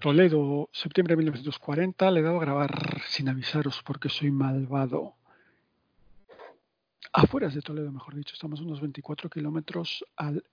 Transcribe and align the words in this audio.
Toledo, 0.00 0.68
septiembre 0.72 1.12
de 1.12 1.18
1940, 1.18 2.10
le 2.10 2.20
he 2.20 2.22
dado 2.22 2.36
a 2.36 2.40
grabar 2.40 3.02
sin 3.08 3.28
avisaros 3.28 3.82
porque 3.84 4.08
soy 4.08 4.30
malvado. 4.30 5.14
Afueras 7.12 7.54
de 7.54 7.62
Toledo, 7.62 7.90
mejor 7.90 8.14
dicho, 8.14 8.34
estamos 8.34 8.60
unos 8.60 8.80
24 8.80 9.28
kilómetros 9.28 10.04
al, 10.16 10.44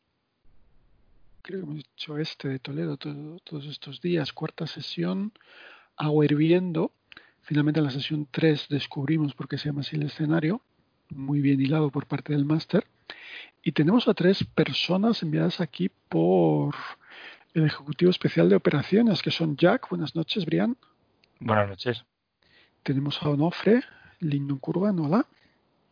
creo 1.42 1.60
que 1.60 1.66
hemos 1.66 1.78
dicho 1.78 2.18
este 2.18 2.48
de 2.48 2.60
Toledo 2.60 2.98
todos 2.98 3.66
estos 3.68 4.02
días. 4.02 4.34
Cuarta 4.34 4.66
sesión, 4.66 5.32
agua 5.96 6.26
hirviendo. 6.26 6.92
Finalmente 7.42 7.80
en 7.80 7.86
la 7.86 7.92
sesión 7.92 8.28
3 8.32 8.68
descubrimos 8.70 9.36
por 9.36 9.48
qué 9.48 9.60
se 9.60 9.70
llama 9.70 9.82
así 9.82 9.96
el 9.96 10.04
escenario, 10.04 10.62
muy 11.10 11.42
bien 11.42 11.62
hilado 11.62 11.92
por 11.92 12.08
parte 12.08 12.34
del 12.34 12.46
máster. 12.46 12.88
Y 13.62 13.74
tenemos 13.74 14.08
a 14.08 14.16
tres 14.16 14.44
personas 14.44 15.22
enviadas 15.22 15.62
aquí 15.62 15.90
por 16.10 16.74
el 17.56 17.66
Ejecutivo 17.66 18.12
Especial 18.12 18.50
de 18.50 18.58
Operaciones, 18.58 19.22
que 19.22 19.32
son 19.32 19.56
Jack. 19.56 19.90
Buenas 19.90 20.14
noches, 20.14 20.46
Brian. 20.46 20.76
Buenas 21.40 21.70
noches. 21.70 22.06
Tenemos 22.84 23.22
a 23.24 23.30
Onofre, 23.30 23.82
Lindon 24.20 24.60
Curvan, 24.60 25.00
hola. 25.00 25.26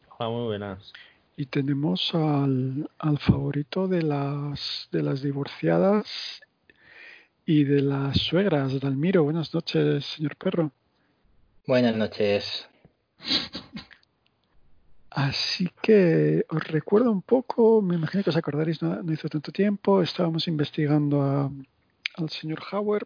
Hola, 0.09 0.29
muy 0.29 0.43
buenas. 0.43 0.91
Y 1.37 1.45
tenemos 1.45 2.13
al, 2.13 2.89
al, 2.99 3.17
favorito 3.17 3.87
de 3.87 4.03
las, 4.03 4.89
de 4.91 5.03
las 5.03 5.21
divorciadas 5.21 6.41
y 7.45 7.63
de 7.63 7.81
las 7.81 8.17
suegras, 8.17 8.79
Dalmiro. 8.81 9.23
Buenas 9.23 9.53
noches, 9.53 10.05
señor 10.05 10.35
Perro. 10.35 10.71
Buenas 11.65 11.95
noches. 11.95 12.69
Así 15.15 15.69
que 15.83 16.43
os 16.49 16.63
recuerdo 16.63 17.11
un 17.11 17.21
poco, 17.21 17.83
me 17.83 17.93
imagino 17.93 18.23
que 18.23 18.31
os 18.31 18.35
acordaréis, 18.35 18.81
no, 18.81 19.13
hizo 19.13 19.29
tanto 19.29 19.51
tiempo, 19.51 20.01
estábamos 20.01 20.47
investigando 20.47 21.51
al 22.15 22.29
señor 22.31 22.63
Hauer, 22.71 23.05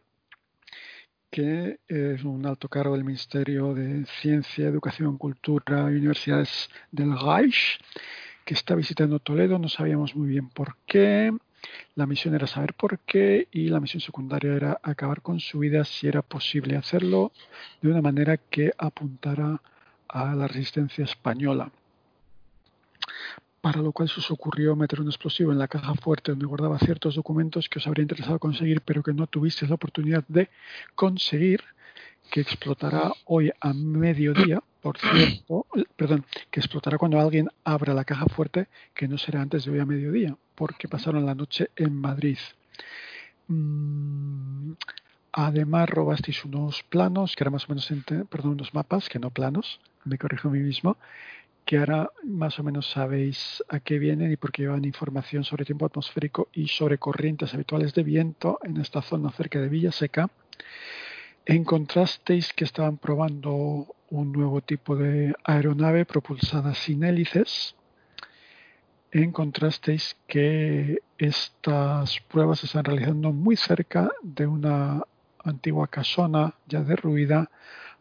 que 1.30 1.80
es 1.86 2.24
un 2.24 2.46
alto 2.46 2.70
cargo 2.70 2.96
del 2.96 3.04
Ministerio 3.04 3.74
de 3.74 4.06
Ciencia, 4.22 4.68
Educación, 4.68 5.18
Cultura 5.18 5.92
y 5.92 5.98
Universidades 5.98 6.70
del 6.94 7.12
Reich, 7.20 7.78
que 8.46 8.54
está 8.54 8.74
visitando 8.76 9.20
Toledo, 9.20 9.60
no 9.60 9.68
sabíamos 9.68 10.16
muy 10.16 10.30
bien 10.30 10.48
por 10.48 10.78
qué, 10.86 11.34
la 11.96 12.06
misión 12.06 12.36
era 12.36 12.48
saber 12.48 12.74
por 12.74 13.00
qué 13.00 13.50
y 13.52 13.68
la 13.68 13.82
misión 13.82 14.00
secundaria 14.00 14.54
era 14.54 14.80
acabar 14.82 15.22
con 15.22 15.42
su 15.42 15.60
vida 15.60 15.84
si 15.84 16.08
era 16.08 16.22
posible 16.22 16.78
hacerlo 16.78 17.34
de 17.82 17.90
una 17.90 18.02
manera 18.02 18.38
que 18.38 18.72
apuntara 18.78 19.62
a 20.08 20.34
la 20.36 20.48
resistencia 20.48 21.04
española 21.04 21.70
para 23.62 23.82
lo 23.82 23.92
cual 23.92 24.10
se 24.10 24.20
os 24.20 24.32
ocurrió 24.32 24.76
meter 24.76 25.02
un 25.02 25.08
explosivo 25.08 25.52
en 25.52 25.60
la 25.60 25.68
caja 25.68 25.94
fuerte 25.96 26.32
donde 26.32 26.46
guardaba 26.46 26.78
ciertos 26.80 27.16
documentos 27.16 27.70
que 27.70 27.80
os 27.80 27.88
habría 27.88 28.04
interesado 28.04 28.40
conseguir, 28.40 28.82
pero 28.82 29.04
que 29.04 29.14
no 29.14 29.28
tuvisteis 29.28 29.70
la 29.70 29.76
oportunidad 29.76 30.24
de 30.28 30.50
conseguir, 30.96 31.64
que 32.32 32.42
explotará 32.42 33.12
hoy 33.26 33.52
a 33.60 33.74
mediodía, 33.74 34.62
por 34.82 34.98
cierto, 35.00 35.66
perdón, 35.96 36.26
que 36.52 36.60
explotará 36.60 36.98
cuando 36.98 37.20
alguien 37.20 37.50
abra 37.64 37.94
la 37.94 38.06
caja 38.06 38.26
fuerte, 38.28 38.68
que 38.94 39.08
no 39.08 39.18
será 39.18 39.42
antes 39.42 39.66
de 39.66 39.72
hoy 39.72 39.80
a 39.80 39.86
mediodía, 39.86 40.36
porque 40.56 40.88
pasaron 40.88 41.26
la 41.26 41.36
noche 41.36 41.70
en 41.76 41.96
Madrid. 41.96 42.38
Mm, 43.48 44.74
además, 45.32 45.90
robasteis 45.90 46.44
unos 46.46 46.84
planos, 46.84 47.36
que 47.36 47.44
eran 47.44 47.54
más 47.54 47.66
o 47.66 47.70
menos, 47.70 47.92
perdón, 48.30 48.52
unos 48.52 48.74
mapas, 48.74 49.10
que 49.10 49.20
no 49.20 49.30
planos, 49.32 49.80
me 50.04 50.18
corrijo 50.18 50.50
a 50.50 50.52
mí 50.52 50.60
mismo, 50.60 50.98
que 51.68 51.78
ahora 51.78 52.10
más 52.24 52.58
o 52.60 52.64
menos 52.64 52.90
sabéis 52.90 53.62
a 53.68 53.82
qué 53.82 54.00
vienen 54.00 54.32
y 54.32 54.38
por 54.38 54.54
qué 54.54 54.62
llevan 54.62 54.86
información 54.86 55.44
sobre 55.44 55.66
tiempo 55.66 55.86
atmosférico 55.86 56.48
y 56.54 56.70
sobre 56.70 56.98
corrientes 56.98 57.54
habituales 57.54 57.94
de 57.94 58.04
viento 58.04 58.58
en 58.64 58.78
esta 58.78 59.02
zona 59.02 59.32
cerca 59.32 59.60
de 59.60 59.68
Villaseca. 59.68 60.30
Encontrasteis 61.46 62.54
que 62.54 62.64
estaban 62.64 62.98
probando 62.98 63.94
un 64.10 64.32
nuevo 64.32 64.62
tipo 64.62 64.96
de 64.96 65.36
aeronave 65.44 66.06
propulsada 66.06 66.74
sin 66.74 67.04
hélices. 67.04 67.76
Encontrasteis 69.12 70.16
que 70.26 71.00
estas 71.18 72.22
pruebas 72.30 72.60
se 72.60 72.68
están 72.68 72.86
realizando 72.86 73.34
muy 73.34 73.58
cerca 73.58 74.10
de 74.24 74.48
una 74.48 75.04
antigua 75.44 75.88
casona 75.88 76.54
ya 76.66 76.82
derruida 76.82 77.52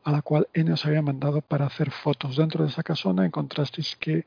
a 0.06 0.12
la 0.12 0.22
cual 0.22 0.46
N 0.54 0.72
os 0.72 0.86
había 0.86 1.02
mandado 1.02 1.40
para 1.40 1.66
hacer 1.66 1.90
fotos. 1.90 2.36
Dentro 2.36 2.62
de 2.62 2.70
esa 2.70 2.84
casona 2.84 3.26
encontrasteis 3.26 3.96
que 3.96 4.24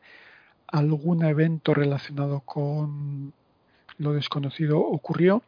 algún 0.68 1.24
evento 1.24 1.74
relacionado 1.74 2.42
con 2.42 3.32
lo 3.98 4.12
desconocido 4.12 4.78
ocurrió. 4.78 5.42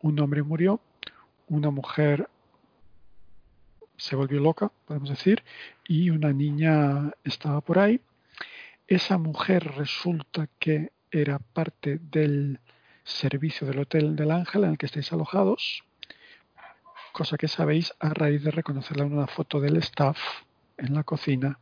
Un 0.00 0.18
hombre 0.18 0.42
murió, 0.42 0.80
una 1.46 1.70
mujer 1.70 2.28
se 3.96 4.16
volvió 4.16 4.40
loca, 4.40 4.72
podemos 4.84 5.10
decir, 5.10 5.44
y 5.86 6.10
una 6.10 6.32
niña 6.32 7.12
estaba 7.22 7.60
por 7.60 7.78
ahí. 7.78 8.00
Esa 8.88 9.16
mujer 9.16 9.76
resulta 9.76 10.48
que 10.58 10.90
era 11.12 11.38
parte 11.38 12.00
del 12.10 12.58
servicio 13.04 13.64
del 13.68 13.78
Hotel 13.78 14.16
del 14.16 14.32
Ángel 14.32 14.64
en 14.64 14.70
el 14.70 14.78
que 14.78 14.86
estáis 14.86 15.12
alojados 15.12 15.84
cosa 17.12 17.36
que 17.36 17.48
sabéis 17.48 17.94
a 18.00 18.10
raíz 18.10 18.42
de 18.42 18.50
reconocerla 18.50 19.04
en 19.04 19.12
una 19.12 19.26
foto 19.26 19.60
del 19.60 19.76
staff 19.76 20.18
en 20.78 20.94
la 20.94 21.04
cocina 21.04 21.58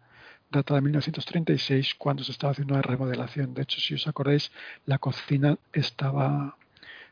data 0.51 0.75
de 0.75 0.81
1936 0.81 1.95
cuando 1.97 2.25
se 2.25 2.33
estaba 2.33 2.53
haciendo 2.53 2.75
una 2.75 2.83
remodelación. 2.83 3.55
De 3.55 3.63
hecho, 3.63 3.81
si 3.81 3.95
os 3.95 4.07
acordáis, 4.07 4.51
la 4.87 4.99
cocina 4.99 5.59
estaba, 5.73 6.57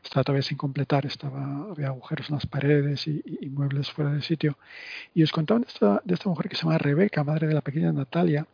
estaba 0.03 0.23
todavía 0.23 0.43
sin 0.43 0.57
completar, 0.57 1.05
estaba, 1.05 1.67
había 1.71 1.87
agujeros 1.87 2.29
en 2.29 2.35
las 2.35 2.45
paredes 2.45 3.07
y, 3.07 3.21
muebles 3.49 3.91
fuera 3.91 4.11
de 4.11 4.21
sitio. 4.21 4.57
Y 5.13 5.23
os 5.23 5.31
contaban 5.31 5.61
de 5.63 5.67
esta, 5.69 6.01
de 6.03 6.13
esta 6.13 6.29
mujer 6.29 6.49
que 6.49 6.55
se 6.55 6.63
llama 6.63 6.77
Rebeca, 6.77 7.23
madre 7.23 7.47
de 7.47 7.53
la 7.53 7.61
pequeña 7.61 7.91
Natalia, 7.91 8.45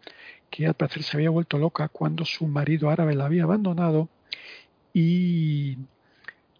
que 0.50 0.68
al 0.68 0.76
parecer 0.76 1.04
se 1.04 1.18
había 1.18 1.30
vuelto 1.30 1.58
loca 1.58 1.88
cuando 1.90 2.26
su 2.26 2.48
marido 2.48 2.90
árabe 2.90 3.16
la 3.16 3.26
había 3.26 3.44
abandonado 3.44 4.10
y 4.94 5.78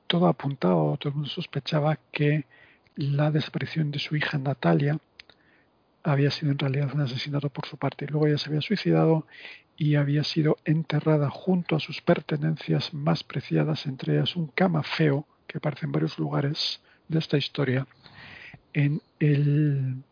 todo 0.08 0.28
apuntaba, 0.28 0.98
todo 0.98 1.10
el 1.10 1.16
mundo 1.16 1.30
sospechaba 1.30 1.98
que 2.12 2.46
la 2.96 3.32
desaparición 3.32 3.92
de 3.92 4.00
su 4.00 4.16
hija 4.16 4.38
Natalia 4.38 5.00
había 6.04 6.32
sido 6.32 6.52
en 6.52 6.60
realidad 6.60 6.92
un 6.94 7.02
asesinato 7.02 7.50
por 7.50 7.66
su 7.66 7.78
parte. 7.78 8.08
Luego 8.08 8.28
ella 8.28 8.38
se 8.38 8.50
había 8.50 8.62
suicidado 8.62 9.26
y 9.78 9.96
había 9.96 10.24
sido 10.24 10.58
enterrada 10.64 11.30
junto 11.30 11.76
a 11.76 11.80
sus 11.80 12.02
pertenencias 12.02 12.94
más 12.94 13.24
preciadas, 13.24 13.86
entre 13.86 14.16
ellas 14.16 14.36
un 14.36 14.48
camafeo 14.48 15.28
que 15.48 15.58
aparece 15.58 15.86
en 15.86 15.92
varios 15.92 16.18
lugares 16.18 16.82
de 17.08 17.20
esta 17.20 17.38
historia, 17.38 17.88
en 18.74 19.02
el, 19.20 20.04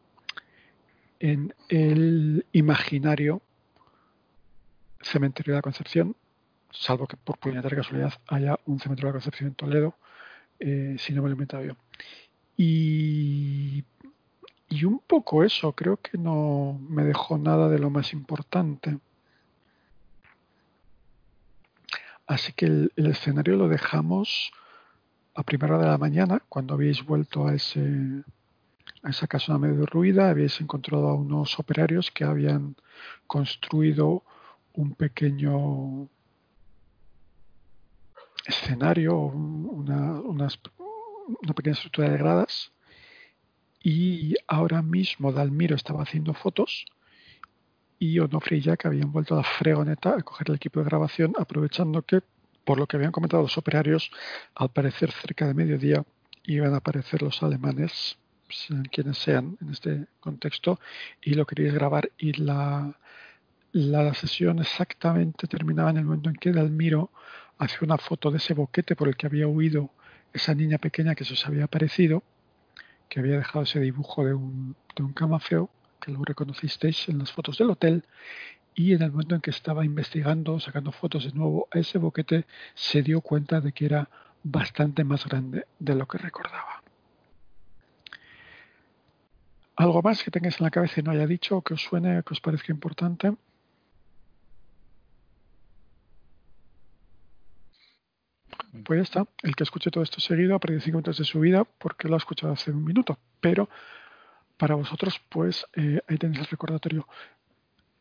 en 1.19 1.53
el 1.69 2.45
imaginario 2.51 3.41
cementerio 5.01 5.53
de 5.53 5.57
la 5.57 5.61
Concepción, 5.61 6.15
salvo 6.71 7.07
que 7.07 7.17
por 7.17 7.38
puñetera 7.38 7.75
casualidad 7.75 8.13
haya 8.27 8.57
un 8.65 8.79
cementerio 8.79 9.07
de 9.07 9.11
la 9.11 9.19
Concepción 9.19 9.50
en 9.50 9.55
Toledo, 9.55 9.95
eh, 10.59 10.95
si 10.97 11.13
no 11.13 11.21
me 11.21 11.29
lo 11.29 11.41
he 11.41 11.67
yo. 11.67 11.75
Y, 12.58 13.84
y 14.69 14.86
un 14.86 15.00
poco 15.00 15.44
eso, 15.44 15.72
creo 15.74 15.97
que 15.97 16.18
no 16.18 16.80
me 16.90 17.03
dejó 17.03 17.38
nada 17.38 17.69
de 17.69 17.80
lo 17.80 17.90
más 17.90 18.14
importante. 18.14 19.00
Así 22.25 22.53
que 22.53 22.66
el, 22.66 22.92
escenario 22.96 23.56
lo 23.58 23.68
dejamos 23.68 24.52
a 25.36 25.44
primera 25.44 25.75
hora 25.75 25.86
de 25.86 25.92
la 25.92 25.97
mañana, 25.97 26.42
cuando 26.50 26.74
habéis 26.74 27.06
vuelto 27.06 27.47
a 27.47 27.53
ese 27.53 28.24
a 29.03 29.09
esa 29.09 29.28
casa 29.28 29.58
medio 29.58 29.81
derruida, 29.81 30.30
habéis 30.30 30.62
encontrado 30.62 31.09
a 31.09 31.13
unos 31.13 31.59
operarios 31.59 32.09
que 32.09 32.24
habían 32.24 32.75
construido 33.28 34.24
un 34.74 34.96
pequeño 34.96 36.08
escenario, 38.46 39.18
una, 39.18 40.22
unas 40.22 40.58
una 41.28 41.54
pequeña 41.54 41.74
estructura 41.74 42.10
de 42.10 42.18
gradas. 42.18 42.72
Y 43.81 44.36
ahora 44.48 44.81
mismo 44.81 45.31
Dalmiro 45.31 45.75
estaba 45.75 46.04
haciendo 46.04 46.34
fotos 46.34 46.86
y 48.00 48.20
Onofre 48.20 48.58
y 48.58 48.62
Jack 48.62 48.86
habían 48.86 49.12
vuelto 49.12 49.36
a 49.36 49.38
la 49.38 49.44
fregoneta 49.44 50.16
a 50.18 50.22
coger 50.22 50.50
el 50.50 50.56
equipo 50.56 50.80
de 50.80 50.86
grabación 50.86 51.34
aprovechando 51.38 52.02
que 52.02 52.22
por 52.64 52.78
lo 52.78 52.88
que 52.88 52.96
habían 52.96 53.12
comentado 53.12 53.44
los 53.44 53.58
operarios 53.58 54.10
al 54.56 54.70
parecer 54.70 55.12
cerca 55.12 55.46
de 55.46 55.54
mediodía 55.54 56.06
iban 56.46 56.74
a 56.74 56.78
aparecer 56.78 57.22
los 57.22 57.44
alemanes 57.44 58.18
sean 58.54 58.84
quienes 58.84 59.18
sean 59.18 59.58
en 59.62 59.70
este 59.70 60.06
contexto 60.20 60.80
y 61.22 61.34
lo 61.34 61.46
queríais 61.46 61.74
grabar. 61.74 62.12
Y 62.18 62.34
la, 62.34 62.98
la 63.72 64.14
sesión 64.14 64.60
exactamente 64.60 65.48
terminaba 65.48 65.90
en 65.90 65.98
el 65.98 66.06
momento 66.06 66.30
en 66.30 66.36
que 66.36 66.52
Dalmiro 66.52 67.12
hacía 67.58 67.80
una 67.81 67.98
foto 67.98 68.31
de 68.31 68.38
ese 68.38 68.54
boquete 68.54 68.96
por 68.96 69.08
el 69.08 69.16
que 69.16 69.28
había 69.28 69.48
huido 69.48 69.92
esa 70.33 70.56
niña 70.56 70.77
pequeña 70.77 71.15
que 71.15 71.25
se 71.25 71.33
os 71.33 71.45
había 71.45 71.65
aparecido, 71.65 72.24
que 73.09 73.19
había 73.19 73.38
dejado 73.38 73.63
ese 73.63 73.80
dibujo 73.80 74.25
de 74.25 74.33
un, 74.33 74.75
de 74.95 75.03
un 75.03 75.13
camafeo, 75.13 75.69
que 76.01 76.12
luego 76.12 76.25
reconocisteis 76.25 77.07
en 77.09 77.19
las 77.19 77.31
fotos 77.31 77.57
del 77.57 77.69
hotel, 77.69 78.03
y 78.75 78.94
en 78.94 79.03
el 79.03 79.12
momento 79.12 79.35
en 79.35 79.41
que 79.41 79.51
estaba 79.51 79.85
investigando, 79.85 80.59
sacando 80.59 80.91
fotos 80.91 81.25
de 81.25 81.31
nuevo 81.33 81.68
a 81.71 81.80
ese 81.80 82.00
boquete, 82.00 82.45
se 82.74 83.03
dio 83.03 83.21
cuenta 83.21 83.62
de 83.62 83.71
que 83.71 83.85
era 83.85 84.09
bastante 84.44 85.03
más 85.03 85.25
grande 85.25 85.68
de 85.80 85.95
lo 85.95 86.07
que 86.07 86.18
recordaba. 86.18 86.81
¿Algo 89.75 90.01
más 90.01 90.24
que 90.24 90.31
tengáis 90.31 90.59
en 90.59 90.65
la 90.65 90.71
cabeza 90.71 91.00
y 91.00 91.03
no 91.03 91.12
haya 91.12 91.25
dicho, 91.25 91.62
que 91.62 91.75
os 91.75 91.81
suene, 91.81 92.21
que 92.24 92.33
os 92.33 92.41
parezca 92.41 92.71
importante? 92.71 93.33
Pues 98.84 98.98
ya 98.98 99.04
está. 99.04 99.28
El 99.44 99.56
que 99.56 99.64
escuche 99.64 99.92
todo 99.92 100.04
esto 100.04 100.20
seguido 100.20 100.56
ha 100.56 100.60
perdido 100.60 100.81
cinco 100.81 100.98
minutos 100.98 101.20
de 101.20 101.25
su 101.25 101.40
vida 101.40 101.64
porque 101.64 102.08
lo 102.08 102.16
ha 102.16 102.18
escuchado 102.18 102.54
hace 102.54 102.72
un 102.72 102.84
minuto. 102.84 103.20
Pero 103.40 103.70
para 104.58 104.75
vosotros, 104.75 105.22
pues 105.30 105.66
eh, 105.75 106.02
ahí 106.08 106.18
tenéis 106.18 106.40
el 106.40 106.48
recordatorio. 106.48 107.08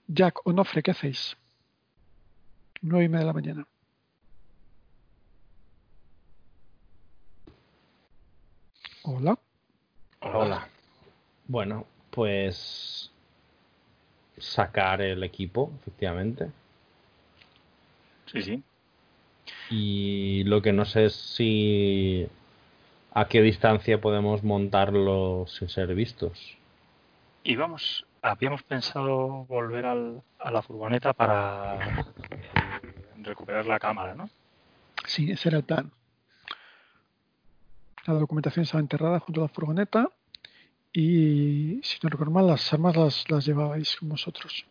Jack, 0.07 0.47
Onofre, 0.47 0.83
¿qué 0.83 0.93
hacéis? 0.93 1.37
Nueve 2.81 3.05
y 3.05 3.09
media 3.09 3.21
de 3.21 3.27
la 3.27 3.33
mañana. 3.33 3.67
Hola. 9.03 9.39
Hola. 10.21 10.69
Bueno, 11.49 11.87
pues 12.11 13.11
sacar 14.39 15.03
el 15.03 15.23
equipo, 15.23 15.73
efectivamente. 15.81 16.51
Sí, 18.27 18.43
sí. 18.43 18.63
Y 19.75 20.45
lo 20.45 20.61
que 20.61 20.73
no 20.73 20.85
sé 20.85 21.07
es 21.07 21.15
si 21.15 22.29
a 23.15 23.27
qué 23.27 23.41
distancia 23.41 24.01
podemos 24.01 24.43
montarlo 24.43 25.47
sin 25.49 25.69
ser 25.71 25.95
vistos. 25.95 26.57
Y 27.43 27.57
vamos, 27.57 28.05
habíamos 28.21 28.63
pensado 28.63 29.47
volver 29.47 29.87
al, 29.87 30.23
a 30.39 30.51
la 30.51 30.61
furgoneta 30.63 31.15
para 31.15 31.79
recuperar 33.23 33.65
la 33.67 33.79
cámara, 33.79 34.15
¿no? 34.15 34.29
Sí, 35.07 35.31
ese 35.31 35.49
era 35.49 35.59
el 35.59 35.65
plan. 35.65 35.91
La 38.07 38.15
documentación 38.15 38.65
estaba 38.65 38.81
enterrada 38.81 39.21
junto 39.21 39.41
a 39.41 39.45
la 39.45 39.49
furgoneta 39.49 40.11
y, 40.93 41.81
si 41.83 41.99
no 42.03 42.11
recuerdo 42.11 42.33
mal, 42.33 42.47
las 42.47 42.73
armas 42.73 42.95
las, 42.97 43.31
las 43.31 43.47
llevabais 43.47 43.97
con 43.97 44.11
vosotros. 44.11 44.67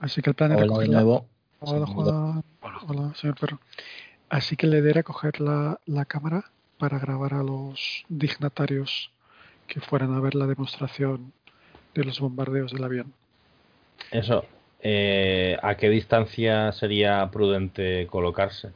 Así 0.00 0.20
que 0.20 0.30
el 0.30 0.36
plan 0.36 0.52
era 0.52 0.60
Hola 0.60 0.66
de 0.66 0.68
coger 0.74 0.88
la- 0.88 0.94
nuevo. 1.02 1.26
Hola, 1.60 1.86
Juan. 1.86 2.44
Hola. 2.60 2.78
Hola, 2.86 3.14
señor 3.14 3.38
Perro. 3.38 3.60
Así 4.28 4.56
que 4.56 4.66
la 4.66 4.78
idea 4.78 4.90
era 4.90 5.02
coger 5.02 5.40
la, 5.40 5.80
la 5.86 6.04
cámara 6.04 6.44
para 6.78 6.98
grabar 6.98 7.34
a 7.34 7.42
los 7.42 8.04
dignatarios 8.08 9.10
que 9.66 9.80
fueran 9.80 10.14
a 10.14 10.20
ver 10.20 10.34
la 10.34 10.46
demostración 10.46 11.32
de 11.94 12.04
los 12.04 12.20
bombardeos 12.20 12.72
del 12.72 12.84
avión. 12.84 13.12
Eso, 14.10 14.44
eh, 14.80 15.56
¿a 15.62 15.76
qué 15.76 15.90
distancia 15.90 16.72
sería 16.72 17.28
prudente 17.30 18.06
colocarse? 18.06 18.70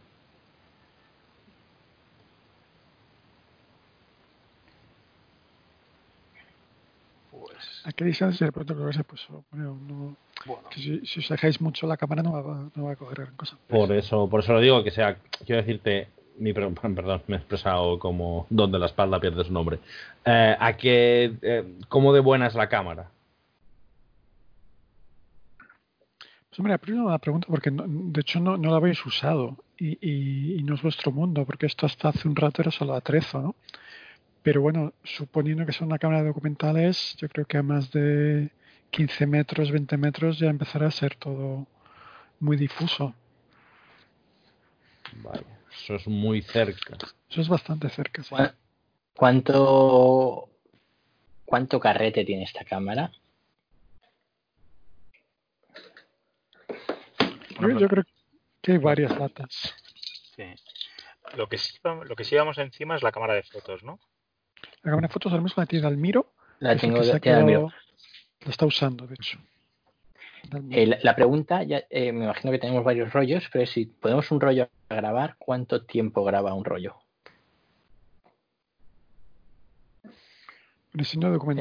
¿A 7.84 7.92
qué 7.92 8.04
distancia 8.04 8.46
de 8.46 8.52
pronto 8.52 8.74
colocarse? 8.74 9.02
Pues 9.04 9.22
bueno, 9.50 9.76
no- 9.88 10.16
bueno, 10.46 10.62
que 10.70 10.80
si, 10.80 11.06
si 11.06 11.20
os 11.20 11.30
alejáis 11.30 11.60
mucho 11.60 11.86
la 11.86 11.96
cámara 11.96 12.22
no 12.22 12.32
va, 12.32 12.70
no 12.74 12.84
va 12.84 12.92
a 12.92 12.96
coger 12.96 13.20
gran 13.22 13.36
cosa. 13.36 13.56
Por 13.68 13.90
eso, 13.92 14.28
por 14.28 14.40
eso 14.40 14.52
lo 14.52 14.60
digo, 14.60 14.84
que 14.84 14.90
sea, 14.90 15.16
quiero 15.44 15.62
decirte, 15.62 16.08
mi 16.38 16.52
per- 16.52 16.72
perdón, 16.94 17.22
me 17.26 17.36
he 17.36 17.38
expresado 17.38 17.98
como 17.98 18.46
donde 18.50 18.78
la 18.78 18.86
espalda 18.86 19.18
pierde 19.20 19.44
su 19.44 19.52
nombre. 19.52 19.78
Eh, 20.24 20.56
¿A 20.58 20.76
qué, 20.76 21.34
eh, 21.42 21.78
cómo 21.88 22.12
de 22.12 22.20
buena 22.20 22.46
es 22.46 22.54
la 22.54 22.68
cámara? 22.68 23.10
Pues 26.48 26.58
hombre, 26.60 26.78
primero 26.78 27.06
una 27.06 27.18
pregunta 27.18 27.46
porque 27.48 27.70
no- 27.70 27.84
de 27.86 28.20
hecho 28.20 28.38
no, 28.38 28.56
no 28.58 28.70
la 28.70 28.76
habéis 28.76 29.04
usado 29.06 29.56
y, 29.78 29.98
y- 30.06 30.56
y 30.60 30.62
no 30.62 30.74
es 30.74 30.82
vuestro 30.82 31.10
mundo 31.10 31.44
porque 31.46 31.66
esto 31.66 31.86
hasta 31.86 32.10
hace 32.10 32.28
un 32.28 32.36
rato 32.36 32.60
era 32.62 32.70
solo 32.70 32.94
atrezo, 32.94 33.40
¿no? 33.40 33.54
Pero 34.42 34.60
bueno, 34.60 34.92
suponiendo 35.04 35.64
que 35.64 35.72
sea 35.72 35.86
una 35.86 35.98
cámara 35.98 36.20
de 36.22 36.28
documentales, 36.28 37.14
yo 37.18 37.28
creo 37.28 37.44
que 37.46 37.58
a 37.58 37.62
más 37.62 37.90
de 37.92 38.50
15 38.90 39.26
metros, 39.26 39.70
20 39.70 39.96
metros 39.96 40.38
ya 40.38 40.48
empezará 40.50 40.88
a 40.88 40.90
ser 40.90 41.14
todo 41.14 41.66
muy 42.40 42.56
difuso. 42.56 43.14
Vaya, 45.16 45.60
eso 45.72 45.94
es 45.94 46.08
muy 46.08 46.42
cerca. 46.42 46.96
Eso 47.30 47.40
es 47.40 47.48
bastante 47.48 47.88
cerca. 47.88 48.22
sí. 48.22 48.30
¿Cuá- 48.30 48.54
¿Cuánto, 49.14 50.48
¿Cuánto 51.44 51.78
carrete 51.78 52.24
tiene 52.24 52.42
esta 52.44 52.64
cámara? 52.64 53.12
Yo, 57.60 57.78
yo 57.78 57.88
creo 57.88 58.04
que 58.60 58.72
hay 58.72 58.78
varias 58.78 59.16
latas. 59.18 59.74
sí. 60.34 60.42
Lo 61.36 61.48
que, 61.48 61.56
sí, 61.56 61.78
lo 61.84 62.16
que 62.16 62.24
sí 62.24 62.34
vamos 62.34 62.58
encima 62.58 62.96
es 62.96 63.02
la 63.02 63.12
cámara 63.12 63.34
de 63.34 63.42
fotos, 63.44 63.82
¿no? 63.84 64.00
La 64.82 64.90
cámara 64.90 65.08
de 65.08 65.12
fotos 65.12 65.32
ahora 65.32 65.42
mismo 65.42 65.60
la 65.62 65.66
tiene 65.66 65.82
Dalmiro. 65.84 66.32
La 66.60 66.76
tengo 66.76 67.00
que 67.00 67.06
la 67.06 67.12
miro. 67.14 67.20
quedado- 67.20 67.72
La 68.44 68.50
está 68.50 68.66
usando, 68.66 69.06
de 69.06 69.14
hecho. 69.14 69.38
Dalmiro. 70.50 70.80
Eh, 70.80 70.86
la, 70.86 70.98
la 71.02 71.14
pregunta, 71.14 71.62
ya, 71.62 71.84
eh, 71.88 72.12
me 72.12 72.24
imagino 72.24 72.50
que 72.50 72.58
tenemos 72.58 72.82
varios 72.84 73.12
rollos, 73.12 73.48
pero 73.52 73.64
si 73.66 73.86
podemos 73.86 74.30
un 74.32 74.40
rollo 74.40 74.68
a 74.88 74.94
grabar, 74.94 75.36
¿cuánto 75.38 75.84
tiempo 75.84 76.24
graba 76.24 76.52
un 76.54 76.64
rollo? 76.64 76.96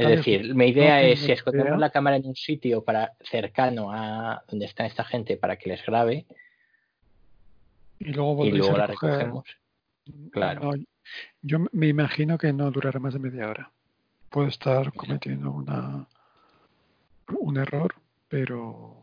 Es 0.02 0.10
decir, 0.18 0.56
mi 0.56 0.68
idea 0.68 1.02
es 1.04 1.20
si 1.20 1.32
escondemos 1.32 1.80
la 1.80 1.90
cámara 1.90 2.18
en 2.18 2.26
un 2.26 2.36
sitio 2.36 2.84
para 2.84 3.14
cercano 3.22 3.90
a 3.94 4.44
donde 4.50 4.66
está 4.66 4.86
esta 4.86 5.06
gente 5.06 5.38
para 5.38 5.56
que 5.56 5.70
les 5.70 5.86
grabe 5.86 6.26
y 8.00 8.12
luego 8.12 8.46
y 8.46 8.52
luego 8.52 8.76
a 8.76 8.80
la 8.80 8.88
recogemos. 8.88 9.46
Claro. 10.32 10.62
No, 10.76 10.84
yo 11.42 11.60
me 11.72 11.88
imagino 11.88 12.38
que 12.38 12.54
no 12.54 12.70
durará 12.72 13.00
más 13.00 13.14
de 13.14 13.20
media 13.20 13.48
hora. 13.50 13.72
Puedo 14.30 14.48
estar 14.48 14.94
cometiendo 14.94 15.52
una 15.52 16.08
un 17.40 17.58
error, 17.58 17.96
pero 18.28 18.98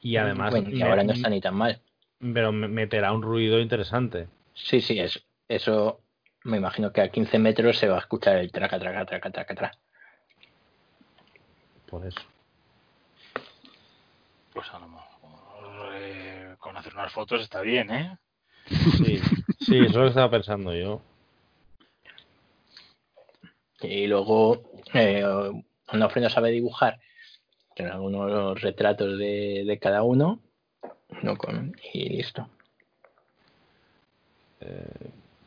Y 0.00 0.16
además, 0.16 0.50
Bueno, 0.50 0.70
y 0.70 0.74
me- 0.74 0.82
ahora 0.82 1.04
no 1.04 1.12
está 1.12 1.28
ni 1.28 1.40
tan 1.40 1.54
mal. 1.54 1.80
pero 2.18 2.52
me- 2.52 2.68
meterá 2.68 3.12
un 3.12 3.22
ruido 3.22 3.58
interesante. 3.60 4.28
Sí, 4.54 4.80
sí, 4.80 4.98
es, 4.98 5.24
eso 5.48 6.00
me 6.44 6.56
imagino 6.56 6.92
que 6.92 7.00
a 7.00 7.08
15 7.10 7.38
metros 7.38 7.78
se 7.78 7.88
va 7.88 7.96
a 7.96 8.00
escuchar 8.00 8.36
el 8.36 8.50
traca, 8.52 8.78
traca, 8.78 9.04
traca, 9.06 9.30
traca, 9.30 9.54
traca. 9.54 9.78
Por 11.88 12.06
eso. 12.06 12.20
Pues 14.52 14.68
a 14.72 14.78
lo 14.78 14.88
mejor 14.88 15.92
eh, 15.94 16.54
con 16.58 16.76
hacer 16.76 16.94
unas 16.94 17.12
fotos 17.12 17.42
está 17.42 17.60
bien, 17.60 17.90
¿eh? 17.90 18.18
Sí, 18.98 19.20
sí, 19.66 19.78
eso 19.78 19.86
es 19.86 19.94
lo 19.94 20.02
que 20.02 20.08
estaba 20.08 20.30
pensando 20.30 20.74
yo. 20.74 21.00
Y 23.80 24.06
luego, 24.06 24.62
eh, 24.94 25.24
Onofre 25.88 26.20
no 26.20 26.30
sabe 26.30 26.50
dibujar, 26.50 27.00
tiene 27.74 27.90
algunos 27.90 28.60
retratos 28.60 29.18
de, 29.18 29.64
de 29.66 29.78
cada 29.78 30.02
uno, 30.02 30.40
no 31.22 31.36
con, 31.36 31.74
y 31.92 32.08
listo. 32.08 32.48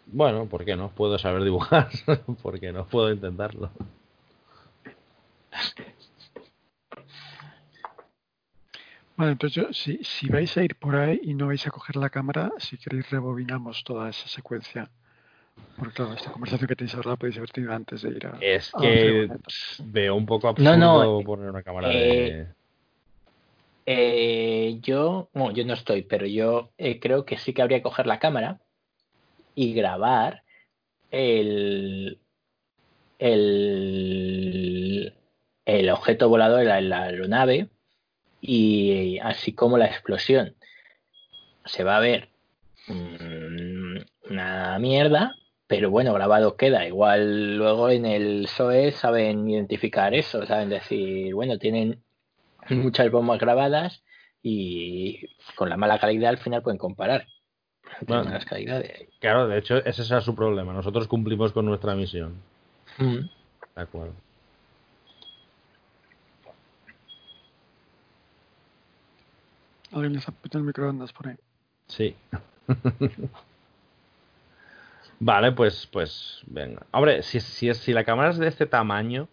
Bueno, 0.07 0.45
¿por 0.45 0.65
qué 0.65 0.75
no? 0.75 0.89
Puedo 0.89 1.17
saber 1.17 1.43
dibujar. 1.43 1.89
¿Por 2.41 2.59
qué 2.59 2.71
no? 2.71 2.85
Puedo 2.87 3.11
intentarlo. 3.11 3.69
Bueno, 9.17 9.31
entonces 9.31 9.63
yo, 9.63 9.73
si, 9.73 10.03
si 10.03 10.27
vais 10.27 10.55
a 10.57 10.63
ir 10.63 10.75
por 10.75 10.95
ahí 10.95 11.19
y 11.23 11.33
no 11.33 11.47
vais 11.47 11.65
a 11.65 11.71
coger 11.71 11.95
la 11.95 12.09
cámara, 12.09 12.51
si 12.57 12.77
queréis 12.77 13.09
rebobinamos 13.09 13.83
toda 13.83 14.09
esa 14.09 14.27
secuencia. 14.27 14.89
Porque 15.77 15.93
claro, 15.93 16.13
esta 16.13 16.31
conversación 16.31 16.67
que 16.67 16.75
tenéis 16.75 16.95
ahora 16.95 17.11
la 17.11 17.15
podéis 17.15 17.37
haber 17.37 17.49
tenido 17.49 17.73
antes 17.73 18.01
de 18.01 18.09
ir 18.09 18.27
a... 18.27 18.37
Es 18.41 18.75
a 18.75 18.81
que 18.81 19.29
veo 19.85 20.15
un 20.15 20.25
poco 20.25 20.49
absurdo 20.49 20.77
no, 20.77 21.21
poner 21.23 21.49
una 21.49 21.63
cámara 21.63 21.91
eh, 21.93 21.95
de... 21.95 22.47
Eh, 23.85 24.79
yo, 24.81 25.29
bueno, 25.33 25.51
yo 25.51 25.65
no 25.65 25.73
estoy, 25.73 26.01
pero 26.01 26.25
yo 26.25 26.71
eh, 26.77 26.99
creo 26.99 27.23
que 27.23 27.37
sí 27.37 27.53
que 27.53 27.61
habría 27.61 27.77
que 27.79 27.83
coger 27.83 28.07
la 28.07 28.19
cámara 28.19 28.59
y 29.53 29.73
grabar 29.73 30.43
el, 31.11 32.19
el, 33.19 35.13
el 35.65 35.89
objeto 35.89 36.27
volador 36.27 36.65
la, 36.65 36.81
la 36.81 37.03
aeronave 37.03 37.69
y 38.47 39.19
así 39.19 39.53
como 39.53 39.77
la 39.77 39.87
explosión. 39.87 40.55
Se 41.65 41.83
va 41.83 41.97
a 41.97 41.99
ver 41.99 42.29
mm, 42.87 43.97
una 44.29 44.79
mierda, 44.79 45.35
pero 45.67 45.89
bueno, 45.89 46.13
grabado 46.13 46.55
queda. 46.57 46.87
Igual 46.87 47.57
luego 47.57 47.89
en 47.89 48.05
el 48.05 48.47
SOE 48.47 48.91
saben 48.91 49.49
identificar 49.49 50.13
eso, 50.13 50.45
saben 50.45 50.69
decir, 50.69 51.33
bueno, 51.33 51.57
tienen 51.57 52.03
muchas 52.69 53.09
bombas 53.11 53.39
grabadas 53.39 54.03
y 54.41 55.27
con 55.55 55.69
la 55.69 55.77
mala 55.77 55.99
calidad 55.99 56.29
al 56.29 56.37
final 56.37 56.61
pueden 56.61 56.77
comparar. 56.77 57.25
Bueno. 58.01 58.25
malas 58.25 58.45
calidades. 58.45 59.07
Claro, 59.19 59.47
de 59.47 59.59
hecho, 59.59 59.77
ese 59.85 60.03
será 60.03 60.21
su 60.21 60.35
problema. 60.35 60.73
Nosotros 60.73 61.07
cumplimos 61.07 61.53
con 61.53 61.65
nuestra 61.65 61.95
misión. 61.95 62.35
Mm. 62.97 63.19
De 63.75 63.81
acuerdo. 63.81 64.13
Alguien 69.95 70.13
les 70.13 70.27
el 70.53 70.63
microondas 70.63 71.13
por 71.13 71.29
ahí. 71.29 71.35
Sí. 71.87 72.15
Vale, 75.21 75.53
pues, 75.53 75.87
pues, 75.89 76.41
venga. 76.47 76.85
Hombre, 76.91 77.23
si, 77.23 77.39
si, 77.39 77.73
si 77.73 77.93
la 77.93 78.03
cámara 78.03 78.31
es 78.31 78.37
de 78.37 78.49
este 78.49 78.65
tamaño, 78.65 79.29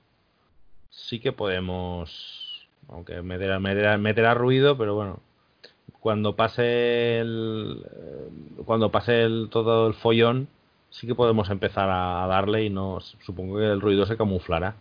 sí 0.88 1.18
que 1.18 1.32
podemos, 1.32 2.68
aunque 2.88 3.22
meterá, 3.22 3.58
meterá, 3.58 3.98
meterá 3.98 4.34
ruido, 4.34 4.78
pero 4.78 4.94
bueno, 4.94 5.18
cuando 5.98 6.36
pase 6.36 7.18
el, 7.18 7.84
eh, 7.84 8.30
cuando 8.64 8.92
pase 8.92 9.22
el, 9.22 9.48
todo 9.50 9.88
el 9.88 9.94
follón, 9.94 10.46
sí 10.90 11.08
que 11.08 11.16
podemos 11.16 11.50
empezar 11.50 11.90
a, 11.90 12.24
darle 12.28 12.62
y 12.62 12.70
no, 12.70 13.00
supongo 13.00 13.58
que 13.58 13.64
el 13.64 13.80
ruido 13.80 14.06
se 14.06 14.16
camuflará. 14.16 14.76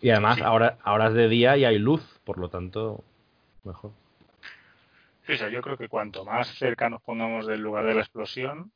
Y 0.00 0.08
además, 0.08 0.36
Sí. 0.36 0.42
ahora, 0.42 0.78
ahora 0.82 1.08
es 1.08 1.14
de 1.14 1.28
día 1.28 1.58
y 1.58 1.66
hay 1.66 1.78
luz, 1.78 2.02
por 2.24 2.38
lo 2.38 2.48
tanto, 2.48 3.04
mejor. 3.62 3.90
Sí, 5.26 5.32
o 5.32 5.36
sea, 5.36 5.48
yo 5.48 5.60
creo 5.60 5.76
que 5.76 5.88
cuanto 5.88 6.24
más 6.24 6.46
cerca 6.56 6.88
nos 6.88 7.02
pongamos 7.02 7.46
del 7.46 7.60
lugar 7.60 7.84
de 7.84 7.94
la 7.94 8.00
explosión, 8.00 8.72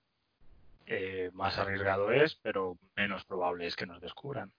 eh, 0.86 1.30
más 1.32 1.56
arriesgado 1.58 2.10
es, 2.10 2.34
pero 2.42 2.76
menos 2.96 3.24
probable 3.24 3.66
es 3.66 3.76
que 3.76 3.86
nos 3.86 4.00
descubran. 4.00 4.50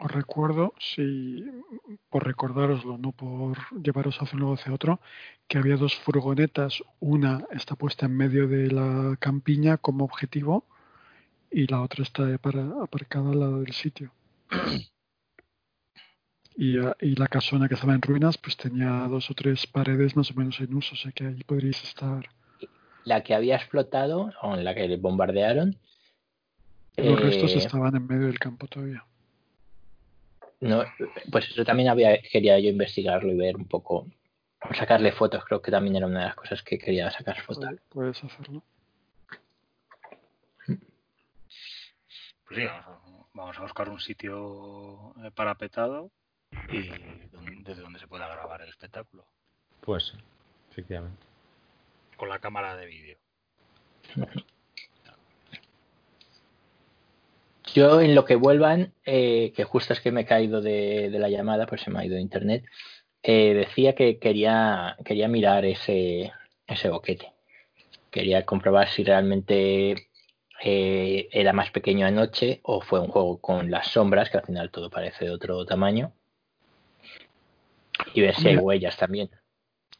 Os 0.00 0.10
recuerdo, 0.10 0.74
si 0.78 1.44
por 2.08 2.24
recordároslo, 2.26 2.98
no 2.98 3.12
por 3.12 3.58
llevaros 3.80 4.20
hacia 4.20 4.36
un 4.36 4.42
lado 4.42 4.54
hacia 4.54 4.72
otro, 4.72 5.00
que 5.46 5.58
había 5.58 5.76
dos 5.76 5.96
furgonetas. 5.96 6.82
Una 7.00 7.46
está 7.52 7.76
puesta 7.76 8.06
en 8.06 8.16
medio 8.16 8.48
de 8.48 8.70
la 8.72 9.16
campiña 9.20 9.76
como 9.76 10.04
objetivo 10.04 10.64
y 11.50 11.68
la 11.68 11.82
otra 11.82 12.02
está 12.02 12.36
para, 12.38 12.64
aparcada 12.82 13.30
al 13.30 13.40
lado 13.40 13.60
del 13.60 13.72
sitio. 13.72 14.10
Y, 16.60 16.76
y 16.76 17.14
la 17.14 17.28
casona 17.28 17.68
que 17.68 17.74
estaba 17.74 17.94
en 17.94 18.02
ruinas, 18.02 18.36
pues 18.36 18.56
tenía 18.56 18.90
dos 19.08 19.30
o 19.30 19.34
tres 19.34 19.64
paredes 19.68 20.16
más 20.16 20.32
o 20.32 20.34
menos 20.34 20.58
en 20.58 20.74
uso, 20.74 20.94
o 20.94 20.96
sea 20.98 21.12
que 21.12 21.24
ahí 21.24 21.44
podríais 21.44 21.80
estar. 21.84 22.28
La 23.04 23.22
que 23.22 23.32
había 23.32 23.54
explotado, 23.54 24.32
o 24.42 24.54
en 24.56 24.64
la 24.64 24.74
que 24.74 24.96
bombardearon. 24.96 25.78
Los 26.96 27.20
restos 27.20 27.52
eh, 27.52 27.58
estaban 27.58 27.94
en 27.94 28.06
medio 28.08 28.26
del 28.26 28.40
campo 28.40 28.66
todavía. 28.66 29.04
No, 30.60 30.82
pues 31.30 31.48
eso 31.48 31.64
también 31.64 31.88
había, 31.90 32.20
quería 32.20 32.58
yo 32.58 32.68
investigarlo 32.70 33.30
y 33.32 33.36
ver 33.36 33.54
un 33.56 33.66
poco, 33.68 34.08
sacarle 34.76 35.12
fotos, 35.12 35.44
creo 35.44 35.62
que 35.62 35.70
también 35.70 35.94
era 35.94 36.08
una 36.08 36.18
de 36.18 36.26
las 36.26 36.34
cosas 36.34 36.60
que 36.64 36.76
quería 36.76 37.08
sacar 37.12 37.40
fotos. 37.40 37.64
Puede- 37.66 37.80
Puedes 37.88 38.24
hacerlo. 38.24 38.64
Pues 40.66 40.78
sí, 42.50 42.64
vamos 42.64 42.84
a, 42.86 42.98
vamos 43.34 43.58
a 43.58 43.62
buscar 43.62 43.88
un 43.90 44.00
sitio 44.00 45.14
eh, 45.24 45.30
parapetado 45.32 46.10
y 46.70 46.88
desde 47.62 47.82
donde 47.82 47.98
se 47.98 48.06
pueda 48.06 48.26
grabar 48.28 48.60
el 48.62 48.68
espectáculo, 48.68 49.24
Pues 49.80 50.08
sí, 50.08 50.18
efectivamente. 50.70 51.18
con 52.16 52.28
la 52.28 52.38
cámara 52.38 52.76
de 52.76 52.86
vídeo. 52.86 53.18
Yo 57.74 58.00
en 58.00 58.14
lo 58.14 58.24
que 58.24 58.34
vuelvan, 58.36 58.94
eh, 59.04 59.52
que 59.54 59.64
justo 59.64 59.92
es 59.92 60.00
que 60.00 60.10
me 60.10 60.22
he 60.22 60.26
caído 60.26 60.62
de, 60.62 61.10
de 61.10 61.18
la 61.18 61.28
llamada, 61.28 61.66
pues 61.66 61.82
se 61.82 61.90
me 61.90 62.00
ha 62.00 62.04
ido 62.04 62.16
internet, 62.18 62.64
eh, 63.22 63.52
decía 63.54 63.94
que 63.94 64.18
quería, 64.18 64.96
quería 65.04 65.28
mirar 65.28 65.64
ese, 65.66 66.32
ese 66.66 66.88
boquete. 66.88 67.32
Quería 68.10 68.46
comprobar 68.46 68.88
si 68.88 69.04
realmente 69.04 70.08
eh, 70.62 71.28
era 71.30 71.52
más 71.52 71.70
pequeño 71.70 72.06
anoche 72.06 72.60
o 72.62 72.80
fue 72.80 73.00
un 73.00 73.08
juego 73.08 73.38
con 73.38 73.70
las 73.70 73.88
sombras, 73.88 74.30
que 74.30 74.38
al 74.38 74.46
final 74.46 74.70
todo 74.70 74.88
parece 74.88 75.26
de 75.26 75.30
otro 75.30 75.66
tamaño. 75.66 76.12
Y 78.14 78.20
ver 78.20 78.34
si 78.34 78.48
hay 78.48 78.56
huellas 78.56 78.96
también. 78.96 79.30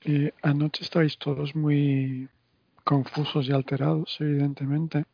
Eh, 0.04 0.32
anoche 0.42 0.84
estáis 0.84 1.18
todos 1.18 1.54
muy 1.56 2.28
confusos 2.84 3.48
y 3.48 3.52
alterados, 3.52 4.16
evidentemente, 4.20 5.04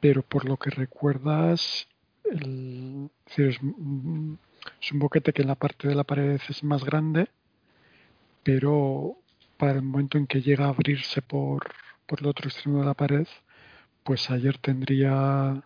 pero 0.00 0.22
por 0.22 0.44
lo 0.44 0.56
que 0.56 0.70
recuerdas, 0.70 1.88
el, 2.24 3.08
es, 3.26 3.36
decir, 3.36 3.46
es, 3.48 3.62
un- 3.62 4.38
es 4.80 4.92
un 4.92 4.98
boquete 4.98 5.32
que 5.32 5.42
en 5.42 5.48
la 5.48 5.54
parte 5.54 5.88
de 5.88 5.94
la 5.94 6.04
pared 6.04 6.40
es 6.48 6.62
más 6.64 6.84
grande, 6.84 7.28
pero 8.42 9.16
para 9.56 9.72
el 9.72 9.82
momento 9.82 10.18
en 10.18 10.26
que 10.26 10.42
llega 10.42 10.66
a 10.66 10.68
abrirse 10.68 11.22
por, 11.22 11.66
por 12.06 12.20
el 12.20 12.26
otro 12.26 12.48
extremo 12.48 12.80
de 12.80 12.86
la 12.86 12.94
pared, 12.94 13.26
pues 14.04 14.30
ayer 14.30 14.58
tendría, 14.58 15.62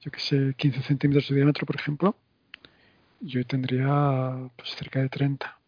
yo 0.00 0.10
que 0.10 0.20
sé, 0.20 0.54
15 0.56 0.82
centímetros 0.82 1.28
de 1.28 1.36
diámetro, 1.36 1.66
por 1.66 1.76
ejemplo, 1.76 2.16
y 3.20 3.38
hoy 3.38 3.44
tendría 3.44 4.48
pues 4.56 4.70
cerca 4.76 5.00
de 5.00 5.08
30. 5.08 5.58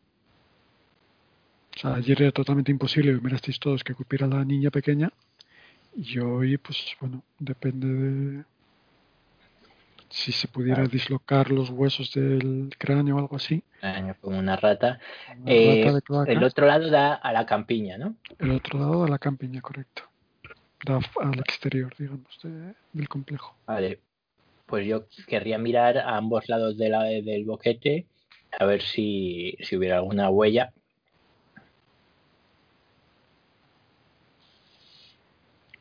O 1.77 1.79
sea, 1.81 1.95
ayer 1.95 2.21
era 2.23 2.33
totalmente 2.33 2.71
imposible, 2.71 3.13
mirasteis 3.21 3.59
todos 3.59 3.83
que 3.85 3.95
cupiera 3.95 4.27
la 4.27 4.45
niña 4.45 4.71
pequeña. 4.71 5.11
Y 5.97 6.19
hoy, 6.19 6.57
pues 6.59 6.79
bueno, 7.01 7.23
depende 7.39 7.87
de 7.89 8.45
si 10.09 10.33
se 10.33 10.49
pudiera 10.49 10.87
dislocar 10.87 11.51
los 11.51 11.71
huesos 11.71 12.13
del 12.13 12.75
cráneo 12.79 13.17
o 13.17 13.19
algo 13.21 13.37
así. 13.37 13.63
Como 14.21 14.39
una 14.39 14.57
rata. 14.57 15.01
Una 15.39 15.53
Eh, 15.53 15.85
rata 15.85 16.33
el 16.33 16.45
otro 16.45 16.67
lado 16.67 16.91
da 16.91 17.15
a 17.15 17.33
la 17.33 17.47
campiña, 17.47 17.97
¿no? 17.97 18.17
El 18.39 18.51
otro 18.51 18.79
lado 18.79 19.05
de 19.05 19.11
la 19.11 19.19
campiña, 19.19 19.61
correcto. 19.61 20.03
Da 20.85 20.99
al 21.21 21.39
exterior, 21.39 21.95
digamos, 21.99 22.39
de- 22.43 22.75
del 22.93 23.09
complejo. 23.09 23.55
Vale. 23.67 24.01
Pues 24.71 24.87
yo 24.87 25.07
querría 25.27 25.59
mirar 25.59 25.99
a 25.99 26.17
ambos 26.17 26.49
lados 26.49 26.79
de 26.79 26.89
la, 26.89 27.03
del 27.03 27.45
boquete 27.45 28.07
a 28.59 28.65
ver 28.65 28.83
si, 28.83 29.57
si 29.61 29.77
hubiera 29.77 29.97
alguna 29.97 30.31
huella. 30.31 30.73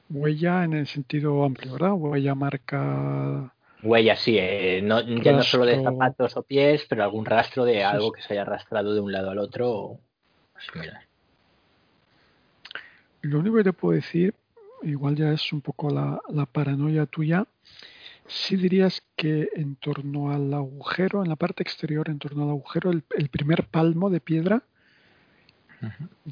Huella 0.09 0.63
en 0.63 0.73
el 0.73 0.87
sentido 0.87 1.43
amplio, 1.43 1.73
¿verdad? 1.73 1.93
Huella 1.93 2.33
marca. 2.33 3.53
Huella, 3.83 4.15
sí, 4.15 4.37
eh, 4.39 4.81
no, 4.83 5.01
ya 5.01 5.33
no 5.33 5.43
solo 5.43 5.65
de 5.65 5.83
zapatos 5.83 6.35
o 6.35 6.41
pies, 6.41 6.85
pero 6.89 7.03
algún 7.03 7.25
rastro 7.25 7.65
de 7.65 7.83
algo 7.83 8.11
que 8.11 8.23
se 8.23 8.33
haya 8.33 8.41
arrastrado 8.41 8.93
de 8.93 9.01
un 9.01 9.11
lado 9.11 9.29
al 9.29 9.37
otro. 9.37 9.69
o 9.69 9.99
similar. 10.73 11.03
Lo 13.21 13.39
único 13.39 13.57
que 13.57 13.63
te 13.65 13.73
puedo 13.73 13.93
decir, 13.93 14.33
igual 14.81 15.15
ya 15.15 15.31
es 15.31 15.53
un 15.53 15.61
poco 15.61 15.91
la, 15.91 16.19
la 16.29 16.45
paranoia 16.45 17.05
tuya, 17.05 17.45
sí 18.29 18.55
dirías 18.55 19.03
que 19.15 19.49
en 19.55 19.75
torno 19.75 20.31
al 20.31 20.53
agujero, 20.53 21.23
en 21.23 21.29
la 21.29 21.35
parte 21.35 21.63
exterior, 21.63 22.09
en 22.09 22.19
torno 22.19 22.43
al 22.43 22.49
agujero, 22.49 22.91
el, 22.91 23.03
el 23.17 23.29
primer 23.29 23.65
palmo 23.65 24.09
de 24.09 24.21
piedra, 24.21 24.63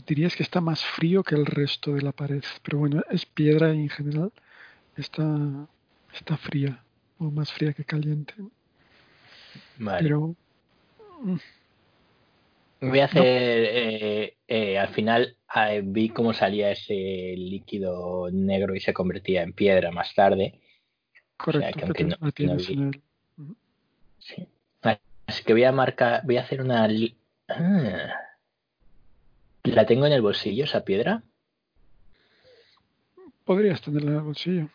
dirías 0.05 0.35
que 0.35 0.43
está 0.43 0.61
más 0.61 0.83
frío 0.83 1.23
que 1.23 1.35
el 1.35 1.45
resto 1.45 1.93
de 1.93 2.01
la 2.01 2.11
pared. 2.11 2.43
Pero 2.63 2.79
bueno, 2.79 3.03
es 3.09 3.25
piedra 3.25 3.73
y 3.73 3.81
en 3.81 3.89
general 3.89 4.31
está, 4.95 5.67
está 6.13 6.37
fría, 6.37 6.83
o 7.17 7.31
más 7.31 7.51
fría 7.51 7.73
que 7.73 7.83
caliente. 7.83 8.33
Vale. 9.77 10.03
Pero 10.03 10.35
mm, 11.21 11.37
Voy 12.79 12.99
a 12.99 13.05
hacer, 13.05 13.23
eh, 13.25 14.37
eh, 14.47 14.77
al 14.77 14.89
final 14.89 15.35
eh, 15.55 15.81
vi 15.83 16.09
cómo 16.09 16.33
salía 16.33 16.71
ese 16.71 16.93
líquido 17.35 18.29
negro 18.31 18.75
y 18.75 18.79
se 18.79 18.93
convertía 18.93 19.41
en 19.41 19.53
piedra 19.53 19.91
más 19.91 20.13
tarde. 20.13 20.59
Correcto, 21.37 21.93
que 21.93 22.03
no- 22.03 22.15
no 22.19 22.53
el... 22.53 23.01
Sí. 24.19 24.47
Así 25.27 25.43
que 25.43 25.53
voy 25.53 25.63
a 25.65 25.71
marcar, 25.71 26.21
voy 26.25 26.37
a 26.37 26.41
hacer 26.41 26.61
una... 26.61 26.87
li- 26.87 27.15
Ah. 27.49 28.11
¿La 29.63 29.85
tengo 29.85 30.05
en 30.05 30.13
el 30.13 30.21
bolsillo 30.21 30.63
esa 30.65 30.83
piedra? 30.83 31.23
Podrías 33.45 33.81
tenerla 33.81 34.11
en 34.11 34.17
el 34.17 34.23
bolsillo. 34.23 34.69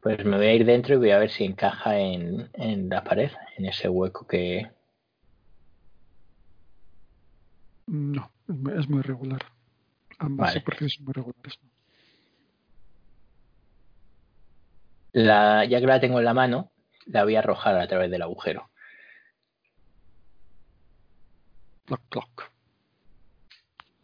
Pues 0.00 0.24
me 0.24 0.36
voy 0.36 0.46
a 0.46 0.54
ir 0.54 0.64
dentro 0.64 0.94
y 0.94 0.98
voy 0.98 1.10
a 1.10 1.18
ver 1.18 1.30
si 1.30 1.44
encaja 1.44 1.98
en, 1.98 2.48
en 2.54 2.88
la 2.88 3.04
pared, 3.04 3.30
en 3.56 3.66
ese 3.66 3.88
hueco 3.88 4.26
que... 4.26 4.70
No, 7.86 8.30
es 8.48 8.54
muy- 8.56 8.72
es 8.78 8.88
muy 8.88 9.02
regular. 9.02 9.42
Ambas 10.18 10.48
Vale. 10.50 10.60
superficies 10.60 10.94
son 10.94 11.04
muy 11.04 11.12
regulares. 11.14 11.58
¿no? 11.62 11.70
La, 15.12 15.64
ya 15.64 15.80
que 15.80 15.86
la 15.86 16.00
tengo 16.00 16.18
en 16.18 16.24
la 16.24 16.34
mano, 16.34 16.70
la 17.06 17.24
voy 17.24 17.36
a 17.36 17.40
arrojar 17.40 17.76
a 17.78 17.86
través 17.86 18.10
del 18.10 18.22
agujero. 18.22 18.70
Cloc, 21.86 22.00
cloc. 22.08 22.50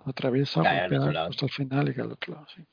Atraviesa, 0.05 0.62
Cae 0.62 0.81
al 0.81 0.95
otro 0.95 1.12
lado. 1.12 1.31
final 1.49 1.88
y 1.88 1.95
cae 1.95 2.05
al 2.05 2.12
otro 2.12 2.35
lado, 2.35 2.47
sí. 2.55 2.65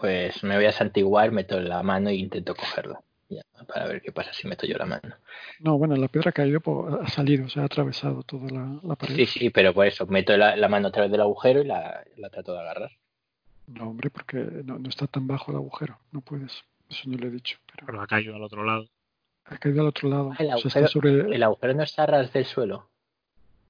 Pues 0.00 0.42
me 0.42 0.56
voy 0.56 0.64
a 0.66 0.72
santiguar, 0.72 1.30
meto 1.30 1.60
la 1.60 1.82
mano 1.82 2.08
e 2.10 2.14
intento 2.14 2.54
cogerla. 2.56 3.00
Ya, 3.28 3.42
para 3.66 3.86
ver 3.86 4.02
qué 4.02 4.10
pasa 4.12 4.32
si 4.32 4.46
meto 4.48 4.66
yo 4.66 4.76
la 4.76 4.84
mano. 4.86 5.14
No, 5.60 5.78
bueno, 5.78 5.94
la 5.96 6.08
piedra 6.08 6.30
ha 6.30 6.32
caído, 6.32 6.60
por- 6.60 7.02
ha 7.04 7.08
salido, 7.08 7.46
o 7.46 7.48
sea, 7.48 7.62
ha 7.62 7.66
atravesado 7.66 8.22
toda 8.24 8.50
la, 8.50 8.80
la 8.82 8.96
pared. 8.96 9.14
Sí, 9.16 9.26
sí, 9.26 9.50
pero 9.50 9.72
por 9.72 9.86
eso 9.86 10.06
meto 10.06 10.36
la, 10.36 10.56
la 10.56 10.68
mano 10.68 10.88
a 10.88 10.92
través 10.92 11.10
del 11.10 11.20
agujero 11.20 11.62
y 11.62 11.66
la, 11.66 12.04
la 12.16 12.30
trato 12.30 12.52
de 12.52 12.60
agarrar. 12.60 12.90
No, 13.66 13.90
hombre, 13.90 14.10
porque 14.10 14.36
no, 14.64 14.78
no 14.78 14.88
está 14.88 15.06
tan 15.06 15.26
bajo 15.26 15.50
el 15.50 15.56
agujero, 15.58 15.98
no 16.10 16.20
puedes. 16.20 16.64
Eso 16.88 17.08
no 17.08 17.16
lo 17.16 17.26
he 17.28 17.30
dicho, 17.30 17.58
pero 17.72 17.86
Pero 17.86 18.00
ha 18.02 18.06
caído 18.06 18.34
al 18.36 18.42
otro 18.42 18.64
lado. 18.64 18.86
ha 19.46 19.56
caído 19.58 19.80
al 19.82 19.88
otro 19.88 20.08
lado. 20.08 20.32
Ah, 20.32 20.36
el 20.42 20.52
o 20.52 20.58
sea, 20.58 20.68
está 20.68 20.78
agujero- 20.80 20.90
sobre... 20.90 21.34
El 21.36 21.42
agujero 21.42 21.74
no 21.74 21.82
está 21.82 22.02
a 22.02 22.06
ras 22.06 22.32
del 22.32 22.44
suelo. 22.44 22.88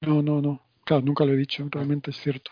No, 0.01 0.23
no, 0.23 0.41
no. 0.43 0.61
Claro, 0.85 1.03
nunca 1.05 1.25
lo 1.25 1.33
he 1.33 1.37
dicho, 1.37 1.67
realmente 1.71 2.11
es 2.11 2.17
cierto. 2.17 2.51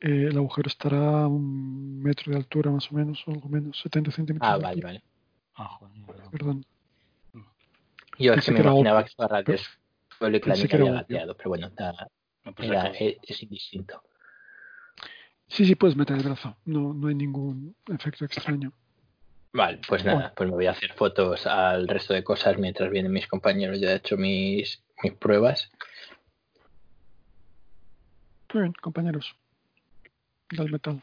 eh, 0.00 0.26
el 0.30 0.36
agujero 0.36 0.68
estará 0.68 1.22
a 1.22 1.26
un 1.28 2.02
metro 2.02 2.32
de 2.32 2.36
altura 2.38 2.70
más 2.70 2.90
o 2.92 2.94
menos, 2.94 3.22
o 3.26 3.30
algo 3.30 3.48
menos, 3.48 3.78
70 3.80 4.10
centímetros. 4.10 4.50
Ah, 4.52 4.56
de 4.58 4.62
vale, 4.62 4.82
vale. 4.82 5.02
Ah, 5.54 5.68
joder. 5.78 5.92
Perdón. 6.30 6.66
Yo 8.18 8.34
es 8.34 8.44
que 8.44 8.52
me 8.52 8.60
imaginaba 8.60 8.98
obvio, 8.98 9.04
que 9.06 9.10
estaba 9.10 9.28
ras 9.28 9.42
pero- 9.46 9.58
de 9.58 9.64
suelo 10.18 10.36
y 10.36 10.40
que 10.40 10.48
la 10.50 10.54
niña 10.56 10.68
había 10.74 10.92
gateado, 10.92 11.36
pero 11.36 11.48
bueno, 11.48 11.66
está- 11.68 12.08
No, 12.44 12.52
pues 12.54 12.68
era- 12.68 12.86
es, 12.88 13.16
es 13.22 13.42
indistinto. 13.42 14.02
Sí, 15.48 15.64
sí, 15.66 15.74
puedes 15.74 15.96
meter 15.96 16.16
el 16.16 16.22
brazo. 16.24 16.56
No, 16.64 16.92
no 16.94 17.08
hay 17.08 17.14
ningún 17.14 17.76
efecto 17.88 18.24
extraño. 18.24 18.72
Vale, 19.52 19.78
pues 19.86 20.02
Bueno. 20.02 20.18
nada, 20.18 20.34
pues 20.34 20.48
me 20.50 20.56
voy 20.56 20.66
a 20.66 20.72
hacer 20.72 20.92
fotos 20.94 21.46
al 21.46 21.86
resto 21.86 22.12
de 22.12 22.24
cosas 22.24 22.58
mientras 22.58 22.90
vienen 22.90 23.12
mis 23.12 23.28
compañeros. 23.28 23.78
Ya 23.80 23.92
he 23.92 23.96
hecho 23.96 24.16
mis, 24.16 24.82
mis 25.02 25.12
pruebas. 25.12 25.70
Muy 28.52 28.62
bien, 28.64 28.72
compañeros. 28.80 29.34
Del 30.50 30.70
metal. 30.70 31.02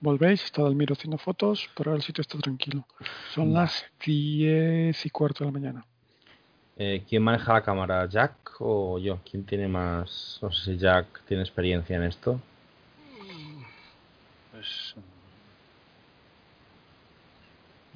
Volvéis, 0.00 0.44
está 0.44 0.62
Dalmiro 0.62 0.92
haciendo 0.92 1.16
fotos, 1.18 1.68
pero 1.74 1.90
ahora 1.90 1.98
el 1.98 2.02
sitio 2.04 2.20
está 2.22 2.38
tranquilo. 2.38 2.86
Son 3.34 3.52
las 3.54 3.86
10 4.04 5.06
y 5.06 5.10
cuarto 5.10 5.44
de 5.44 5.50
la 5.50 5.58
mañana. 5.58 5.86
Eh, 6.76 7.04
¿Quién 7.08 7.22
maneja 7.22 7.54
la 7.54 7.62
cámara? 7.62 8.06
¿Jack 8.06 8.60
o 8.60 8.98
yo? 8.98 9.18
¿Quién 9.28 9.44
tiene 9.46 9.66
más? 9.66 10.38
No 10.42 10.52
sé 10.52 10.72
si 10.72 10.78
Jack 10.78 11.24
tiene 11.26 11.42
experiencia 11.42 11.96
en 11.96 12.02
esto. 12.02 12.38
Pues. 14.56 14.94
mm, 14.96 15.00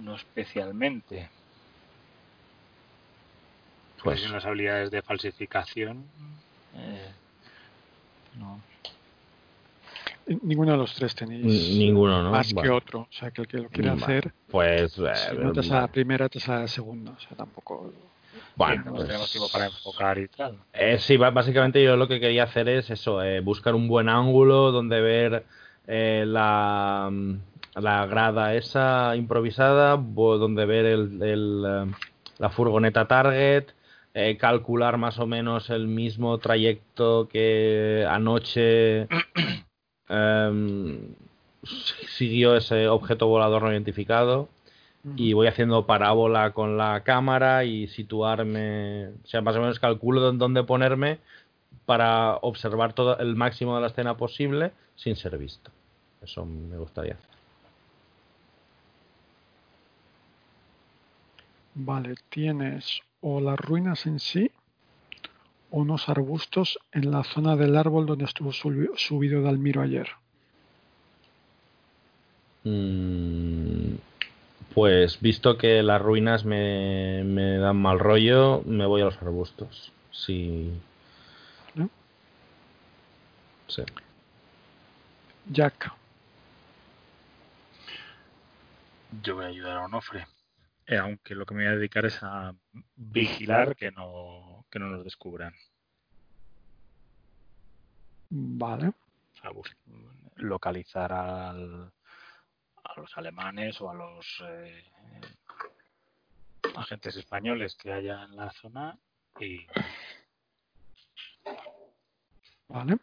No 0.05 0.15
especialmente. 0.17 1.29
Pues 4.03 4.25
en 4.25 4.33
las 4.33 4.45
habilidades 4.47 4.91
de 4.91 5.03
falsificación. 5.03 6.07
eh, 6.75 7.11
no. 8.39 8.61
Eh, 10.27 10.39
Ninguno 10.43 10.73
de 10.73 10.79
los 10.79 10.95
tres 10.95 11.15
tenéis 11.15 11.77
ninguno, 11.77 12.23
¿no? 12.23 12.31
más 12.31 12.53
que 12.55 12.71
otro. 12.71 13.01
O 13.01 13.09
sea, 13.11 13.31
que 13.31 13.43
el 13.43 13.49
que 13.49 13.59
lo 13.59 13.69
quiera 13.69 13.91
Vale. 13.95 14.05
hacer, 14.05 14.33
Pues, 14.51 14.99
eh, 14.99 15.13
si 15.31 15.37
no 15.37 15.53
te 15.53 15.63
sale 15.63 15.81
la 15.83 15.89
primera, 15.89 16.29
te 16.31 16.41
sale 16.41 16.63
la 16.63 16.69
segunda. 16.69 17.13
O 17.13 17.21
sea, 17.21 17.37
tampoco. 17.37 17.93
Bueno, 18.55 18.83
no 18.87 18.95
pues- 18.95 19.07
tenemos 19.07 19.31
tiempo 19.31 19.51
para 19.51 19.67
enfocar 19.67 20.19
y 20.19 20.29
tal. 20.29 20.59
Eh, 20.73 20.99
sí, 20.99 21.17
básicamente 21.17 21.83
yo 21.83 21.97
lo 21.97 22.09
que 22.09 22.21
quería 22.21 22.45
hacer 22.45 22.69
es 22.69 22.91
eso, 22.91 23.23
eh, 23.23 23.41
buscar 23.41 23.75
un 23.75 23.89
buen 23.89 24.09
ángulo 24.09 24.71
donde 24.73 25.01
ver 25.01 25.47
eh, 25.93 26.25
la, 26.25 27.09
mm, 27.11 27.35
la 27.81 28.07
grada 28.07 28.55
esa 28.55 29.17
improvisada, 29.17 29.97
donde 29.97 30.65
ver 30.65 30.87
el, 30.87 31.21
el, 31.21 31.65
eh, 31.67 31.93
la 32.39 32.51
furgoneta 32.51 33.09
target, 33.09 33.65
eh, 34.15 34.37
calcular 34.37 34.99
más 34.99 35.19
o 35.19 35.27
menos 35.27 35.69
el 35.69 35.89
mismo 35.89 36.39
trayecto 36.39 37.29
que 37.29 38.07
anoche 38.09 39.09
em, 40.09 41.15
siguió 42.17 42.55
ese 42.57 42.87
objeto 42.89 43.27
volador 43.27 43.63
no 43.63 43.73
identificado 43.73 44.49
y 45.17 45.33
voy 45.33 45.49
haciendo 45.49 45.87
parábola 45.87 46.53
con 46.53 46.77
la 46.77 47.03
cámara 47.03 47.65
y 47.65 47.89
situarme, 47.89 49.09
o 49.25 49.27
sea, 49.27 49.41
más 49.41 49.57
o 49.57 49.61
menos 49.61 49.81
calculo 49.81 50.29
en 50.29 50.39
dónde 50.39 50.63
ponerme 50.63 51.19
para 51.85 52.37
observar 52.37 52.93
todo 52.93 53.19
el 53.19 53.35
máximo 53.35 53.75
de 53.75 53.81
la 53.81 53.89
escena 53.89 54.17
posible 54.17 54.73
sin 54.95 55.17
ser 55.17 55.37
visto. 55.39 55.73
Eso 56.23 56.45
me 56.45 56.77
gustaría 56.77 57.15
hacer. 57.15 57.31
Vale, 61.75 62.15
tienes 62.29 63.01
o 63.21 63.41
las 63.41 63.59
ruinas 63.59 64.07
en 64.07 64.19
sí 64.21 64.51
o 65.71 65.79
unos 65.81 66.09
arbustos 66.09 66.79
en 66.93 67.11
la 67.11 67.23
zona 67.23 67.57
del 67.57 67.77
árbol 67.77 68.07
donde 68.07 68.25
estuvo 68.25 68.51
subi- 68.51 68.91
subido 68.97 69.41
Dalmiro 69.43 69.81
ayer. 69.83 70.09
Mm, 72.65 73.95
Pues 74.75 75.21
visto 75.21 75.57
que 75.59 75.83
las 75.83 76.01
ruinas 76.03 76.45
me, 76.45 77.23
me 77.25 77.59
dan 77.59 77.77
mal 77.77 77.99
rollo, 77.99 78.63
me 78.67 78.87
voy 78.87 79.01
a 79.03 79.07
los 79.07 79.17
arbustos. 79.23 79.93
Sí. 80.13 80.71
Jack, 85.53 85.93
Yo 89.23 89.35
voy 89.37 89.45
a 89.45 89.49
ayudar 89.49 89.77
a 89.77 89.85
Onofre. 89.85 90.27
Eh, 90.87 90.97
aunque 90.97 91.35
lo 91.35 91.47
que 91.47 91.55
me 91.55 91.65
voy 91.65 91.73
a 91.73 91.77
dedicar 91.77 92.05
es 92.07 92.19
a 92.23 92.55
vigilar 92.97 93.77
que 93.77 93.91
no, 93.93 94.65
que 94.71 94.79
no 94.79 94.87
nos 94.89 95.05
descubran. 95.05 95.55
vale. 98.31 98.93
a 99.43 99.51
localizar 100.37 101.13
al- 101.13 101.91
a 102.85 103.01
los 103.01 103.17
alemanes 103.17 103.81
o 103.81 103.91
a 103.91 103.95
los 103.95 104.43
eh, 104.47 104.85
agentes 106.77 107.17
españoles 107.17 107.75
que 107.77 107.93
haya 107.93 108.25
en 108.25 108.37
la 108.37 108.51
zona 108.53 108.99
y 109.41 109.67
Vale. 112.69 112.99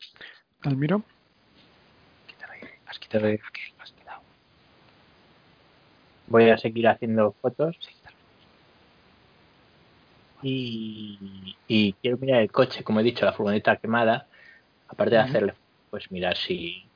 Ahí. 2.49 2.61
Has 2.85 2.99
quitado 2.99 3.27
has 3.79 3.91
quitado. 3.91 4.21
Voy 6.27 6.49
a 6.49 6.57
seguir 6.57 6.87
haciendo 6.87 7.33
fotos. 7.41 7.77
Y, 10.43 11.57
y 11.67 11.93
quiero 11.93 12.17
mirar 12.17 12.41
el 12.41 12.51
coche, 12.51 12.83
como 12.83 12.99
he 12.99 13.03
dicho, 13.03 13.25
la 13.25 13.33
furgoneta 13.33 13.77
quemada. 13.77 14.27
Aparte 14.87 15.15
de 15.15 15.21
hacerle, 15.21 15.53
pues 15.89 16.11
mirar 16.11 16.37
si. 16.37 16.89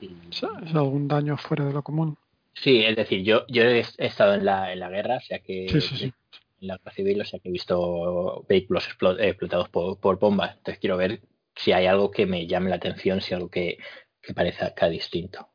si- 0.00 0.18
¿es 0.30 0.74
algún 0.74 1.06
daño 1.08 1.36
fuera 1.36 1.64
de 1.64 1.72
lo 1.72 1.82
común? 1.82 2.16
Sí, 2.54 2.82
es 2.84 2.96
decir, 2.96 3.22
yo, 3.22 3.46
yo 3.48 3.62
he 3.62 3.80
estado 3.98 4.34
en 4.34 4.44
la, 4.44 4.72
en 4.72 4.80
la 4.80 4.88
guerra, 4.88 5.16
o 5.16 5.20
sea 5.20 5.38
que. 5.40 5.68
Sí, 5.68 5.80
sí, 5.80 5.96
sí. 5.96 6.12
En 6.60 6.68
la 6.68 6.76
guerra 6.78 6.92
civil, 6.92 7.20
o 7.20 7.24
sea 7.24 7.40
que 7.40 7.48
he 7.48 7.52
visto 7.52 8.44
vehículos 8.48 8.88
explo- 8.88 9.18
eh, 9.18 9.28
explotados 9.30 9.68
por, 9.68 9.98
por 9.98 10.18
bombas. 10.18 10.56
Entonces 10.56 10.78
quiero 10.78 10.96
ver 10.96 11.20
si 11.56 11.72
hay 11.72 11.86
algo 11.86 12.10
que 12.10 12.24
me 12.24 12.46
llame 12.46 12.70
la 12.70 12.76
atención, 12.76 13.20
si 13.20 13.34
algo 13.34 13.48
que, 13.50 13.78
que 14.20 14.32
parezca 14.32 14.88
distinto. 14.88 15.48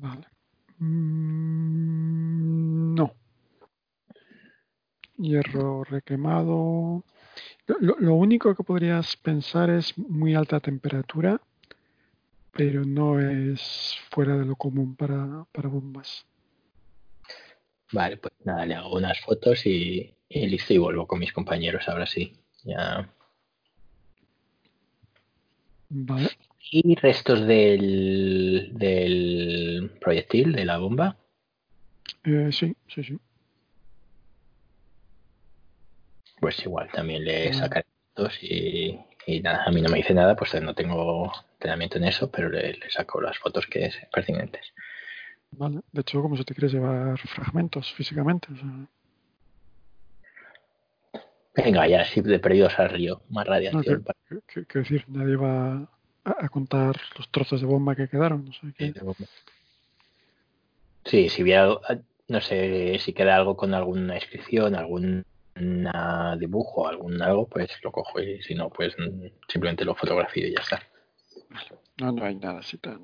Vale. 0.00 0.26
Mm, 0.78 2.14
no. 2.94 3.14
Hierro 5.16 5.84
requemado. 5.84 7.04
Lo, 7.66 7.76
lo- 7.80 7.96
lo 7.98 8.14
único 8.14 8.54
que 8.54 8.62
podrías 8.64 9.16
pensar 9.16 9.70
es 9.70 9.96
muy 9.98 10.34
alta 10.34 10.60
temperatura, 10.60 11.40
pero 12.52 12.84
no 12.84 13.20
es 13.20 13.96
fuera 14.10 14.36
de 14.36 14.44
lo 14.44 14.56
común 14.56 14.96
para, 14.96 15.44
para 15.52 15.68
bombas. 15.68 16.26
Vale, 17.92 18.16
pues 18.16 18.34
nada, 18.44 18.66
le 18.66 18.74
hago 18.74 18.96
unas 18.96 19.20
fotos 19.20 19.64
y, 19.66 20.14
y 20.28 20.46
listo 20.48 20.72
y 20.74 20.78
vuelvo 20.78 21.06
con 21.06 21.20
mis 21.20 21.32
compañeros, 21.32 21.88
ahora 21.88 22.06
sí. 22.06 22.32
Ya. 22.64 23.08
Vale. 25.90 26.30
Y 26.76 26.96
restos 26.96 27.46
del, 27.46 28.70
del 28.72 29.92
proyectil, 30.00 30.50
de 30.52 30.64
la 30.64 30.78
bomba. 30.78 31.16
Eh, 32.24 32.48
sí, 32.50 32.74
sí, 32.88 33.04
sí. 33.04 33.16
Pues 36.40 36.60
igual 36.64 36.90
también 36.90 37.24
le 37.24 37.50
Mm. 37.50 37.54
sacaré 37.54 37.86
fotos 38.12 38.42
y, 38.42 38.98
y 39.24 39.40
nada, 39.40 39.62
a 39.66 39.70
mí 39.70 39.80
no 39.82 39.88
me 39.88 39.98
dice 39.98 40.14
nada, 40.14 40.34
pues 40.34 40.60
no 40.60 40.74
tengo 40.74 41.32
entrenamiento 41.52 41.98
en 41.98 42.06
eso, 42.06 42.28
pero 42.28 42.48
le, 42.48 42.72
le 42.72 42.90
saco 42.90 43.20
las 43.20 43.38
fotos 43.38 43.68
que 43.68 43.84
es 43.86 43.96
pertinentes. 44.12 44.72
Vale. 45.52 45.80
De 45.92 46.00
hecho, 46.00 46.20
como 46.22 46.36
si 46.36 46.42
te 46.44 46.54
quieres 46.54 46.72
llevar 46.72 47.16
fragmentos 47.20 47.92
físicamente. 47.92 48.48
o 48.52 48.56
sea, 48.56 48.88
Venga, 51.54 51.86
ya 51.86 52.04
sí, 52.04 52.20
de 52.20 52.40
perdidos 52.40 52.76
al 52.80 52.90
río, 52.90 53.22
más 53.30 53.46
no, 53.46 53.52
radiación. 53.52 53.84
que- 53.84 53.96
para- 54.04 54.18
que- 54.28 54.40
que- 54.48 54.66
Quiero 54.66 54.80
decir, 54.82 55.04
nadie 55.06 55.36
va 55.36 55.88
a, 56.24 56.44
a 56.44 56.48
contar 56.48 56.96
los 57.16 57.28
trozos 57.30 57.60
de 57.60 57.66
bomba 57.66 57.94
que 57.94 58.08
quedaron. 58.08 58.48
O 58.48 58.52
sea, 58.52 58.70
que- 58.76 58.92
Sí, 61.04 61.28
si 61.28 61.42
hubiera, 61.42 61.64
algo- 61.64 61.80
no 62.28 62.40
sé 62.40 62.98
si 62.98 63.12
queda 63.12 63.36
algo 63.36 63.56
con 63.56 63.74
alguna 63.74 64.14
inscripción, 64.16 64.74
algún 64.74 65.24
dibujo, 66.38 66.88
algún 66.88 67.22
algo, 67.22 67.46
pues 67.46 67.70
lo 67.84 67.92
cojo 67.92 68.20
y 68.20 68.42
si 68.42 68.54
no, 68.54 68.70
pues 68.70 68.94
mm, 68.98 69.26
simplemente 69.48 69.84
lo 69.84 69.94
fotografío 69.94 70.46
y 70.48 70.52
ya 70.54 70.60
está. 70.60 70.82
No, 71.98 72.10
no 72.10 72.24
hay 72.24 72.34
nada 72.34 72.58
así 72.60 72.76
tan. 72.78 73.00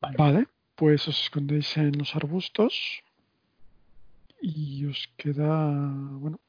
Vale. 0.00 0.16
Vale, 0.18 0.46
pues 0.74 1.06
os 1.06 1.22
escondéis 1.22 1.76
en 1.76 1.96
los 1.96 2.16
arbustos 2.16 3.02
y 4.40 4.84
os 4.86 5.08
queda, 5.16 5.70
bueno, 6.18 6.40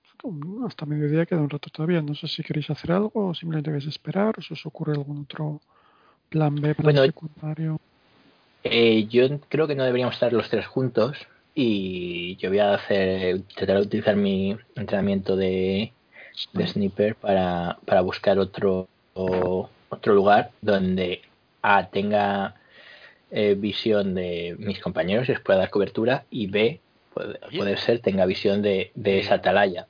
hasta 0.66 0.86
mediodía 0.86 1.26
queda 1.26 1.42
un 1.42 1.50
rato 1.50 1.70
todavía. 1.70 2.02
No 2.02 2.16
sé 2.16 2.28
si 2.28 2.44
queréis 2.44 2.70
hacer 2.70 2.92
algo 2.92 3.30
o 3.30 3.34
simplemente 3.34 3.72
vais 3.72 3.86
a 3.86 3.90
esperar 3.90 4.36
o 4.38 4.42
si 4.42 4.54
os 4.54 4.66
ocurre 4.66 4.94
algún 4.94 5.22
otro 5.22 5.62
plan 6.30 6.56
B, 6.56 6.76
plan 6.76 6.86
Bueno, 6.86 7.04
secundario. 7.04 7.80
Eh, 8.64 9.08
yo 9.08 9.28
creo 9.50 9.68
que 9.68 9.76
no 9.76 9.84
deberíamos 9.84 10.16
estar 10.16 10.32
los 10.32 10.50
tres 10.50 10.68
juntos 10.68 11.18
y 11.54 12.38
yo 12.38 12.50
voy 12.50 12.60
a 12.60 12.76
hacer, 12.76 13.42
tratar 13.56 13.78
de 13.78 13.84
utilizar 13.84 14.16
mi 14.16 14.58
entrenamiento 14.76 15.36
de, 15.36 15.92
de 16.54 16.68
sniper 16.68 17.16
para, 17.16 17.78
para 17.86 18.02
buscar 18.02 18.40
otro 18.40 18.88
otro 19.14 20.14
lugar 20.14 20.52
donde 20.62 21.22
A 21.62 21.88
tenga 21.88 22.56
eh, 23.32 23.56
visión 23.56 24.16
de 24.16 24.56
mis 24.58 24.80
compañeros 24.80 25.30
y 25.30 25.34
les 25.34 25.42
pueda 25.42 25.60
dar 25.60 25.70
cobertura 25.70 26.26
y 26.32 26.48
B 26.48 26.80
puede, 27.14 27.78
ser 27.78 28.00
tenga 28.00 28.26
visión 28.26 28.62
de, 28.62 28.92
de 28.96 29.20
esa 29.20 29.36
atalaya. 29.36 29.88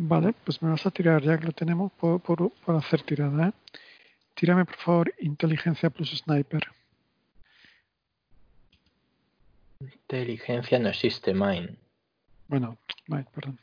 Vale, 0.00 0.32
pues 0.44 0.62
me 0.62 0.70
vas 0.70 0.86
a 0.86 0.92
tirar, 0.92 1.20
ya 1.22 1.36
que 1.36 1.46
lo 1.46 1.52
tenemos, 1.52 1.90
por, 1.92 2.20
por, 2.20 2.52
por 2.52 2.76
hacer 2.76 3.02
tirada. 3.02 3.48
¿eh? 3.48 3.52
Tírame, 4.34 4.64
por 4.64 4.76
favor, 4.76 5.14
inteligencia 5.18 5.90
plus 5.90 6.16
sniper. 6.16 6.68
Inteligencia 9.80 10.78
no 10.78 10.88
existe, 10.88 11.34
mine. 11.34 11.76
Bueno, 12.46 12.78
Mike, 13.08 13.28
perdón. 13.34 13.58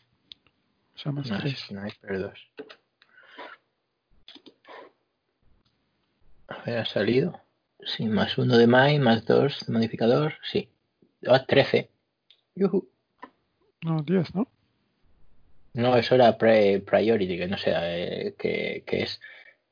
O 0.96 0.98
sea, 0.98 1.14
más 1.14 1.30
No, 1.30 1.40
tres. 1.40 1.58
Sniper 1.68 2.20
2. 2.20 2.52
A 6.50 6.62
ver, 6.64 6.78
ha 6.80 6.86
salido. 6.86 7.40
Sí, 7.80 8.08
más 8.08 8.38
uno 8.38 8.58
de 8.58 8.68
mine, 8.68 9.00
más 9.00 9.26
dos 9.26 9.66
de 9.66 9.72
modificador. 9.72 10.34
Sí. 10.52 10.68
Ah, 11.26 11.46
13. 11.46 11.90
Yujú. 12.56 12.90
No, 13.84 14.02
10, 14.04 14.36
¿no? 14.36 14.48
No, 15.76 15.98
eso 15.98 16.16
era 16.16 16.38
pre 16.38 16.80
priority, 16.80 17.38
que 17.38 17.48
no 17.48 17.58
sé 17.58 17.74
eh, 17.76 18.36
qué, 18.38 18.84
qué 18.86 19.04
es. 19.04 19.20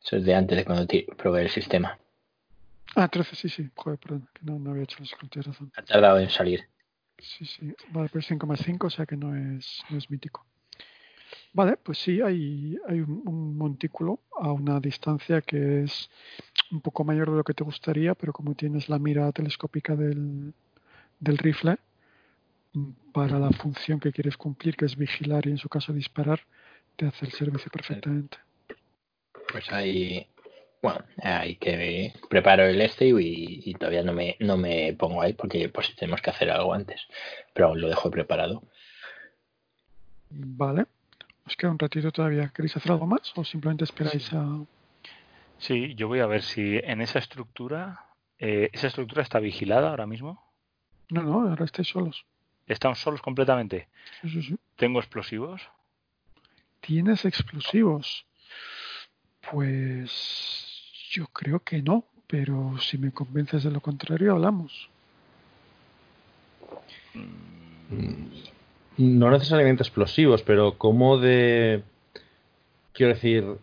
Eso 0.03 0.17
es 0.17 0.25
de 0.25 0.35
antes 0.35 0.57
de 0.57 0.65
cuando 0.65 0.85
probé 1.17 1.43
el 1.43 1.49
sistema. 1.49 1.97
Ah, 2.95 3.07
13, 3.07 3.35
sí, 3.37 3.47
sí. 3.47 3.69
Joder, 3.73 3.97
perdón, 3.97 4.27
que 4.33 4.41
no, 4.43 4.59
no 4.59 4.71
había 4.71 4.83
hecho 4.83 4.97
los 4.99 5.15
tienes 5.31 5.47
razón. 5.47 5.71
Ha 5.77 5.81
tardado 5.81 6.19
en 6.19 6.29
salir. 6.29 6.67
Sí, 7.17 7.45
sí. 7.45 7.73
Vale, 7.91 8.09
pero 8.09 8.19
es 8.19 8.29
5,5, 8.29 8.87
o 8.87 8.89
sea 8.89 9.05
que 9.05 9.15
no 9.15 9.33
es, 9.33 9.81
no 9.89 9.97
es 9.97 10.09
mítico. 10.09 10.45
Vale, 11.53 11.77
pues 11.77 11.99
sí, 11.99 12.21
hay, 12.21 12.77
hay 12.87 12.99
un, 12.99 13.21
un 13.25 13.57
montículo 13.57 14.19
a 14.37 14.51
una 14.51 14.81
distancia 14.81 15.41
que 15.41 15.83
es 15.83 16.09
un 16.69 16.81
poco 16.81 17.05
mayor 17.05 17.31
de 17.31 17.37
lo 17.37 17.43
que 17.45 17.53
te 17.53 17.63
gustaría, 17.63 18.13
pero 18.13 18.33
como 18.33 18.55
tienes 18.55 18.89
la 18.89 18.99
mira 18.99 19.31
telescópica 19.31 19.95
del, 19.95 20.53
del 21.19 21.37
rifle, 21.37 21.77
para 23.13 23.39
la 23.39 23.51
función 23.51 23.99
que 23.99 24.11
quieres 24.11 24.37
cumplir, 24.37 24.75
que 24.75 24.85
es 24.85 24.95
vigilar 24.95 25.45
y 25.45 25.51
en 25.51 25.57
su 25.57 25.69
caso 25.69 25.93
disparar, 25.93 26.41
te 26.95 27.05
hace 27.05 27.25
el 27.25 27.31
servicio 27.31 27.71
perfectamente. 27.71 28.37
Pues 29.51 29.71
ahí. 29.71 30.27
Bueno, 30.81 30.99
hay 31.21 31.55
que 31.55 32.13
preparo 32.29 32.65
el 32.65 32.81
este 32.81 33.07
y, 33.07 33.61
y 33.65 33.73
todavía 33.75 34.03
no 34.03 34.11
me, 34.11 34.35
no 34.39 34.57
me 34.57 34.93
pongo 34.93 35.21
ahí 35.21 35.33
porque 35.33 35.69
por 35.69 35.85
si 35.85 35.95
tenemos 35.95 36.21
que 36.21 36.29
hacer 36.29 36.49
algo 36.49 36.73
antes. 36.73 37.07
Pero 37.53 37.69
aún 37.69 37.79
lo 37.79 37.87
dejo 37.87 38.11
preparado. 38.11 38.63
Vale. 40.29 40.85
Os 41.45 41.55
queda 41.55 41.71
un 41.71 41.79
ratito 41.79 42.11
todavía. 42.11 42.51
¿Queréis 42.53 42.75
hacer 42.75 42.91
algo 42.91 43.07
más 43.07 43.31
o 43.35 43.43
simplemente 43.45 43.85
esperáis 43.85 44.31
a...? 44.33 44.65
Sí, 45.57 45.95
yo 45.95 46.07
voy 46.09 46.19
a 46.19 46.27
ver 46.27 46.41
si 46.41 46.77
en 46.83 47.01
esa 47.01 47.19
estructura, 47.19 48.07
eh, 48.37 48.69
esa 48.73 48.87
estructura 48.87 49.21
está 49.21 49.39
vigilada 49.39 49.89
ahora 49.89 50.05
mismo. 50.05 50.43
No, 51.09 51.21
no, 51.21 51.47
ahora 51.47 51.63
estáis 51.63 51.87
solos. 51.87 52.25
Estamos 52.67 52.99
solos 52.99 53.21
completamente. 53.21 53.87
Sí, 54.21 54.29
sí, 54.29 54.43
sí. 54.43 54.57
Tengo 54.75 54.99
explosivos. 54.99 55.61
¿Tienes 56.79 57.25
explosivos? 57.25 58.25
Pues 59.51 60.11
yo 61.11 61.27
creo 61.27 61.59
que 61.59 61.81
no, 61.81 62.05
pero 62.27 62.77
si 62.79 62.97
me 62.97 63.11
convences 63.11 63.63
de 63.63 63.71
lo 63.71 63.81
contrario, 63.81 64.33
hablamos. 64.33 64.89
No 68.97 69.29
necesariamente 69.29 69.83
explosivos, 69.83 70.41
pero 70.43 70.77
como 70.77 71.17
de. 71.17 71.83
Quiero 72.93 73.13
decir. 73.13 73.57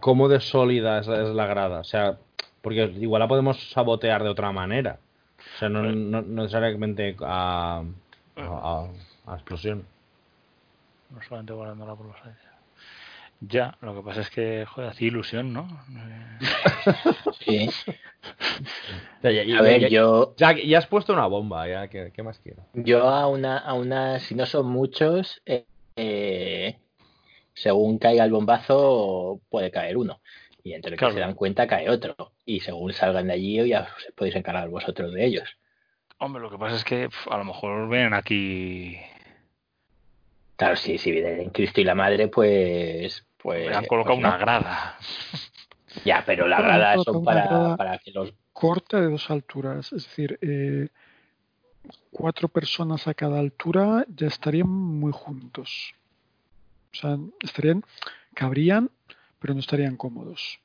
¿Cómo 0.00 0.28
de 0.28 0.40
sólida 0.40 1.00
es, 1.00 1.08
es 1.08 1.28
la 1.28 1.46
grada? 1.46 1.80
O 1.80 1.84
sea, 1.84 2.18
porque 2.62 2.84
igual 2.98 3.20
la 3.20 3.28
podemos 3.28 3.70
sabotear 3.70 4.22
de 4.22 4.30
otra 4.30 4.50
manera. 4.50 4.98
O 5.54 5.58
sea, 5.58 5.68
no, 5.68 5.82
no- 5.82 6.22
no 6.22 6.42
necesariamente 6.42 7.16
a, 7.20 7.82
a, 8.36 8.86
explosión. 9.34 9.84
No 11.10 11.22
solamente 11.22 11.52
guardándola 11.52 11.94
por 11.94 12.06
los 12.06 12.16
aires. 12.24 12.38
Ya, 13.40 13.76
lo 13.80 13.94
que 13.94 14.02
pasa 14.02 14.20
es 14.20 14.30
que, 14.30 14.64
joder, 14.66 14.90
hacía 14.90 15.08
ilusión, 15.08 15.52
¿no? 15.52 15.66
Sí. 17.44 17.68
A 19.58 19.62
ver, 19.62 19.80
ya- 19.82 19.88
yo, 19.88 20.34
ya- 20.36 20.52
ya 20.56 20.78
has 20.78 20.86
puesto 20.86 21.12
una 21.12 21.26
bomba, 21.26 21.66
ya, 21.68 21.88
¿qué, 21.88 22.12
qué 22.14 22.22
más 22.22 22.38
quiero? 22.38 22.62
yo 22.74 23.08
a 23.08 23.26
una, 23.26 23.58
a 23.58 23.74
una, 23.74 24.18
si 24.20 24.34
no 24.34 24.46
son 24.46 24.66
muchos, 24.66 25.42
eh, 25.46 25.66
eh, 25.96 26.78
según 27.54 27.98
caiga 27.98 28.24
el 28.24 28.30
bombazo, 28.32 29.40
puede 29.50 29.70
caer 29.70 29.96
uno. 29.96 30.20
Y 30.64 30.74
entre 30.74 30.96
Claro. 30.96 31.12
que 31.14 31.20
se 31.20 31.26
dan 31.26 31.34
cuenta, 31.34 31.66
cae 31.66 31.88
otro. 31.90 32.14
Y 32.46 32.60
según 32.60 32.92
salgan 32.92 33.26
de 33.26 33.32
allí, 33.34 33.68
ya 33.68 33.88
os 33.96 34.12
podéis 34.14 34.36
encargar 34.36 34.68
vosotros 34.68 35.12
de 35.12 35.24
ellos. 35.24 35.56
Hombre, 36.18 36.40
lo 36.42 36.50
que 36.50 36.58
pasa 36.58 36.76
es 36.76 36.84
que 36.84 37.08
a 37.30 37.36
lo 37.36 37.44
mejor 37.44 37.88
vienen 37.88 38.14
aquí. 38.14 38.96
Claro, 40.56 40.76
sí, 40.76 40.98
si 40.98 41.10
vienen 41.10 41.50
Cristo 41.50 41.80
y 41.80 41.84
la 41.84 41.94
Madre, 41.94 42.28
pues. 42.28 43.26
pues 43.38 43.68
Me 43.70 43.74
han 43.74 43.86
colocado 43.86 44.14
pues 44.16 44.22
no. 44.22 44.28
una 44.28 44.38
grada. 44.38 44.96
Ya, 46.06 46.22
pero 46.24 46.46
gradas 46.46 47.04
colocado 47.04 47.12
son 47.12 47.24
para, 47.24 47.44
grada. 47.44 47.76
para 47.76 47.98
que 47.98 48.12
los. 48.12 48.32
Corta 48.54 48.98
de 48.98 49.10
dos 49.10 49.30
alturas, 49.30 49.92
es 49.92 50.04
decir, 50.04 50.38
eh, 50.40 50.88
cuatro 52.10 52.48
personas 52.48 53.06
a 53.08 53.12
cada 53.14 53.38
altura 53.38 54.06
ya 54.08 54.26
estarían 54.26 54.68
muy 54.70 55.12
juntos. 55.12 55.92
O 56.92 56.96
sea, 56.96 57.18
estarían, 57.42 57.84
cabrían, 58.32 58.90
pero 59.42 59.54
no 59.54 59.60
estarían 59.60 59.96
cómodos. 59.96 60.60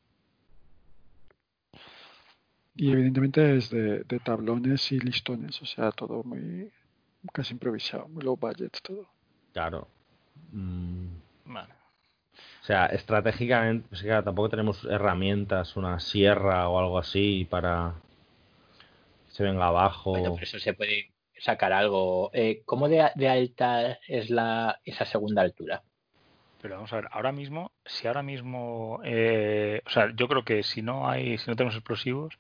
Y 2.76 2.92
evidentemente 2.92 3.58
es 3.58 3.72
de, 3.72 4.04
de 4.04 4.20
tablones 4.20 4.92
y 4.92 5.00
listones, 5.00 5.60
o 5.64 5.66
sea, 5.66 5.92
todo 5.92 6.24
muy 6.24 6.72
casi 7.34 7.54
improvisado, 7.54 8.08
muy 8.08 8.24
low 8.24 8.38
budget 8.38 8.78
todo. 8.84 9.10
Claro. 9.52 9.88
Mm, 10.52 11.08
Vale. 11.46 11.74
o 12.62 12.66
sea, 12.66 12.86
estratégicamente, 12.86 13.88
pues, 13.90 14.04
claro, 14.04 14.24
tampoco 14.24 14.50
tenemos 14.50 14.86
herramientas, 14.86 15.76
una 15.76 16.00
sierra 16.00 16.70
o 16.70 16.78
algo 16.78 17.00
así 17.00 17.48
para 17.50 17.96
que 19.26 19.34
se 19.34 19.44
venga 19.44 19.66
abajo. 19.66 20.12
Bueno, 20.12 20.34
por 20.34 20.44
eso 20.44 20.60
se 20.60 20.76
puede 20.76 21.12
sacar 21.40 21.74
algo. 21.74 22.30
Eh, 22.32 22.62
¿Cómo 22.64 22.88
de, 22.88 23.10
de 23.16 23.28
alta 23.28 23.98
es 24.08 24.30
la 24.30 24.80
esa 24.86 25.06
segunda 25.06 25.42
altura? 25.42 25.82
Pero 26.62 26.76
vamos 26.76 26.92
a 26.94 26.98
ver, 26.98 27.08
ahora 27.12 27.32
mismo, 27.32 27.72
si 27.86 28.08
ahora 28.08 28.24
mismo, 28.24 29.00
eh, 29.04 29.82
o 29.86 29.90
sea, 29.92 30.12
yo 30.16 30.28
creo 30.28 30.44
que 30.44 30.64
si 30.64 30.82
no 30.82 31.08
hay, 31.10 31.38
si 31.38 31.50
no 31.50 31.56
tenemos 31.56 31.76
explosivos, 31.76 32.38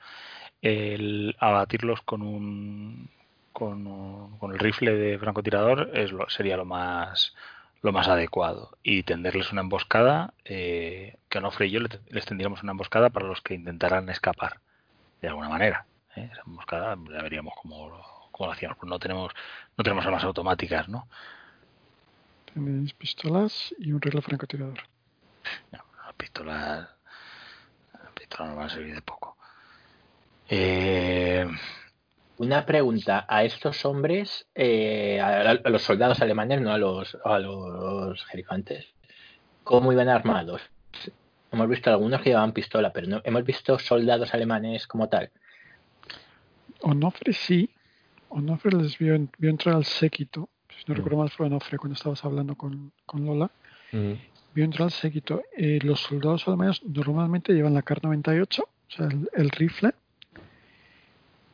el 0.62 1.36
abatirlos 1.39 2.01
con 2.01 2.21
un, 2.23 3.12
con, 3.53 3.86
un- 3.88 4.38
con 4.39 4.51
el 4.53 4.60
rifle 4.60 4.93
de 4.93 5.19
francotirador 5.19 5.91
es 5.93 6.12
lo, 6.12 6.27
sería 6.30 6.58
lo 6.58 6.65
más, 6.65 7.36
lo 7.82 7.91
más 7.91 8.08
adecuado 8.08 8.77
y 8.84 9.03
tenderles 9.03 9.51
una 9.51 9.62
emboscada, 9.62 10.34
eh, 10.45 11.17
que 11.30 11.38
Onofre 11.39 11.67
y 11.67 11.71
yo 11.71 11.80
le- 11.80 11.89
les 12.10 12.25
tendríamos 12.25 12.63
una 12.63 12.71
emboscada 12.71 13.10
para 13.12 13.27
los 13.27 13.41
que 13.41 13.53
intentaran 13.56 14.10
escapar 14.10 14.62
de 15.21 15.27
alguna 15.30 15.49
manera. 15.49 15.88
¿eh? 16.15 16.30
Esa 16.32 16.41
emboscada 16.47 16.97
ya 17.12 17.21
veríamos 17.21 17.53
cómo, 17.62 18.01
cómo 18.32 18.47
lo 18.47 18.53
hacíamos, 18.53 18.77
pero 18.80 18.89
no 18.89 18.99
tenemos, 18.99 19.34
no 19.77 19.84
tenemos 19.84 20.06
armas 20.06 20.23
automáticas, 20.23 20.89
¿no? 20.89 21.08
Tenéis 22.58 22.93
pistolas 22.96 23.76
y 23.78 23.91
un 23.91 24.02
reloj 24.02 24.26
francotirador. 24.26 24.80
No, 25.72 25.78
las 26.04 26.15
pistolas. 26.15 26.89
Las 27.93 28.12
pistolas 28.13 28.48
nos 28.48 28.58
van 28.58 28.65
a 28.65 28.70
servir 28.70 28.96
de 28.96 29.02
poco. 29.04 29.38
Eh, 30.50 31.46
Una 32.38 32.65
pregunta 32.65 33.28
a 33.30 33.43
estos 33.43 33.86
hombres, 33.86 34.48
eh, 34.56 35.20
a, 35.22 35.52
a 35.52 35.70
los 35.70 35.84
soldados 35.84 36.20
alemanes, 36.20 36.60
no 36.62 36.72
a 36.72 36.80
los, 36.80 37.15
a 37.24 37.38
los 37.38 38.26
¿cómo 39.63 39.91
iban 39.93 40.10
armados? 40.10 40.63
Hemos 41.52 41.70
visto 41.70 41.91
algunos 41.91 42.22
que 42.22 42.32
llevaban 42.32 42.54
pistola, 42.54 42.91
pero 42.91 43.08
no 43.08 43.22
hemos 43.24 43.43
visto 43.43 43.78
soldados 43.78 44.34
alemanes 44.34 44.88
como 44.88 45.08
tal. 45.10 45.30
Onofre 46.82 47.34
sí. 47.34 47.70
Onofre 48.30 48.72
les 48.72 48.98
vio, 48.98 49.15
vio 49.38 49.50
entrar 49.52 49.76
al 49.76 49.86
séquito. 49.86 50.50
Si 50.78 50.84
no 50.88 50.94
Mm. 50.94 50.98
recuerdo 50.98 51.18
mal, 51.20 51.30
fue 51.30 51.48
Onofre 51.48 51.78
cuando 51.78 51.96
estabas 51.96 52.24
hablando 52.26 52.56
con, 52.56 52.92
con 53.06 53.26
Lola. 53.26 53.50
Vio 53.92 54.66
entrar 54.66 54.84
al 54.86 54.92
séquito. 54.92 55.42
Eh, 55.56 55.80
los 55.84 56.00
soldados 56.02 56.48
alemanes 56.48 56.82
normalmente 56.84 57.54
llevan 57.54 57.74
la 57.74 57.82
CAR 57.84 58.04
98, 58.04 58.63
o 58.63 58.92
sea, 58.92 59.06
el, 59.08 59.30
el 59.34 59.50
rifle. 59.52 59.92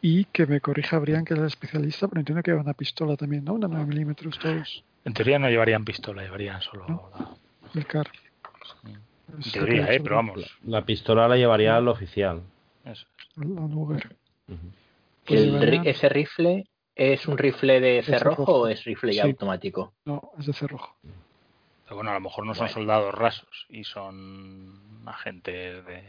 Y 0.02 0.26
que 0.26 0.46
me 0.46 0.60
corrija 0.60 1.00
Brian, 1.00 1.24
que 1.24 1.34
es 1.34 1.40
el 1.40 1.46
especialista, 1.46 2.08
pero 2.10 2.20
entiendo 2.20 2.44
que 2.44 2.52
llevan 2.52 2.66
una 2.66 2.74
pistola 2.74 3.16
también, 3.16 3.46
¿no? 3.46 3.54
Una 3.54 3.68
9 3.70 3.86
milímetros 3.86 4.38
todos. 4.38 4.84
en 5.06 5.14
teoría 5.14 5.40
no 5.40 5.50
llevarían 5.50 5.86
pistola, 5.86 6.24
llevarían 6.24 6.62
solo. 6.62 6.86
No. 6.88 7.10
la- 7.18 7.30
El 7.74 7.86
CAR. 7.88 8.10
En 8.84 9.52
teoría, 9.52 9.94
¿eh? 9.94 10.00
Pero 10.02 10.16
vamos. 10.18 10.46
La 10.66 10.84
pistola 10.86 11.28
la 11.28 11.38
llevaría 11.38 11.78
el 11.78 11.88
oficial. 11.88 12.42
eso. 12.86 13.06
La 13.38 13.46
Luger. 13.68 14.16
Pues 15.26 15.40
El 15.42 15.52
llevarían- 15.52 15.88
¿Ese 15.88 16.10
rifle 16.10 16.68
es 16.96 17.28
un 17.28 17.38
rifle 17.38 17.80
de 17.80 18.04
cerrojo. 18.04 18.36
cerrojo 18.46 18.62
o 18.62 18.68
es 18.68 18.84
rifle 18.84 19.14
ya 19.14 19.24
Sí. 19.24 19.30
automático? 19.30 19.94
No, 20.06 20.32
es 20.40 20.46
de 20.46 20.54
cerrojo. 20.54 20.96
Pero 21.86 21.96
bueno, 21.98 22.12
a 22.12 22.16
lo 22.16 22.20
mejor 22.22 22.46
no 22.46 22.56
son 22.56 22.70
soldados 22.70 23.14
rasos 23.14 23.66
y 23.70 23.84
son 23.84 24.80
agentes 25.06 25.86
de. 25.86 26.04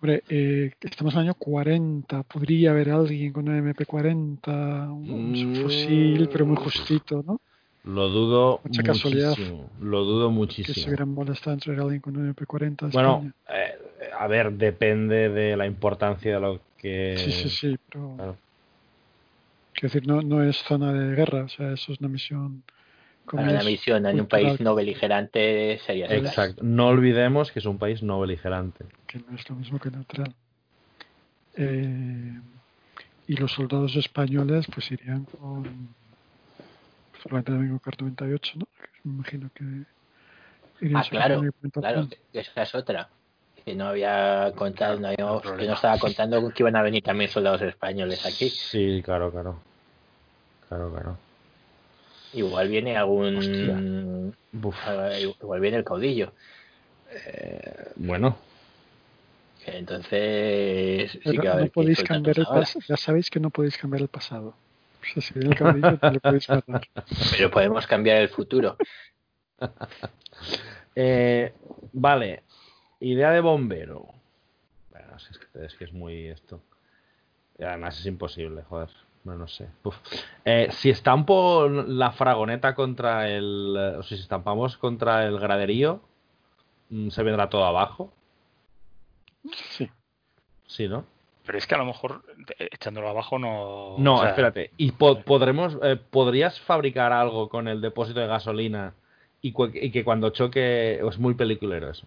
Hombre, 0.00 0.22
eh, 0.30 0.72
estamos 0.80 1.12
en 1.14 1.20
el 1.20 1.24
año 1.26 1.34
40. 1.34 2.22
Podría 2.22 2.70
haber 2.70 2.90
alguien 2.90 3.32
con 3.34 3.46
una 3.48 3.58
MP40, 3.58 4.90
un 4.90 5.32
Mm. 5.32 5.62
fusil, 5.62 6.28
pero 6.32 6.46
muy 6.46 6.56
justito, 6.56 7.22
¿no? 7.26 7.40
Lo 7.84 8.08
dudo 8.08 8.60
Mucha 8.64 8.82
casualidad. 8.82 9.30
muchísimo. 9.30 9.70
Lo 9.80 10.04
dudo 10.04 10.28
Que 10.28 10.32
se 10.34 10.38
muchísimo. 10.38 10.86
hubieran 10.88 11.14
molestado 11.14 11.52
en 11.54 11.60
traer 11.60 11.80
a 11.80 11.82
alguien 11.82 12.00
con 12.00 12.16
una 12.16 12.28
MP40 12.30 12.86
a 12.86 12.88
Bueno, 12.90 13.32
eh, 13.48 13.74
a 14.18 14.26
ver, 14.26 14.52
depende 14.52 15.28
de 15.28 15.56
la 15.56 15.66
importancia 15.66 16.34
de 16.34 16.40
lo 16.40 16.60
que. 16.78 17.14
Sí, 17.18 17.32
sí, 17.32 17.48
sí, 17.50 17.78
pero. 17.90 18.14
claro. 18.16 18.36
Quiero 19.72 19.94
decir, 19.94 20.06
no, 20.06 20.20
no 20.22 20.42
es 20.42 20.56
zona 20.58 20.92
de 20.92 21.14
guerra, 21.14 21.44
o 21.44 21.48
sea, 21.48 21.72
eso 21.72 21.92
es 21.92 22.00
una 22.00 22.08
misión. 22.08 22.62
como 23.24 23.42
Para 23.42 23.54
una 23.54 23.64
misión 23.64 24.04
en 24.06 24.20
un 24.20 24.26
país 24.26 24.60
no 24.60 24.74
beligerante 24.74 25.78
sería. 25.86 26.06
Exacto. 26.06 26.62
No 26.64 26.88
olvidemos 26.88 27.50
que 27.52 27.60
es 27.60 27.66
un 27.66 27.78
país 27.78 28.02
no 28.02 28.20
beligerante. 28.20 28.84
que 29.06 29.18
no 29.18 29.36
es 29.36 29.48
lo 29.48 29.56
mismo 29.56 29.78
que 29.78 29.90
neutral. 29.90 30.34
Eh, 31.56 32.40
y 33.26 33.36
los 33.36 33.52
soldados 33.52 33.96
españoles 33.96 34.66
pues 34.72 34.90
irían 34.90 35.24
con 35.24 35.94
probablemente 37.22 37.52
también 37.52 37.70
con 37.70 37.78
Kar 37.78 38.00
98, 38.00 38.52
¿no? 38.56 38.66
Me 39.04 39.12
imagino 39.12 39.50
que 39.54 39.64
irían 40.80 41.02
Ah, 41.02 41.06
claro. 41.08 41.42
Claro, 41.72 42.08
esa 42.32 42.62
es 42.62 42.74
otra. 42.74 43.08
Que 43.64 43.74
no 43.74 43.88
había 43.88 44.52
contado, 44.56 44.98
no 44.98 45.08
habíamos- 45.08 45.44
no 45.44 45.52
hay 45.52 45.58
que 45.58 45.66
no 45.66 45.74
estaba 45.74 45.98
contando 45.98 46.40
con 46.40 46.52
que 46.52 46.62
iban 46.62 46.76
a 46.76 46.82
venir 46.82 47.02
también 47.02 47.30
soldados 47.30 47.62
españoles 47.62 48.24
aquí. 48.24 48.48
Sí, 48.48 49.02
claro, 49.04 49.30
claro. 49.30 49.60
Claro, 50.68 50.90
claro. 50.90 51.18
Igual 52.32 52.68
viene 52.68 52.96
algún. 52.96 54.34
Buf. 54.52 54.76
Igual 55.42 55.60
viene 55.60 55.76
el 55.78 55.84
caudillo. 55.84 56.32
Eh, 57.12 57.88
bueno, 57.96 58.36
entonces. 59.66 61.10
Sí 61.12 61.38
que 61.38 61.48
no 61.48 61.66
podéis 61.66 62.02
cambiar 62.02 62.38
el. 62.38 62.46
Ya 62.88 62.96
sabéis 62.96 63.30
que 63.30 63.40
no 63.40 63.50
podéis 63.50 63.76
cambiar 63.76 64.02
el 64.02 64.08
pasado. 64.08 64.54
O 65.00 65.04
sea, 65.12 65.22
si 65.22 65.34
viene 65.34 65.50
el 65.50 65.56
caudillo, 65.58 65.98
te 65.98 66.10
lo 66.12 66.20
podéis 66.20 66.48
matar. 66.48 66.82
Pero 67.32 67.50
podemos 67.50 67.86
cambiar 67.86 68.18
el 68.18 68.28
futuro. 68.28 68.76
Eh, 70.96 71.52
vale, 71.92 72.42
idea 73.00 73.30
de 73.30 73.40
bombero. 73.40 74.06
Bueno, 74.90 75.18
si 75.18 75.30
es, 75.32 75.38
que, 75.38 75.64
es 75.64 75.74
que 75.74 75.84
es 75.84 75.92
muy 75.92 76.28
esto. 76.28 76.60
Y 77.58 77.64
además 77.64 77.98
es 77.98 78.06
imposible, 78.06 78.62
joder. 78.62 78.88
No, 79.24 79.34
no 79.36 79.46
sé. 79.48 79.66
Eh, 80.46 80.68
si 80.72 80.88
estampo 80.88 81.68
la 81.68 82.10
fragoneta 82.12 82.74
contra 82.74 83.28
el. 83.28 83.74
eh, 83.78 83.96
O 83.98 84.02
si 84.02 84.14
estampamos 84.14 84.78
contra 84.78 85.24
el 85.26 85.38
graderío, 85.38 86.00
mm, 86.88 87.10
¿se 87.10 87.22
vendrá 87.22 87.48
todo 87.50 87.64
abajo? 87.66 88.12
Sí. 89.52 89.90
Sí, 90.66 90.88
¿no? 90.88 91.04
Pero 91.44 91.58
es 91.58 91.66
que 91.66 91.74
a 91.74 91.78
lo 91.78 91.84
mejor 91.84 92.22
eh, 92.58 92.68
echándolo 92.72 93.08
abajo 93.08 93.38
no. 93.38 93.96
No, 93.98 94.14
o 94.16 94.20
sea, 94.20 94.28
espérate. 94.30 94.70
¿Y 94.76 94.92
po- 94.92 95.20
podremos, 95.22 95.76
eh, 95.82 95.96
podrías 95.96 96.60
fabricar 96.60 97.12
algo 97.12 97.48
con 97.48 97.68
el 97.68 97.80
depósito 97.80 98.20
de 98.20 98.26
gasolina 98.26 98.94
y 99.42 99.52
que 99.90 100.04
cuando 100.04 100.30
choque 100.30 101.00
es 101.06 101.18
muy 101.18 101.34
peliculero 101.34 101.90
eso? 101.90 102.06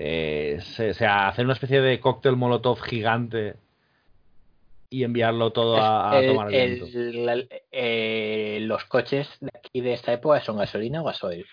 Eh, 0.00 0.60
se- 0.62 0.90
o 0.90 0.94
sea, 0.94 1.26
hacer 1.26 1.44
una 1.44 1.54
especie 1.54 1.80
de 1.80 1.98
cóctel 1.98 2.36
molotov 2.36 2.80
gigante 2.82 3.56
y 4.90 5.02
enviarlo 5.02 5.50
todo 5.50 5.76
a, 5.78 6.16
a 6.16 6.20
El- 6.20 6.26
tomar 6.26 6.50
viento. 6.50 6.84
el- 6.86 7.26
la- 7.26 7.44
eh, 7.72 8.58
los 8.62 8.84
coches 8.84 9.28
de 9.40 9.50
aquí 9.52 9.80
de 9.80 9.94
esta 9.94 10.12
época 10.12 10.40
son 10.40 10.58
gasolina 10.58 11.02
o 11.02 11.04
gasoil. 11.04 11.44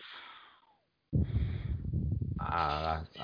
A 2.38 3.04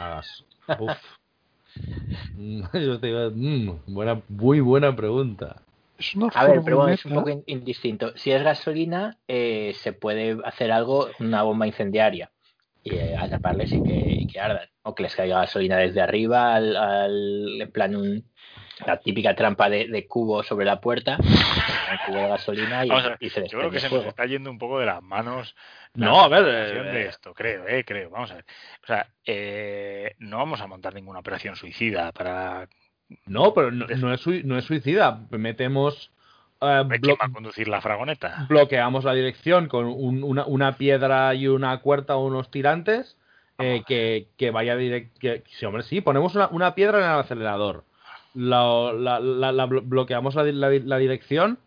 Yo 2.73 2.99
te 2.99 3.10
iba- 3.10 3.29
mm, 3.29 3.93
buena, 3.93 4.23
muy 4.27 4.60
buena 4.60 4.95
pregunta. 4.95 5.62
Es 5.99 6.15
una 6.15 6.29
A 6.34 6.45
ver, 6.45 6.62
pero 6.65 6.77
bueno, 6.77 6.93
es 6.93 7.05
un 7.05 7.13
poco 7.13 7.29
in- 7.29 7.43
indistinto. 7.45 8.17
Si 8.17 8.31
es 8.31 8.41
gasolina, 8.41 9.19
eh, 9.27 9.73
se 9.75 9.93
puede 9.93 10.39
hacer 10.45 10.71
algo, 10.71 11.10
una 11.19 11.43
bomba 11.43 11.67
incendiaria, 11.67 12.31
y 12.84 12.96
eh, 12.96 13.15
atraparles 13.17 13.72
y 13.74 13.84
que, 13.84 13.94
y 14.20 14.28
que 14.28 14.39
ardan. 14.39 14.67
O 14.84 14.96
que 14.96 15.04
les 15.04 15.15
caiga 15.15 15.39
gasolina 15.41 15.78
desde 15.78 16.02
arriba, 16.02 16.56
al, 16.56 16.76
al- 16.76 17.62
en 17.62 17.72
plan 17.72 17.96
un, 17.96 18.26
la 18.86 19.00
típica 19.00 19.36
trampa 19.36 19.70
de, 19.70 19.88
de 19.88 20.08
cubo 20.08 20.41
sobre 20.44 20.65
la 20.65 20.82
puerta, 20.82 21.17
un 21.20 21.98
cubo 22.08 22.17
de 22.24 22.28
gasolina 22.30 22.86
y, 22.86 22.89
ver, 22.89 23.17
y 23.20 23.30
se 23.30 23.48
Yo 23.48 23.60
creo 23.60 23.72
que 23.72 23.80
se 23.80 23.89
nos 23.89 24.06
está 24.08 24.26
yendo 24.26 24.50
un 24.50 24.58
poco 24.58 24.80
de 24.80 24.88
las 24.88 25.02
manos. 25.04 25.56
No, 25.94 26.22
a 26.24 26.28
ver, 26.30 26.46
eh, 26.48 26.84
de 26.91 27.06
esto, 27.08 27.34
creo, 27.34 27.67
eh, 27.67 27.84
creo. 27.86 28.10
Vamos 28.10 28.32
a 28.32 28.36
ver. 28.36 28.46
O 28.84 28.88
sea, 28.88 29.08
eh, 29.26 30.15
no 30.20 30.38
vamos 30.38 30.62
a 30.62 30.67
montar 30.67 30.94
ninguna 30.96 31.20
operación 31.20 31.56
suicida 31.56 32.12
para. 32.12 32.67
No, 33.26 33.54
pero 33.54 33.72
no, 33.72 33.86
no 33.88 34.13
es, 34.13 34.26
no 34.46 34.58
es 34.58 34.65
suicida. 34.65 35.28
Metemos. 35.32 36.12
Eh, 36.62 36.84
¿Quién 36.89 37.02
blo- 37.02 37.17
va 37.21 37.26
a 37.26 37.32
conducir 37.32 37.67
la 37.67 37.82
fragoneta? 37.82 38.45
bloqueamos 38.50 39.04
la 39.04 39.13
dirección 39.13 39.67
con 39.67 39.86
un- 39.86 40.24
una, 40.24 40.45
una 40.45 40.78
piedra 40.78 41.34
y 41.36 41.47
una 41.47 41.78
cuerda 41.80 42.15
o 42.15 42.26
unos 42.26 42.50
tirantes 42.52 43.17
eh, 43.58 43.84
que, 43.88 44.28
que 44.38 44.50
vaya 44.52 44.76
directo. 44.76 45.19
Sí, 45.52 45.65
hombre, 45.65 45.84
sí, 45.84 46.02
ponemos 46.02 46.34
una, 46.36 46.47
una 46.47 46.74
piedra 46.74 46.97
en 47.00 47.04
el 47.06 47.19
acelerador. 47.19 47.84
La, 48.34 48.91
la- 48.93 49.19
la- 49.19 49.52
la 49.52 49.65
blo- 49.67 49.82
bloqueamos 49.84 50.36
la, 50.36 50.43
di- 50.43 50.54
la 50.54 50.69
di- 50.69 50.80
la 50.80 50.97
dirección 50.97 51.60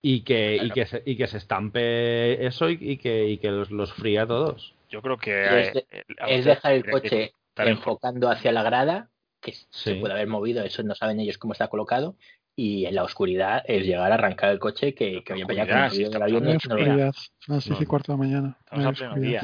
y 0.00 0.20
que, 0.20 0.56
y, 0.62 0.70
que 0.70 0.86
se, 0.86 1.02
y 1.04 1.16
que 1.16 1.26
se 1.26 1.38
estampe 1.38 2.46
eso 2.46 2.70
y, 2.70 2.78
y 2.80 2.96
que, 2.98 3.28
y 3.28 3.38
que 3.38 3.50
los, 3.50 3.70
los 3.70 3.92
fría 3.92 4.22
a 4.22 4.26
todos. 4.26 4.74
Yo 4.90 5.02
creo 5.02 5.18
que. 5.18 5.60
Es 5.60 5.74
de- 5.74 5.86
eh, 5.90 6.04
Es 6.28 6.44
dejar 6.44 6.72
el 6.72 6.88
coche 6.88 7.32
enfocando 7.56 8.30
hacia 8.30 8.52
la 8.52 8.62
grada, 8.62 9.08
que 9.40 9.52
se 9.70 9.96
puede 9.96 10.14
haber 10.14 10.28
movido, 10.28 10.62
eso 10.62 10.82
no 10.82 10.94
saben 10.94 11.18
ellos 11.20 11.36
cómo 11.38 11.52
está 11.52 11.68
colocado, 11.68 12.14
y 12.58 12.86
en 12.86 12.96
la 12.96 13.04
oscuridad 13.04 13.62
es 13.66 13.86
llegar 13.86 14.10
a 14.10 14.16
arrancar 14.16 14.50
el 14.50 14.58
coche 14.58 14.92
que, 14.92 15.22
que 15.22 15.32
allá 15.32 15.44
con 15.44 15.78
el 15.78 15.90
ruido 15.90 16.10
del 16.10 16.22
estamos 16.22 16.22
avión. 16.22 16.44
No 16.44 16.56
oscuridad. 16.56 17.14
Las 17.46 17.64
10 17.64 17.80
y 17.80 17.86
cuarto 17.86 18.10
de 18.10 18.18
la 18.18 18.24
mañana. 18.24 18.58
Estamos 18.64 18.86
a 18.86 18.92
pleno 18.92 19.14
día. 19.14 19.40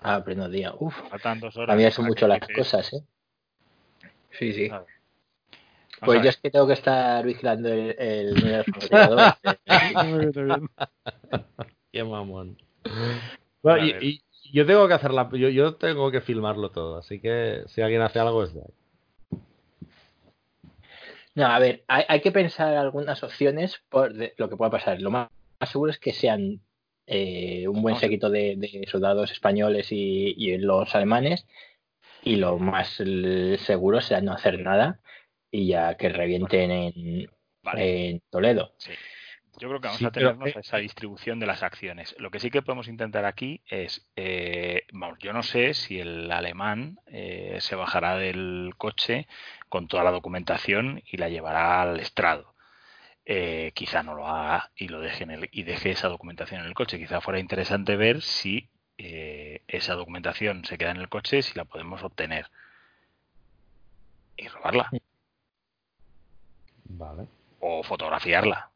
Ah, 0.00 0.22
pleno 0.22 0.50
día. 0.50 0.74
Uf, 0.78 0.94
Faltan 1.08 1.40
dos 1.40 1.56
horas. 1.56 1.72
a 1.72 1.76
mí 1.78 1.90
son 1.90 2.04
para 2.04 2.08
mucho 2.08 2.28
las 2.28 2.40
cosas, 2.54 2.92
¿eh? 2.92 3.02
Sí, 4.32 4.52
sí. 4.52 4.68
A 4.68 4.84
Pues 6.04 6.22
yo 6.22 6.28
es 6.28 6.36
que 6.36 6.50
tengo 6.50 6.66
que 6.66 6.74
estar 6.74 7.24
vigilando 7.24 7.70
el. 7.70 8.34
Qué 11.90 12.04
mamón. 12.04 12.58
A 12.84 12.90
Bueno, 13.62 13.86
y, 13.86 14.22
y 14.42 14.52
yo 14.52 14.66
tengo 14.66 14.86
que 14.88 14.94
hacer 14.94 15.12
la, 15.14 15.26
yo, 15.30 15.48
yo 15.48 15.76
tengo 15.76 16.10
que 16.10 16.20
filmarlo 16.20 16.70
todo, 16.70 16.98
así 16.98 17.18
que 17.18 17.62
si 17.66 17.80
alguien 17.80 18.02
hace 18.02 18.18
algo 18.18 18.44
es 18.44 18.52
de 18.52 18.60
ahí. 18.60 18.79
No, 21.34 21.46
a 21.46 21.58
ver, 21.58 21.84
hay, 21.88 22.04
hay 22.08 22.20
que 22.20 22.32
pensar 22.32 22.74
algunas 22.76 23.22
opciones 23.22 23.82
por 23.88 24.12
de- 24.14 24.34
lo 24.36 24.48
que 24.48 24.56
pueda 24.56 24.70
pasar. 24.70 25.00
Lo 25.00 25.10
más, 25.10 25.28
más 25.60 25.70
seguro 25.70 25.90
es 25.90 25.98
que 25.98 26.12
sean 26.12 26.60
eh, 27.06 27.66
un 27.68 27.82
buen 27.82 27.96
séquito 27.96 28.30
de, 28.30 28.54
de 28.56 28.86
soldados 28.90 29.30
españoles 29.30 29.90
y, 29.92 30.34
y 30.36 30.58
los 30.58 30.94
alemanes, 30.94 31.46
y 32.22 32.36
lo 32.36 32.58
más 32.58 32.88
seguro 33.58 34.00
será 34.00 34.20
no 34.20 34.32
hacer 34.32 34.60
nada 34.60 35.00
y 35.50 35.68
ya 35.68 35.96
que 35.96 36.08
revienten 36.08 36.70
en, 36.70 37.30
Vale. 37.62 38.08
en 38.10 38.22
Toledo. 38.30 38.74
Sí. 38.78 38.92
Yo 39.58 39.68
creo 39.68 39.80
que 39.80 39.88
vamos 39.88 39.98
Sí, 39.98 40.04
a 40.06 40.10
pero, 40.10 40.28
tenernos 40.30 40.48
eh, 40.50 40.58
a 40.58 40.60
esa 40.60 40.76
distribución 40.78 41.38
de 41.40 41.46
las 41.46 41.62
acciones. 41.62 42.14
Lo 42.18 42.30
que 42.30 42.40
sí 42.40 42.50
que 42.50 42.62
podemos 42.62 42.88
intentar 42.88 43.24
aquí 43.24 43.60
es, 43.66 44.06
eh, 44.16 44.86
vamos, 44.92 45.18
yo 45.18 45.32
no 45.32 45.42
sé 45.42 45.74
si 45.74 46.00
el 46.00 46.30
alemán 46.30 46.98
eh, 47.06 47.58
se 47.60 47.74
bajará 47.76 48.16
del 48.16 48.74
coche 48.78 49.26
con 49.68 49.88
toda 49.88 50.04
la 50.04 50.12
documentación 50.12 51.02
y 51.04 51.16
la 51.18 51.28
llevará 51.28 51.82
al 51.82 52.00
estrado. 52.00 52.54
Eh, 53.26 53.72
quizá 53.74 54.02
no 54.02 54.14
lo 54.14 54.26
haga 54.26 54.70
y 54.74 54.88
lo 54.88 55.00
deje 55.00 55.24
en 55.24 55.30
el, 55.30 55.48
y 55.52 55.62
deje 55.64 55.90
esa 55.90 56.08
documentación 56.08 56.62
en 56.62 56.66
el 56.66 56.74
coche. 56.74 56.98
Quizá 56.98 57.20
fuera 57.20 57.38
interesante 57.38 57.96
ver 57.96 58.22
si 58.22 58.68
eh, 58.98 59.62
esa 59.68 59.94
documentación 59.94 60.64
se 60.64 60.78
queda 60.78 60.90
en 60.90 60.96
el 60.96 61.08
coche, 61.08 61.42
si 61.42 61.54
la 61.54 61.64
podemos 61.64 62.02
obtener 62.02 62.50
y 64.36 64.48
robarla 64.48 64.90
Vale. 66.84 67.26
o 67.60 67.82
fotografiarla 67.82 68.69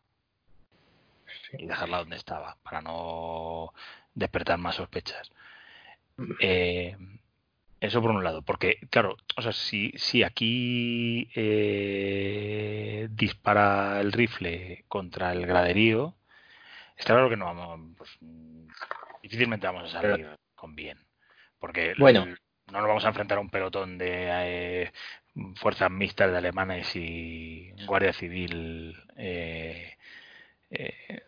y 1.59 1.67
dejarla 1.67 1.99
donde 1.99 2.17
estaba 2.17 2.57
para 2.62 2.81
no 2.81 3.73
despertar 4.14 4.59
más 4.59 4.77
sospechas. 4.77 5.31
Eh, 6.40 6.97
eso 7.81 8.01
por 8.01 8.12
un 8.12 8.25
lado, 8.25 8.43
porque 8.43 8.79
claro, 8.88 9.17
o 9.37 9.43
sea, 9.43 9.53
si, 9.53 9.93
si 9.97 10.23
aquí 10.23 11.29
eh, 11.35 13.09
dispara 13.11 14.01
el 14.01 14.12
rifle 14.12 14.85
contra 14.88 15.33
el 15.33 15.47
graderío, 15.47 16.14
está 16.97 17.12
claro 17.12 17.29
que 17.29 17.37
no 17.37 17.45
vamos, 17.45 17.95
pues, 17.99 18.11
difícilmente 19.23 19.67
vamos 19.67 19.95
a 19.95 20.01
salir 20.01 20.27
con 20.55 20.75
bien, 20.75 20.99
porque 21.59 21.95
Bueno. 21.99 22.25
no 22.25 22.79
nos 22.79 22.88
vamos 22.88 23.05
a 23.05 23.09
enfrentar 23.09 23.38
a 23.38 23.43
un 23.43 23.51
pelotón 23.51 23.99
de 23.99 24.29
eh, 24.31 24.93
fuerzas 25.57 25.90
mixtas 25.90 26.31
de 26.31 26.38
alemanes 26.38 26.95
y 26.97 27.73
guardia 27.87 28.12
civil 28.12 28.97
eh, 29.17 29.95
eh, 30.71 31.23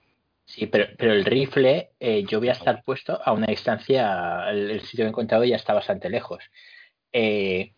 Sí, 0.46 0.66
pero, 0.66 0.86
pero 0.96 1.12
el 1.12 1.24
rifle 1.24 1.90
eh, 1.98 2.22
yo 2.22 2.38
voy 2.38 2.48
a 2.48 2.52
estar 2.52 2.82
puesto 2.84 3.20
a 3.22 3.32
una 3.32 3.46
distancia, 3.48 4.48
el, 4.48 4.70
el 4.70 4.80
sitio 4.82 5.02
que 5.04 5.06
he 5.06 5.10
encontrado 5.10 5.44
ya 5.44 5.56
está 5.56 5.74
bastante 5.74 6.08
lejos. 6.08 6.42
Eh, 7.12 7.72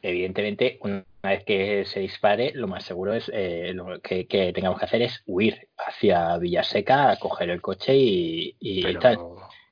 evidentemente, 0.00 0.78
una 0.80 1.04
vez 1.22 1.44
que 1.44 1.84
se 1.84 2.00
dispare, 2.00 2.52
lo 2.54 2.66
más 2.66 2.84
seguro 2.84 3.12
es 3.12 3.30
eh, 3.32 3.72
lo 3.74 4.00
que, 4.00 4.26
que 4.26 4.52
tengamos 4.52 4.78
que 4.78 4.86
hacer 4.86 5.02
es 5.02 5.22
huir 5.26 5.68
hacia 5.76 6.36
Villaseca, 6.38 7.10
a 7.10 7.16
coger 7.18 7.50
el 7.50 7.60
coche 7.60 7.94
y, 7.94 8.56
y 8.58 8.82
Pero, 8.82 9.00
tal. 9.00 9.18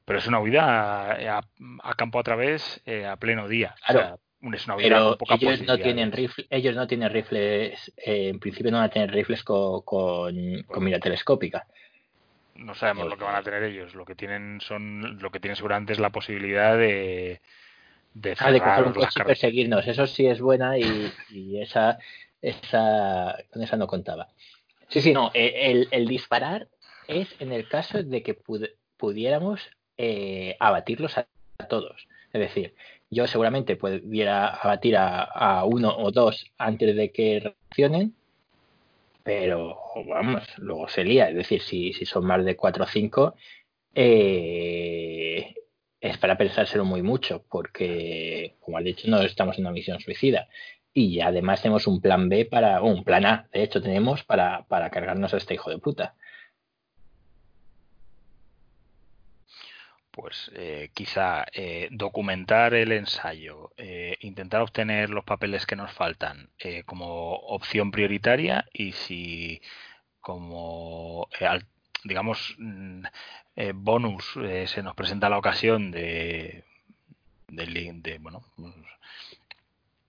pero 0.04 0.18
es 0.18 0.26
una 0.26 0.40
huida 0.40 0.62
a, 0.64 1.38
a- 1.38 1.48
a 1.82 1.94
campo 1.94 2.18
a 2.18 2.22
través 2.22 2.82
eh, 2.84 3.06
a 3.06 3.16
pleno 3.16 3.48
día. 3.48 3.74
O 3.82 3.92
Claro. 3.92 4.00
sea, 4.00 4.16
es 4.54 4.66
una 4.66 4.76
huida 4.76 4.88
Pero 4.88 5.08
con 5.10 5.18
pocas 5.18 5.42
ellos 5.42 5.62
no 5.62 5.78
tienen 5.78 6.12
rifle, 6.12 6.46
ellos 6.50 6.74
no 6.76 6.86
tienen 6.86 7.10
rifles, 7.10 7.92
eh, 7.96 8.28
en 8.28 8.40
principio 8.40 8.70
no 8.72 8.78
van 8.78 8.86
a 8.86 8.90
tener 8.90 9.10
rifles 9.10 9.42
co- 9.42 9.82
con, 9.84 10.34
con 10.64 10.84
mira 10.84 10.98
telescópica. 10.98 11.66
No 12.54 12.74
sabemos 12.74 13.08
lo 13.08 13.16
que 13.16 13.24
van 13.24 13.36
a 13.36 13.42
tener 13.42 13.62
ellos. 13.64 13.94
Lo 13.94 14.04
que 14.04 14.14
tienen 14.14 14.60
son, 14.60 15.18
lo 15.18 15.30
que 15.30 15.40
tienen 15.40 15.56
seguramente 15.56 15.92
es 15.92 15.98
la 15.98 16.10
posibilidad 16.10 16.76
de 16.76 17.40
de 18.14 18.36
Ah, 18.38 18.52
de 18.52 18.58
coger 18.58 18.74
cerrar 18.74 18.86
un 18.88 18.92
coche 18.94 19.20
y 19.20 19.22
perseguirnos, 19.22 19.86
eso 19.88 20.06
sí 20.06 20.26
es 20.26 20.40
buena 20.40 20.76
y, 20.78 21.12
y 21.30 21.60
esa, 21.62 21.98
esa, 22.42 23.36
con 23.50 23.62
esa 23.62 23.76
no 23.76 23.86
contaba. 23.86 24.28
Sí, 24.88 25.00
sí, 25.00 25.12
no, 25.12 25.30
eh, 25.34 25.70
el, 25.70 25.88
el 25.90 26.06
disparar 26.06 26.68
es 27.08 27.34
en 27.40 27.52
el 27.52 27.68
caso 27.68 28.02
de 28.02 28.22
que 28.22 28.34
pud- 28.34 28.70
pudiéramos 28.98 29.60
eh, 29.96 30.56
abatirlos 30.60 31.16
a, 31.18 31.26
a 31.58 31.68
todos. 31.68 32.06
Es 32.32 32.40
decir, 32.40 32.74
yo 33.10 33.26
seguramente 33.26 33.76
pudiera 33.76 34.48
abatir 34.48 34.96
a, 34.96 35.22
a 35.22 35.64
uno 35.64 35.96
o 35.96 36.10
dos 36.10 36.52
antes 36.58 36.94
de 36.94 37.12
que 37.12 37.40
reaccionen, 37.40 38.14
pero 39.24 39.78
vamos, 40.08 40.44
luego 40.58 40.88
se 40.88 41.04
lía. 41.04 41.28
Es 41.28 41.36
decir, 41.36 41.62
si, 41.62 41.92
si 41.92 42.04
son 42.06 42.26
más 42.26 42.44
de 42.44 42.56
cuatro 42.56 42.84
o 42.84 42.86
cinco, 42.86 43.34
eh, 43.94 45.54
es 46.00 46.18
para 46.18 46.36
pensárselo 46.36 46.84
muy 46.84 47.02
mucho, 47.02 47.44
porque, 47.50 48.56
como 48.60 48.78
has 48.78 48.84
dicho, 48.84 49.08
no 49.08 49.22
estamos 49.22 49.58
en 49.58 49.64
una 49.64 49.72
misión 49.72 50.00
suicida. 50.00 50.48
Y 50.92 51.20
además 51.20 51.62
tenemos 51.62 51.86
un 51.86 52.00
plan 52.00 52.28
B 52.28 52.44
para, 52.44 52.82
o 52.82 52.86
un 52.86 53.04
plan 53.04 53.24
A, 53.26 53.48
de 53.52 53.62
hecho, 53.62 53.80
tenemos 53.82 54.24
para, 54.24 54.66
para 54.68 54.90
cargarnos 54.90 55.32
a 55.34 55.38
este 55.38 55.54
hijo 55.54 55.70
de 55.70 55.78
puta. 55.78 56.16
Pues 60.12 60.50
eh, 60.54 60.90
quizá 60.94 61.46
eh, 61.54 61.88
documentar 61.90 62.74
el 62.74 62.92
ensayo, 62.92 63.72
eh, 63.78 64.18
intentar 64.20 64.60
obtener 64.60 65.08
los 65.08 65.24
papeles 65.24 65.64
que 65.66 65.74
nos 65.74 65.90
faltan 65.92 66.50
eh, 66.58 66.82
como 66.84 67.32
opción 67.34 67.90
prioritaria 67.90 68.66
y 68.74 68.92
si 68.92 69.62
como, 70.20 71.28
eh, 71.40 71.46
al- 71.46 71.66
digamos, 72.04 72.54
mm, 72.58 73.04
bonus 73.74 74.24
se 74.66 74.82
nos 74.82 74.94
presenta 74.94 75.28
la 75.28 75.38
ocasión 75.38 75.90
de, 75.90 76.64
de, 77.48 77.66
li- 77.66 77.90
de, 78.00 78.18
bueno, 78.18 78.42
pues, 78.56 78.74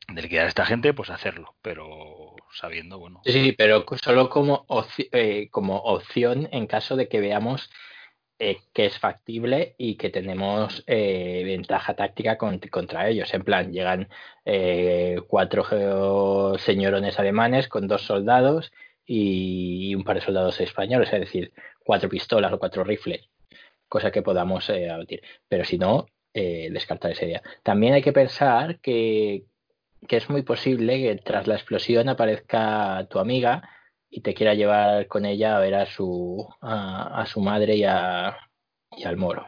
de 0.10 0.22
liquidar 0.22 0.46
a 0.46 0.50
esta 0.50 0.66
gente, 0.66 0.94
pues 0.94 1.10
hacerlo, 1.10 1.56
pero 1.62 2.36
sabiendo, 2.52 3.00
bueno, 3.00 3.22
Sí, 3.26 3.32
sí, 3.32 3.52
pero 3.54 3.86
solo 4.04 4.30
como, 4.30 4.66
como 5.52 5.78
opción 5.78 6.50
en 6.52 6.68
caso 6.68 6.96
de 6.96 7.08
que 7.08 7.20
veamos 7.22 7.70
eh, 8.39 8.58
que 8.74 8.86
es 8.86 8.98
factible 9.00 9.76
y 9.78 9.96
que 9.96 10.10
tenemos 10.10 10.84
eh, 10.88 11.43
ventaja 11.46 11.93
táctica 11.96 12.38
con- 12.38 12.60
contra 12.60 13.08
ellos. 13.10 13.34
En 13.34 13.43
plan, 13.43 13.72
llegan 13.72 14.10
eh, 14.46 15.17
cuatro 15.28 16.58
señorones 16.58 17.19
alemanes 17.19 17.67
con 17.67 17.88
dos 17.88 18.02
soldados 18.04 18.72
y 19.06 19.93
un 19.96 20.04
par 20.04 20.15
de 20.17 20.22
soldados 20.26 20.60
españoles, 20.62 21.12
es 21.13 21.19
decir, 21.19 21.54
cuatro 21.84 22.10
pistolas 22.10 22.52
o 22.54 22.60
cuatro 22.60 22.84
rifles, 22.84 23.30
cosa 23.88 24.12
que 24.12 24.22
podamos 24.22 24.69
eh, 24.69 24.89
abatir. 24.89 25.22
Pero 25.48 25.65
si 25.65 25.78
no, 25.78 26.08
eh, 26.34 26.69
descartar 26.72 27.12
esa 27.12 27.26
idea. 27.26 27.41
También 27.63 27.93
hay 27.93 28.02
que 28.02 28.13
pensar 28.13 28.80
que, 28.80 29.43
que 30.08 30.17
es 30.17 30.30
muy 30.30 30.41
posible 30.41 31.02
que 31.02 31.15
tras 31.17 31.48
la 31.48 31.56
explosión 31.56 32.10
aparezca 32.10 33.06
tu 33.10 33.19
amiga 33.19 33.69
y 34.15 34.21
te 34.21 34.34
quiera 34.34 34.54
llevar 34.54 35.08
con 35.08 35.26
ella 35.26 35.58
a 35.58 35.60
ver 35.60 35.76
a 35.76 35.86
su 35.88 36.47
a, 36.62 37.21
a 37.21 37.26
su 37.26 37.41
madre 37.41 37.76
y, 37.76 37.84
a, 37.86 38.38
y 38.97 39.04
al 39.06 39.17
moro. 39.17 39.47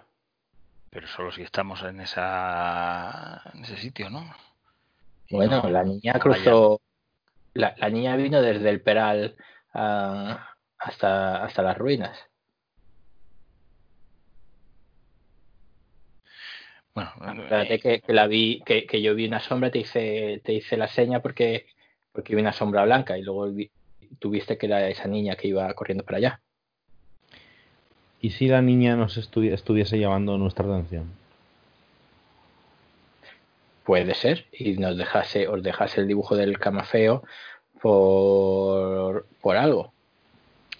pero 0.90 1.08
solo 1.08 1.32
si 1.32 1.42
estamos 1.44 1.84
en 1.84 2.00
esa 2.02 3.42
en 3.54 3.64
ese 3.64 3.78
sitio, 3.78 4.10
¿no? 4.10 4.26
Y 5.28 5.36
Bueno, 5.36 5.62
no- 5.64 5.70
la 5.70 5.84
niña 5.84 6.14
cruzó, 6.20 6.82
la, 7.54 7.76
la 7.78 7.90
niña 7.90 8.16
vino 8.16 8.42
desde 8.42 8.70
el 8.70 8.82
Peral 8.82 9.36
ah, 9.74 10.50
hasta, 10.78 11.44
hasta 11.44 11.62
las 11.64 11.78
ruinas. 11.78 12.18
Bueno, 16.94 17.12
Espérate 17.44 17.74
eh, 17.76 17.80
que, 17.80 18.02
que 18.02 18.14
la 18.14 18.28
vi, 18.28 18.62
que, 18.66 18.86
que 18.86 19.02
yo 19.02 19.16
vi 19.16 19.28
una 19.28 19.40
sombra, 19.40 19.70
te 19.72 19.80
hice, 19.80 20.42
te 20.44 20.54
hice 20.54 20.78
la 20.78 20.88
seña 20.88 21.22
porque, 21.22 21.68
porque 22.12 22.36
vi 22.36 22.42
una 22.42 22.54
sombra 22.54 22.86
blanca 22.86 23.18
y 23.18 23.22
luego 23.24 23.52
vi- 23.52 23.72
tuviste 24.20 24.58
que 24.58 24.66
era 24.68 24.88
esa 24.90 25.08
niña 25.08 25.36
que 25.36 25.48
iba 25.48 25.74
corriendo 25.74 26.04
para 26.04 26.18
allá. 26.18 26.42
¿Y 28.22 28.32
si 28.32 28.48
la 28.48 28.62
niña 28.62 28.96
nos 28.96 29.18
estu- 29.18 29.52
estuviese 29.52 30.00
llamando 30.00 30.38
nuestra 30.38 30.66
atención? 30.66 31.12
Puede 33.84 34.16
ser, 34.16 34.48
y 34.52 34.78
nos 34.78 34.98
dejase, 34.98 35.48
os 35.48 35.62
dejase 35.62 36.02
el 36.02 36.08
dibujo 36.08 36.36
del 36.36 36.58
camafeo 36.58 37.24
por, 37.82 39.28
por 39.42 39.58
algo. 39.58 39.94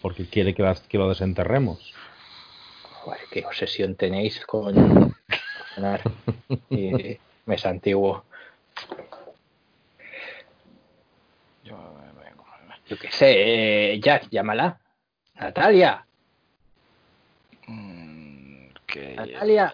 Porque 0.02 0.28
quiere 0.28 0.56
que, 0.56 0.64
las, 0.64 0.82
que 0.82 0.98
lo 0.98 1.08
desenterremos. 1.10 1.94
Joder, 3.04 3.22
qué 3.32 3.46
obsesión 3.46 3.96
tenéis 3.96 4.44
con 4.46 5.14
y 6.72 7.20
mes 7.46 7.66
antiguo. 7.66 8.26
yo, 11.64 11.76
eh, 11.76 12.34
Yo 12.88 12.98
qué 12.98 13.12
sé, 13.12 13.94
eh, 13.94 14.00
Jack, 14.00 14.30
llámala. 14.30 14.80
Natalia, 15.36 16.06
mm, 17.68 18.68
que 18.88 19.16
Natalia. 19.16 19.74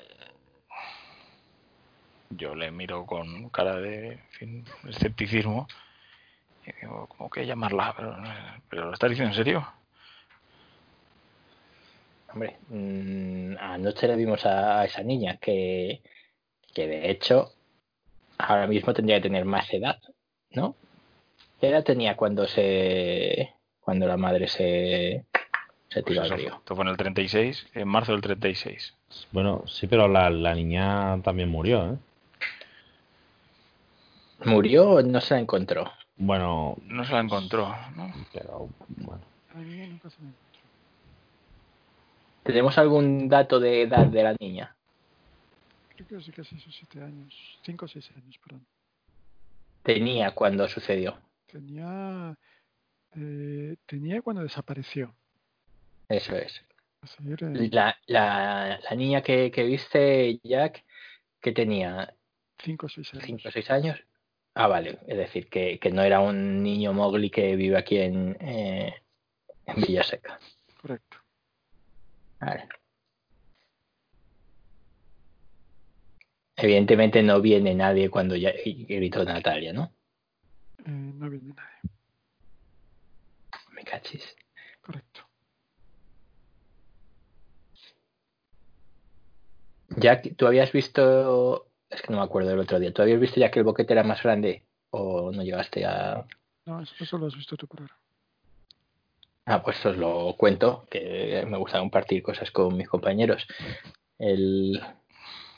yo 2.31 2.55
le 2.55 2.71
miro 2.71 3.05
con 3.05 3.49
cara 3.49 3.75
de 3.75 4.13
en 4.13 4.19
fin, 4.31 4.65
escepticismo 4.89 5.67
y 6.65 6.71
digo, 6.81 7.07
¿cómo 7.07 7.29
que 7.29 7.45
llamarla? 7.45 7.93
Pero, 7.95 8.15
pero 8.69 8.85
¿lo 8.85 8.93
estás 8.93 9.09
diciendo 9.09 9.31
en 9.31 9.35
serio? 9.35 9.67
Hombre, 12.33 12.57
mm, 12.69 13.57
anoche 13.59 14.07
le 14.07 14.15
vimos 14.15 14.45
a, 14.45 14.79
a 14.81 14.85
esa 14.85 15.03
niña 15.03 15.37
que, 15.37 16.01
que 16.73 16.87
de 16.87 17.11
hecho 17.11 17.51
ahora 18.37 18.67
mismo 18.67 18.93
tendría 18.93 19.17
que 19.17 19.23
tener 19.23 19.45
más 19.45 19.71
edad, 19.73 19.99
¿no? 20.51 20.75
¿Qué 21.61 21.69
edad 21.69 21.83
tenía 21.83 22.17
cuando 22.17 22.47
se 22.47 23.53
cuando 23.79 24.07
la 24.07 24.17
madre 24.17 24.47
se, 24.47 25.25
se 25.89 26.01
Pues 26.01 26.05
tiró 26.05 26.23
eso 26.23 26.33
al 26.33 26.39
río? 26.39 26.55
esto 26.55 26.75
fue 26.75 26.83
en 26.85 26.89
el 26.89 26.97
36, 26.97 27.67
en 27.75 27.87
marzo 27.87 28.11
del 28.13 28.21
36. 28.21 28.95
Bueno, 29.31 29.63
sí, 29.67 29.85
pero 29.87 30.07
la, 30.07 30.29
la 30.29 30.53
niña 30.55 31.21
también 31.21 31.49
murió, 31.49 31.93
¿eh? 31.93 31.97
¿Murió 34.45 34.89
o 34.89 35.01
no 35.03 35.21
se 35.21 35.35
la 35.35 35.39
encontró? 35.39 35.91
Bueno, 36.17 36.77
No 36.85 37.05
se 37.05 37.13
la 37.13 37.19
encontró, 37.19 37.73
¿no? 37.95 38.11
pero 38.33 38.69
bueno. 38.97 39.21
A 39.53 39.57
la 39.59 39.63
niña 39.63 39.87
nunca 39.87 40.09
se 40.09 40.19
me 40.21 40.29
encontró. 40.29 40.61
¿Tenemos 42.43 42.77
algún 42.79 43.29
dato 43.29 43.59
de 43.59 43.83
edad 43.83 44.07
de 44.07 44.23
la 44.23 44.35
niña? 44.39 44.75
Creo 45.95 46.07
que 46.07 46.19
sí 46.21 46.31
6 46.35 46.67
o 46.67 46.71
7 46.71 47.03
años. 47.03 47.59
5 47.63 47.85
o 47.85 47.87
6 47.87 48.11
años, 48.17 48.39
perdón. 48.43 48.65
Tenía 49.83 50.31
cuando 50.31 50.67
sucedió. 50.67 51.17
Tenía, 51.51 52.37
eh, 53.15 53.75
tenía 53.85 54.21
cuando 54.21 54.43
desapareció. 54.43 55.13
Eso 56.07 56.35
es. 56.35 56.63
Eh, 57.25 57.69
La, 57.71 57.97
la, 58.05 58.79
la 58.79 58.95
niña 58.95 59.21
que, 59.21 59.51
que 59.51 59.63
viste, 59.63 60.39
Jack, 60.43 60.83
que 61.41 61.51
tenía 61.51 62.13
5 62.63 62.85
o 62.85 62.89
6 62.89 63.13
años. 63.13 63.25
5 63.25 63.41
o 63.47 63.51
6 63.51 63.71
años. 63.71 63.99
Ah, 64.53 64.67
vale. 64.67 64.99
Es 65.07 65.17
decir, 65.17 65.49
que, 65.49 65.79
que 65.79 65.91
no 65.91 66.03
era 66.03 66.19
un 66.19 66.61
niño 66.61 66.93
Mowgli 66.93 67.29
que 67.29 67.55
vive 67.55 67.77
aquí 67.77 67.97
en, 67.97 68.37
eh, 68.39 68.93
en 69.65 69.81
Villaseca. 69.81 70.39
Correcto. 70.81 71.17
Vale. 72.39 72.67
Evidentemente 76.57 77.23
no 77.23 77.41
viene 77.41 77.73
nadie 77.73 78.09
cuando 78.09 78.35
ya 78.35 78.51
gritó 78.63 79.23
Natalia, 79.23 79.73
¿no? 79.73 79.91
Eh, 80.85 80.89
no 80.89 81.29
viene 81.29 81.53
nadie. 81.53 81.77
Me 83.71 83.83
cachis. 83.83 84.35
Correcto. 84.81 85.21
Jack, 89.97 90.35
¿tú 90.35 90.47
habías 90.47 90.71
visto... 90.71 91.67
Es 91.89 92.01
que 92.01 92.11
no 92.13 92.19
me 92.19 92.23
acuerdo 92.23 92.49
del 92.49 92.59
otro 92.59 92.79
día. 92.79 92.93
¿Tú 92.93 93.01
habías 93.01 93.19
visto 93.19 93.39
ya 93.39 93.51
que 93.51 93.59
el 93.59 93.65
boquete 93.65 93.93
era 93.93 94.03
más 94.03 94.23
grande? 94.23 94.63
¿O 94.91 95.31
no 95.31 95.43
llegaste 95.43 95.85
a...? 95.85 96.25
No, 96.65 96.81
eso, 96.81 96.93
eso 96.99 97.17
lo 97.17 97.27
has 97.27 97.35
visto 97.35 97.57
tú 97.57 97.67
por 97.67 97.81
ahora. 97.81 97.97
Ah, 99.45 99.61
pues 99.63 99.83
os 99.85 99.97
lo 99.97 100.35
cuento, 100.37 100.85
que 100.89 101.43
me 101.47 101.57
gusta 101.57 101.79
compartir 101.79 102.21
cosas 102.23 102.51
con 102.51 102.77
mis 102.77 102.87
compañeros. 102.87 103.47
El, 104.17 104.79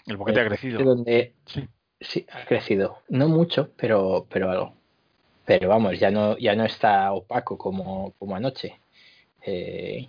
El 0.07 0.17
boquete 0.17 0.39
ha 0.39 0.47
crecido. 0.47 0.83
donde 0.83 1.35
Sí. 1.45 1.67
sí 1.99 2.25
ha 2.31 2.45
crecido, 2.45 2.99
no 3.09 3.27
mucho, 3.27 3.71
pero 3.75 4.25
pero 4.29 4.49
algo. 4.49 4.77
Pero 5.45 5.69
vamos, 5.69 5.99
ya 5.99 6.11
no 6.11 6.37
ya 6.37 6.55
no 6.55 6.65
está 6.65 7.11
opaco 7.13 7.57
como 7.57 8.13
como 8.19 8.35
anoche. 8.35 8.79
Eh, 9.45 10.07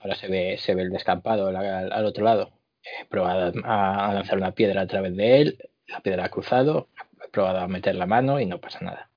ahora 0.00 0.14
se 0.16 0.28
ve 0.28 0.58
se 0.58 0.74
ve 0.74 0.82
el 0.82 0.90
descampado 0.90 1.48
al, 1.48 2.06
otro 2.06 2.24
lado. 2.24 2.52
He 2.82 3.04
probado 3.06 3.52
a, 3.64 4.10
a 4.10 4.14
lanzar 4.14 4.38
una 4.38 4.52
piedra 4.52 4.82
a 4.82 4.86
través 4.86 5.16
de 5.16 5.40
él, 5.40 5.58
la 5.88 6.00
piedra 6.00 6.26
ha 6.26 6.28
cruzado, 6.28 6.88
he 7.24 7.28
probado 7.28 7.58
a 7.60 7.68
meter 7.68 7.94
la 7.96 8.06
mano 8.06 8.40
y 8.40 8.46
no 8.46 8.58
pasa 8.58 8.80
nada. 8.80 9.08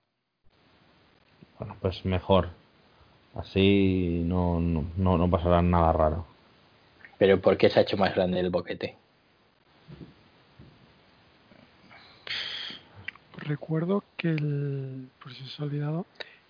Bueno, 1.60 1.76
pues 1.82 2.06
mejor. 2.06 2.50
Así 3.36 4.24
no, 4.26 4.60
no, 4.60 4.86
no, 4.98 5.18
no 5.18 5.30
pasará 5.30 5.62
nada 5.62 5.94
raro. 5.94 6.26
Pero 7.18 7.40
¿por 7.42 7.58
qué 7.58 7.70
se 7.70 7.80
ha 7.80 7.84
hecho 7.84 7.98
más 7.98 8.16
grande 8.16 8.40
el 8.40 8.50
boquete? 8.50 8.96
Recuerdo 13.50 14.04
que 14.16 14.30
el, 14.30 15.10
por 15.20 15.34
si 15.34 15.44
se 15.46 15.60
ha 15.60 15.66
olvidado, 15.66 16.06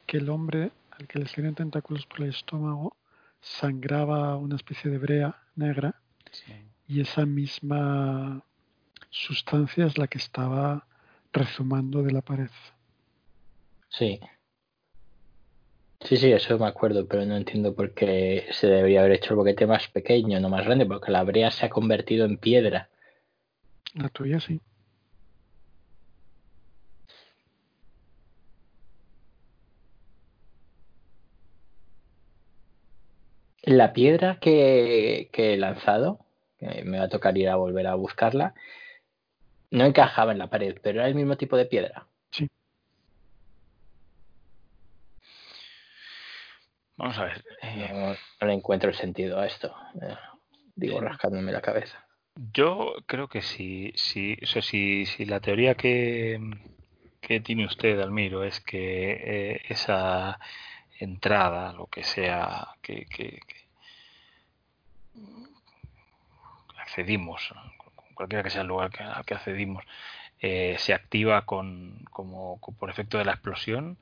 que 0.06 0.18
el 0.18 0.30
hombre 0.30 0.72
al 0.92 1.08
que 1.08 1.20
le 1.20 1.28
salían 1.28 1.56
tentáculos 1.56 2.06
por 2.06 2.24
el 2.24 2.30
estómago 2.32 2.98
sangraba 3.40 4.36
una 4.36 4.58
especie 4.58 4.92
de 4.92 4.98
brea 4.98 5.42
negra 5.56 5.96
y 6.90 7.00
esa 7.00 7.26
misma 7.26 8.44
sustancia 9.10 9.86
es 9.86 9.98
la 9.98 10.08
que 10.08 10.18
estaba 10.18 10.88
rezumando 11.32 12.04
de 12.04 12.12
la 12.12 12.22
pared. 12.22 12.50
Sí. 13.88 14.20
Sí, 16.02 16.18
sí, 16.18 16.34
eso 16.34 16.60
me 16.60 16.68
acuerdo, 16.68 17.08
pero 17.08 17.26
no 17.26 17.38
entiendo 17.38 17.74
por 17.74 17.94
qué 17.94 18.46
se 18.52 18.68
debería 18.68 19.00
haber 19.00 19.14
hecho 19.14 19.30
el 19.30 19.38
boquete 19.38 19.66
más 19.66 19.88
pequeño, 19.88 20.42
no 20.42 20.50
más 20.50 20.66
grande, 20.66 20.86
porque 20.86 21.14
la 21.14 21.24
brea 21.24 21.50
se 21.50 21.66
ha 21.66 21.70
convertido 21.70 22.26
en 22.26 22.38
piedra. 22.38 22.90
La 23.94 24.10
tuya 24.10 24.42
sí. 24.42 24.60
La 33.70 33.94
piedra 33.94 34.40
que, 34.40 35.30
que 35.32 35.54
he 35.54 35.58
lanzado, 35.58 36.26
que 36.58 36.84
me 36.86 36.98
va 36.98 37.04
a 37.06 37.10
tocar 37.10 37.38
ir 37.38 37.50
a 37.50 37.56
volver 37.56 37.86
a 37.86 37.94
buscarla, 37.94 38.56
no 39.70 39.86
encajaba 39.86 40.32
en 40.32 40.40
la 40.40 40.50
pared, 40.50 40.76
pero 40.82 41.00
era 41.02 41.08
el 41.08 41.14
mismo 41.14 41.38
tipo 41.38 41.56
de 41.56 41.68
piedra. 41.68 42.08
Vamos 46.98 47.18
a 47.20 47.26
ver. 47.26 47.46
eh, 47.62 47.90
No, 47.94 48.08
no 48.42 48.48
le 48.48 48.54
encuentro 48.54 48.90
el 48.90 48.96
sentido 48.96 49.40
a 49.40 49.46
esto. 49.46 49.74
eh, 50.02 50.16
digo, 50.76 51.00
rascándome 51.00 51.52
la 51.52 51.62
cabeza. 51.62 52.04
Yo 52.54 52.96
creo 53.06 53.28
que 53.28 53.42
si, 53.42 53.92
si, 53.96 54.36
o 54.42 54.46
sea, 54.48 54.62
si, 54.62 55.06
si 55.06 55.26
la 55.26 55.40
teoría 55.42 55.76
que, 55.76 56.40
que 57.22 57.40
tiene 57.40 57.66
usted, 57.66 58.00
Almiro, 58.00 58.44
es 58.44 58.60
que 58.62 59.12
eh, 59.12 59.62
esa 59.70 60.40
entrada, 61.00 61.72
lo 61.74 61.86
que 61.88 62.04
sea, 62.04 62.68
que, 62.82 63.06
que- 63.06 63.40
que 63.48 63.59
accedimos, 66.90 67.54
cualquiera 68.14 68.44
que 68.44 68.50
sea 68.50 68.62
el 68.62 68.68
lugar 68.68 68.92
al 69.02 69.26
que 69.26 69.36
accedimos, 69.36 69.86
eh, 70.42 70.76
se 70.80 70.94
activa 70.94 71.46
con, 71.46 72.06
como, 72.12 72.60
por 72.80 72.90
efecto 72.90 73.18
de 73.18 73.26
la 73.26 73.34
explosión, 73.34 73.98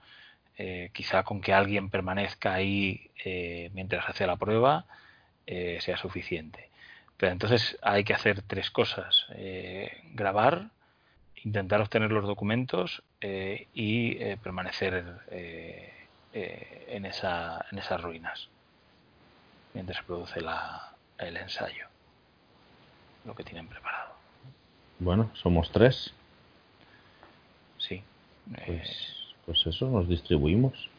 eh, 0.58 0.90
quizá 0.94 1.24
con 1.24 1.42
que 1.42 1.54
alguien 1.54 1.90
permanezca 1.90 2.54
ahí 2.54 3.12
eh, 3.24 3.70
mientras 3.74 4.08
hace 4.10 4.26
la 4.28 4.38
prueba 4.38 4.86
sea 5.80 5.96
suficiente. 5.96 6.70
Pero 7.16 7.32
entonces 7.32 7.78
hay 7.82 8.04
que 8.04 8.14
hacer 8.14 8.42
tres 8.42 8.70
cosas. 8.70 9.28
grabar, 10.14 10.72
intentar 11.44 11.80
obtener 11.80 12.12
los 12.12 12.26
documentos 12.26 13.02
y 13.22 14.16
permanecer 14.44 15.06
en, 16.34 17.06
esa, 17.06 17.66
en 17.72 17.78
esas 17.80 18.02
ruinas 18.02 18.50
mientras 19.74 20.00
se 20.00 20.04
produce 20.04 20.42
la, 20.42 20.97
el 21.20 21.38
ensayo. 21.38 21.86
Lo 23.26 23.36
que 23.36 23.44
tienen 23.44 23.68
preparado. 23.68 24.14
Bueno, 25.00 25.30
somos 25.36 25.72
tres. 25.72 26.14
Sí. 27.78 27.96
Eh, 27.96 28.64
Pues, 28.66 29.36
pues 29.46 29.68
eso, 29.68 29.88
nos 29.88 30.08
distribuimos. 30.08 30.90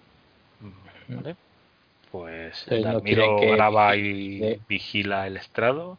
¿vale? 1.08 1.36
Pues 2.10 2.62
Entonces, 2.64 2.84
¿no 2.86 2.92
Dalmiro 2.92 3.22
quieren 3.22 3.36
que 3.38 3.56
graba 3.56 3.96
y 3.96 4.60
vigila 4.68 5.26
el 5.26 5.36
estrado. 5.36 5.98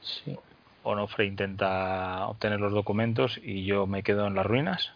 Sí. 0.00 0.36
Onofre 0.82 1.26
intenta 1.26 2.26
obtener 2.26 2.58
los 2.60 2.72
documentos 2.72 3.38
y 3.42 3.64
yo 3.64 3.86
me 3.86 4.02
quedo 4.02 4.26
en 4.26 4.34
las 4.34 4.46
ruinas. 4.46 4.92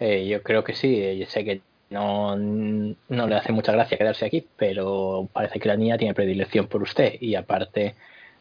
Eh, 0.00 0.26
yo 0.28 0.42
creo 0.42 0.64
que 0.64 0.74
sí, 0.74 1.00
eh, 1.02 1.18
yo 1.18 1.26
sé 1.26 1.44
que 1.44 1.60
no, 1.90 2.36
no 2.36 3.26
le 3.26 3.34
hace 3.34 3.52
mucha 3.52 3.72
gracia 3.72 3.98
quedarse 3.98 4.26
aquí, 4.26 4.46
pero 4.56 5.28
parece 5.32 5.58
que 5.58 5.68
la 5.68 5.76
niña 5.76 5.98
tiene 5.98 6.14
predilección 6.14 6.66
por 6.66 6.82
usted 6.82 7.14
y 7.20 7.34
aparte 7.34 7.94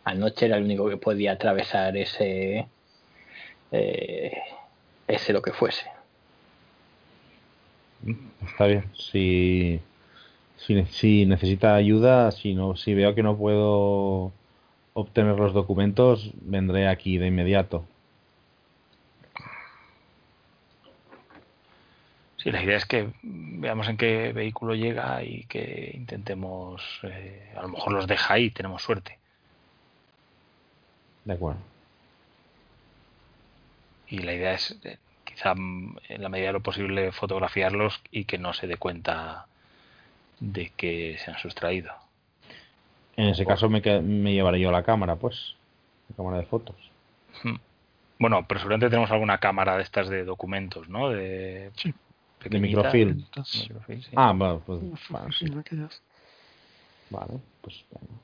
anoche 0.03 0.45
era 0.45 0.57
el 0.57 0.63
único 0.63 0.89
que 0.89 0.97
podía 0.97 1.33
atravesar 1.33 1.95
ese 1.97 2.67
eh, 3.71 4.37
ese 5.07 5.33
lo 5.33 5.41
que 5.41 5.53
fuese. 5.53 5.85
Está 8.45 8.67
bien. 8.67 8.85
Si, 8.95 9.79
si, 10.57 10.85
si 10.85 11.25
necesita 11.25 11.75
ayuda, 11.75 12.31
si 12.31 12.53
no, 12.53 12.75
si 12.75 12.93
veo 12.93 13.15
que 13.15 13.23
no 13.23 13.37
puedo 13.37 14.31
obtener 14.93 15.37
los 15.37 15.53
documentos, 15.53 16.31
vendré 16.41 16.87
aquí 16.87 17.17
de 17.17 17.27
inmediato. 17.27 17.85
Sí, 22.47 22.51
la 22.53 22.63
idea 22.63 22.77
es 22.77 22.85
que 22.85 23.09
veamos 23.21 23.89
en 23.89 23.97
qué 23.97 24.31
vehículo 24.31 24.73
llega 24.73 25.21
y 25.21 25.43
que 25.47 25.91
intentemos, 25.93 26.81
eh, 27.03 27.51
a 27.57 27.61
lo 27.61 27.67
mejor 27.67 27.91
los 27.91 28.07
deja 28.07 28.35
ahí, 28.35 28.51
tenemos 28.51 28.81
suerte. 28.81 29.19
De 31.25 31.33
acuerdo. 31.33 31.59
Y 34.07 34.19
la 34.19 34.33
idea 34.33 34.53
es, 34.53 34.79
eh, 34.85 34.97
quizá 35.25 35.51
en 35.51 36.21
la 36.21 36.29
medida 36.29 36.47
de 36.47 36.53
lo 36.53 36.61
posible, 36.61 37.11
fotografiarlos 37.11 37.99
y 38.11 38.23
que 38.23 38.37
no 38.37 38.53
se 38.53 38.67
dé 38.67 38.77
cuenta 38.77 39.47
de 40.39 40.69
que 40.69 41.17
se 41.17 41.31
han 41.31 41.39
sustraído. 41.39 41.91
En 43.17 43.27
ese 43.27 43.45
caso 43.45 43.67
me 43.67 43.81
llevaré 44.33 44.61
yo 44.61 44.71
la 44.71 44.83
cámara, 44.83 45.17
pues. 45.17 45.55
La 46.07 46.15
cámara 46.15 46.37
de 46.37 46.45
fotos. 46.45 46.77
Hmm. 47.43 47.55
Bueno, 48.19 48.45
pero 48.47 48.61
seguramente 48.61 48.89
tenemos 48.89 49.11
alguna 49.11 49.37
cámara 49.39 49.75
de 49.75 49.83
estas 49.83 50.07
de 50.07 50.23
documentos, 50.23 50.87
¿no? 50.87 51.09
De, 51.09 51.71
Sí. 51.75 51.93
Pequeñita. 52.39 52.77
microfilm. 52.77 53.19
Entonces, 53.19 53.61
Microfilm, 53.61 54.01
sí. 54.01 54.11
Ah, 54.15 54.33
bueno, 54.35 54.61
pues, 54.65 54.81
bueno, 55.09 55.31
sí. 55.31 55.45
aquellas. 55.57 56.01
Vale, 57.09 57.39
pues 57.61 57.85
venga. 57.91 58.21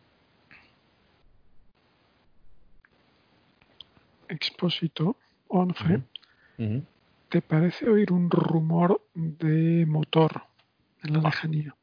Expósito, 4.27 5.17
Onfre, 5.47 6.01
Ujú. 6.57 6.83
¿te 7.29 7.41
parece 7.41 7.89
oír 7.89 8.11
un 8.11 8.29
rumor 8.29 9.01
de 9.13 9.85
motor 9.85 10.43
en 11.03 11.13
la 11.13 11.19
lejanía? 11.21 11.75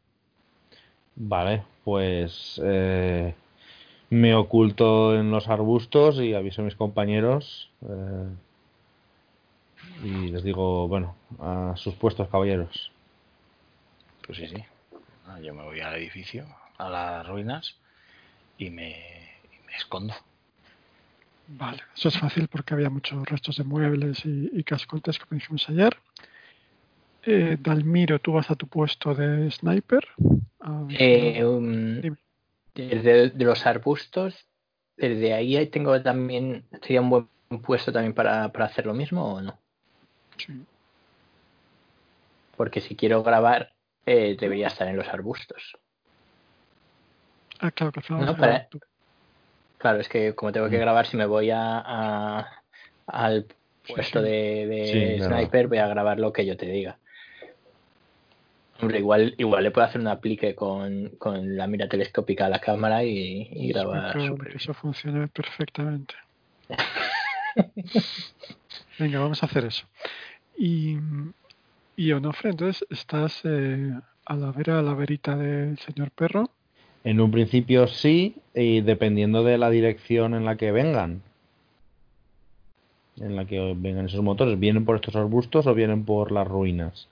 Vale, 1.15 1.65
pues 1.85 2.61
eh, 2.65 3.35
me 4.11 4.35
oculto 4.35 5.17
en 5.17 5.31
los 5.31 5.49
arbustos 5.49 6.21
y 6.21 6.35
aviso 6.35 6.63
a 6.63 6.65
mis 6.65 6.77
compañeros 6.77 7.71
eh, 7.83 8.29
y 10.03 10.29
les 10.29 10.43
digo, 10.43 10.89
bueno, 10.89 11.15
a 11.39 11.75
sus 11.77 11.95
puestos, 11.95 12.29
caballeros. 12.29 12.91
Pues 14.27 14.39
sí, 14.39 14.47
sí. 14.49 14.65
Ah, 15.27 15.41
Yo 15.41 15.55
me 15.55 15.63
voy 15.63 15.81
al 15.81 15.97
edificio, 15.97 16.47
a 16.79 16.89
las 16.89 17.27
ruinas, 17.27 17.77
y 18.59 18.71
me, 18.71 18.91
y 18.91 19.67
me 19.67 19.73
escondo. 19.77 20.15
Vale, 21.49 21.83
eso 21.97 22.09
es 22.09 22.19
fácil 22.19 22.49
porque 22.49 22.75
había 22.75 22.91
muchos 22.91 23.25
restos 23.29 23.57
de 23.57 23.65
muebles 23.65 24.25
y, 24.25 24.51
y 24.53 24.63
cascotes, 24.63 25.19
como 25.19 25.39
dijimos 25.39 25.69
ayer. 25.69 25.97
Eh, 27.25 27.59
Dalmiro, 27.61 28.19
tú 28.19 28.33
vas 28.33 28.51
a 28.51 28.55
tu 28.55 28.67
puesto 28.67 29.15
de 29.15 29.51
sniper. 29.51 30.07
Ah, 30.61 30.87
Eh, 30.91 31.45
um, 31.45 32.01
desde 32.75 33.31
de 33.31 33.45
los 33.45 33.67
arbustos, 33.67 34.47
desde 34.97 35.35
ahí 35.35 35.67
tengo 35.67 36.01
también, 36.03 36.65
sería 36.83 37.01
un 37.01 37.11
buen 37.11 37.29
puesto 37.63 37.93
también 37.93 38.15
para, 38.15 38.51
para 38.53 38.67
hacer 38.67 38.87
lo 38.87 38.95
mismo 38.95 39.35
o 39.35 39.43
no? 39.43 39.59
Sí. 40.47 40.65
Porque 42.57 42.81
si 42.81 42.97
quiero 42.97 43.23
grabar, 43.23 43.73
eh, 44.07 44.37
debería 44.39 44.69
estar 44.69 44.89
en 44.89 44.97
los 44.97 45.09
arbustos. 45.09 45.77
Ah, 47.61 47.71
claro, 47.71 47.93
que 47.93 48.01
No, 48.13 48.37
para-. 48.37 48.69
Claro, 49.79 50.01
es 50.01 50.09
que 50.09 50.35
como 50.35 50.53
tengo 50.53 50.69
que 50.69 50.77
Mm. 50.77 50.81
grabar, 50.81 51.07
si 51.07 51.17
me 51.17 51.27
voy 51.27 51.51
a, 51.51 51.79
a- 51.79 52.63
al 53.07 53.47
puesto 53.87 54.21
sí. 54.21 54.27
de, 54.27 55.17
Sí, 55.19 55.25
sniper, 55.25 55.69
voy 55.69 55.79
a 55.79 55.87
grabar 55.87 56.19
lo 56.19 56.33
que 56.33 56.45
yo 56.45 56.57
te 56.57 56.67
diga. 56.67 56.99
Hombre, 58.81 58.99
igual, 58.99 59.35
igual 59.37 59.65
le 59.65 59.71
puede 59.71 59.89
hacer 59.89 60.01
un 60.01 60.09
aplique 60.09 60.55
con, 60.55 61.11
con 61.19 61.57
la 61.57 61.67
mira 61.67 61.89
telescópica 61.89 62.47
a 62.47 62.49
la 62.49 62.61
cámara 62.61 63.05
y, 63.05 63.49
y 63.53 63.69
grabar. 63.69 64.17
Bien. 64.17 64.37
eso 64.57 64.75
funcione 64.75 65.29
perfectamente. 65.29 66.15
Venga, 68.99 69.19
vamos 69.19 69.43
a 69.43 69.47
hacer 69.47 69.65
eso. 69.65 69.87
Y, 70.63 70.99
y 71.97 72.13
Onofre, 72.13 72.51
entonces, 72.51 72.87
¿estás 72.91 73.41
eh, 73.45 73.99
a 74.27 74.37
la 74.37 74.53
vera, 74.53 74.79
a 74.79 74.83
la 74.83 74.93
verita 74.93 75.35
del 75.35 75.79
señor 75.79 76.11
perro? 76.11 76.51
En 77.03 77.19
un 77.19 77.31
principio 77.31 77.87
sí, 77.87 78.37
y 78.55 78.83
dependiendo 78.83 79.43
de 79.43 79.57
la 79.57 79.71
dirección 79.71 80.35
en 80.35 80.45
la 80.45 80.57
que 80.57 80.71
vengan. 80.71 81.23
En 83.17 83.37
la 83.37 83.47
que 83.47 83.75
vengan 83.75 84.05
esos 84.05 84.23
motores. 84.23 84.61
¿Vienen 84.61 84.85
por 84.85 84.97
estos 84.97 85.17
arbustos 85.17 85.67
o 85.67 85.75
vienen 85.75 86.05
por 86.05 86.31
las 86.31 86.47
ruinas? 86.47 87.09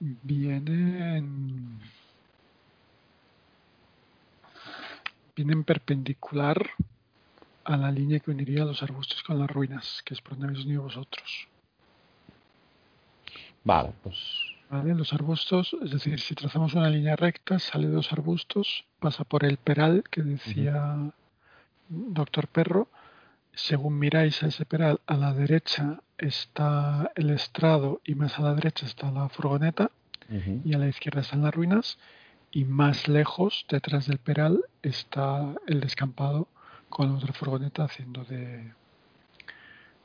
Vienen. 0.00 1.80
Vienen 5.36 5.64
perpendicular 5.64 6.70
a 7.64 7.76
la 7.76 7.92
línea 7.92 8.20
que 8.20 8.30
uniría 8.30 8.64
los 8.64 8.82
arbustos 8.82 9.22
con 9.22 9.38
las 9.38 9.50
ruinas, 9.50 10.02
que 10.06 10.14
es 10.14 10.22
por 10.22 10.30
donde 10.30 10.46
habéis 10.46 10.64
venido 10.64 10.84
vosotros. 10.84 11.46
Vale, 13.64 13.92
pues 14.02 14.16
¿Vale? 14.70 14.94
Los 14.94 15.14
arbustos, 15.14 15.74
es 15.82 15.90
decir, 15.90 16.20
si 16.20 16.34
trazamos 16.34 16.74
una 16.74 16.90
línea 16.90 17.16
recta, 17.16 17.58
sale 17.58 17.88
dos 17.88 18.12
arbustos, 18.12 18.84
pasa 19.00 19.24
por 19.24 19.44
el 19.44 19.56
peral 19.56 20.04
que 20.10 20.22
decía 20.22 21.10
Doctor 21.88 22.48
Perro. 22.48 22.88
Según 23.54 23.98
miráis 23.98 24.42
a 24.42 24.48
ese 24.48 24.66
peral, 24.66 25.00
a 25.06 25.16
la 25.16 25.32
derecha 25.32 26.00
está 26.18 27.10
el 27.14 27.30
estrado 27.30 28.00
y 28.04 28.14
más 28.14 28.38
a 28.38 28.42
la 28.42 28.54
derecha 28.54 28.84
está 28.84 29.10
la 29.10 29.28
furgoneta 29.30 29.90
y 30.64 30.74
a 30.74 30.78
la 30.78 30.88
izquierda 30.88 31.22
están 31.22 31.42
las 31.42 31.54
ruinas 31.54 31.98
y 32.50 32.64
más 32.66 33.08
lejos, 33.08 33.64
detrás 33.70 34.06
del 34.06 34.18
peral, 34.18 34.64
está 34.82 35.54
el 35.66 35.80
descampado 35.80 36.46
con 36.90 37.08
la 37.08 37.18
otra 37.18 37.32
furgoneta 37.32 37.84
haciendo 37.84 38.24
de 38.24 38.72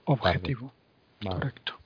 objetivo. 0.06 0.74
vale. 1.22 1.36
Correcto. 1.36 1.82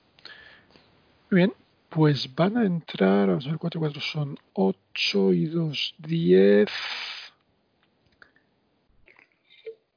Bien, 1.30 1.52
pues 1.90 2.34
van 2.34 2.56
a 2.56 2.64
entrar, 2.64 3.28
vamos 3.28 3.46
a 3.46 3.50
ver, 3.50 3.58
4 3.58 3.78
y 3.78 3.80
4 3.80 4.00
son 4.00 4.38
8 4.54 5.32
y 5.34 5.44
2, 5.44 5.94
10. 5.98 6.70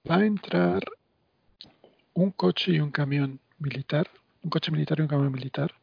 Va 0.09 0.17
a 0.17 0.25
entrar 0.25 0.83
un 2.13 2.31
coche 2.31 2.73
y 2.73 2.79
un 2.81 2.91
camión 2.91 3.39
militar, 3.59 4.09
un 4.43 4.49
coche 4.49 4.71
militar 4.71 4.99
y 4.99 5.03
un 5.03 5.07
camión 5.07 5.31
militar. 5.31 5.73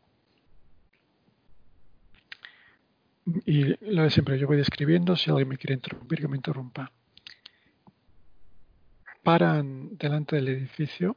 Y 3.46 3.74
lo 3.90 4.03
de 4.03 4.11
siempre, 4.11 4.38
yo 4.38 4.46
voy 4.46 4.59
describiendo, 4.59 5.16
si 5.16 5.30
alguien 5.30 5.49
me 5.49 5.57
quiere 5.57 5.74
interrumpir, 5.74 6.20
que 6.20 6.28
me 6.28 6.36
interrumpa. 6.36 6.92
Paran 9.22 9.96
delante 9.96 10.36
del 10.36 10.49
edificio, 10.49 11.16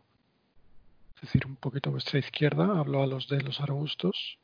es 1.22 1.28
decir, 1.28 1.46
un 1.46 1.56
poquito 1.56 1.90
a 1.90 1.94
vuestra 1.94 2.18
izquierda, 2.18 2.80
hablo 2.80 3.04
a 3.04 3.08
los 3.08 3.28
de 3.28 3.42
los 3.42 3.62
arbustos. 3.62 4.40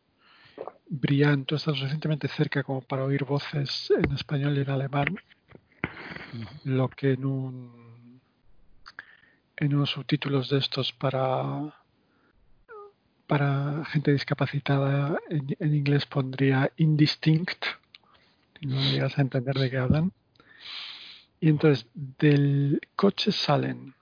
Brian, 0.87 1.43
tú 1.45 1.55
estás 1.55 1.75
suficientemente 1.75 2.27
cerca 2.27 2.61
como 2.61 2.81
para 2.81 3.03
oír 3.03 3.25
voces 3.25 3.91
en 3.91 4.11
español 4.13 4.57
y 4.57 4.61
en 4.61 4.69
alemán, 4.69 5.17
lo 6.63 6.87
que 6.89 7.13
en 7.13 7.25
un 7.25 8.21
en 9.55 9.73
unos 9.73 9.89
subtítulos 9.89 10.49
de 10.49 10.59
estos 10.59 10.93
para 10.93 11.73
para 13.25 13.83
gente 13.85 14.11
discapacitada 14.11 15.19
en, 15.29 15.57
en 15.59 15.75
inglés 15.75 16.05
pondría 16.05 16.71
indistinct, 16.77 17.65
no 18.61 18.79
llegas 18.91 19.17
a 19.17 19.21
entender 19.21 19.55
de 19.55 19.71
qué 19.71 19.77
hablan. 19.77 20.11
Y 21.39 21.49
entonces 21.49 21.87
del 21.93 22.81
coche 22.95 23.31
salen 23.31 23.95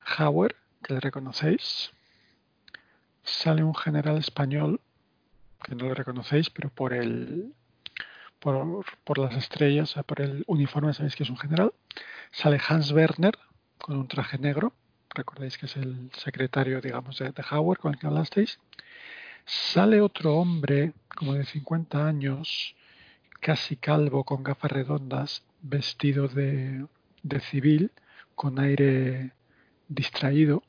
Hauer, 0.00 0.56
que 0.84 0.94
le 0.94 1.00
reconocéis, 1.00 1.92
sale 3.24 3.64
un 3.64 3.74
general 3.74 4.18
español 4.18 4.80
que 5.62 5.74
no 5.74 5.86
le 5.86 5.94
reconocéis, 5.94 6.50
pero 6.50 6.68
por 6.70 6.92
el 6.92 7.52
por, 8.38 8.84
por 9.04 9.18
las 9.18 9.34
estrellas, 9.34 9.96
o 9.96 10.02
por 10.02 10.20
el 10.20 10.44
uniforme 10.46 10.92
sabéis 10.92 11.16
que 11.16 11.22
es 11.22 11.30
un 11.30 11.38
general. 11.38 11.72
Sale 12.30 12.60
Hans 12.68 12.92
Werner 12.92 13.38
con 13.78 13.96
un 13.96 14.06
traje 14.06 14.38
negro, 14.38 14.74
recordáis 15.10 15.56
que 15.56 15.66
es 15.66 15.76
el 15.76 16.10
secretario, 16.12 16.80
digamos, 16.80 17.18
de, 17.18 17.32
de 17.32 17.44
Hauer 17.48 17.78
con 17.78 17.94
el 17.94 17.98
que 17.98 18.06
hablasteis. 18.06 18.60
Sale 19.46 20.00
otro 20.00 20.36
hombre, 20.36 20.92
como 21.08 21.34
de 21.34 21.44
50 21.44 22.06
años, 22.06 22.74
casi 23.40 23.76
calvo, 23.76 24.24
con 24.24 24.42
gafas 24.42 24.72
redondas, 24.72 25.42
vestido 25.62 26.28
de, 26.28 26.86
de 27.22 27.40
civil, 27.40 27.92
con 28.34 28.58
aire 28.58 29.32
distraído. 29.88 30.62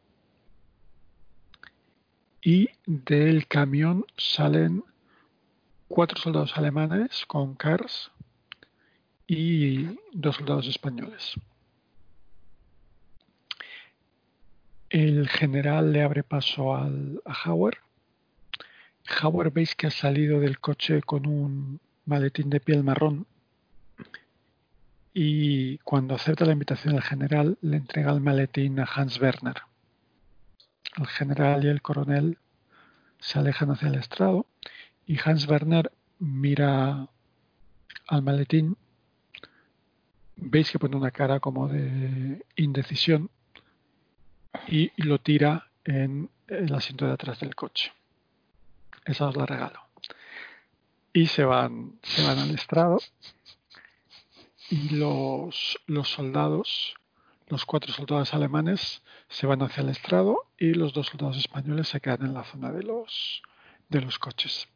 Y 2.47 2.69
del 2.85 3.47
camión 3.47 4.05
salen 4.17 4.83
cuatro 5.87 6.21
soldados 6.21 6.55
alemanes 6.55 7.25
con 7.25 7.55
cars 7.55 8.11
y 9.25 9.97
dos 10.13 10.35
soldados 10.35 10.67
españoles. 10.67 11.33
El 14.91 15.27
general 15.27 15.91
le 15.91 16.03
abre 16.03 16.21
paso 16.21 16.75
al, 16.75 17.19
a 17.25 17.33
Hauer. 17.33 17.79
Hauer 19.07 19.49
veis 19.49 19.73
que 19.73 19.87
ha 19.87 19.91
salido 19.91 20.39
del 20.39 20.59
coche 20.59 21.01
con 21.01 21.25
un 21.25 21.79
maletín 22.05 22.51
de 22.51 22.59
piel 22.59 22.83
marrón 22.83 23.25
y 25.15 25.79
cuando 25.79 26.13
acepta 26.13 26.45
la 26.45 26.53
invitación 26.53 26.93
del 26.93 27.01
general 27.01 27.57
le 27.61 27.77
entrega 27.77 28.11
el 28.11 28.21
maletín 28.21 28.79
a 28.79 28.83
Hans 28.83 29.19
Werner. 29.19 29.63
El 30.97 31.07
general 31.07 31.63
y 31.63 31.67
el 31.67 31.81
coronel 31.81 32.37
se 33.19 33.39
alejan 33.39 33.71
hacia 33.71 33.89
el 33.89 33.95
estrado 33.95 34.45
y 35.05 35.17
Hans 35.23 35.47
Werner 35.47 35.91
mira 36.19 37.07
al 38.07 38.21
maletín. 38.21 38.77
Veis 40.37 40.71
que 40.71 40.79
pone 40.79 40.95
una 40.95 41.11
cara 41.11 41.39
como 41.39 41.67
de 41.67 42.45
indecisión 42.55 43.29
y 44.67 44.91
lo 45.01 45.19
tira 45.19 45.69
en 45.83 46.29
el 46.47 46.73
asiento 46.73 47.05
de 47.05 47.13
atrás 47.13 47.39
del 47.39 47.55
coche. 47.55 47.91
Esa 49.05 49.27
os 49.27 49.35
la 49.35 49.45
regalo. 49.45 49.81
Y 51.13 51.27
se 51.27 51.45
van, 51.45 51.99
se 52.03 52.23
van 52.23 52.39
al 52.39 52.51
estrado 52.51 52.99
y 54.69 54.89
los, 54.89 55.79
los 55.85 56.09
soldados, 56.09 56.95
los 57.47 57.65
cuatro 57.65 57.91
soldados 57.93 58.33
alemanes, 58.33 59.03
se 59.29 59.45
van 59.45 59.61
hacia 59.61 59.81
el 59.81 59.89
estrado 59.89 60.47
y 60.57 60.73
los 60.73 60.93
dos 60.93 61.07
soldados 61.07 61.37
españoles 61.37 61.87
se 61.87 62.01
quedan 62.01 62.25
en 62.25 62.33
la 62.33 62.43
zona 62.43 62.71
de 62.71 62.83
los, 62.83 63.41
de 63.89 64.01
los 64.01 64.17
coches. 64.17 64.67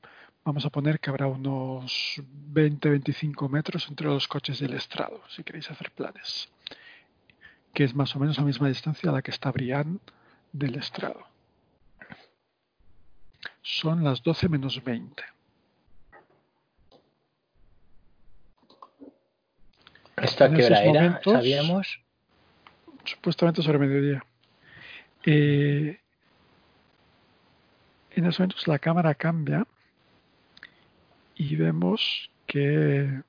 Vamos 0.43 0.65
a 0.65 0.70
poner 0.70 0.99
que 0.99 1.09
habrá 1.09 1.28
unos 1.28 2.22
20-25 2.53 3.49
metros 3.49 3.88
entre 3.89 4.07
los 4.07 4.28
coches 4.28 4.61
y 4.61 4.65
el 4.65 4.74
estrado, 4.74 5.22
si 5.30 5.43
queréis 5.43 5.70
hacer 5.70 5.91
planes, 5.91 6.49
que 7.74 7.84
es 7.84 7.95
más 7.95 8.15
o 8.15 8.20
menos 8.20 8.38
la 8.38 8.43
misma 8.43 8.67
distancia 8.67 9.09
a 9.09 9.13
la 9.13 9.22
que 9.22 9.32
está 9.32 9.51
Brian 9.51 9.99
del 10.51 10.76
estrado. 10.76 11.28
Son 13.61 14.03
las 14.03 14.24
12 14.24 14.49
menos 14.49 14.84
20. 14.84 15.24
¿Esto 20.17 20.43
a 20.43 20.51
qué 20.51 20.65
hora 20.65 20.84
era? 20.84 21.22
¿Sabíamos? 21.24 22.01
Supuestamente 23.10 23.62
sobre 23.62 23.80
mediodía. 23.80 24.24
Eh, 25.26 25.99
en 28.12 28.26
esos 28.26 28.39
momentos 28.39 28.68
la 28.68 28.80
cámara 28.80 29.16
cambia 29.16 29.66
y 31.36 31.55
vemos 31.55 32.30
que 32.47 33.22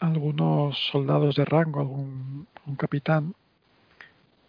algunos 0.00 0.78
soldados 0.90 1.36
de 1.36 1.44
rango, 1.44 1.80
algún 1.80 2.46
un 2.66 2.76
capitán, 2.76 3.34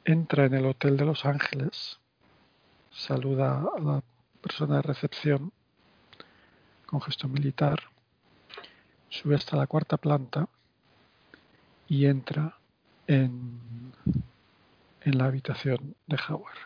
entra 0.06 0.46
en 0.46 0.54
el 0.54 0.66
hotel 0.66 0.98
de 0.98 1.06
Los 1.06 1.26
Ángeles, 1.26 2.00
saluda 2.92 3.66
a 3.76 3.80
la 3.80 4.04
persona 4.42 4.78
de 4.78 4.82
recepción 4.84 5.52
con 6.86 7.02
gesto 7.02 7.28
militar, 7.28 7.80
sube 9.10 9.36
hasta 9.36 9.58
la 9.58 9.68
cuarta 9.68 9.98
planta 9.98 10.48
y 11.88 12.06
entra 12.06 12.58
en, 13.08 13.60
en 15.02 15.18
la 15.18 15.26
habitación 15.26 15.96
de 16.08 16.18
Howard. 16.28 16.58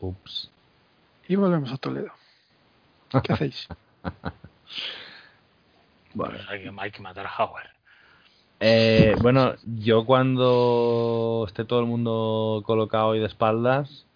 Ups. 0.00 0.50
Y 1.28 1.36
volvemos 1.36 1.72
a 1.72 1.76
Toledo. 1.78 2.12
¿Qué 3.22 3.32
hacéis? 3.32 3.68
Bueno, 6.14 6.38
hay, 6.48 6.62
que, 6.62 6.72
hay 6.78 6.90
que 6.92 7.02
matar 7.02 7.26
a 7.26 7.36
Howard. 7.36 7.66
Eh, 8.60 9.16
bueno, 9.20 9.54
yo 9.64 10.06
cuando 10.06 11.44
esté 11.48 11.64
todo 11.64 11.80
el 11.80 11.86
mundo 11.86 12.62
colocado 12.64 13.16
y 13.16 13.18
de 13.18 13.26
espaldas, 13.26 14.06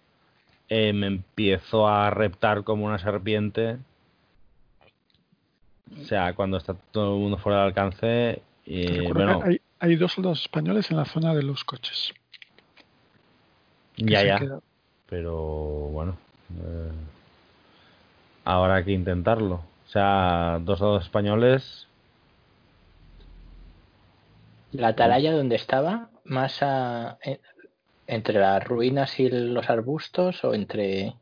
eh, 0.69 0.93
me 0.93 1.07
empiezo 1.07 1.87
a 1.87 2.09
reptar 2.09 2.63
como 2.63 2.85
una 2.85 2.99
serpiente 2.99 3.79
O 5.99 6.05
sea, 6.05 6.33
cuando 6.35 6.57
está 6.57 6.73
todo 6.73 7.15
el 7.15 7.21
mundo 7.21 7.37
fuera 7.37 7.59
de 7.59 7.65
alcance. 7.65 8.41
Recuerda 8.65 9.13
bueno, 9.13 9.41
hay, 9.43 9.61
hay 9.79 9.95
dos 9.95 10.13
soldados 10.13 10.41
españoles 10.41 10.89
en 10.91 10.97
la 10.97 11.05
zona 11.05 11.33
de 11.33 11.43
los 11.43 11.63
coches. 11.63 12.13
ya, 13.97 14.23
ya. 14.23 14.39
quedado. 14.39 14.63
Pero 15.09 15.35
bueno. 15.91 16.17
eh, 16.61 16.91
ahora 18.45 18.75
hay 18.75 18.85
que 18.85 18.91
intentarlo. 18.91 19.55
O 19.55 19.89
sea, 19.91 20.59
dos 20.61 20.79
soldados 20.79 21.05
españoles. 21.05 21.87
La 24.71 24.89
atalaya 24.89 25.33
donde 25.33 25.55
estaba, 25.55 26.09
más 26.25 26.61
a- 26.61 27.17
en- 27.23 27.39
entre 28.05 28.39
las 28.39 28.63
ruinas 28.63 29.19
y 29.19 29.29
los 29.29 29.69
arbustos 29.69 30.43
o 30.43 30.53
entre... 30.53 31.15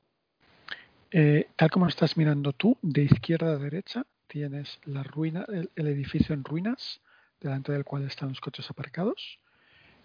Eh, 1.12 1.48
tal 1.56 1.70
como 1.72 1.88
estás 1.88 2.18
mirando 2.18 2.52
tú, 2.52 2.78
de 2.82 3.04
izquierda 3.04 3.52
a 3.52 3.58
derecha 3.58 4.06
tienes 4.28 4.80
la 4.84 5.04
ruina, 5.04 5.46
el, 5.48 5.70
el 5.76 5.88
edificio 5.88 6.36
en 6.36 6.44
ruinas, 6.44 7.00
delante 7.40 7.72
del 7.72 7.86
cual 7.86 8.04
están 8.04 8.30
los 8.30 8.42
coches 8.42 8.70
aparcados. 8.70 9.40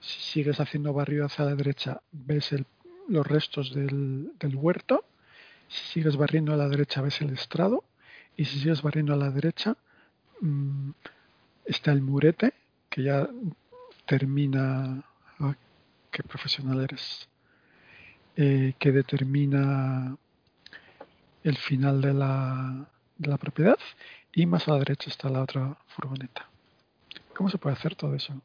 Si 0.00 0.20
sigues 0.20 0.60
haciendo 0.60 0.92
barrio 0.92 1.24
hacia 1.26 1.44
la 1.44 1.54
derecha, 1.54 2.02
ves 2.10 2.54
los 3.08 3.26
restos 3.26 3.74
del, 3.74 4.32
del 4.38 4.56
huerto. 4.56 5.04
Si 5.68 5.84
sigues 5.94 6.16
barriendo 6.16 6.52
a 6.52 6.56
la 6.56 6.68
derecha, 6.68 7.02
ves 7.02 7.20
el 7.20 7.30
estrado. 7.30 7.84
Y 8.36 8.44
si 8.44 8.60
sigues 8.60 8.82
barriendo 8.82 9.12
a 9.14 9.16
la 9.16 9.30
derecha, 9.30 9.76
mm, 10.40 10.90
está 11.64 11.92
el 11.92 12.02
murete, 12.02 12.54
que 12.88 13.02
ya 13.04 13.28
termina. 14.06 15.04
ah, 15.38 15.54
qué 16.10 16.22
profesional 16.22 16.80
eres. 16.80 17.28
Eh, 18.36 18.74
que 18.78 18.92
determina 18.92 20.16
el 21.44 21.56
final 21.56 22.00
de 22.00 22.14
la, 22.14 22.88
de 23.18 23.28
la 23.28 23.36
propiedad 23.36 23.78
y 24.32 24.46
más 24.46 24.68
a 24.68 24.72
la 24.72 24.78
derecha 24.78 25.10
está 25.10 25.28
la 25.28 25.42
otra 25.42 25.76
furgoneta. 25.88 26.51
¿Cómo 27.42 27.50
se 27.50 27.58
puede 27.58 27.74
hacer 27.74 27.96
todo 27.96 28.14
eso? 28.14 28.40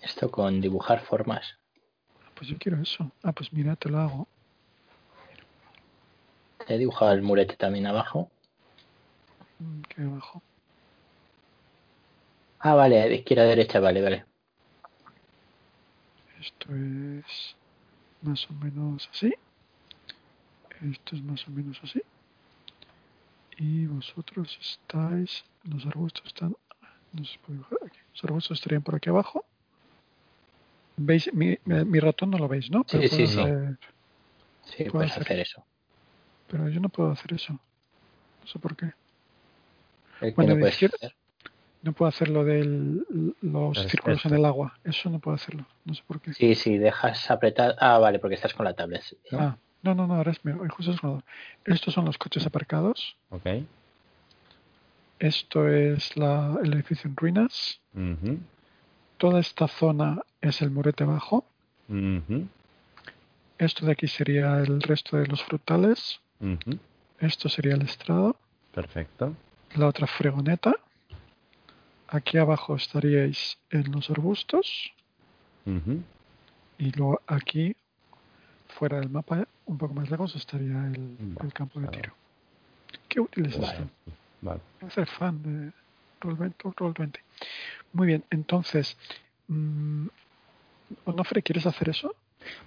Esto 0.00 0.30
con 0.30 0.60
dibujar 0.60 1.00
formas. 1.00 1.58
Pues 2.36 2.48
yo 2.48 2.56
quiero 2.56 2.80
eso. 2.80 3.10
Ah, 3.24 3.32
pues 3.32 3.52
mira, 3.52 3.74
te 3.74 3.88
lo 3.88 3.98
hago. 3.98 4.28
He 6.68 6.78
dibujado 6.78 7.10
el 7.10 7.22
murete 7.22 7.56
también 7.56 7.88
abajo. 7.88 8.30
Mm, 9.58 9.80
Que 9.80 10.02
abajo. 10.02 10.40
Ah, 12.60 12.74
vale, 12.76 13.08
de 13.08 13.16
izquierda 13.16 13.42
a 13.42 13.46
derecha, 13.46 13.80
vale, 13.80 14.00
vale. 14.00 14.24
Esto 16.40 16.72
es 16.72 17.56
más 18.22 18.48
o 18.48 18.52
menos 18.52 19.10
así. 19.12 19.34
Esto 20.88 21.16
es 21.16 21.22
más 21.24 21.44
o 21.48 21.50
menos 21.50 21.80
así. 21.82 22.00
Y 23.58 23.86
vosotros 23.86 24.56
estáis, 24.60 25.42
los 25.64 25.84
arbustos 25.84 26.28
están, 26.28 26.54
no 27.12 27.24
se 27.24 27.38
puede 27.38 27.54
dibujar 27.58 27.78
aquí. 27.86 27.98
Los 28.14 28.24
arbustos 28.24 28.58
estarían 28.58 28.82
por 28.82 28.94
aquí 28.94 29.08
abajo. 29.10 29.44
¿Veis? 30.96 31.32
Mi, 31.32 31.58
mi- 31.64 31.84
mi 31.84 31.98
ratón 32.00 32.30
no 32.30 32.38
lo 32.38 32.48
veis, 32.48 32.70
¿no? 32.70 32.80
Sí, 32.86 32.98
Pero 32.98 33.08
sí, 33.08 33.16
puedo 33.16 33.28
sí. 33.28 33.40
hacer- 33.40 33.78
Sí, 34.64 34.76
Puedo 34.84 34.92
puedes 34.92 35.10
hacer. 35.12 35.22
hacer 35.22 35.40
eso. 35.40 35.64
Pero 36.48 36.68
yo 36.68 36.80
no 36.80 36.88
puedo 36.88 37.10
hacer 37.10 37.32
eso. 37.32 37.52
No 37.54 38.46
sé 38.46 38.58
por 38.58 38.76
qué. 38.76 38.92
Bueno, 40.36 40.54
no 40.56 40.68
izquierda- 40.68 40.96
hacer. 40.96 41.14
No 41.82 41.92
puedo 41.94 42.10
hacer 42.10 42.28
lo 42.28 42.44
de 42.44 42.62
los 43.40 43.78
círculos 43.88 44.24
en 44.26 44.34
el 44.34 44.44
agua. 44.44 44.78
Eso 44.84 45.08
no 45.08 45.18
puedo 45.18 45.34
hacerlo. 45.34 45.64
No 45.86 45.94
sé 45.94 46.02
por 46.06 46.20
qué. 46.20 46.34
Sí, 46.34 46.54
sí, 46.54 46.76
dejas 46.76 47.30
apretar. 47.30 47.74
Ah, 47.80 47.98
vale, 47.98 48.18
porque 48.18 48.34
estás 48.34 48.52
con 48.52 48.64
la 48.66 48.74
tablet. 48.74 49.02
¿no? 49.32 49.38
Ah, 49.40 49.58
no, 49.82 49.94
no, 49.94 50.06
no, 50.06 50.14
ahora 50.16 50.30
es 50.32 50.44
mejor. 50.44 50.68
Justo 50.68 50.92
es 50.92 51.00
cuando- 51.00 51.24
Estos 51.64 51.94
son 51.94 52.04
los 52.04 52.18
coches 52.18 52.44
aparcados. 52.44 53.16
Ok. 53.30 53.46
Esto 55.20 55.68
es 55.68 56.16
la- 56.16 56.58
el 56.64 56.72
edificio 56.72 57.08
en 57.08 57.14
ruinas. 57.14 57.78
Toda 59.18 59.38
esta 59.38 59.68
zona 59.68 60.22
es 60.40 60.62
el 60.62 60.70
murete 60.70 61.04
bajo. 61.04 61.44
Esto 63.58 63.84
de 63.84 63.92
aquí 63.92 64.08
sería 64.08 64.58
el 64.60 64.80
resto 64.80 65.18
de 65.18 65.26
los 65.26 65.44
frutales. 65.44 66.20
Esto 67.20 67.50
sería 67.50 67.74
el 67.74 67.82
estrado. 67.82 68.34
Perfecto. 68.72 69.34
La 69.76 69.88
otra 69.88 70.06
fregoneta. 70.06 70.74
Aquí 72.08 72.38
abajo 72.38 72.74
estaríais 72.74 73.58
en 73.68 73.92
los 73.92 74.08
arbustos. 74.08 74.90
Y 76.78 76.92
luego 76.92 77.20
aquí, 77.26 77.76
fuera 78.68 78.98
del 78.98 79.10
mapa, 79.10 79.46
un 79.66 79.76
poco 79.76 79.92
más 79.92 80.10
lejos, 80.10 80.34
estaría 80.34 80.86
el, 80.86 81.52
campo 81.52 81.78
de 81.78 81.88
tiro. 81.88 82.14
Qué 83.06 83.20
útil 83.20 83.46
es 83.46 83.60
Vale. 84.42 84.60
a 84.80 84.90
ser 84.90 85.06
fan 85.06 85.42
de 85.42 85.72
Roll20. 86.20 86.54
Roll20. 86.74 87.18
Muy 87.92 88.06
bien, 88.06 88.24
entonces, 88.30 88.96
mm, 89.48 90.06
Onofre, 91.04 91.42
¿quieres 91.42 91.66
hacer 91.66 91.88
eso? 91.90 92.14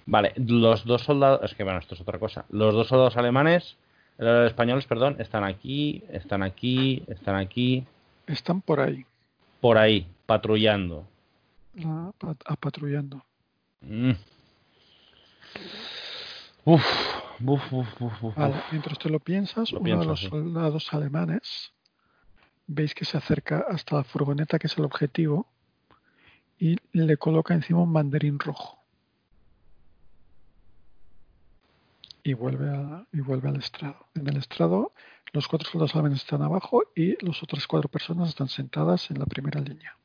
Vale, 0.06 0.32
los 0.36 0.84
dos 0.84 1.02
soldados, 1.02 1.40
es 1.50 1.54
que 1.56 1.64
bueno, 1.64 1.78
esto 1.80 1.94
es 1.94 2.00
otra 2.00 2.18
cosa. 2.18 2.44
Los 2.50 2.72
dos 2.74 2.86
soldados 2.88 3.16
alemanes, 3.16 3.76
eh, 4.18 4.44
españoles, 4.46 4.86
perdón, 4.86 5.16
están 5.18 5.42
aquí, 5.44 6.02
están 6.10 6.42
aquí, 6.42 7.02
están 7.08 7.34
aquí, 7.36 7.84
Están 8.26 8.60
por 8.62 8.80
ahí, 8.80 9.04
por 9.60 9.76
ahí, 9.78 10.06
patrullando. 10.26 11.06
la- 11.74 12.12
pa- 12.18 12.36
apatrullando. 12.46 13.24
Mm. 13.80 14.12
Uf, 16.64 16.84
Vale, 18.36 18.62
mientras 18.70 18.98
tú 18.98 19.08
lo 19.08 19.20
piensas, 19.20 19.72
Lo 19.72 19.78
uno 19.80 19.84
pienso, 19.84 20.02
de 20.02 20.06
los 20.08 20.20
sí. 20.20 20.28
soldados 20.28 20.92
alemanes 20.92 21.72
veis 22.66 22.94
que 22.94 23.04
se 23.04 23.16
acerca 23.16 23.64
hasta 23.68 23.96
la 23.96 24.04
furgoneta, 24.04 24.58
que 24.58 24.66
es 24.68 24.78
el 24.78 24.84
objetivo, 24.84 25.46
y 26.58 26.76
le 26.92 27.16
coloca 27.16 27.52
encima 27.54 27.82
un 27.82 27.92
banderín 27.92 28.38
rojo. 28.38 28.82
Y 32.22 32.32
vuelve, 32.32 32.70
a- 32.70 33.06
y 33.12 33.20
vuelve 33.20 33.50
al 33.50 33.56
estrado. 33.56 34.06
En 34.14 34.26
el 34.28 34.38
estrado, 34.38 34.94
los 35.32 35.46
cuatro 35.46 35.68
soldados 35.68 35.94
alemanes 35.94 36.20
están 36.20 36.42
abajo 36.42 36.84
y 36.94 37.22
las 37.24 37.42
otras 37.42 37.66
cuatro 37.66 37.90
personas 37.90 38.30
están 38.30 38.48
sentadas 38.48 39.10
en 39.10 39.18
la 39.18 39.26
primera 39.26 39.60
línea. 39.60 39.98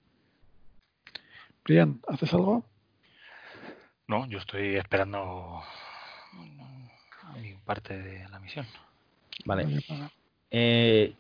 Brian, 1.64 2.02
¿haces 2.08 2.34
algo? 2.34 2.66
No, 4.08 4.26
yo 4.28 4.40
estoy 4.40 4.76
esperando 4.76 5.62
parte 7.70 7.96
de 7.96 8.28
la 8.30 8.40
misión. 8.40 8.66
Vale. 9.46 9.68
Eh, 10.50 11.14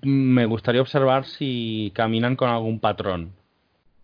me 0.00 0.46
gustaría 0.46 0.80
observar 0.80 1.26
si 1.26 1.92
caminan 1.94 2.34
con 2.34 2.48
algún 2.48 2.80
patrón. 2.80 3.32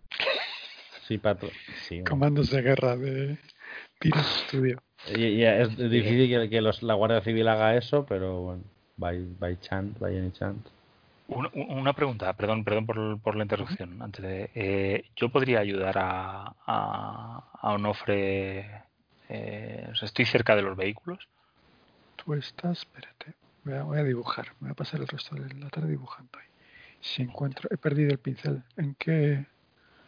Sí, 1.07 1.17
patrón. 1.17 1.51
Sí, 1.81 1.95
bueno. 1.95 2.09
Comandos 2.11 2.49
de 2.51 2.61
guerra 2.61 2.95
de 2.95 3.37
Tiros 3.99 4.45
Studio. 4.47 4.81
Y- 5.13 5.25
y 5.39 5.43
es 5.43 5.75
difícil 5.77 6.29
que, 6.29 6.49
que 6.49 6.61
los- 6.61 6.81
la 6.81 6.93
Guardia 6.93 7.19
Civil 7.21 7.45
haga 7.49 7.75
eso, 7.75 8.05
pero 8.05 8.39
bueno, 8.41 8.63
by, 8.95 9.25
by 9.37 9.59
chance, 9.59 9.99
by 9.99 10.15
any 10.17 10.31
chance. 10.31 10.69
Una, 11.27 11.49
una 11.53 11.91
pregunta, 11.93 12.31
perdón, 12.33 12.63
perdón 12.63 12.85
por, 12.85 13.19
por 13.19 13.35
la 13.35 13.43
interrupción. 13.43 14.01
Antes 14.01 14.21
de, 14.23 14.49
eh, 14.55 15.03
yo 15.17 15.27
podría 15.27 15.59
ayudar 15.59 15.97
a, 15.97 16.53
a, 16.67 17.49
a 17.61 17.73
Onofre. 17.73 18.59
eh, 19.27 19.87
o 19.91 19.95
sea, 19.95 20.05
estoy 20.05 20.25
cerca 20.25 20.55
de 20.55 20.61
los 20.61 20.77
vehículos. 20.77 21.27
Tú 22.23 22.33
estás, 22.35 22.79
espérate, 22.79 23.33
voy 23.65 23.73
a, 23.73 23.83
voy 23.83 23.99
a 23.99 24.03
dibujar, 24.03 24.53
me 24.59 24.67
voy 24.67 24.71
a 24.71 24.75
pasar 24.75 25.01
el 25.01 25.07
resto 25.07 25.35
de 25.35 25.53
la 25.55 25.69
tarde 25.69 25.89
dibujando 25.89 26.39
ahí. 26.39 26.47
Si 27.01 27.21
encuentro, 27.21 27.67
he 27.69 27.77
perdido 27.77 28.11
el 28.11 28.17
pincel. 28.19 28.63
¿En 28.77 28.95
qué? 28.95 29.45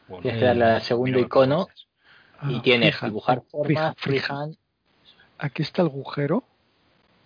Bueno, 0.07 0.21
Tienes 0.21 0.39
que 0.39 0.45
darle 0.45 0.65
al 0.65 0.81
segundo 0.81 1.19
icono 1.19 1.67
y 2.43 2.55
Ah, 2.57 2.61
tienes 2.61 2.95
freehand, 2.95 3.11
dibujar 3.11 3.41
forma, 3.49 3.93
freehand. 3.97 4.57
Aquí 5.37 5.61
está 5.61 5.81
el 5.81 5.89
agujero. 5.89 6.43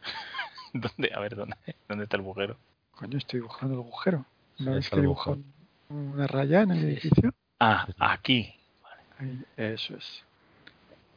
¿Dónde? 0.73 1.11
A 1.13 1.19
ver, 1.19 1.35
¿dónde, 1.35 1.55
¿dónde 1.87 2.05
está 2.05 2.17
el 2.17 2.21
agujero? 2.21 2.57
Coño, 2.91 3.17
estoy 3.17 3.41
dibujando 3.41 3.75
el 3.75 3.81
agujero. 3.81 4.25
¿No 4.57 4.73
ves 4.73 4.89
que 4.89 5.01
dibujo 5.01 5.37
una 5.89 6.25
raya 6.25 6.61
en 6.61 6.71
el 6.71 6.83
edificio? 6.83 7.33
Ah, 7.59 7.87
aquí. 7.99 8.55
Ahí, 9.19 9.43
eso 9.55 9.95
es. 9.95 10.23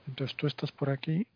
Entonces 0.06 0.36
tú 0.36 0.46
estás 0.46 0.72
por 0.72 0.90
aquí. 0.90 1.26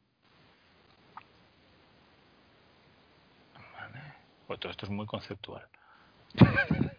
Pues 4.47 4.61
todo 4.61 4.70
esto 4.70 4.86
es 4.86 4.92
muy 4.92 5.07
conceptual. 5.07 5.66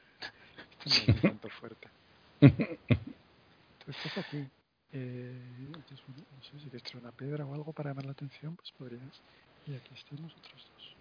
Esto 0.85 1.11
es 1.11 1.21
tanto 1.21 1.49
fuerte. 1.49 1.87
Estás 2.41 4.17
aquí. 4.17 4.47
Eh, 4.93 5.41
entonces, 5.59 5.99
no 6.07 6.43
sé 6.43 6.59
si 6.59 6.69
quieres 6.69 6.95
una 6.95 7.11
piedra 7.11 7.45
o 7.45 7.53
algo 7.53 7.73
para 7.73 7.89
llamar 7.89 8.05
la 8.05 8.11
atención, 8.11 8.55
pues 8.55 8.71
podrías. 8.71 9.21
Y 9.65 9.75
aquí 9.75 9.93
están 9.93 10.21
los 10.21 10.33
otros 10.33 10.67
dos. 10.73 10.95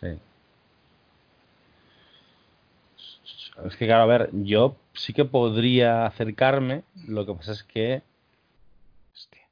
Sí. 0.00 0.18
Es 3.64 3.76
que, 3.76 3.86
claro, 3.86 4.02
a 4.02 4.06
ver, 4.06 4.30
yo 4.32 4.76
sí 4.94 5.12
que 5.12 5.24
podría 5.24 6.06
acercarme, 6.06 6.82
lo 7.06 7.24
que 7.24 7.34
pasa 7.34 7.52
es 7.52 7.62
que... 7.62 8.02
Hostia. 9.12 9.48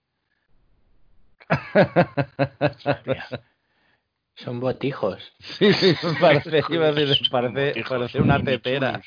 Son 4.44 4.60
botijos. 4.60 5.32
Sí, 5.40 5.72
sí, 5.72 5.94
parece, 6.20 6.62
iba 6.70 6.86
a 6.88 6.92
decir, 6.92 7.16
Son 7.16 7.28
parece, 7.30 7.66
botijos, 7.68 7.88
parece 7.90 8.12
son 8.18 8.22
una 8.22 8.42
tetera. 8.42 9.02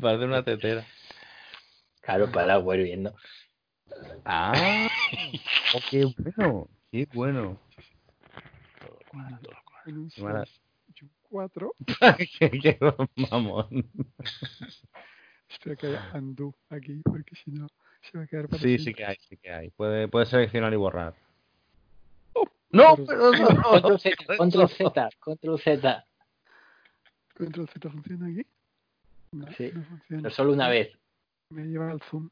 Parece 0.00 0.24
una 0.24 0.42
tetera. 0.42 0.86
Claro, 2.00 2.30
para 2.30 2.44
el 2.44 2.50
agua 2.50 2.76
hirviendo. 2.76 3.14
Ah, 4.24 4.52
oh, 5.74 5.80
qué 5.90 6.04
bueno, 6.24 6.68
qué 6.90 7.06
bueno. 7.12 7.58
En 9.86 9.98
un 9.98 10.10
Qué 10.10 10.22
mala- 10.22 10.44
6 10.44 10.60
y 10.94 11.04
un 11.04 11.10
4. 11.22 11.74
qué, 12.38 12.50
qué 12.50 12.78
mamón. 13.30 13.90
Espero 15.48 15.76
que 15.76 15.86
haya 15.88 16.10
undo 16.14 16.54
aquí, 16.70 17.02
porque 17.04 17.34
si 17.36 17.50
no 17.50 17.66
se 18.00 18.16
va 18.18 18.24
a 18.24 18.26
quedar 18.26 18.48
para 18.48 18.62
Sí, 18.62 18.78
sí 18.78 18.94
que 18.94 19.04
hay, 19.04 19.16
sí 19.28 19.36
que 19.36 19.50
hay. 19.52 19.70
Puede, 19.70 20.08
puede 20.08 20.26
seleccionar 20.26 20.72
y 20.72 20.76
borrar. 20.76 21.14
No, 22.72 22.96
pero- 22.96 23.30
pero 23.32 23.48
no. 23.54 23.62
Control 23.62 23.98
Z, 24.00 24.16
control 24.38 24.68
Z, 24.68 25.08
control 25.20 25.60
Z. 25.60 26.06
¿Control 27.36 27.68
Z 27.68 27.90
funciona 27.90 28.26
aquí? 28.26 28.46
No, 29.32 29.46
Sí, 29.52 29.70
no 29.74 29.82
funciona. 29.84 30.22
Pero 30.22 30.34
solo 30.34 30.52
una 30.52 30.68
vez. 30.68 30.90
Me 31.50 31.64
lleva 31.64 31.90
al 31.90 32.00
zoom. 32.02 32.28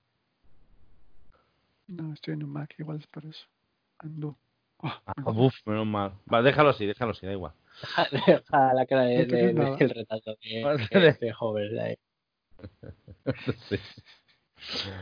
No, 1.88 2.12
estoy 2.14 2.34
en 2.34 2.44
un 2.44 2.52
Mac, 2.52 2.74
igual 2.78 2.98
es 2.98 3.06
por 3.06 3.24
eso. 3.26 3.46
Undo. 4.02 4.36
Oh, 4.78 4.88
Ah, 5.06 5.12
menos 5.18 5.34
buf, 5.36 5.54
menos 5.66 5.86
mal. 5.86 6.12
Va, 6.32 6.40
déjalo 6.42 6.70
así, 6.70 6.86
déjalo 6.86 7.10
así, 7.12 7.26
da 7.26 7.32
igual. 7.32 7.52
Deja 8.10 8.74
la 8.74 8.86
cara 8.86 9.02
de, 9.02 9.26
No 9.52 9.76
de- 9.76 9.86
de, 9.86 10.62
Vale. 10.62 10.88
de, 10.90 11.12
de 11.12 11.34
Hover, 11.38 11.70
de 11.70 11.80
ahí. 11.82 11.98
Sí. 13.68 13.76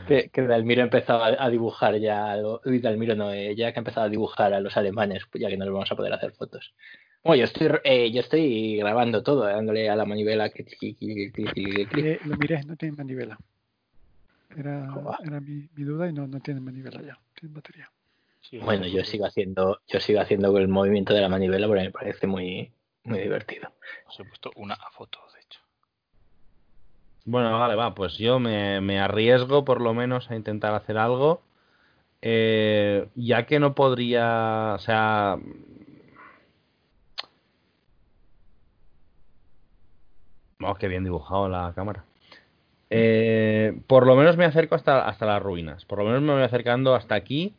Que, 0.05 0.29
que 0.29 0.41
Dalmiro 0.41 0.81
empezaba 0.81 1.27
a, 1.27 1.45
a 1.45 1.49
dibujar 1.49 1.97
ya, 1.99 2.31
a 2.31 2.37
lo- 2.37 2.61
uy, 2.65 2.79
Dalmiro 2.79 3.15
no, 3.15 3.31
eh, 3.31 3.55
ya 3.55 3.71
que 3.71 3.79
ha 3.79 3.81
empezado 3.81 4.05
a 4.07 4.09
dibujar 4.09 4.53
a 4.53 4.59
los 4.59 4.75
alemanes, 4.77 5.25
pues 5.31 5.41
ya 5.41 5.49
que 5.49 5.57
no 5.57 5.65
les 5.65 5.73
vamos 5.73 5.91
a 5.91 5.95
poder 5.95 6.13
hacer 6.13 6.31
fotos. 6.31 6.73
Bueno, 7.23 7.39
yo 7.41 7.45
estoy, 7.45 7.67
eh, 7.83 8.11
yo 8.11 8.21
estoy 8.21 8.77
grabando 8.77 9.21
todo, 9.21 9.47
eh, 9.49 9.53
dándole 9.53 9.89
a 9.89 9.95
la 9.95 10.05
manivela. 10.05 10.49
clic. 10.49 10.97
Eh, 11.01 12.19
lo 12.25 12.37
miré, 12.37 12.63
no 12.63 12.75
tiene 12.75 12.95
manivela. 12.95 13.37
Era, 14.57 14.89
era 15.23 15.39
mi, 15.39 15.69
mi 15.75 15.83
duda 15.83 16.09
y 16.09 16.13
no, 16.13 16.27
no 16.27 16.39
tiene 16.39 16.59
manivela 16.59 17.01
ya, 17.01 17.19
tiene 17.39 17.53
batería. 17.53 17.91
Sí, 18.41 18.57
Bueno, 18.57 18.87
yo 18.87 19.03
sigo 19.03 19.25
haciendo, 19.25 19.81
yo 19.87 19.99
sigo 19.99 20.21
haciendo 20.21 20.57
el 20.57 20.67
movimiento 20.67 21.13
de 21.13 21.21
la 21.21 21.29
manivela 21.29 21.67
porque 21.67 21.83
me 21.83 21.91
parece 21.91 22.25
muy, 22.25 22.71
muy 23.03 23.19
divertido. 23.19 23.71
Os 24.07 24.19
he 24.19 24.23
puesto 24.23 24.51
una 24.55 24.75
foto. 24.91 25.19
Bueno, 27.31 27.59
vale, 27.59 27.75
va, 27.75 27.93
pues 27.93 28.17
yo 28.17 28.39
me, 28.39 28.81
me 28.81 28.99
arriesgo 28.99 29.63
por 29.63 29.81
lo 29.81 29.93
menos 29.93 30.31
a 30.31 30.35
intentar 30.35 30.73
hacer 30.73 30.97
algo. 30.97 31.43
Eh, 32.23 33.07
ya 33.15 33.45
que 33.45 33.59
no 33.59 33.75
podría, 33.75 34.73
o 34.75 34.79
sea... 34.79 35.37
Oh, 40.61 40.73
qué 40.75 40.87
bien 40.87 41.03
dibujado 41.03 41.47
la 41.49 41.71
cámara. 41.75 42.03
Eh, 42.89 43.79
por 43.85 44.07
lo 44.07 44.15
menos 44.15 44.35
me 44.35 44.45
acerco 44.45 44.73
hasta, 44.73 45.07
hasta 45.07 45.27
las 45.27 45.41
ruinas. 45.41 45.85
Por 45.85 45.99
lo 45.99 46.05
menos 46.05 46.23
me 46.23 46.33
voy 46.33 46.41
acercando 46.41 46.95
hasta 46.95 47.13
aquí, 47.13 47.55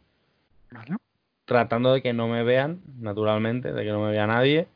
tratando 1.45 1.93
de 1.93 2.03
que 2.03 2.13
no 2.13 2.27
me 2.27 2.43
vean, 2.43 2.81
naturalmente, 2.99 3.73
de 3.73 3.85
que 3.85 3.91
no 3.93 4.01
me 4.01 4.11
vea 4.11 4.27
nadie. 4.27 4.67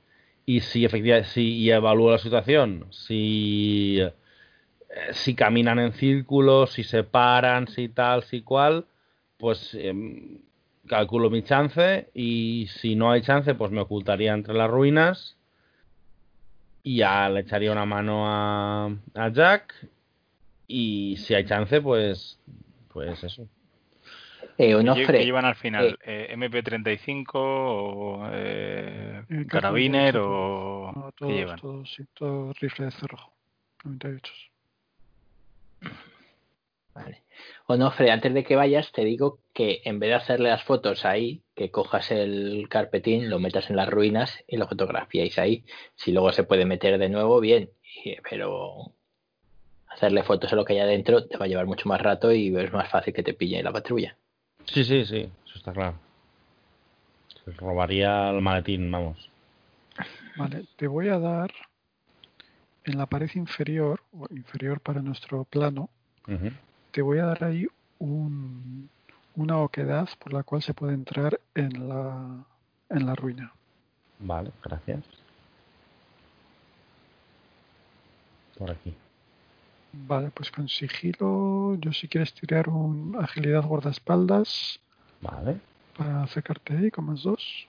Y 0.46 0.60
si 0.60 0.84
efectivamente, 0.84 1.30
si 1.30 1.56
y 1.56 1.70
evalúo 1.72 2.12
la 2.12 2.18
situación, 2.18 2.86
si, 2.90 4.00
eh, 4.94 5.12
si 5.12 5.34
caminan 5.34 5.78
en 5.78 5.92
círculos, 5.92 6.72
si 6.72 6.84
se 6.84 7.02
paran, 7.04 7.66
si 7.68 7.88
tal, 7.88 8.22
si 8.22 8.42
cual, 8.42 8.86
pues 9.36 9.74
em, 9.74 10.38
calculo 10.86 11.30
mi 11.30 11.42
chance 11.42 12.08
y 12.14 12.68
si 12.80 12.94
no 12.94 13.10
hay 13.10 13.22
chance, 13.22 13.54
pues 13.54 13.70
me 13.72 13.80
ocultaría 13.80 14.32
entre 14.32 14.54
las 14.54 14.70
ruinas 14.70 15.36
y 16.82 16.98
ya 16.98 17.28
le 17.28 17.40
echaría 17.40 17.72
una 17.72 17.86
mano 17.86 18.24
a, 18.26 18.86
a 19.14 19.28
Jack 19.30 19.74
y 20.66 21.16
si 21.18 21.34
hay 21.34 21.44
chance, 21.44 21.80
pues, 21.80 22.38
pues 22.92 23.24
eso. 23.24 23.48
Eh, 24.56 24.56
¿Qué 24.56 24.68
lle- 24.68 24.76
Onofre, 24.80 25.18
¿Qué 25.18 25.24
llevan 25.24 25.44
al 25.46 25.56
final? 25.56 25.98
Eh, 26.04 26.28
¿MP35 26.36 27.30
o 27.34 28.28
eh, 28.32 29.24
Eh, 29.28 29.46
Carabiner 29.48 30.14
K98, 30.14 30.20
o 30.22 30.92
No, 30.94 31.12
qué 31.16 31.26
llevan? 31.26 31.58
todos, 31.60 31.74
todos, 31.86 31.94
sí, 31.94 32.04
todos 32.14 32.60
rifle 32.60 32.84
de 32.86 32.90
cerrojo. 32.92 33.32
98. 33.84 34.32
Vale. 36.94 37.22
Onofre, 37.66 38.10
antes 38.10 38.32
de 38.32 38.44
que 38.44 38.56
vayas, 38.56 38.92
te 38.92 39.04
digo 39.04 39.40
que 39.52 39.82
en 39.84 39.98
vez 39.98 40.10
de 40.10 40.14
hacerle 40.14 40.48
las 40.50 40.62
fotos 40.62 41.04
ahí, 41.04 41.42
que 41.54 41.70
cojas 41.70 42.10
el 42.10 42.68
carpetín, 42.68 43.28
lo 43.28 43.38
metas 43.38 43.68
en 43.70 43.76
las 43.76 43.88
ruinas 43.88 44.44
y 44.46 44.56
lo 44.56 44.68
fotografiáis 44.68 45.38
ahí. 45.38 45.64
Si 45.96 46.12
luego 46.12 46.32
se 46.32 46.44
puede 46.44 46.64
meter 46.64 46.98
de 46.98 47.08
nuevo, 47.08 47.40
bien. 47.40 47.70
Pero 48.28 48.92
hacerle 49.88 50.22
fotos 50.22 50.52
a 50.52 50.56
lo 50.56 50.64
que 50.64 50.74
hay 50.74 50.80
adentro 50.80 51.26
te 51.26 51.36
va 51.36 51.46
a 51.46 51.48
llevar 51.48 51.66
mucho 51.66 51.88
más 51.88 52.00
rato 52.00 52.32
y 52.32 52.54
es 52.56 52.72
más 52.72 52.90
fácil 52.90 53.14
que 53.14 53.22
te 53.22 53.34
pille 53.34 53.62
la 53.62 53.72
patrulla. 53.72 54.16
Sí, 54.66 54.84
sí, 54.84 55.04
sí, 55.04 55.28
eso 55.46 55.58
está 55.58 55.72
claro. 55.72 55.98
Se 57.44 57.50
robaría 57.52 58.30
el 58.30 58.40
maletín, 58.40 58.90
vamos. 58.90 59.30
Vale, 60.36 60.64
te 60.76 60.86
voy 60.86 61.08
a 61.08 61.18
dar 61.18 61.52
en 62.84 62.98
la 62.98 63.06
pared 63.06 63.30
inferior, 63.34 64.00
o 64.12 64.26
inferior 64.30 64.80
para 64.80 65.00
nuestro 65.00 65.44
plano. 65.44 65.90
Te 66.94 67.02
voy 67.02 67.18
a 67.18 67.26
dar 67.26 67.42
ahí 67.42 67.66
un, 67.98 68.88
una 69.34 69.58
oquedad 69.58 70.08
por 70.20 70.32
la 70.32 70.44
cual 70.44 70.62
se 70.62 70.74
puede 70.74 70.94
entrar 70.94 71.40
en 71.56 71.88
la, 71.88 72.44
en 72.88 73.04
la 73.04 73.16
ruina. 73.16 73.52
Vale, 74.20 74.52
gracias. 74.62 75.02
Por 78.56 78.70
aquí. 78.70 78.94
Vale, 79.92 80.30
pues 80.30 80.52
con 80.52 80.68
sigilo, 80.68 81.74
yo 81.80 81.92
si 81.92 82.06
quieres 82.06 82.32
tirar 82.32 82.68
un 82.68 83.16
agilidad 83.20 83.64
guardaespaldas 83.64 84.78
Vale, 85.20 85.58
para 85.96 86.22
acercarte 86.22 86.76
ahí 86.76 86.92
con 86.92 87.06
más 87.06 87.24
dos. 87.24 87.66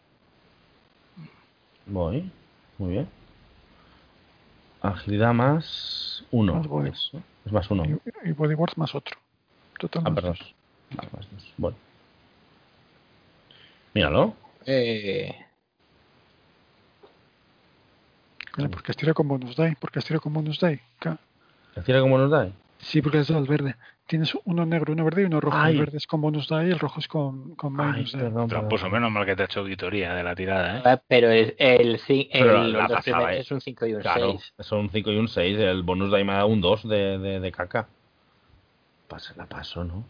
voy. 1.88 2.32
Muy 2.78 2.92
bien. 2.92 3.08
Agilidad 4.82 5.34
más 5.34 6.24
uno. 6.30 6.56
Más 6.58 6.68
body. 6.68 6.90
Eso. 6.90 7.24
Es 7.46 7.52
más 7.52 7.70
uno. 7.70 7.86
Y, 7.86 8.30
y 8.30 8.32
bodyguards 8.34 8.78
más 8.78 8.96
otro. 8.96 9.18
Total 9.80 10.02
Ah, 10.06 10.10
más 10.10 10.16
perdón. 10.16 10.38
dos. 10.40 10.56
Vale, 10.96 11.10
más 11.16 11.32
dos. 11.32 11.54
Bueno. 11.58 11.78
Míralo. 13.94 14.34
Eh, 14.66 15.34
porque 18.72 18.92
has 18.92 18.98
tirado 18.98 19.14
con 19.16 19.28
bonus 19.28 19.56
die, 19.56 19.76
porque 19.80 20.00
has 20.00 20.06
tirado 20.06 20.22
con 20.22 20.34
bonus 20.34 20.60
die. 20.60 20.80
Ca- 21.00 21.20
¿Te 21.74 21.82
tira 21.82 22.00
como 22.02 22.18
nos 22.18 22.32
da? 22.32 22.50
Sí, 22.88 23.02
porque 23.02 23.18
es 23.20 23.30
el 23.32 23.46
verde. 23.48 23.76
Tienes 24.06 24.38
uno 24.44 24.64
negro, 24.64 24.94
uno 24.94 25.04
verde 25.04 25.24
y 25.24 25.26
uno 25.26 25.42
rojo. 25.42 25.58
Ay. 25.60 25.74
El 25.74 25.80
verde 25.80 25.98
es 25.98 26.06
con 26.06 26.22
bonus 26.22 26.48
die 26.48 26.68
y 26.68 26.72
el 26.72 26.78
rojo 26.78 27.00
es 27.00 27.08
con, 27.08 27.56
con 27.56 27.80
Ay, 27.82 27.94
minus 27.94 28.12
die. 28.12 28.20
perdón, 28.20 28.48
perdón. 28.48 28.70
pues 28.70 28.84
o 28.84 28.90
menos 28.92 29.12
mal 29.12 29.26
que 29.26 29.36
te 29.36 29.42
ha 29.42 29.46
hecho 29.46 29.62
auditoría 29.62 30.14
de 30.14 30.24
la 30.24 30.36
tirada, 30.36 30.78
¿eh? 30.78 30.82
Ah, 30.86 31.02
pero 31.08 31.32
el, 31.32 31.56
el, 31.58 32.00
Pero 32.32 32.62
el- 32.62 32.74
la 32.74 32.88
dos 32.88 33.02
primeros 33.04 33.32
¿eh? 33.32 33.40
es 33.40 33.52
un 33.52 33.60
5 33.62 33.86
y 33.88 33.96
un 33.96 34.02
Claro, 34.02 34.32
6. 34.34 34.54
son 34.60 34.80
un 34.82 34.90
5 34.92 35.12
y 35.12 35.18
un 35.18 35.28
6. 35.28 35.58
El 35.58 35.82
bonus 35.82 36.12
de 36.12 36.18
ahí 36.18 36.24
me 36.24 36.34
ha 36.34 36.36
dado 36.36 36.48
un 36.48 36.62
2 36.62 36.88
de, 36.88 37.18
de, 37.18 37.40
de 37.40 37.52
caca. 37.52 37.88
Pasa, 39.08 39.34
la 39.36 39.48
paso, 39.48 39.84
¿no? 39.84 40.04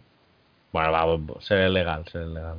Bueno, 0.73 0.91
va, 0.91 1.41
seré 1.41 1.69
legal, 1.69 2.03
seré 2.11 2.27
legal. 2.27 2.57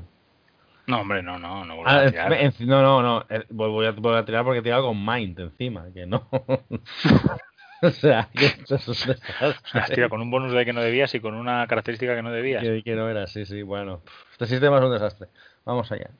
No, 0.87 1.01
hombre, 1.01 1.23
no, 1.23 1.39
no, 1.39 1.63
no 1.67 1.77
vuelvo 1.77 1.91
Ah, 1.91 1.99
a 2.07 2.11
tirar. 2.11 2.33
en- 2.33 2.55
no, 2.61 2.81
no, 2.81 3.03
no. 3.03 3.27
eh, 3.29 3.45
Voy 3.51 3.69
voy 3.71 3.87
a, 3.87 3.91
voy 3.91 4.17
a 4.17 4.25
tirar 4.25 4.45
porque 4.45 4.61
he 4.61 4.63
tirado 4.63 4.87
con 4.87 5.05
Mind 5.05 5.39
encima, 5.41 5.85
que 5.93 6.07
no. 6.07 6.27
o 7.83 7.91
sea, 7.91 8.29
que 8.35 8.47
esto 8.47 8.75
es 8.77 8.89
un 8.89 8.95
Has 8.95 9.07
desastre. 9.07 9.95
tirado 9.95 10.11
con 10.11 10.21
un 10.21 10.31
bonus 10.31 10.53
de 10.53 10.65
que 10.65 10.73
no 10.73 10.81
debías 10.81 11.15
y 11.15 11.21
con 11.21 11.35
una 11.35 11.67
característica 11.67 12.15
que 12.17 12.23
no 12.23 12.31
debías. 12.33 12.63
Que, 12.63 12.83
que 12.83 12.95
no 12.95 13.09
era, 13.09 13.27
sí, 13.27 13.45
sí, 13.45 13.63
bueno. 13.63 14.03
Este 14.33 14.47
sistema 14.47 14.79
es 14.79 14.85
un 14.85 14.93
desastre. 14.93 15.29
Vamos 15.65 15.91
allá. 15.93 16.11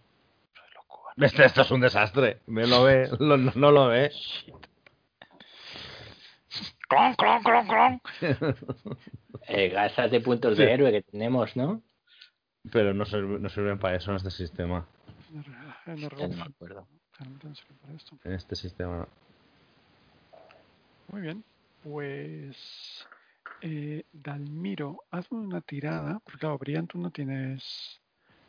Este, 1.17 1.45
esto 1.45 1.63
es 1.63 1.71
un 1.71 1.81
desastre. 1.81 2.41
Me 2.47 2.67
lo 2.67 2.85
ve, 2.85 3.09
lo- 3.19 3.37
no, 3.39 3.53
no 3.55 3.71
lo 3.71 3.89
ve. 3.89 4.11
¡Clon, 6.89 7.15
clon, 7.15 7.43
clon, 7.43 7.67
clon! 7.67 8.01
Eh, 9.49 9.69
gastas 9.71 10.11
de 10.11 10.21
puntos 10.21 10.57
Sí. 10.57 10.63
de 10.63 10.73
héroe 10.73 10.93
que 10.93 11.03
tenemos, 11.03 11.57
¿no? 11.57 11.83
Pero 12.71 12.95
no, 12.95 13.05
sirve- 13.05 13.39
no 13.41 13.49
sirven 13.49 13.79
para 13.79 13.97
eso 13.97 14.11
en 14.11 14.17
este 14.19 14.31
sistema. 14.31 14.87
No 15.31 15.43
me 16.29 16.43
acuerdo. 16.43 16.87
Realmente 17.19 17.47
no 17.49 17.97
esto. 17.97 18.19
En 18.25 18.33
este 18.33 18.57
sistema 18.57 18.97
no. 18.99 19.09
Muy 21.09 21.21
bien, 21.21 21.45
pues 21.83 23.07
eh, 23.61 24.05
Dalmiro, 24.13 25.05
hazme 25.11 25.39
una 25.39 25.61
tirada, 25.61 26.21
porque 26.25 26.41
claro, 26.41 26.59
Brian, 26.59 26.87
tú 26.87 26.99
no 26.99 27.11
tienes, 27.11 28.01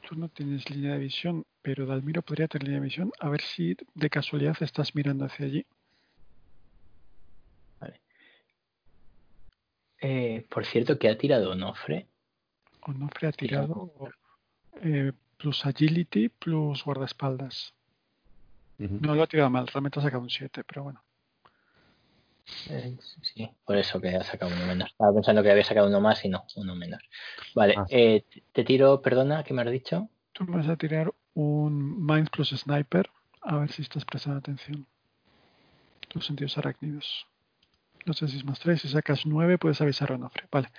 tú 0.01 0.16
no 0.16 0.30
tienes 0.30 0.70
línea 0.70 0.93
de 0.93 0.99
visión, 0.99 1.45
pero 1.62 1.86
Dalmiro 1.86 2.22
podría 2.22 2.47
tener 2.47 2.68
línea 2.68 2.80
de 2.82 2.86
visión, 2.86 3.12
a 3.20 3.30
ver 3.30 3.41
si 3.41 3.76
de 3.93 4.10
casualidad 4.10 4.58
estás 4.62 4.95
mirando 4.95 5.26
hacia 5.26 5.45
allí. 5.45 5.66
Eh, 9.99 10.45
por 10.49 10.66
cierto, 10.66 10.99
que 10.99 11.10
ha 11.10 11.18
tirado 11.18 11.51
Onofre. 11.51 12.08
Onofre 12.82 13.28
ha 13.28 13.32
tirado 13.32 13.91
eh, 14.82 15.12
plus 15.38 15.66
agility 15.66 16.30
plus 16.30 16.84
guardaespaldas. 16.84 17.74
No 18.78 19.16
lo 19.16 19.24
ha 19.24 19.28
tirado 19.28 19.49
mal, 19.49 19.66
realmente 19.68 19.99
ha 19.99 20.03
sacado 20.03 20.22
un 20.22 20.30
7, 20.30 20.64
pero 20.64 20.84
bueno. 20.84 21.03
Eh, 22.70 22.95
Sí, 23.22 23.50
por 23.66 23.78
eso 23.78 24.00
que 24.00 24.10
ha 24.16 24.24
sacado 24.24 24.52
uno 24.56 24.66
menos. 24.66 24.89
Estaba 24.89 25.14
pensando 25.14 25.43
que 25.43 25.52
había 25.52 25.64
sacado 25.64 25.88
uno 25.88 26.00
más 26.02 26.24
y 26.26 26.30
no, 26.30 26.45
uno 26.56 26.76
menos. 26.76 27.02
Vale, 27.56 27.76
Ah. 27.78 27.86
eh, 27.89 28.24
te 28.54 28.64
tiro, 28.64 29.02
perdona, 29.02 29.43
¿qué 29.43 29.54
me 29.54 29.62
has 29.62 29.72
dicho? 29.72 30.10
Tú 30.32 30.45
me 30.45 30.58
vas 30.58 30.68
a 30.70 30.76
tirar 30.78 31.14
un 31.34 32.06
Mind 32.06 32.30
plus 32.30 32.50
Sniper, 32.50 33.10
a 33.41 33.58
ver 33.58 33.72
si 33.72 33.82
estás 33.82 34.06
prestando 34.06 34.39
atención. 34.39 34.86
Tus 36.08 36.26
sentidos 36.26 36.58
arácnidos. 36.58 37.28
No 38.06 38.14
sé 38.14 38.28
si 38.28 38.38
es 38.38 38.45
más 38.45 38.60
3, 38.60 38.82
si 38.82 38.88
sacas 38.88 39.26
9 39.26 39.58
puedes 39.58 39.82
avisar 39.82 40.12
a 40.12 40.16
Onofre. 40.16 40.48
Vale. 40.52 40.70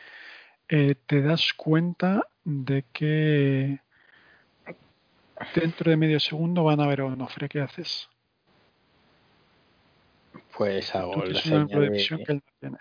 Eh, 0.69 0.95
te 1.07 1.21
das 1.23 1.53
cuenta 1.55 2.27
de 2.45 2.85
que 2.93 3.81
dentro 5.55 5.91
de 5.91 5.97
medio 5.97 6.19
segundo 6.21 6.65
van 6.65 6.81
a 6.81 6.87
ver 6.87 7.01
a 7.03 7.05
Onofre. 7.07 7.49
¿Qué 7.49 7.61
haces? 7.61 8.09
Pues 10.59 10.93
hago 10.97 11.15
la 11.25 11.41
un 11.47 11.53
ángulo 11.55 11.81
de 11.83 11.99
que 11.99 12.33
él 12.33 12.43
no 12.45 12.53
tiene. 12.61 12.77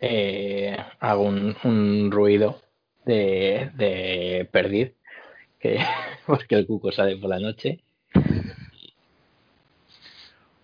eh, 0.00 0.76
hago 1.00 1.22
un, 1.24 1.56
un 1.64 2.10
ruido 2.12 2.62
de, 3.04 3.70
de 3.74 4.48
perdir, 4.52 4.94
que, 5.58 5.78
porque 6.26 6.54
el 6.54 6.66
cuco 6.66 6.92
sale 6.92 7.16
por 7.16 7.28
la 7.28 7.40
noche. 7.40 7.80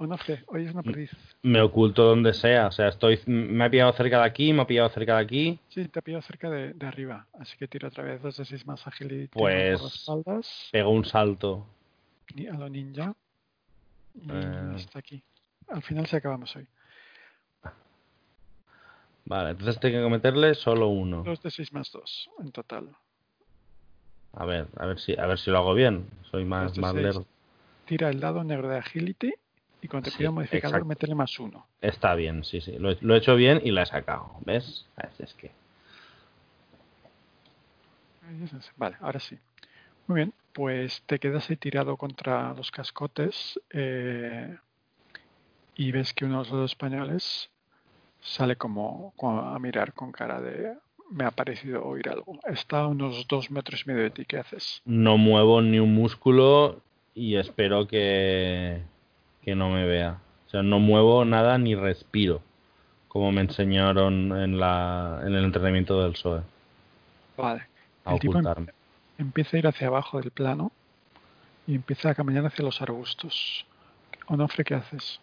Onofre, 0.01 0.45
hoy 0.47 0.65
es 0.67 0.73
una 0.73 0.85
perdiz. 0.85 1.11
Me 1.43 1.61
oculto 1.61 2.05
donde 2.05 2.33
sea, 2.33 2.69
o 2.69 2.71
sea, 2.73 2.87
estoy, 2.89 3.19
me 3.27 3.65
ha 3.65 3.71
pillado 3.71 3.93
cerca 3.95 4.21
de 4.21 4.27
aquí, 4.27 4.53
me 4.53 4.63
ha 4.63 4.67
pillado 4.67 4.89
cerca 4.91 5.17
de 5.17 5.23
aquí. 5.25 5.59
Sí, 5.71 5.89
te 5.89 5.99
ha 5.99 6.03
pillado 6.03 6.23
cerca 6.23 6.49
de, 6.51 6.73
de 6.73 6.87
arriba, 6.87 7.27
así 7.41 7.57
que 7.57 7.67
tiro 7.67 7.89
otra 7.89 8.05
vez 8.05 8.23
2 8.23 8.37
de 8.37 8.45
6 8.45 8.65
más 8.65 8.87
agility 8.87 9.27
Pues- 9.27 9.73
por 9.81 9.83
las 9.87 9.95
espaldas. 9.97 10.69
Pego 10.71 10.91
un 10.91 11.05
salto. 11.05 11.67
ni- 12.37 12.47
a 12.47 12.53
lo 12.53 12.69
ninja. 12.69 13.13
Y 14.15 14.31
Eh. 14.31 14.73
está 14.77 15.01
aquí. 15.01 15.21
Al 15.71 15.83
final 15.83 16.07
se 16.07 16.17
acabamos 16.17 16.55
hoy. 16.57 16.67
Vale, 19.25 19.51
entonces 19.51 19.79
tengo 19.81 20.03
que 20.03 20.11
meterle 20.11 20.55
solo 20.55 20.89
uno. 20.89 21.23
2 21.23 21.43
de 21.43 21.51
6 21.51 21.73
más 21.73 21.91
2 21.93 22.31
en 22.39 22.51
total. 22.51 22.97
A 24.33 24.45
ver, 24.47 24.69
a 24.77 24.87
ver 24.87 24.99
si, 24.99 25.19
a 25.19 25.27
ver 25.27 25.39
si 25.39 25.51
lo 25.51 25.59
hago 25.59 25.75
bien. 25.75 26.09
Soy 26.31 26.45
más, 26.45 26.71
Dos 26.73 26.79
más 26.79 26.93
seis. 26.95 27.05
lerdo. 27.05 27.27
Tira 27.85 28.09
el 28.09 28.21
dado 28.21 28.45
negro 28.45 28.69
de 28.69 28.79
agility 28.79 29.35
y 29.83 29.89
cuando 29.89 30.07
te 30.07 30.11
Sí, 30.13 30.19
pida 30.19 30.31
modificador, 30.31 30.77
exacto. 30.77 30.89
métele 30.89 31.15
más 31.15 31.39
1. 31.39 31.67
Está 31.81 32.15
bien, 32.15 32.45
sí, 32.45 32.61
sí. 32.61 32.73
Lo, 32.79 32.91
he- 32.91 32.99
lo 33.01 33.15
he 33.15 33.19
hecho 33.19 33.37
bien 33.37 33.61
y 33.63 33.71
la 33.71 33.83
he 33.83 33.87
sacado. 33.87 34.31
¿Ves? 34.45 34.87
Es, 34.97 35.21
es 35.21 35.35
que. 35.35 35.51
Vale, 38.77 38.97
ahora 39.01 39.21
sí. 39.21 39.39
Muy 40.07 40.17
bien, 40.17 40.35
pues 40.53 41.03
te 41.07 41.19
quedas 41.19 41.49
ahí 41.51 41.57
tirado 41.57 41.97
contra 41.97 42.53
los 42.55 42.71
cascotes 42.71 43.61
eh, 43.71 44.57
y 45.79 45.93
ves 45.93 46.13
que 46.13 46.25
uno 46.27 46.43
de 46.45 46.51
los 46.51 46.73
españoles 46.73 47.49
sale 48.21 48.57
como, 48.57 49.15
como 49.17 49.41
a 49.41 49.59
mirar 49.59 49.95
con 49.95 50.11
cara 50.13 50.41
de 50.41 50.75
me 51.11 51.25
ha 51.25 51.31
parecido 51.31 51.87
oír 51.87 52.09
algo. 52.11 52.39
Está 52.45 52.81
a 52.81 52.87
unos 52.89 53.27
dos 53.29 53.51
metros 53.51 53.85
y 53.87 53.89
medio 53.89 54.03
de 54.03 54.11
ti, 54.11 54.25
¿qué 54.27 54.39
haces? 54.39 54.83
No 54.85 55.17
muevo 55.17 55.63
ni 55.63 55.79
un 55.79 55.95
músculo 55.95 56.83
y 57.15 57.37
espero 57.37 57.87
que, 57.87 58.83
que 59.43 59.55
no 59.55 59.71
me 59.71 59.87
vea. 59.87 60.19
O 60.47 60.51
sea, 60.51 60.63
no 60.63 60.81
muevo 60.81 61.25
nada 61.25 61.57
ni 61.59 61.75
respiro. 61.75 62.43
Como 63.07 63.33
me 63.33 63.41
enseñaron 63.41 64.37
en, 64.39 64.59
la, 64.59 65.21
en 65.25 65.35
el 65.35 65.45
entrenamiento 65.45 66.03
del 66.03 66.17
SOE. 66.17 66.43
Vale. 67.37 67.63
A 68.05 68.15
El 68.15 68.21
tipo 68.21 68.33
em- 68.35 68.45
ocultarme. 68.45 68.73
empieza 69.17 69.57
a 69.57 69.61
ir 69.61 69.67
hacia 69.67 69.87
abajo 69.87 70.21
del 70.21 70.31
plano 70.33 70.73
y 71.67 71.75
empieza 71.77 72.11
a 72.11 72.15
caminar 72.15 72.45
hacia 72.47 72.65
los 72.65 72.83
arbustos. 72.83 73.65
Onofre, 74.27 74.65
¿qué 74.65 74.75
haces? 74.75 75.21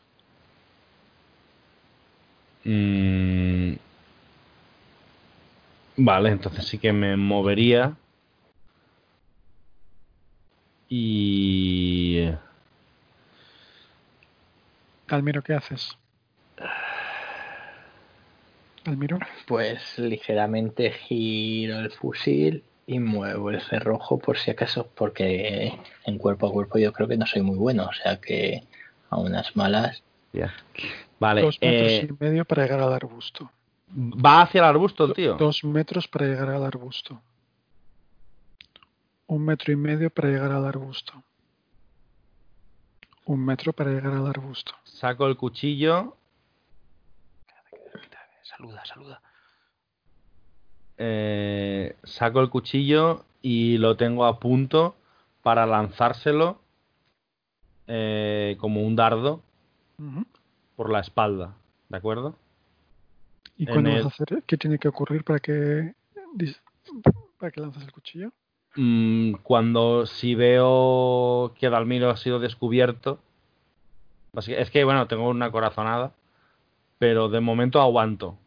Mm, 2.66 3.76
Vale, 5.98 6.30
entonces 6.30 6.66
sí 6.66 6.78
que 6.78 6.92
me 6.92 7.16
movería. 7.16 7.96
Y... 10.90 12.30
Almiro, 15.08 15.42
¿qué 15.42 15.54
haces? 15.54 15.98
Almiro, 18.86 19.20
Pues 19.48 19.98
ligeramente 19.98 20.92
giro 20.92 21.80
el 21.80 21.92
fusil 21.92 22.64
y 22.86 23.00
muevo 23.00 23.50
el 23.50 23.62
cerrojo 23.62 24.20
por 24.20 24.38
si 24.38 24.52
acaso, 24.52 24.92
porque 24.96 25.74
en 26.06 26.18
cuerpo 26.18 26.48
a 26.48 26.52
cuerpo 26.52 26.78
yo 26.78 26.92
creo 26.94 27.08
que 27.08 27.18
no 27.18 27.26
soy 27.26 27.42
muy 27.42 27.58
bueno, 27.58 27.86
o 27.86 27.94
sea 27.94 28.20
que 28.20 28.64
a 29.10 29.18
unas 29.18 29.56
malas. 29.56 30.04
Vale, 31.20 31.42
dos 31.42 31.58
metros 31.62 31.92
eh, 31.92 32.08
y 32.10 32.24
medio 32.24 32.46
para 32.46 32.64
llegar 32.64 32.80
al 32.82 32.94
arbusto. 32.94 33.50
va 33.90 34.42
hacia 34.42 34.60
el 34.60 34.66
arbusto 34.66 35.12
tío. 35.14 35.36
Dos 35.36 35.64
metros 35.64 36.08
para 36.08 36.26
llegar 36.26 36.50
al 36.50 36.64
arbusto. 36.66 37.22
Un 39.28 39.46
metro 39.46 39.72
y 39.74 39.76
medio 39.76 40.10
para 40.10 40.30
llegar 40.30 40.52
al 40.52 40.66
arbusto. 40.66 41.14
Un 43.26 43.44
metro 43.44 43.74
para 43.74 43.90
llegar 43.92 44.14
al 44.14 44.28
arbusto. 44.28 44.74
Saco 44.84 45.26
el 45.28 45.36
cuchillo, 45.36 46.16
Saluda, 48.44 48.86
saluda. 48.86 49.22
eh, 50.98 51.96
saco 52.04 52.40
el 52.42 52.50
cuchillo 52.50 53.26
y 53.42 53.78
lo 53.80 53.98
tengo 53.98 54.26
a 54.26 54.40
punto 54.40 54.96
para 55.42 55.66
lanzárselo 55.66 56.60
eh, 57.88 58.56
como 58.60 58.82
un 58.82 58.96
dardo 58.96 59.42
Por 60.76 60.90
la 60.92 61.00
espalda, 61.00 61.56
¿de 61.90 61.98
acuerdo? 61.98 62.36
¿Y 63.58 63.64
En 63.66 63.72
cuándo 63.72 63.90
el- 63.92 63.96
vas 63.98 64.06
a 64.06 64.10
hacer? 64.24 64.44
¿Qué 64.46 64.58
tiene 64.58 64.78
que 64.78 64.88
ocurrir 64.88 65.24
para 65.24 65.40
que 65.40 65.94
para 67.38 67.52
que 67.52 67.62
lances 67.62 67.84
el 67.84 67.92
cuchillo? 67.92 68.32
Mm, 68.76 69.36
cuando 69.44 70.06
si 70.06 70.36
veo 70.36 71.54
que 71.58 71.70
Dalmiro 71.70 72.10
ha 72.10 72.18
sido 72.18 72.40
descubierto, 72.40 73.20
es 74.48 74.70
que 74.70 74.84
bueno, 74.84 75.08
tengo 75.08 75.30
una 75.30 75.52
corazonada, 75.52 76.14
pero 77.00 77.30
de 77.30 77.40
momento 77.40 77.80
aguanto. 77.82 78.38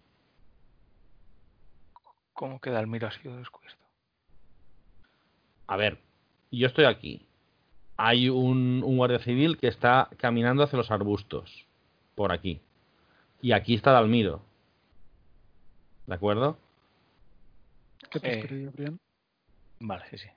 ¿Cómo 2.34 2.60
que 2.60 2.70
Dalmiro 2.70 3.08
ha 3.08 3.12
sido 3.12 3.36
descubierto? 3.38 3.82
A 5.66 5.76
ver, 5.76 5.98
yo 6.50 6.66
estoy 6.66 6.84
aquí. 6.84 7.27
Hay 7.98 8.30
un, 8.30 8.82
un 8.84 8.96
guardia 8.96 9.18
civil 9.18 9.58
que 9.58 9.68
está 9.68 10.08
caminando 10.16 10.62
hacia 10.62 10.78
los 10.78 10.90
arbustos, 10.90 11.66
por 12.14 12.32
aquí. 12.32 12.60
Y 13.42 13.52
aquí 13.52 13.74
está 13.74 13.92
Dalmiro. 13.92 14.40
¿De 16.06 16.14
acuerdo? 16.14 16.56
¿Qué 18.10 18.20
te 18.20 18.38
has 18.38 18.44
Eh, 18.44 18.70
Brian? 18.72 18.98
Vale, 19.80 20.04
sí, 20.10 20.18
sí. 20.18 20.28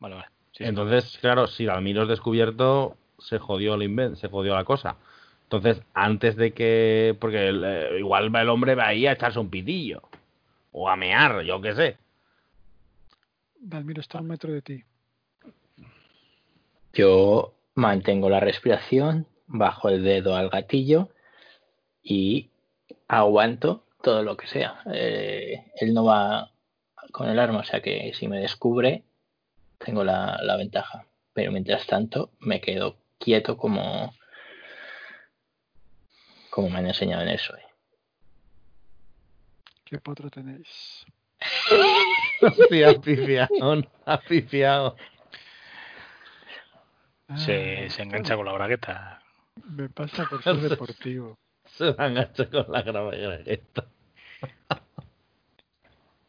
Vale, 0.00 0.16
vale. 0.16 0.26
sí. 0.52 0.64
Entonces, 0.64 1.18
claro, 1.20 1.46
si 1.46 1.64
Dalmiro 1.64 2.02
es 2.02 2.08
descubierto, 2.08 2.96
se 3.18 3.38
jodió 3.38 3.74
el 3.74 3.82
invent, 3.82 4.16
se 4.16 4.28
jodió 4.28 4.54
la 4.54 4.64
cosa. 4.64 4.96
Entonces, 5.44 5.82
antes 5.94 6.34
de 6.36 6.52
que. 6.52 7.16
Porque 7.20 7.48
el, 7.48 7.62
eh, 7.64 7.98
igual 7.98 8.34
va 8.34 8.42
el 8.42 8.48
hombre 8.48 8.74
va 8.74 8.88
ahí 8.88 9.06
a 9.06 9.12
echarse 9.12 9.38
un 9.38 9.50
pitillo. 9.50 10.02
O 10.72 10.88
a 10.88 10.96
mear, 10.96 11.42
yo 11.42 11.60
qué 11.60 11.74
sé. 11.74 11.98
Dalmiro 13.60 14.00
está 14.00 14.18
a 14.18 14.22
un 14.22 14.28
metro 14.28 14.50
de 14.50 14.62
ti. 14.62 14.84
Yo 16.92 17.54
mantengo 17.74 18.28
la 18.28 18.40
respiración, 18.40 19.26
bajo 19.46 19.88
el 19.88 20.02
dedo 20.02 20.36
al 20.36 20.50
gatillo 20.50 21.10
y 22.02 22.50
aguanto 23.08 23.84
todo 24.02 24.22
lo 24.22 24.36
que 24.36 24.46
sea. 24.46 24.82
Eh, 24.92 25.72
él 25.76 25.94
no 25.94 26.04
va 26.04 26.52
con 27.12 27.28
el 27.28 27.38
arma, 27.38 27.60
o 27.60 27.64
sea 27.64 27.80
que 27.80 28.12
si 28.14 28.28
me 28.28 28.38
descubre, 28.38 29.04
tengo 29.78 30.04
la, 30.04 30.38
la 30.42 30.56
ventaja. 30.56 31.06
Pero 31.32 31.52
mientras 31.52 31.86
tanto, 31.86 32.30
me 32.40 32.60
quedo 32.60 32.96
quieto 33.18 33.56
como, 33.56 34.14
como 36.50 36.68
me 36.68 36.78
han 36.78 36.86
enseñado 36.86 37.22
en 37.22 37.28
eso. 37.28 37.54
¿Qué 39.84 39.98
potro 39.98 40.30
tenéis? 40.30 41.04
Sí, 42.68 42.82
ha 42.82 43.00
pifiado, 43.00 43.84
ha 44.04 44.20
pifiado. 44.20 44.96
Se, 47.36 47.86
Ah, 47.86 47.90
se 47.90 48.02
engancha 48.02 48.36
con 48.36 48.46
la 48.46 48.52
bragueta. 48.52 49.22
Me 49.64 49.88
pasa 49.88 50.26
por 50.26 50.42
ser 50.42 50.56
deportivo. 50.56 51.38
Se 51.66 51.88
engancha 51.88 52.50
con 52.50 52.70
la 52.70 52.82
gravedad. 52.82 53.40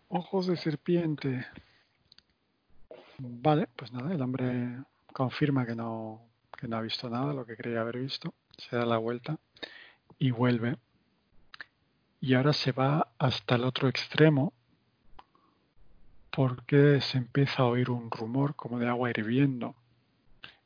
Ojos 0.10 0.48
de 0.48 0.56
serpiente. 0.56 1.46
Vale, 3.18 3.68
pues 3.76 3.92
nada, 3.92 4.14
el 4.14 4.22
hombre 4.22 4.84
confirma 5.12 5.66
que 5.66 5.76
no, 5.76 6.22
que 6.58 6.68
no 6.68 6.78
ha 6.78 6.82
visto 6.82 7.10
nada, 7.10 7.34
lo 7.34 7.46
que 7.46 7.58
creía 7.58 7.82
haber 7.82 8.00
visto. 8.00 8.34
Se 8.58 8.76
da 8.76 8.86
la 8.86 8.98
vuelta 8.98 9.38
y 10.20 10.32
vuelve. 10.32 10.78
Y 12.22 12.36
ahora 12.36 12.54
se 12.54 12.72
va 12.72 13.10
hasta 13.18 13.56
el 13.56 13.66
otro 13.66 13.90
extremo 13.90 14.54
porque 16.32 17.02
se 17.02 17.18
empieza 17.18 17.64
a 17.64 17.66
oír 17.66 17.90
un 17.90 18.10
rumor 18.10 18.56
como 18.56 18.80
de 18.80 18.88
agua 18.88 19.10
hirviendo. 19.10 19.76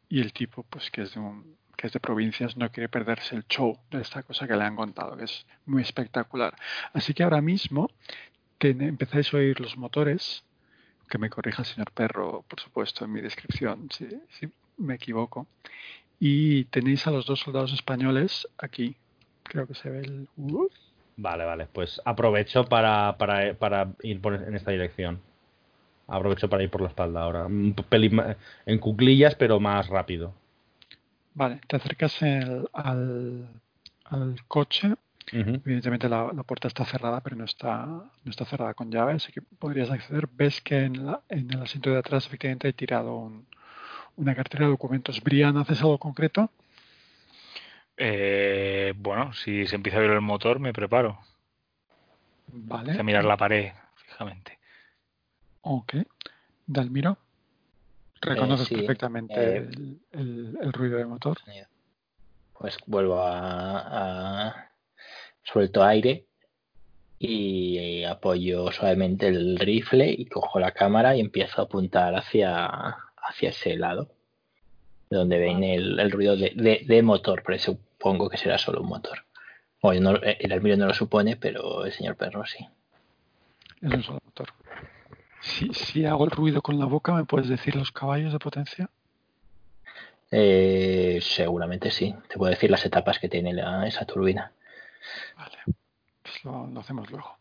Y 0.09 0.21
el 0.21 0.33
tipo, 0.33 0.63
pues 0.63 0.89
que 0.91 1.01
es 1.03 1.13
de 1.13 1.19
un 1.19 1.57
que 1.77 1.87
es 1.87 1.93
de 1.93 1.99
provincias, 1.99 2.57
no 2.57 2.71
quiere 2.71 2.89
perderse 2.89 3.35
el 3.35 3.45
show 3.45 3.77
de 3.91 4.01
esta 4.01 4.23
cosa 4.23 4.47
que 4.47 4.55
le 4.55 4.63
han 4.63 4.75
contado, 4.75 5.15
que 5.15 5.25
es 5.25 5.45
muy 5.67 5.83
espectacular. 5.83 6.55
Así 6.91 7.13
que 7.13 7.21
ahora 7.21 7.39
mismo 7.39 7.91
empezáis 8.59 9.31
a 9.31 9.37
oír 9.37 9.59
los 9.59 9.77
motores, 9.77 10.43
que 11.07 11.19
me 11.19 11.29
corrija 11.29 11.61
el 11.61 11.67
señor 11.67 11.91
Perro, 11.91 12.43
por 12.47 12.59
supuesto, 12.59 13.05
en 13.05 13.13
mi 13.13 13.21
descripción, 13.21 13.89
si, 13.91 14.07
me 14.77 14.95
equivoco, 14.95 15.47
y 16.19 16.65
tenéis 16.65 17.05
a 17.05 17.11
los 17.11 17.27
dos 17.27 17.39
soldados 17.39 17.71
españoles 17.71 18.47
aquí. 18.57 18.95
Creo 19.43 19.67
que 19.67 19.75
se 19.75 19.89
ve 19.89 19.99
el... 19.99 20.27
Vale, 21.15 21.45
vale, 21.45 21.67
pues 21.71 22.01
aprovecho 22.05 22.65
para, 22.65 23.17
para, 23.17 23.53
para 23.53 23.93
ir 24.01 24.19
por, 24.19 24.33
en 24.33 24.55
esta 24.55 24.71
dirección. 24.71 25.21
Aprovecho 26.07 26.49
para 26.49 26.63
ir 26.63 26.69
por 26.69 26.81
la 26.81 26.87
espalda 26.87 27.21
ahora. 27.21 27.45
Un 27.45 27.73
pelín 27.73 28.21
en 28.65 28.79
cuclillas, 28.79 29.35
pero 29.35 29.59
más 29.59 29.87
rápido. 29.87 30.33
Vale, 31.33 31.59
te 31.67 31.75
acercas 31.75 32.21
al, 32.23 33.47
al, 34.05 34.35
coche. 34.47 34.95
Evidentemente 35.31 36.07
la, 36.07 36.31
puerta 36.45 36.69
está 36.69 36.85
cerrada, 36.85 37.19
pero 37.21 37.35
no 37.35 37.43
está, 37.43 37.85
no 37.85 38.31
está 38.31 38.45
cerrada 38.45 38.73
con 38.73 38.89
llave, 38.89 39.13
así 39.13 39.31
que 39.33 39.41
podrías 39.41 39.91
acceder. 39.91 40.27
Ves 40.31 40.61
que 40.61 40.85
en, 40.85 41.05
la, 41.05 41.21
en 41.27 41.53
el 41.53 41.61
asiento 41.61 41.89
de 41.89 41.99
atrás 41.99 42.25
efectivamente 42.25 42.69
he 42.69 42.73
tirado 42.73 43.31
una 44.15 44.35
cartera 44.35 44.65
de 44.65 44.71
documentos. 44.71 45.21
Brian, 45.21 45.57
¿haces 45.57 45.81
algo 45.81 45.97
concreto? 45.97 46.49
Eh, 47.97 48.93
bueno, 48.95 49.33
si 49.33 49.67
se 49.67 49.75
empieza 49.75 49.97
a 49.97 50.01
ver 50.01 50.11
el 50.11 50.21
motor, 50.21 50.59
me 50.59 50.71
preparo. 50.71 51.19
Vale. 52.47 52.97
A 52.97 53.03
mirar 53.03 53.25
la 53.25 53.37
pared 53.37 53.73
fijamente. 53.95 54.56
Ok. 55.69 55.95
Dalmiro. 56.65 57.17
¿Reconoces 58.21 58.71
eh, 58.71 58.75
perfectamente 58.75 59.57
eh, 59.57 59.69
el, 60.11 60.73
ruido 60.73 60.97
del 60.97 61.07
motor? 61.07 61.37
Pues 62.53 62.77
vuelvo 62.85 63.19
a, 63.21 64.71
suelto 65.43 65.83
aire 65.83 66.25
y 67.19 68.03
apoyo 68.03 68.71
suavemente 68.71 69.27
el 69.27 69.59
rifle 69.59 70.09
y 70.09 70.25
cojo 70.25 70.59
la 70.59 70.71
cámara 70.71 71.15
y 71.15 71.19
empiezo 71.19 71.61
a 71.61 71.65
apuntar 71.65 72.15
hacia, 72.15 72.65
hacia 73.17 73.49
ese 73.49 73.75
lado 73.75 74.09
donde 75.09 75.39
viene 75.39 75.75
el, 75.75 76.11
ruido 76.11 76.35
de, 76.35 76.83
de, 76.85 77.01
motor, 77.01 77.43
pero 77.45 77.59
supongo 77.59 78.29
que 78.29 78.37
será 78.37 78.57
solo 78.57 78.81
un 78.81 78.89
motor. 78.89 79.25
Bueno, 79.81 80.15
el 80.21 80.51
Almiro 80.51 80.75
no 80.75 80.87
lo 80.87 80.93
supone, 80.93 81.37
pero 81.37 81.85
el 81.85 81.93
señor 81.93 82.17
Perro 82.17 82.45
sí. 82.45 82.67
Es 83.81 83.93
un 83.93 84.03
solo 84.03 84.19
motor. 84.25 84.47
Si, 85.47 85.73
si 85.73 86.05
hago 86.05 86.25
el 86.25 86.31
ruido 86.31 86.61
con 86.61 86.77
la 86.77 86.85
boca, 86.85 87.13
¿me 87.13 87.23
puedes 87.23 87.47
decir 87.47 87.75
los 87.75 87.91
caballos 87.91 88.33
de 88.33 88.39
potencia? 88.39 88.89
Eh, 90.29 91.19
seguramente 91.21 91.89
sí. 91.89 92.13
Te 92.27 92.37
puedo 92.37 92.51
decir 92.51 92.69
las 92.69 92.85
etapas 92.85 93.17
que 93.17 93.29
tiene 93.29 93.55
esa 93.87 94.05
turbina. 94.05 94.51
Vale, 95.37 95.57
pues 96.21 96.43
lo, 96.43 96.79
hacemos 96.79 97.09
luego. 97.09 97.37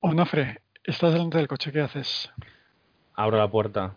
Onofre, 0.00 0.60
estás 0.84 1.14
delante 1.14 1.38
del 1.38 1.48
coche, 1.48 1.72
¿qué 1.72 1.80
haces? 1.80 2.30
Abro 3.14 3.38
la 3.38 3.48
puerta. 3.48 3.94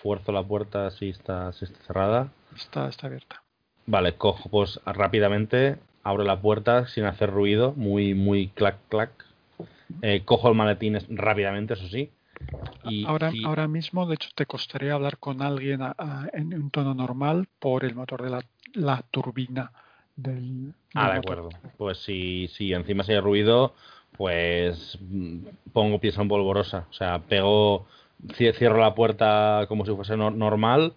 Fuerzo 0.00 0.30
la 0.30 0.44
puerta 0.44 0.90
si 0.92 1.10
está, 1.10 1.52
si 1.52 1.64
está 1.64 1.80
cerrada. 1.84 2.28
Está, 2.56 2.88
está 2.88 3.08
abierta. 3.08 3.42
Vale, 3.86 4.14
cojo 4.14 4.48
pues 4.48 4.80
rápidamente, 4.86 5.78
abro 6.04 6.22
la 6.22 6.40
puerta 6.40 6.86
sin 6.86 7.04
hacer 7.04 7.30
ruido, 7.30 7.72
muy, 7.74 8.14
muy 8.14 8.48
clac, 8.48 8.76
clac. 8.88 9.10
Eh, 10.02 10.22
cojo 10.24 10.48
el 10.48 10.54
maletín 10.54 10.98
rápidamente, 11.10 11.74
eso 11.74 11.88
sí. 11.88 12.10
Y 12.84 13.04
ahora, 13.06 13.32
ahora 13.44 13.68
mismo, 13.68 14.06
de 14.06 14.14
hecho, 14.14 14.30
te 14.34 14.46
costaría 14.46 14.94
hablar 14.94 15.18
con 15.18 15.42
alguien 15.42 15.80
en 16.32 16.54
un 16.54 16.70
tono 16.70 16.94
normal 16.94 17.48
por 17.58 17.84
el 17.84 17.94
motor 17.94 18.22
de 18.22 18.42
la, 18.74 19.02
turbina 19.10 19.72
del, 20.14 20.74
Ah, 20.94 21.12
de 21.12 21.18
acuerdo. 21.18 21.50
Pues 21.76 21.98
si, 21.98 22.48
si 22.48 22.72
encima 22.72 23.04
se 23.04 23.14
hay 23.14 23.20
ruido, 23.20 23.74
pues 24.16 24.98
mm, 25.00 25.38
pongo 25.72 26.00
pieza 26.00 26.22
en 26.22 26.28
polvorosa. 26.28 26.86
O 26.90 26.92
sea, 26.92 27.18
pego, 27.20 27.86
cierro 28.34 28.78
la 28.78 28.94
puerta 28.94 29.66
como 29.68 29.84
si 29.84 29.94
fuese 29.94 30.16
normal 30.16 30.94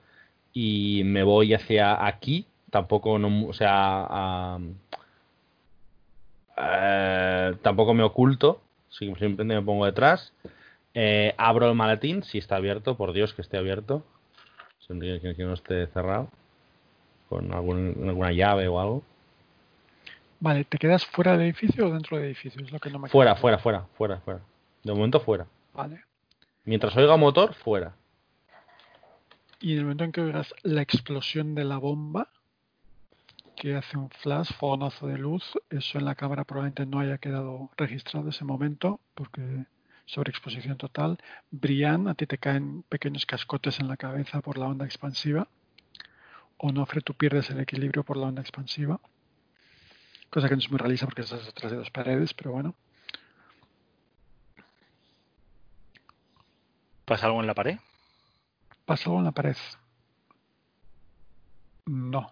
y 0.53 1.01
me 1.05 1.23
voy 1.23 1.53
hacia 1.53 2.05
aquí. 2.05 2.45
Tampoco, 2.69 3.19
no, 3.19 3.47
o 3.47 3.53
sea, 3.53 4.57
eh, 6.57 7.53
tampoco 7.61 7.93
me 7.93 8.03
oculto 8.03 8.61
simplemente 8.91 9.43
me 9.43 9.61
pongo 9.61 9.85
detrás. 9.85 10.33
Eh, 10.93 11.33
abro 11.37 11.69
el 11.69 11.75
maletín, 11.75 12.23
si 12.23 12.37
está 12.37 12.57
abierto, 12.57 12.95
por 12.95 13.13
Dios 13.13 13.33
que 13.33 13.41
esté 13.41 13.57
abierto. 13.57 14.03
Que, 14.87 15.35
que 15.37 15.43
no 15.43 15.53
esté 15.53 15.87
cerrado. 15.87 16.29
Con 17.29 17.53
alguna 17.53 18.31
llave 18.33 18.67
o 18.67 18.79
algo. 18.79 19.03
Vale, 20.41 20.65
¿te 20.65 20.77
quedas 20.77 21.05
fuera 21.05 21.33
del 21.33 21.43
edificio 21.43 21.87
o 21.87 21.91
dentro 21.91 22.17
del 22.17 22.25
edificio? 22.25 22.61
Es 22.61 22.71
lo 22.71 22.79
que 22.79 22.89
no 22.89 22.99
me 22.99 23.09
fuera, 23.09 23.35
fuera, 23.35 23.59
fuera, 23.59 23.87
fuera, 23.95 24.17
fuera. 24.19 24.41
De 24.83 24.91
momento 24.91 25.19
fuera. 25.19 25.47
Vale. 25.73 26.03
Mientras 26.65 26.97
oiga 26.97 27.15
motor, 27.15 27.53
fuera. 27.53 27.93
Y 29.61 29.73
en 29.73 29.77
el 29.77 29.83
momento 29.83 30.03
en 30.03 30.11
que 30.11 30.21
oigas 30.21 30.53
la 30.63 30.81
explosión 30.81 31.53
de 31.53 31.63
la 31.63 31.77
bomba, 31.77 32.29
que 33.55 33.75
hace 33.75 33.97
un 33.97 34.09
flash, 34.09 34.53
fogonazo 34.53 35.07
de 35.07 35.17
luz. 35.17 35.43
Eso 35.69 35.97
en 35.97 36.05
la 36.05 36.15
cámara 36.15 36.43
probablemente 36.43 36.85
no 36.85 36.99
haya 36.99 37.17
quedado 37.17 37.69
registrado 37.77 38.29
ese 38.29 38.45
momento 38.45 38.99
porque 39.15 39.65
sobreexposición 40.05 40.77
total. 40.77 41.17
Brian, 41.51 42.07
a 42.07 42.15
ti 42.15 42.27
te 42.27 42.37
caen 42.37 42.83
pequeños 42.83 43.25
cascotes 43.25 43.79
en 43.79 43.87
la 43.87 43.97
cabeza 43.97 44.41
por 44.41 44.57
la 44.57 44.67
onda 44.67 44.85
expansiva. 44.85 45.47
Onofre, 46.57 47.01
tú 47.01 47.13
pierdes 47.13 47.49
el 47.49 47.59
equilibrio 47.59 48.03
por 48.03 48.17
la 48.17 48.27
onda 48.27 48.41
expansiva. 48.41 48.99
Cosa 50.29 50.47
que 50.47 50.55
no 50.55 50.61
es 50.61 50.69
muy 50.69 50.77
realista 50.77 51.05
porque 51.05 51.21
estás 51.21 51.45
detrás 51.45 51.71
de 51.71 51.77
dos 51.77 51.89
paredes, 51.89 52.33
pero 52.33 52.51
bueno. 52.51 52.75
¿Pasa 57.05 57.25
algo 57.25 57.41
en 57.41 57.47
la 57.47 57.53
pared? 57.53 57.77
¿Pasa 58.85 59.05
algo 59.05 59.19
en 59.19 59.25
la 59.25 59.31
pared? 59.31 59.57
No. 61.85 62.31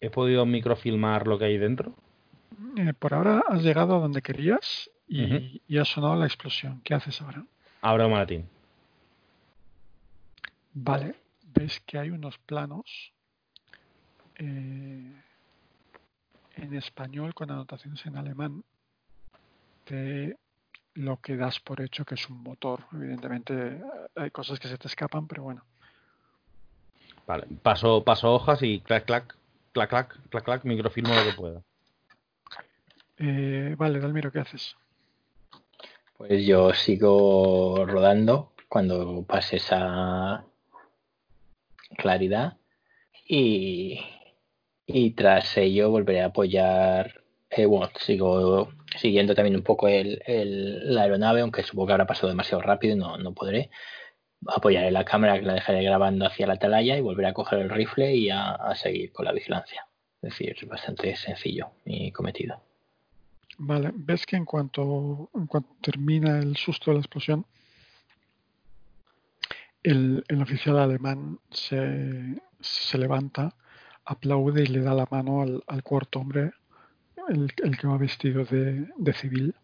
¿He 0.00 0.10
podido 0.10 0.46
microfilmar 0.46 1.26
lo 1.26 1.38
que 1.38 1.44
hay 1.44 1.58
dentro? 1.58 1.94
Eh, 2.76 2.94
por 2.98 3.14
ahora 3.14 3.42
has 3.48 3.62
llegado 3.62 3.96
a 3.96 4.00
donde 4.00 4.22
querías 4.22 4.90
y, 5.06 5.78
ha 5.78 5.84
sonado 5.84 6.16
la 6.16 6.26
explosión. 6.26 6.80
¿Qué 6.84 6.94
haces 6.94 7.20
ahora? 7.20 7.44
Ahora 7.82 8.06
un 8.06 8.12
maletín. 8.12 8.48
Vale, 10.72 11.16
ves 11.52 11.80
que 11.80 11.98
hay 11.98 12.10
unos 12.10 12.38
planos 12.38 13.12
eh, 14.36 15.12
en 16.56 16.74
español 16.74 17.34
con 17.34 17.50
anotaciones 17.50 18.04
en 18.06 18.16
alemán 18.16 18.62
de 19.86 20.36
lo 20.94 21.16
que 21.20 21.36
das 21.36 21.60
por 21.60 21.80
hecho 21.80 22.04
que 22.04 22.14
es 22.14 22.30
un 22.30 22.42
motor. 22.42 22.84
Evidentemente 22.92 23.82
hay 24.14 24.30
cosas 24.30 24.58
que 24.60 24.68
se 24.68 24.78
te 24.78 24.86
escapan, 24.86 25.26
pero 25.26 25.42
bueno. 25.42 25.64
Vale, 27.26 27.46
paso, 27.62 28.02
paso 28.04 28.32
hojas 28.32 28.62
y 28.62 28.80
clac, 28.80 29.04
clac, 29.04 29.36
clac, 29.72 29.88
clac, 29.90 30.28
clac, 30.28 30.44
clac, 30.44 30.64
microfilmo 30.64 31.14
lo 31.14 31.30
que 31.30 31.36
pueda. 31.36 31.62
Eh, 33.18 33.74
vale, 33.76 34.00
Dalmiro, 34.00 34.32
¿qué 34.32 34.40
haces? 34.40 34.76
Pues 36.16 36.46
yo 36.46 36.72
sigo 36.74 37.84
rodando 37.86 38.52
cuando 38.68 39.24
pase 39.26 39.56
esa 39.56 40.44
claridad 41.96 42.56
y, 43.26 44.00
y 44.86 45.10
tras 45.12 45.56
ello 45.56 45.90
volveré 45.90 46.22
a 46.22 46.26
apoyar, 46.26 47.22
eh, 47.50 47.66
bueno, 47.66 47.90
sigo 47.98 48.72
siguiendo 48.96 49.34
también 49.34 49.56
un 49.56 49.62
poco 49.62 49.88
el, 49.88 50.22
el, 50.26 50.94
la 50.94 51.02
aeronave, 51.02 51.40
aunque 51.40 51.62
supongo 51.62 51.88
que 51.88 51.92
habrá 51.92 52.06
pasado 52.06 52.28
demasiado 52.28 52.62
rápido 52.62 52.94
y 52.94 52.98
no, 52.98 53.18
no 53.18 53.32
podré, 53.32 53.70
apoyaré 54.46 54.90
la 54.90 55.04
cámara 55.04 55.40
la 55.40 55.54
dejaré 55.54 55.82
grabando 55.82 56.26
hacia 56.26 56.46
la 56.46 56.54
atalaya 56.54 56.96
y 56.96 57.00
volveré 57.00 57.28
a 57.28 57.34
coger 57.34 57.60
el 57.60 57.70
rifle 57.70 58.14
y 58.14 58.30
a, 58.30 58.74
seguir 58.74 59.12
con 59.12 59.26
la 59.26 59.32
vigilancia. 59.32 59.86
Es 60.22 60.30
decir, 60.30 60.56
bastante 60.66 61.16
sencillo 61.16 61.70
mi 61.84 62.12
cometido. 62.12 62.62
Vale, 63.58 63.90
ves 63.94 64.24
que 64.26 64.36
en 64.36 64.44
cuanto, 64.44 65.30
en 65.34 65.46
cuanto 65.46 65.76
termina 65.80 66.38
el 66.38 66.56
susto 66.56 66.90
de 66.90 66.94
la 66.94 67.00
explosión, 67.00 67.44
el, 69.82 70.24
oficial 70.40 70.78
alemán 70.78 71.38
se, 71.50 72.40
se, 72.60 72.98
levanta, 72.98 73.54
aplaude 74.04 74.62
y 74.62 74.66
le 74.66 74.80
da 74.80 74.94
la 74.94 75.06
mano 75.10 75.42
al, 75.42 75.82
cuarto 75.82 76.20
hombre, 76.20 76.52
el, 77.28 77.52
que 77.54 77.86
va 77.86 77.96
vestido 77.98 78.44
de, 78.44 78.86
de 78.96 79.12
civil 79.12 79.54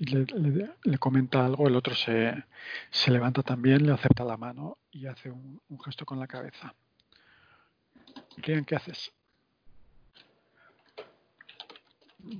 y 0.00 0.06
le, 0.06 0.98
comenta 0.98 1.44
algo, 1.44 1.68
el 1.68 1.76
otro 1.76 1.94
se, 1.94 2.32
se, 2.90 3.10
levanta 3.10 3.42
también, 3.42 3.84
le 3.84 3.92
acepta 3.92 4.24
la 4.24 4.38
mano 4.38 4.78
y 4.90 5.06
hace 5.06 5.30
un, 5.30 5.60
gesto 5.84 6.06
con 6.06 6.18
la 6.18 6.26
cabeza. 6.26 6.74
¿qué 8.42 8.64
haces? 8.74 9.12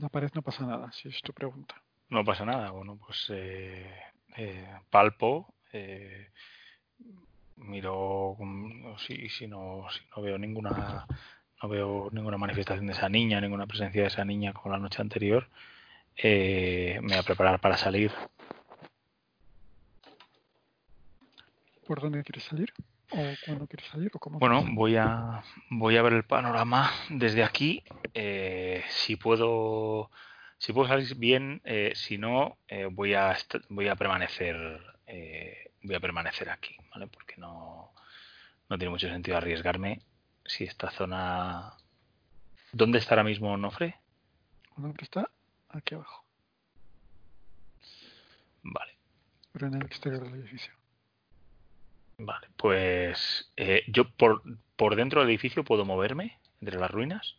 La 0.01 0.09
pared 0.09 0.31
no 0.35 0.41
pasa 0.41 0.65
nada, 0.65 0.91
si 0.93 1.09
es 1.09 1.21
tu 1.21 1.35
pregunta. 1.35 1.75
no 2.09 2.25
pasa 2.25 2.47
nada. 2.47 2.71
Bueno, 2.71 2.97
pues 2.97 3.27
eh, 3.29 3.95
eh, 4.39 4.67
palpo, 4.89 5.53
eh, 5.71 6.31
miro 7.57 8.39
si, 9.07 9.29
si, 9.29 9.47
no, 9.47 9.87
si 9.91 10.01
no 10.17 10.23
veo 10.23 10.39
ninguna 10.39 11.07
no 11.63 11.69
veo 11.69 12.09
ninguna 12.11 12.39
manifestación 12.39 12.87
de 12.87 12.95
esa 12.95 13.11
niña, 13.11 13.39
ninguna 13.39 13.67
presencia 13.67 14.01
de 14.01 14.09
esa 14.09 14.25
niña 14.25 14.55
como 14.55 14.73
la 14.73 14.81
noche 14.81 15.03
anterior, 15.03 15.47
me 16.23 17.01
voy 17.01 17.15
a 17.15 17.23
preparar 17.23 17.61
para 17.61 17.77
salir. 17.77 18.13
¿Por 21.87 22.01
dónde 22.01 22.23
quieres 22.23 22.45
salir? 22.45 22.73
¿O 23.11 23.35
cuándo 23.45 23.67
quieres 23.67 23.89
salir? 23.89 24.11
¿O 24.15 24.19
cómo 24.19 24.39
bueno, 24.39 24.65
voy 24.73 24.97
a, 24.97 25.43
voy 25.71 25.97
a 25.97 26.03
ver 26.03 26.13
el 26.13 26.25
panorama 26.25 26.91
desde 27.09 27.43
aquí. 27.43 27.83
si 28.89 29.17
puedo 29.17 30.11
si 30.61 30.75
puedo 30.75 30.89
salir 30.89 31.17
bien, 31.17 31.63
eh, 31.65 31.93
si 31.95 32.19
no, 32.19 32.59
eh, 32.69 32.85
voy 32.85 33.15
a 33.15 33.35
voy 33.71 33.89
a 33.89 33.97
permanecer 33.97 34.57
eh, 35.07 35.73
voy 35.83 35.95
a 35.95 36.01
permanecer 36.01 36.51
aquí, 36.51 36.77
¿vale? 36.93 37.07
Porque 37.07 37.37
no, 37.39 37.95
no 38.69 38.79
tiene 38.79 38.91
mucho 38.91 39.09
sentido 39.09 39.39
arriesgarme 39.39 40.03
si 40.45 40.65
esta 40.65 40.91
zona 40.91 41.73
¿Dónde 42.73 42.99
está 42.99 43.15
ahora 43.15 43.25
mismo 43.25 43.57
Nofre? 43.57 43.97
Nofre 44.77 45.05
está 45.05 45.31
aquí 45.71 45.95
abajo. 45.95 46.25
Vale. 48.63 48.97
Pero 49.53 49.67
en 49.67 49.75
el 49.75 49.83
exterior 49.83 50.23
del 50.25 50.41
edificio. 50.41 50.73
Vale, 52.19 52.49
pues 52.57 53.51
yo 53.89 54.09
por, 54.11 54.43
por 54.77 54.95
dentro 54.95 55.21
del 55.21 55.31
edificio 55.31 55.65
puedo 55.65 55.85
moverme 55.85 56.39
entre 56.61 56.79
las 56.79 56.91
ruinas. 56.91 57.37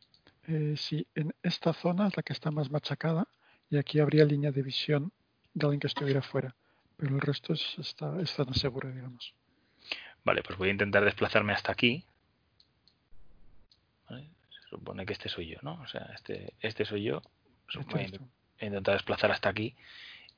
Eh, 0.48 0.74
sí, 0.76 1.06
en 1.14 1.36
esta 1.44 1.72
zona 1.74 2.08
es 2.08 2.18
la 2.18 2.24
que 2.24 2.34
está 2.34 2.50
más 2.50 2.72
machacada 2.72 3.28
y 3.70 3.78
aquí 3.78 4.00
habría 4.00 4.26
línea 4.26 4.52
de 4.52 4.64
visión 4.64 5.12
de 5.54 5.66
alguien 5.66 5.80
que 5.80 5.88
estuviera 5.88 6.22
fuera, 6.22 6.56
pero 6.98 7.16
el 7.16 7.22
resto 7.22 7.54
es, 7.54 7.78
está, 7.78 8.20
está 8.22 8.44
no 8.44 8.54
seguro, 8.54 8.92
digamos. 8.92 9.36
Vale, 10.24 10.42
pues 10.44 10.58
voy 10.58 10.70
a 10.70 10.72
intentar 10.72 11.06
desplazarme 11.06 11.54
hasta 11.54 11.72
aquí. 11.72 12.04
Se 14.10 14.78
supone 14.78 15.06
que 15.06 15.14
este 15.14 15.30
soy 15.30 15.48
yo, 15.48 15.58
¿no? 15.62 15.74
O 15.82 15.88
sea, 15.88 16.12
este, 16.16 16.54
este 16.60 16.86
soy 16.86 17.04
yo. 17.04 17.22
Voy 17.76 18.12
a 18.60 18.66
intentar 18.66 18.96
desplazar 18.96 19.32
hasta 19.32 19.50
aquí 19.50 19.76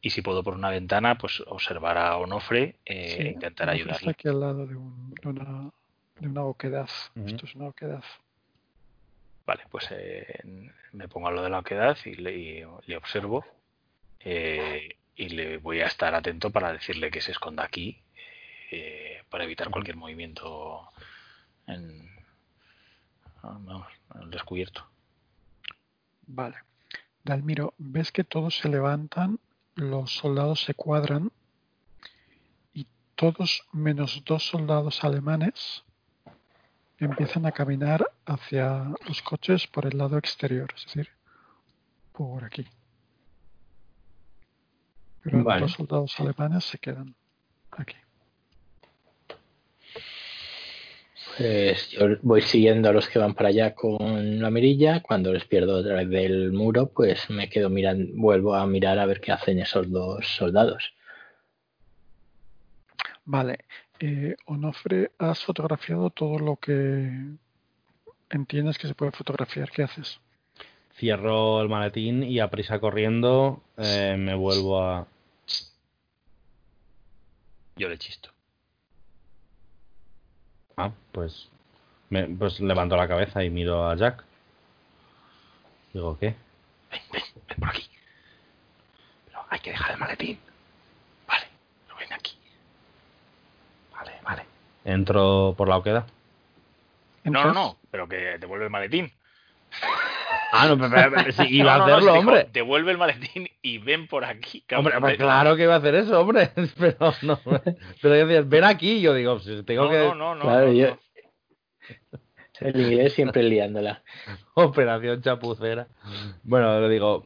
y 0.01 0.09
si 0.09 0.21
puedo 0.21 0.43
por 0.43 0.53
una 0.53 0.69
ventana, 0.69 1.17
pues 1.17 1.41
observar 1.47 1.97
a 1.97 2.17
Onofre 2.17 2.75
e 2.83 3.31
intentar 3.33 3.69
ayudarle. 3.69 3.97
Está 3.97 4.11
aquí 4.11 4.27
al 4.27 4.39
lado 4.41 4.67
de, 4.67 4.75
una, 4.75 5.71
de 6.19 6.27
una 6.27 6.43
oquedad. 6.43 6.89
Esto 7.15 7.45
es 7.45 7.55
una 7.55 7.69
oquedad. 7.69 8.03
Vale, 9.45 9.63
pues 9.71 9.87
eh, 9.91 10.41
me 10.91 11.07
pongo 11.07 11.29
a 11.29 11.31
lo 11.31 11.41
de 11.41 11.49
la 11.49 11.59
oquedad 11.59 11.97
y 12.03 12.15
le, 12.15 12.65
observo 12.97 13.45
eh, 14.19 14.97
y 15.15 15.29
le 15.29 15.57
voy 15.57 15.79
a 15.79 15.87
estar 15.87 16.13
atento 16.15 16.49
para 16.49 16.73
decirle 16.73 17.09
que 17.09 17.21
se 17.21 17.31
esconda 17.31 17.63
aquí 17.63 18.01
eh, 18.71 19.23
para 19.29 19.45
evitar 19.45 19.69
cualquier 19.69 19.95
movimiento 19.95 20.89
en, 21.67 22.09
el 24.21 24.31
descubierto. 24.31 24.85
Vale. 26.27 26.57
Dalmiro, 27.23 27.73
ves 27.77 28.11
que 28.11 28.23
todos 28.23 28.57
se 28.57 28.69
levantan, 28.69 29.39
los 29.75 30.11
soldados 30.15 30.61
se 30.61 30.73
cuadran 30.73 31.31
y 32.73 32.85
todos 33.15 33.65
menos 33.71 34.23
dos 34.25 34.45
soldados 34.47 35.03
alemanes 35.03 35.83
empiezan 36.97 37.45
a 37.45 37.51
caminar 37.51 38.05
hacia 38.25 38.91
los 39.07 39.21
coches 39.21 39.67
por 39.67 39.85
el 39.85 39.97
lado 39.97 40.17
exterior, 40.17 40.73
es 40.75 40.85
decir, 40.85 41.09
por 42.11 42.43
aquí. 42.43 42.67
Pero 45.21 45.43
los 45.43 45.71
soldados 45.71 46.19
alemanes 46.19 46.65
se 46.65 46.77
quedan 46.77 47.15
aquí. 47.71 47.95
Pues 51.37 51.89
yo 51.89 52.05
voy 52.21 52.41
siguiendo 52.41 52.89
a 52.89 52.93
los 52.93 53.07
que 53.09 53.17
van 53.17 53.33
para 53.33 53.49
allá 53.49 53.73
con 53.73 54.39
la 54.39 54.51
mirilla. 54.51 55.01
Cuando 55.01 55.33
les 55.33 55.45
pierdo 55.45 55.77
otra 55.77 55.95
vez 55.95 56.09
del 56.09 56.51
muro, 56.51 56.91
pues 56.93 57.29
me 57.29 57.49
quedo 57.49 57.69
mirando, 57.69 58.11
vuelvo 58.15 58.53
a 58.53 58.67
mirar 58.67 58.99
a 58.99 59.05
ver 59.05 59.19
qué 59.19 59.31
hacen 59.31 59.59
esos 59.59 59.89
dos 59.91 60.27
soldados. 60.27 60.93
Vale, 63.25 63.65
eh, 63.99 64.35
Onofre, 64.45 65.11
has 65.17 65.43
fotografiado 65.43 66.09
todo 66.09 66.37
lo 66.37 66.57
que 66.57 67.09
entiendes 68.29 68.77
que 68.77 68.87
se 68.87 68.95
puede 68.95 69.11
fotografiar. 69.11 69.71
¿Qué 69.71 69.83
haces? 69.83 70.19
Cierro 70.95 71.61
el 71.61 71.69
maletín 71.69 72.21
y 72.23 72.39
a 72.39 72.49
prisa 72.49 72.79
corriendo 72.79 73.63
eh, 73.77 74.15
me 74.17 74.35
vuelvo 74.35 74.79
a... 74.81 75.07
Yo 77.75 77.89
le 77.89 77.97
chisto. 77.97 78.32
Ah, 80.77 80.91
pues, 81.11 81.49
me, 82.09 82.25
pues 82.25 82.59
levanto 82.59 82.95
la 82.95 83.07
cabeza 83.07 83.43
y 83.43 83.49
miro 83.49 83.87
a 83.87 83.95
Jack. 83.95 84.23
Digo, 85.93 86.17
¿qué? 86.19 86.35
Ven, 86.91 87.01
ven, 87.11 87.23
ven 87.47 87.57
por 87.59 87.69
aquí. 87.69 87.89
Pero 89.25 89.45
hay 89.49 89.59
que 89.59 89.71
dejar 89.71 89.91
el 89.91 89.97
maletín. 89.97 90.39
Vale. 91.27 91.47
Entro 94.85 95.53
por 95.57 95.67
la 95.69 95.77
oqueda. 95.77 96.05
No, 97.23 97.45
no, 97.45 97.53
no, 97.53 97.77
pero 97.89 98.07
que 98.07 98.37
devuelve 98.37 98.65
el 98.65 98.71
maletín. 98.71 99.11
Ah, 100.55 100.67
no, 100.67 100.77
pero, 100.77 101.31
si 101.31 101.55
iba 101.55 101.73
a 101.73 101.83
hacerlo, 101.83 102.13
hombre. 102.13 102.47
devuelve 102.53 102.91
el 102.91 102.99
maletín 102.99 103.49
y 103.63 103.79
ven 103.79 104.07
por 104.07 104.23
aquí. 104.23 104.63
Hombre, 104.75 104.99
pues 104.99 105.17
claro 105.17 105.55
que 105.55 105.63
iba 105.63 105.73
a 105.73 105.77
hacer 105.77 105.95
eso, 105.95 106.21
hombre. 106.21 106.51
Pero 106.77 107.13
no. 107.23 107.39
Pero 108.01 108.13
decías, 108.13 108.47
ven 108.47 108.63
aquí. 108.63 109.01
Yo 109.01 109.15
digo, 109.15 109.39
tengo 109.65 109.89
que. 109.89 109.97
No, 109.97 110.13
no, 110.13 110.35
no. 110.35 110.41
Claro, 110.41 110.71
yo. 110.71 110.99
El 112.59 112.79
inglés 112.79 113.13
siempre 113.13 113.41
liándola. 113.41 114.03
Operación 114.53 115.23
chapucera. 115.23 115.87
Bueno, 116.43 116.79
le 116.81 116.89
digo. 116.89 117.25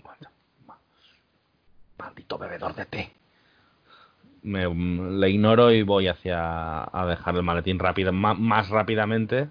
Maldito 1.97 2.37
bebedor 2.37 2.75
de 2.75 2.85
té 2.85 3.17
me, 4.47 4.67
le 5.19 5.29
ignoro 5.29 5.71
y 5.71 5.83
voy 5.83 6.07
hacia 6.07 6.83
a 6.83 7.05
dejar 7.05 7.35
el 7.35 7.43
maletín 7.43 7.79
rápido, 7.79 8.13
más, 8.13 8.69
rápidamente 8.69 9.49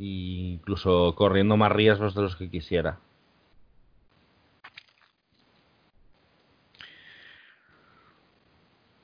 e 0.00 0.54
incluso 0.54 1.14
corriendo 1.14 1.56
más 1.58 1.70
riesgos 1.70 2.14
de 2.14 2.22
los 2.22 2.36
que 2.36 2.50
quisiera. 2.50 2.98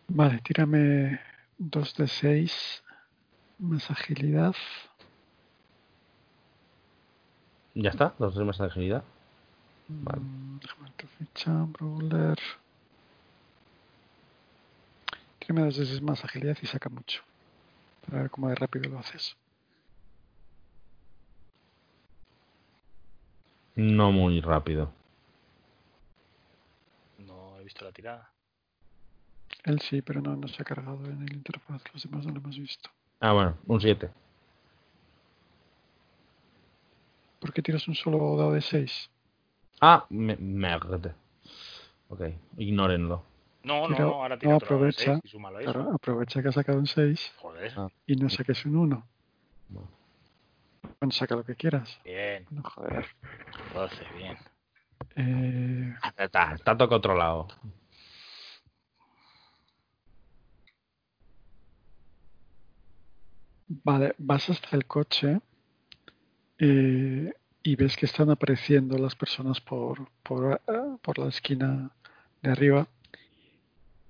Vale, 0.08 0.38
tírame 0.38 1.20
2 1.58 1.94
de 1.96 2.08
6 2.08 2.82
más 3.58 3.90
agilidad. 3.90 4.54
Ya 7.74 7.90
está, 7.90 8.14
2 8.18 8.34
de 8.34 8.44
más 8.44 8.60
agilidad. 8.62 9.04
Vale. 9.88 10.20
Mm, 10.20 10.58
déjame 10.60 10.90
tu 10.96 11.06
ficha, 11.06 11.52
brawler. 11.64 12.38
Tiene 15.40 15.64
dos 15.64 15.78
veces 15.78 16.00
más 16.00 16.24
agilidad 16.24 16.56
y 16.62 16.66
saca 16.66 16.88
mucho. 16.88 17.22
Para 18.06 18.22
ver 18.22 18.30
cómo 18.30 18.48
de 18.48 18.54
rápido 18.54 18.88
lo 18.88 18.98
haces. 18.98 19.36
No 23.76 24.10
muy 24.10 24.40
rápido. 24.40 24.90
No 27.18 27.58
he 27.58 27.64
visto 27.64 27.84
la 27.84 27.92
tirada. 27.92 28.30
Él 29.64 29.80
sí, 29.80 30.00
pero 30.00 30.20
no, 30.20 30.34
no 30.34 30.48
se 30.48 30.62
ha 30.62 30.64
cargado 30.64 31.04
en 31.04 31.22
el 31.22 31.34
interfaz. 31.34 31.82
Los 31.92 32.02
demás 32.02 32.24
no 32.24 32.32
lo 32.32 32.40
hemos 32.40 32.58
visto. 32.58 32.88
Ah, 33.20 33.32
bueno, 33.32 33.56
un 33.66 33.80
7. 33.80 34.10
¿Por 37.40 37.52
qué 37.52 37.62
tiras 37.62 37.86
un 37.86 37.94
solo 37.94 38.36
dado 38.36 38.52
de 38.52 38.62
6? 38.62 39.10
Ah, 39.80 40.06
me, 40.08 40.36
Ok, 42.08 42.22
ignórenlo. 42.56 43.22
No, 43.62 43.88
no, 43.88 43.98
no, 43.98 44.22
ahora 44.22 44.38
tira 44.38 44.52
no, 44.52 44.56
aprovecha, 44.58 45.20
claro, 45.60 45.90
aprovecha 45.92 46.40
que 46.40 46.48
ha 46.48 46.52
sacado 46.52 46.78
un 46.78 46.86
6 46.86 47.34
Joder. 47.38 47.72
y 48.06 48.14
no 48.14 48.30
saques 48.30 48.64
un 48.64 48.76
1. 48.76 49.06
Bueno, 49.68 49.88
saca 51.10 51.36
lo 51.36 51.44
que 51.44 51.54
quieras. 51.54 51.98
Bien. 52.04 52.46
No, 52.50 52.62
joder. 52.62 53.06
12, 53.74 54.04
bien. 54.16 54.36
Eh... 55.16 55.94
Está, 56.16 56.54
está 56.54 56.76
todo 56.76 56.88
controlado. 56.88 57.48
Vale, 63.68 64.14
vas 64.18 64.48
hasta 64.48 64.76
el 64.76 64.86
coche 64.86 65.40
eh, 66.58 67.32
y 67.62 67.76
ves 67.76 67.96
que 67.96 68.06
están 68.06 68.30
apareciendo 68.30 68.96
las 68.96 69.16
personas 69.16 69.60
por, 69.60 70.08
por, 70.22 70.60
uh, 70.68 70.98
por 70.98 71.18
la 71.18 71.28
esquina 71.28 71.90
de 72.42 72.50
arriba 72.50 72.88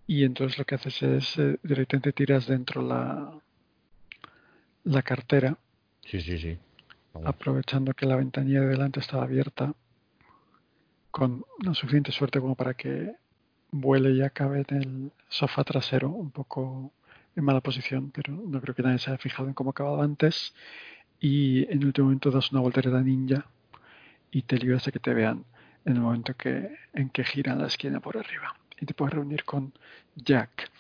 y 0.07 0.25
entonces 0.25 0.59
lo 0.59 0.65
que 0.65 0.75
haces 0.75 1.03
es 1.03 1.39
eh, 1.39 1.59
directamente 1.63 2.13
tiras 2.13 2.47
dentro 2.47 2.83
la, 2.83 3.41
la 4.85 5.03
cartera. 5.03 5.57
Sí, 6.03 6.21
sí, 6.21 6.39
sí. 6.39 6.59
Aprovechando 7.25 7.95
que 7.95 8.07
la 8.07 8.17
ventanilla 8.17 8.61
de 8.61 8.69
delante 8.69 9.01
estaba 9.01 9.25
abierta 9.25 9.75
con 11.11 11.45
la 11.63 11.73
suficiente 11.73 12.13
suerte 12.13 12.41
como 12.41 12.55
para 12.57 12.75
que 12.75 13.15
vuele 13.71 14.11
y 14.11 14.23
acabe 14.23 14.65
en 14.69 14.77
el 14.77 15.13
sofá 15.29 15.65
trasero, 15.65 16.11
un 16.11 16.31
poco 16.31 16.93
en 17.35 17.45
mala 17.45 17.61
posición, 17.61 18.11
pero 18.11 18.35
no 18.35 18.61
creo 18.61 18.75
que 18.75 18.83
nadie 18.83 18.99
se 18.99 19.11
haya 19.11 19.19
fijado 19.19 19.49
en 19.49 19.55
cómo 19.55 19.71
acabado 19.71 20.03
antes. 20.03 20.55
Y 21.21 21.65
en 21.71 21.79
el 21.79 21.87
último 21.87 22.07
momento 22.07 22.31
das 22.31 22.53
una 22.53 22.61
voltereta 22.61 23.01
ninja 23.01 23.47
y 24.31 24.43
te 24.43 24.59
libras 24.59 24.85
de 24.85 24.93
que 24.93 24.99
te 24.99 25.15
vean 25.15 25.45
en 25.85 25.97
el 25.97 26.03
momento 26.03 26.35
que, 26.35 26.77
en 26.93 27.09
que 27.11 27.25
giran 27.25 27.61
la 27.61 27.69
esquina 27.69 28.01
por 28.01 28.19
arriba. 28.19 28.55
Y 28.79 28.87
te 28.87 28.93
puedes 28.93 29.15
reunir 29.15 29.45
con 29.45 29.73
Jack. 30.17 30.71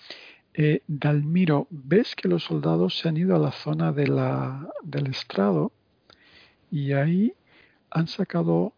Eh, 0.52 0.82
Dalmiro, 0.86 1.66
ves 1.70 2.14
que 2.14 2.28
los 2.28 2.44
soldados 2.44 2.98
se 2.98 3.08
han 3.08 3.16
ido 3.16 3.36
a 3.36 3.38
la 3.38 3.52
zona 3.52 3.92
de 3.92 4.08
la, 4.08 4.68
del 4.82 5.06
estrado 5.06 5.72
y 6.76 6.92
ahí 6.92 7.34
han 7.90 8.06
sacado 8.06 8.74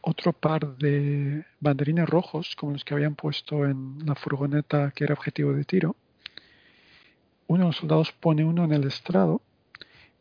otro 0.00 0.32
par 0.32 0.76
de 0.78 1.46
banderines 1.60 2.08
rojos, 2.08 2.56
como 2.56 2.72
los 2.72 2.84
que 2.84 2.94
habían 2.94 3.14
puesto 3.14 3.64
en 3.64 4.04
la 4.04 4.16
furgoneta 4.16 4.90
que 4.90 5.04
era 5.04 5.14
objetivo 5.14 5.52
de 5.52 5.64
tiro. 5.64 5.94
Uno 7.46 7.60
de 7.60 7.66
los 7.68 7.76
soldados 7.76 8.10
pone 8.10 8.44
uno 8.44 8.64
en 8.64 8.72
el 8.72 8.88
estrado 8.88 9.40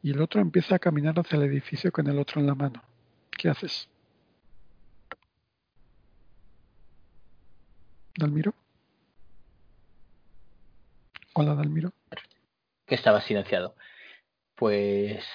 y 0.04 0.12
el 0.12 0.22
otro 0.22 0.42
empieza 0.42 0.76
a 0.76 0.80
caminar 0.80 1.18
hacia 1.18 1.38
el 1.38 1.46
edificio 1.46 1.92
con 1.92 2.06
el 2.06 2.20
otro 2.20 2.40
en 2.40 2.46
la 2.46 2.54
mano. 2.54 2.84
¿Qué 3.32 3.50
haces? 3.50 3.90
Dalmiro. 8.16 8.54
Hola, 11.34 11.56
Dalmiro. 11.56 11.94
Que 12.86 12.94
estaba 12.94 13.22
silenciado. 13.22 13.76
Pues 14.54 15.26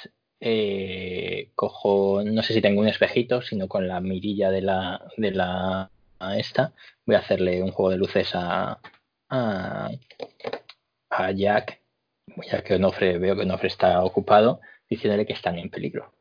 eh, 0.40 1.50
cojo, 1.54 2.22
no 2.24 2.42
sé 2.42 2.52
si 2.54 2.60
tengo 2.60 2.80
un 2.80 2.88
espejito, 2.88 3.42
sino 3.42 3.68
con 3.68 3.88
la 3.88 4.00
mirilla 4.00 4.50
de 4.50 4.62
la, 4.62 5.06
de 5.16 5.30
la 5.30 5.90
esta, 6.36 6.72
voy 7.04 7.16
a 7.16 7.20
hacerle 7.20 7.62
un 7.62 7.72
juego 7.72 7.90
de 7.90 7.98
luces 7.98 8.30
a, 8.34 8.80
a, 9.28 9.90
a 11.10 11.32
Jack, 11.32 11.82
ya 12.50 12.62
que 12.62 12.74
Onofre, 12.74 13.18
veo 13.18 13.36
que 13.36 13.42
Onofre 13.42 13.68
está 13.68 14.02
ocupado, 14.02 14.60
diciéndole 14.88 15.26
que 15.26 15.34
están 15.34 15.58
en 15.58 15.70
peligro. 15.70 16.12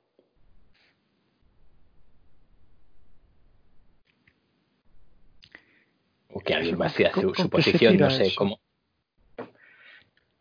O 6.30 6.40
que 6.42 6.54
alguien 6.54 6.80
va 6.80 6.88
hacia 6.88 7.14
su, 7.14 7.34
su 7.34 7.50
posición, 7.50 7.98
no 7.98 8.10
sé 8.10 8.36
cómo. 8.36 8.60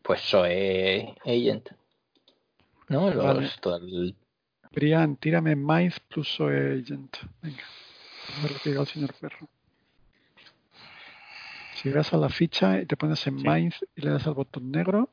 Pues 0.03 0.21
soy 0.21 1.15
agent. 1.25 1.71
¿No? 2.89 3.11
Los, 3.13 3.25
Vale. 3.25 3.51
todo 3.61 3.77
el- 3.77 4.15
Brian, 4.73 5.17
tírame 5.17 5.55
Mind 5.55 5.93
plus 6.09 6.29
Soe 6.29 6.81
Agent. 6.81 7.17
Venga, 7.43 7.63
a 8.37 8.43
ver 8.43 8.53
lo 8.53 8.59
que 8.59 8.71
diga 8.71 8.81
el 8.83 8.89
señor 8.89 9.15
Perro. 9.15 9.49
Si 11.77 11.91
vas 11.91 12.13
a 12.13 12.17
la 12.17 12.29
ficha 12.29 12.81
y 12.81 12.87
te 12.87 12.97
pones 12.97 13.25
en 13.27 13.39
Sí. 13.39 13.47
Mind 13.49 13.75
y 13.95 14.01
le 14.01 14.11
das 14.11 14.27
al 14.27 14.35
botón 14.35 14.71
negro, 14.71 15.11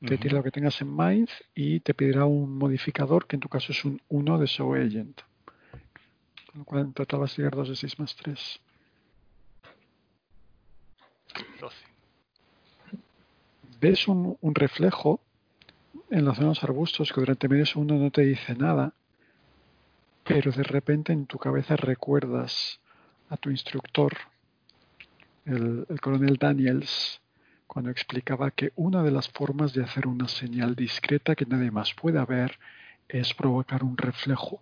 te 0.00 0.14
Ujú. 0.14 0.22
tira 0.22 0.34
lo 0.36 0.42
que 0.44 0.50
tengas 0.50 0.80
en 0.82 0.94
Mind 0.96 1.28
y 1.54 1.80
te 1.80 1.94
pedirá 1.94 2.24
un 2.26 2.56
modificador 2.58 3.26
que 3.26 3.36
en 3.36 3.40
tu 3.40 3.48
caso 3.48 3.72
es 3.72 3.84
un 3.84 4.00
1 4.08 4.38
de 4.38 4.46
Soe 4.46 4.84
Agent. 4.84 5.20
Con 6.50 6.58
lo 6.60 6.64
cual 6.64 6.80
en 6.82 6.92
total 6.92 7.20
vas 7.20 7.32
a 7.32 7.36
tirar 7.36 7.54
2 7.56 7.68
de 7.70 7.76
6 7.76 7.98
más 7.98 8.14
3. 8.16 8.60
12. 11.60 11.76
ves 13.80 14.06
un, 14.08 14.36
un 14.40 14.54
reflejo 14.54 15.20
en 16.10 16.24
la 16.24 16.34
zona 16.34 16.48
los 16.48 16.64
arbustos 16.64 17.12
que 17.12 17.20
durante 17.20 17.48
medio 17.48 17.64
segundo 17.64 17.94
no 17.94 18.10
te 18.10 18.22
dice 18.22 18.54
nada, 18.54 18.92
pero 20.24 20.50
de 20.50 20.64
repente 20.64 21.12
en 21.12 21.26
tu 21.26 21.38
cabeza 21.38 21.76
recuerdas 21.76 22.80
a 23.28 23.36
tu 23.36 23.50
instructor, 23.50 24.16
el, 25.46 25.86
el 25.88 26.00
coronel 26.00 26.36
Daniels, 26.36 27.20
cuando 27.66 27.90
explicaba 27.90 28.50
que 28.50 28.72
una 28.74 29.04
de 29.04 29.12
las 29.12 29.28
formas 29.28 29.72
de 29.72 29.84
hacer 29.84 30.08
una 30.08 30.26
señal 30.26 30.74
discreta 30.74 31.36
que 31.36 31.46
nadie 31.46 31.70
más 31.70 31.94
pueda 31.94 32.24
ver 32.24 32.58
es 33.08 33.32
provocar 33.32 33.84
un 33.84 33.96
reflejo. 33.96 34.60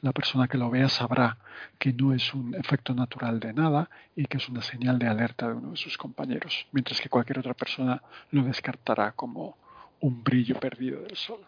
La 0.00 0.12
persona 0.12 0.48
que 0.48 0.58
lo 0.58 0.70
vea 0.70 0.88
sabrá 0.88 1.38
que 1.78 1.92
no 1.92 2.12
es 2.12 2.34
un 2.34 2.54
efecto 2.56 2.94
natural 2.94 3.38
de 3.38 3.52
nada 3.52 3.90
y 4.16 4.26
que 4.26 4.38
es 4.38 4.48
una 4.48 4.62
señal 4.62 4.98
de 4.98 5.06
alerta 5.06 5.48
de 5.48 5.54
uno 5.54 5.70
de 5.72 5.76
sus 5.76 5.96
compañeros, 5.96 6.66
mientras 6.72 7.00
que 7.00 7.08
cualquier 7.08 7.38
otra 7.38 7.54
persona 7.54 8.02
lo 8.32 8.42
descartará 8.42 9.12
como 9.12 9.56
un 10.00 10.22
brillo 10.22 10.58
perdido 10.58 11.02
del 11.02 11.16
sol. 11.16 11.40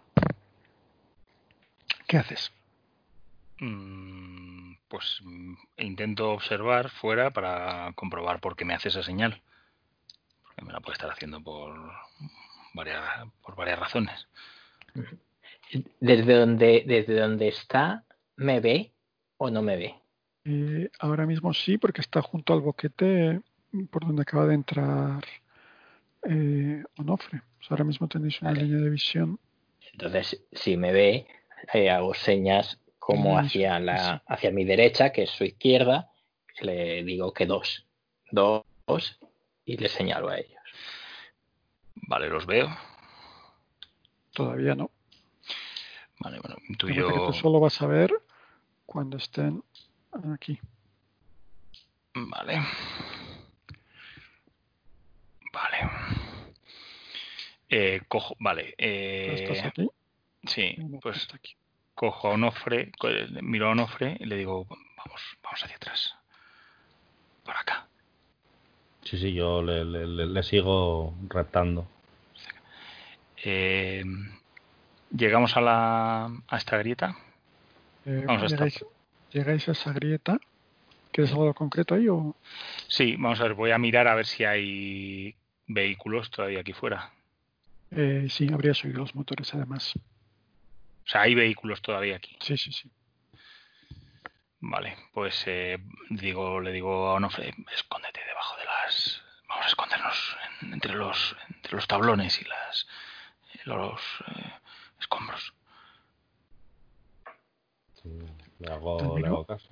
¿Qué 2.06 2.16
haces? 2.16 2.52
Mm, 3.60 4.74
Pues 4.88 5.20
mm, 5.22 5.54
intento 5.78 6.32
observar 6.32 6.90
fuera 6.90 7.30
para 7.30 7.92
comprobar 7.94 8.40
por 8.40 8.56
qué 8.56 8.64
me 8.64 8.74
hace 8.74 8.88
esa 8.88 9.02
señal. 9.02 9.40
Porque 10.42 10.64
me 10.64 10.72
la 10.72 10.80
puede 10.80 10.94
estar 10.94 11.10
haciendo 11.10 11.40
por 11.40 11.78
varias, 12.74 13.02
por 13.42 13.54
varias 13.54 13.78
razones. 13.78 14.26
desde 16.00 16.34
donde 16.34 16.82
desde 16.86 17.20
donde 17.20 17.48
está 17.48 18.02
me 18.36 18.58
ve 18.58 18.90
o 19.36 19.50
no 19.50 19.62
me 19.62 19.76
ve 19.76 19.94
Eh, 20.44 20.90
ahora 20.98 21.26
mismo 21.26 21.54
sí, 21.54 21.78
porque 21.78 22.00
está 22.00 22.22
junto 22.22 22.54
al 22.54 22.60
boquete 22.60 23.40
por 23.90 24.04
donde 24.04 24.22
acaba 24.22 24.46
de 24.46 24.54
entrar 24.54 25.24
eh, 26.22 26.82
Onofre. 26.98 27.38
O 27.38 27.62
sea, 27.62 27.68
ahora 27.70 27.84
mismo 27.84 28.08
tenéis 28.08 28.40
una 28.42 28.52
Vale. 28.52 28.62
línea 28.64 28.80
de 28.82 28.90
visión. 28.90 29.38
entonces 29.92 30.44
si 30.52 30.76
me 30.76 30.92
ve 30.92 31.26
eh, 31.74 31.90
hago 31.90 32.14
señas 32.14 32.80
como 32.98 33.38
Eso, 33.38 33.46
hacia 33.46 33.78
la 33.80 34.22
hacia 34.26 34.50
mi 34.50 34.64
derecha 34.64 35.12
que 35.12 35.24
es 35.24 35.30
su 35.30 35.44
izquierda 35.44 36.10
le 36.60 37.02
digo 37.04 37.32
que 37.32 37.46
dos 37.46 37.86
dos 38.30 38.64
y 39.64 39.76
le 39.76 39.88
señalo 39.88 40.28
a 40.28 40.38
ellos 40.38 40.60
Vale, 42.10 42.28
los 42.28 42.44
veo. 42.44 42.68
Todavía 44.32 44.74
no. 44.74 44.90
Vale, 46.18 46.40
bueno, 46.40 46.56
parece 46.80 47.02
que 47.02 47.26
tú 47.26 47.32
solo 47.32 47.60
vas 47.60 47.80
a 47.82 47.86
ver 47.86 48.12
cuando 48.84 49.16
estén 49.16 49.62
aquí. 50.34 50.58
Vale. 52.14 52.60
Eh, 57.70 58.02
cojo, 58.08 58.34
vale. 58.40 58.74
¿Tú 58.76 59.32
¿Estás 59.32 59.58
Eh, 59.58 59.68
aquí? 59.68 59.88
sí, 60.44 60.76
pues 61.00 61.28
cojo 61.94 62.28
a 62.28 62.32
Onofre, 62.32 62.90
co- 62.98 63.08
miro 63.42 63.68
a 63.68 63.70
Onofre 63.70 64.16
y 64.18 64.24
le 64.26 64.36
digo, 64.36 64.64
vamos, 64.68 65.20
vamos 65.42 65.62
hacia 65.64 65.76
atrás. 65.76 66.14
Por 67.44 67.56
acá. 67.56 67.86
Sí, 69.04 69.18
sí, 69.18 69.32
yo 69.32 69.62
le, 69.62 69.84
le- 69.84 70.06
le- 70.06 70.26
le 70.26 70.42
sigo 70.42 71.14
reptando. 71.28 71.86
Eh, 73.42 74.04
llegamos 75.10 75.56
a 75.56 75.60
la 75.60 76.24
a 76.48 76.56
esta 76.56 76.76
grieta. 76.78 77.16
Eh, 78.04 78.24
Vamos 78.26 78.42
a 78.42 78.46
estar. 78.46 78.58
llegáis, 78.68 78.84
llegáis 79.30 79.68
a 79.68 79.72
esa 79.72 79.92
grieta. 79.92 80.38
¿Quieres 81.12 81.32
algo 81.32 81.52
concreto 81.54 81.94
ahí 81.94 82.08
o...? 82.08 82.36
Sí, 82.88 83.16
vamos 83.16 83.40
a 83.40 83.44
ver, 83.44 83.54
voy 83.54 83.72
a 83.72 83.78
mirar 83.78 84.06
a 84.06 84.14
ver 84.14 84.26
si 84.26 84.44
hay 84.44 85.34
vehículos 85.66 86.30
todavía 86.30 86.60
aquí 86.60 86.72
fuera. 86.72 87.10
Eh, 87.92 88.26
sí, 88.30 88.48
habrías 88.52 88.82
oído 88.84 88.98
los 89.00 89.14
motores 89.14 89.52
además. 89.54 89.94
O 89.96 91.08
sea, 91.08 91.22
hay 91.22 91.34
vehículos 91.34 91.82
todavía 91.82 92.16
aquí. 92.16 92.36
Sí, 92.40 92.56
sí, 92.56 92.72
sí. 92.72 92.90
Vale, 94.60 94.96
pues 95.12 95.42
eh, 95.46 95.78
digo, 96.10 96.60
le 96.60 96.70
digo 96.70 97.08
a 97.08 97.14
Onofre, 97.14 97.54
escóndete 97.72 98.20
debajo 98.26 98.56
de 98.58 98.64
las... 98.66 99.22
Vamos 99.48 99.64
a 99.64 99.68
escondernos 99.68 100.36
en- 100.62 100.74
entre 100.74 100.94
los 100.94 101.36
entre 101.48 101.72
los 101.76 101.88
tablones 101.88 102.40
y 102.40 102.44
las 102.44 102.86
los 103.64 104.00
eh, 104.28 104.52
escombros. 105.00 105.52
Sí, 108.02 108.08
le, 108.58 108.72
hago, 108.72 109.18
le 109.18 109.26
hago 109.26 109.44
caso. 109.44 109.68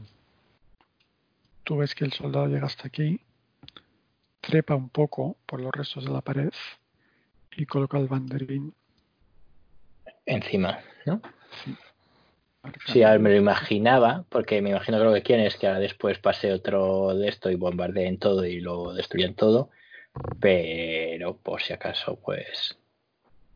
Tú 1.64 1.76
ves 1.78 1.94
que 1.94 2.04
el 2.04 2.12
soldado 2.12 2.48
llega 2.48 2.66
hasta 2.66 2.88
aquí, 2.88 3.20
trepa 4.40 4.74
un 4.74 4.88
poco 4.90 5.36
por 5.46 5.60
los 5.60 5.70
restos 5.72 6.04
de 6.04 6.10
la 6.10 6.20
pared 6.20 6.50
y 7.58 7.66
coloca 7.66 7.98
el 7.98 8.06
banderín. 8.06 8.72
encima 10.24 10.80
no 11.06 11.20
Sí, 11.64 11.76
Sí, 12.86 13.02
a 13.02 13.12
ver, 13.12 13.20
me 13.20 13.30
lo 13.30 13.36
imaginaba, 13.36 14.24
porque 14.28 14.60
me 14.60 14.70
imagino 14.70 14.98
que 14.98 15.04
lo 15.04 15.14
que 15.14 15.22
quieren 15.22 15.46
es 15.46 15.56
que 15.56 15.66
ahora 15.66 15.78
después 15.78 16.18
pase 16.18 16.52
otro 16.52 17.14
de 17.14 17.28
esto 17.28 17.50
y 17.50 17.54
bombardeen 17.54 18.18
todo 18.18 18.44
y 18.44 18.60
lo 18.60 18.92
destruyan 18.92 19.34
todo, 19.34 19.70
pero 20.38 21.36
por 21.38 21.62
si 21.62 21.72
acaso, 21.72 22.18
pues 22.20 22.76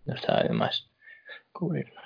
no 0.07 0.15
está 0.15 0.43
de 0.43 0.51
más 0.51 0.89
cubrirnos. 1.53 2.03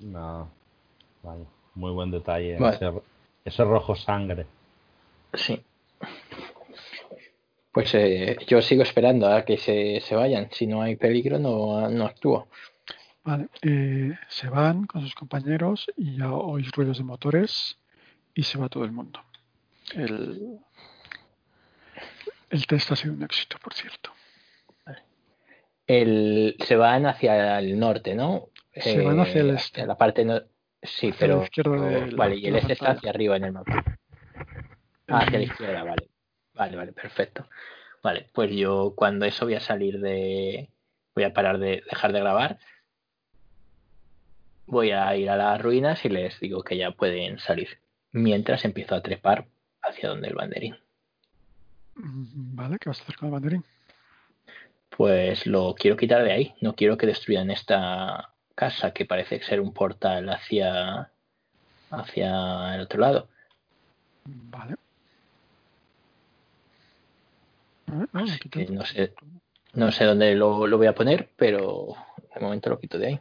No, 0.00 0.50
vaya, 1.22 1.44
muy 1.74 1.92
buen 1.92 2.10
detalle. 2.10 2.58
Vale. 2.58 2.76
Ese, 2.76 2.92
ese 3.46 3.64
rojo 3.64 3.94
sangre. 3.94 4.46
Sí. 5.32 5.64
Pues 7.74 7.92
eh, 7.94 8.36
yo 8.46 8.62
sigo 8.62 8.84
esperando 8.84 9.26
a 9.26 9.44
que 9.44 9.58
se, 9.58 10.00
se 10.00 10.14
vayan. 10.14 10.48
Si 10.52 10.64
no 10.66 10.80
hay 10.80 10.94
peligro, 10.94 11.40
no, 11.40 11.88
no 11.90 12.06
actúo. 12.06 12.46
Vale, 13.24 13.48
eh, 13.62 14.12
se 14.28 14.48
van 14.48 14.86
con 14.86 15.02
sus 15.02 15.14
compañeros 15.14 15.86
y 15.96 16.16
ya 16.18 16.30
oís 16.32 16.70
ruidos 16.70 16.98
de 16.98 17.04
motores 17.04 17.76
y 18.32 18.44
se 18.44 18.58
va 18.58 18.68
todo 18.68 18.84
el 18.84 18.92
mundo. 18.92 19.20
El, 19.92 20.60
el 22.50 22.66
test 22.68 22.92
ha 22.92 22.96
sido 22.96 23.14
un 23.14 23.22
éxito, 23.24 23.58
por 23.62 23.74
cierto. 23.74 24.12
El, 25.86 26.56
se 26.64 26.76
van 26.76 27.06
hacia 27.06 27.58
el 27.58 27.78
norte, 27.78 28.14
¿no? 28.14 28.48
Se 28.72 29.02
van 29.02 29.20
hacia 29.20 29.40
el 29.42 29.50
Eh, 29.50 29.54
este. 29.56 29.84
la 29.84 29.96
parte 29.98 30.24
no... 30.24 30.40
Sí, 30.82 31.08
Hacia 31.08 31.26
la 31.26 31.34
pero... 31.34 31.42
izquierda 31.44 31.86
de 31.86 32.06
la- 32.12 32.16
vale, 32.16 32.36
y 32.36 32.46
el 32.46 32.56
este 32.56 32.74
está 32.74 32.92
hacia 32.92 33.10
arriba 33.10 33.36
en 33.36 33.44
el 33.44 33.52
mapa. 33.52 33.82
Ah, 35.08 35.18
hacia 35.18 35.38
la 35.38 35.44
izquierda, 35.44 35.82
vale. 35.82 36.08
Vale, 36.54 36.76
vale, 36.76 36.92
perfecto. 36.92 37.48
Vale, 38.02 38.28
pues 38.32 38.50
yo 38.52 38.94
cuando 38.96 39.24
eso 39.26 39.44
voy 39.44 39.54
a 39.54 39.60
salir 39.60 40.00
de... 40.00 40.70
Voy 41.14 41.24
a 41.24 41.32
parar 41.32 41.58
de 41.58 41.82
dejar 41.88 42.12
de 42.12 42.20
grabar. 42.20 42.58
Voy 44.66 44.90
a 44.90 45.14
ir 45.16 45.30
a 45.30 45.36
las 45.36 45.60
ruinas 45.60 46.04
y 46.04 46.08
les 46.08 46.38
digo 46.40 46.62
que 46.62 46.76
ya 46.76 46.90
pueden 46.90 47.38
salir. 47.38 47.80
Mientras 48.12 48.64
empiezo 48.64 48.94
a 48.94 49.02
trepar 49.02 49.46
hacia 49.82 50.08
donde 50.08 50.28
el 50.28 50.34
banderín. 50.34 50.76
mm, 51.96 52.56
Vale, 52.56 52.78
¿qué 52.78 52.88
vas 52.88 53.00
a 53.00 53.02
hacer 53.02 53.16
con 53.16 53.28
el 53.28 53.32
banderín? 53.32 53.64
Pues 54.96 55.46
lo 55.46 55.74
quiero 55.74 55.96
quitar 55.96 56.22
de 56.24 56.32
ahí. 56.32 56.54
No 56.60 56.74
quiero 56.74 56.96
que 56.96 57.06
destruyan 57.06 57.50
esta 57.50 58.34
casa 58.54 58.92
que 58.92 59.04
parece 59.06 59.42
ser 59.42 59.60
un 59.60 59.72
portal 59.72 60.28
hacia 60.28 61.10
hacia 61.90 62.74
el 62.74 62.80
otro 62.80 63.00
lado. 63.00 63.28
Vale. 64.24 64.74
A 64.74 64.76
ver, 64.76 64.76
no, 64.76 64.78
lo 67.64 67.73
Así 68.12 68.38
quito. 68.38 68.58
que 68.58 68.66
no 68.66 68.84
sé, 68.84 69.14
no 69.74 69.92
sé 69.92 70.04
dónde 70.04 70.34
lo, 70.34 70.66
lo 70.66 70.78
voy 70.78 70.86
a 70.86 70.94
poner, 70.94 71.30
pero 71.36 71.88
de 72.34 72.40
momento 72.40 72.70
lo 72.70 72.78
quito 72.78 72.98
de 72.98 73.06
ahí. 73.06 73.20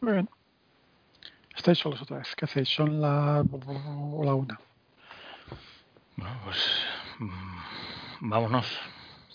Muy 0.00 0.12
bien. 0.14 0.28
Estáis 1.56 1.78
solos 1.78 2.00
otra 2.02 2.18
vez. 2.18 2.34
¿Qué 2.36 2.44
hacéis? 2.46 2.68
Son 2.68 3.00
la, 3.00 3.44
la 4.24 4.34
una. 4.34 4.58
Bueno, 6.16 6.40
pues 6.44 6.58
mm, 7.18 8.30
vámonos. 8.30 8.66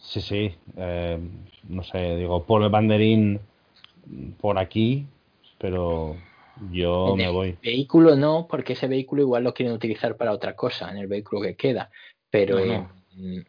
Sí, 0.03 0.22
sí. 0.22 0.56
eh, 0.77 1.19
no 1.68 1.84
sé, 1.84 2.15
digo, 2.15 2.44
por 2.44 2.64
el 2.64 2.69
banderín 2.69 3.39
por 4.39 4.57
aquí, 4.57 5.06
pero 5.60 6.15
yo 6.72 7.11
En 7.11 7.18
me 7.18 7.26
el 7.27 7.31
voy. 7.34 7.57
Vehículo 7.61 8.15
no, 8.15 8.48
porque 8.49 8.73
ese 8.73 8.88
vehículo 8.88 9.22
igual 9.22 9.44
lo 9.44 9.53
quieren 9.53 9.76
utilizar 9.76 10.15
para 10.15 10.31
otra 10.31 10.56
cosa, 10.56 10.89
en 10.89 10.98
el 10.98 11.07
vehículo 11.07 11.41
que 11.41 11.56
queda. 11.56 11.91
Pero 12.30 12.57
No, 12.60 12.89
en- 13.18 13.48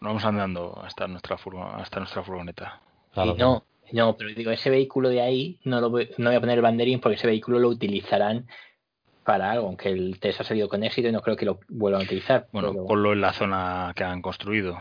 Vamos 0.00 0.24
andando 0.24 0.80
hasta 0.82 1.06
nuestra, 1.06 1.36
furgo- 1.36 1.62
hasta 1.74 1.98
nuestra 2.00 2.22
furgoneta. 2.22 2.80
Claro, 3.12 3.32
y 3.32 3.38
no, 3.38 3.64
no, 3.92 4.16
pero 4.16 4.30
digo, 4.30 4.50
ese 4.50 4.70
vehículo 4.70 5.10
de 5.10 5.20
ahí 5.20 5.58
no 5.64 5.80
lo 5.80 5.90
voy, 5.90 6.10
no 6.16 6.30
voy 6.30 6.36
a 6.36 6.40
poner 6.40 6.56
el 6.58 6.62
banderín 6.62 7.00
porque 7.00 7.16
ese 7.16 7.26
vehículo 7.26 7.58
lo 7.58 7.68
utilizarán 7.68 8.46
para 9.24 9.50
algo, 9.50 9.66
aunque 9.66 9.90
el 9.90 10.18
test 10.18 10.40
ha 10.40 10.44
salido 10.44 10.68
con 10.68 10.82
éxito 10.82 11.08
y 11.08 11.12
no 11.12 11.20
creo 11.20 11.36
que 11.36 11.44
lo 11.44 11.60
vuelvan 11.68 12.00
a 12.00 12.04
utilizar. 12.04 12.46
Bueno, 12.52 12.72
pero- 12.72 12.86
ponlo 12.86 13.12
en 13.12 13.20
la 13.20 13.32
zona 13.34 13.92
que 13.94 14.04
han 14.04 14.22
construido. 14.22 14.80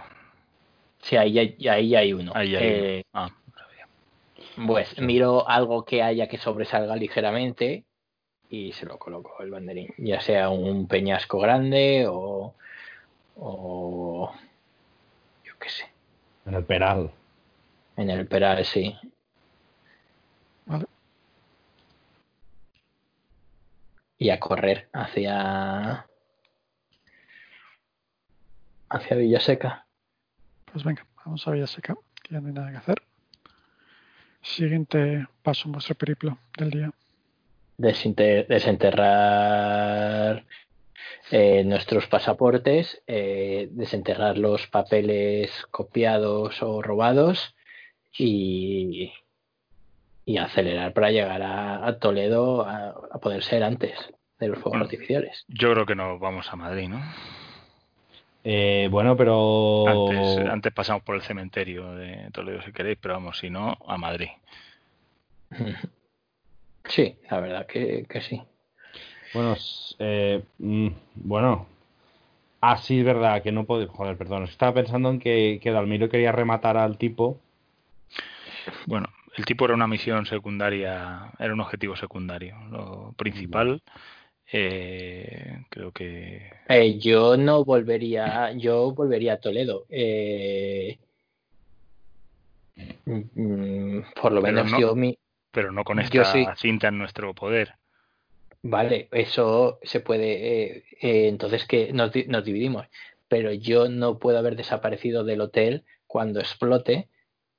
sí, 1.02 1.16
ahí, 1.18 1.38
hay- 1.40 1.68
ahí 1.68 1.96
hay 1.96 2.14
uno. 2.14 2.32
Ahí 2.36 2.56
hay 2.56 2.64
Eh, 2.66 3.04
uno. 3.14 3.26
Ah, 3.26 3.30
no 3.48 3.54
sabía. 3.58 4.68
Pues 4.68 5.00
miro 5.02 5.48
algo 5.50 5.84
que 5.86 6.02
haya 6.04 6.28
que 6.28 6.38
sobresalga 6.38 6.96
ligeramente 6.96 7.84
y 8.50 8.72
se 8.74 8.86
lo 8.86 8.98
coloco 8.98 9.42
el 9.44 9.52
banderín, 9.52 9.94
ya 9.98 10.22
sea 10.22 10.50
un 10.50 10.88
peñasco 10.88 11.40
grande 11.40 12.06
o, 12.08 12.54
o 13.38 14.32
qué 15.60 15.70
sé, 15.70 15.86
En 16.46 16.54
el 16.56 16.64
peral. 16.66 17.12
en 17.98 18.10
el 18.10 18.28
peral 18.28 18.64
sí. 18.66 18.98
Vale. 20.66 20.86
Y 24.18 24.30
a 24.30 24.40
correr 24.40 24.90
hacia 24.94 26.06
hacia 28.90 29.16
Villaseca. 29.18 29.86
Pues 30.72 30.84
venga, 30.84 31.06
vamos 31.26 31.48
a 31.48 31.52
Villaseca, 31.52 31.96
que 32.24 32.34
ya 32.34 32.42
no 32.42 32.48
hay 32.48 32.54
nada 32.54 32.72
que 32.72 32.78
hacer. 32.78 33.02
Siguiente 34.42 35.28
paso 35.44 35.68
en 35.68 35.74
vuestro 35.74 35.96
periplo 35.96 36.38
del 36.58 36.72
día. 36.72 36.92
Desinter- 37.78 38.48
desenterrar 38.48 40.44
eh, 41.32 41.64
nuestros 41.64 42.08
pasaportes, 42.08 43.02
eh, 43.08 43.68
desenterrar 43.72 44.38
los 44.38 44.68
papeles 44.68 45.52
copiados 45.72 46.62
o 46.62 46.82
robados 46.82 47.56
y, 48.18 49.14
y 50.26 50.38
acelerar 50.38 50.94
para 50.94 51.12
llegar 51.12 51.42
a, 51.42 51.86
a 51.86 52.00
Toledo 52.00 52.66
a, 52.68 52.90
a 53.12 53.20
poder 53.20 53.44
ser 53.44 53.64
antes 53.64 53.98
de 54.40 54.48
los 54.48 54.58
fuegos 54.60 54.80
Bueno. 54.80 54.86
artificiales. 54.86 55.46
Yo 55.48 55.72
creo 55.74 55.86
que 55.86 55.96
nos 55.96 56.20
vamos 56.20 56.52
a 56.52 56.56
Madrid, 56.56 56.88
¿no? 56.90 57.02
Eh, 58.44 58.88
bueno, 58.90 59.18
pero. 59.18 59.86
Antes, 59.88 60.48
antes 60.50 60.74
pasamos 60.74 61.04
por 61.04 61.16
el 61.16 61.22
cementerio 61.22 61.94
de 61.94 62.30
Toledo 62.32 62.62
si 62.62 62.72
queréis, 62.72 62.98
pero 63.02 63.16
vamos, 63.16 63.38
si 63.38 63.50
no, 63.50 63.78
a 63.86 63.98
Madrid. 63.98 64.30
Sí, 66.86 67.18
la 67.30 67.40
verdad 67.40 67.68
que, 67.68 68.06
que 68.10 68.22
sí. 68.22 68.42
Bueno, 69.34 69.56
eh, 70.00 70.44
mm, 70.58 70.88
bueno. 71.16 71.68
Ah, 72.62 72.78
sí, 72.78 73.00
es 73.00 73.06
verdad 73.06 73.42
que 73.42 73.52
no 73.52 73.66
puedo. 73.66 73.88
Joder, 73.88 74.18
perdón. 74.18 74.44
Estaba 74.44 74.74
pensando 74.74 75.10
en 75.10 75.20
que, 75.20 75.60
que 75.62 75.72
Dalmiro 75.72 76.10
quería 76.10 76.32
rematar 76.32 76.78
al 76.78 76.98
tipo. 76.98 77.40
Bueno, 78.86 79.08
el 79.38 79.46
tipo 79.46 79.66
era 79.66 79.74
una 79.76 79.88
misión 79.88 80.26
secundaria, 80.26 81.32
era 81.40 81.54
un 81.54 81.62
objetivo 81.62 81.96
secundario. 81.96 82.58
Lo 82.70 83.14
principal, 83.16 83.82
eh, 84.52 85.64
creo 85.70 85.92
que. 85.92 86.52
Eh, 86.68 87.00
yo 87.00 87.38
no 87.38 87.64
volvería, 87.64 88.52
yo 88.54 88.92
volvería 88.92 89.34
a 89.34 89.38
Toledo. 89.40 89.86
Eh, 89.90 90.98
mm, 93.06 94.00
por 94.22 94.34
lo 94.34 94.42
Pero 94.42 94.54
menos 94.54 94.72
no- 94.72 94.80
yo 94.80 94.96
mi, 94.96 95.18
Pero 95.52 95.72
no 95.72 95.84
con 95.84 96.00
esta 96.00 96.56
cinta 96.58 96.90
en 96.90 96.98
nuestro 96.98 97.34
poder. 97.34 97.76
Vale, 98.62 99.08
eso 99.12 99.80
se 99.84 100.00
puede. 100.02 100.32
eh, 100.78 100.84
eh, 101.02 101.28
entonces 101.28 101.66
que 101.66 101.94
nos, 101.94 102.12
di- 102.12 102.26
nos 102.26 102.44
dividimos. 102.44 102.88
Pero 103.28 103.54
yo 103.54 103.90
no 103.90 104.18
puedo 104.20 104.38
haber 104.40 104.56
desaparecido 104.56 105.24
del 105.24 105.42
hotel 105.42 105.84
cuando 106.08 106.40
explote, 106.40 107.08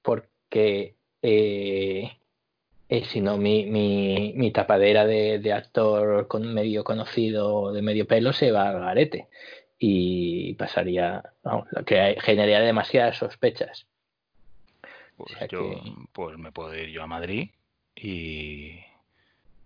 porque 0.02 0.96
eh, 1.22 2.10
eh, 2.88 3.04
si 3.04 3.20
no, 3.20 3.36
mi, 3.38 3.66
mi, 3.66 4.32
mi 4.36 4.50
tapadera 4.50 5.06
de, 5.06 5.38
de 5.38 5.52
actor 5.52 6.26
con 6.26 6.52
medio 6.52 6.82
conocido, 6.84 7.72
de 7.72 7.82
medio 7.82 8.06
pelo, 8.06 8.32
se 8.32 8.50
va 8.52 8.68
al 8.70 8.80
garete. 8.80 9.28
Y 9.78 10.54
pasaría. 10.54 11.22
Lo 11.70 11.84
que 11.86 12.16
generaría 12.20 12.60
demasiadas 12.60 13.16
sospechas. 13.16 13.86
Pues 15.16 15.32
O 15.32 15.38
sea 15.38 15.46
yo, 15.48 15.58
que- 15.70 15.92
pues 16.12 16.36
me 16.36 16.52
puedo 16.52 16.74
ir 16.74 16.90
yo 16.90 17.02
a 17.02 17.06
Madrid 17.06 17.48
y 17.94 18.80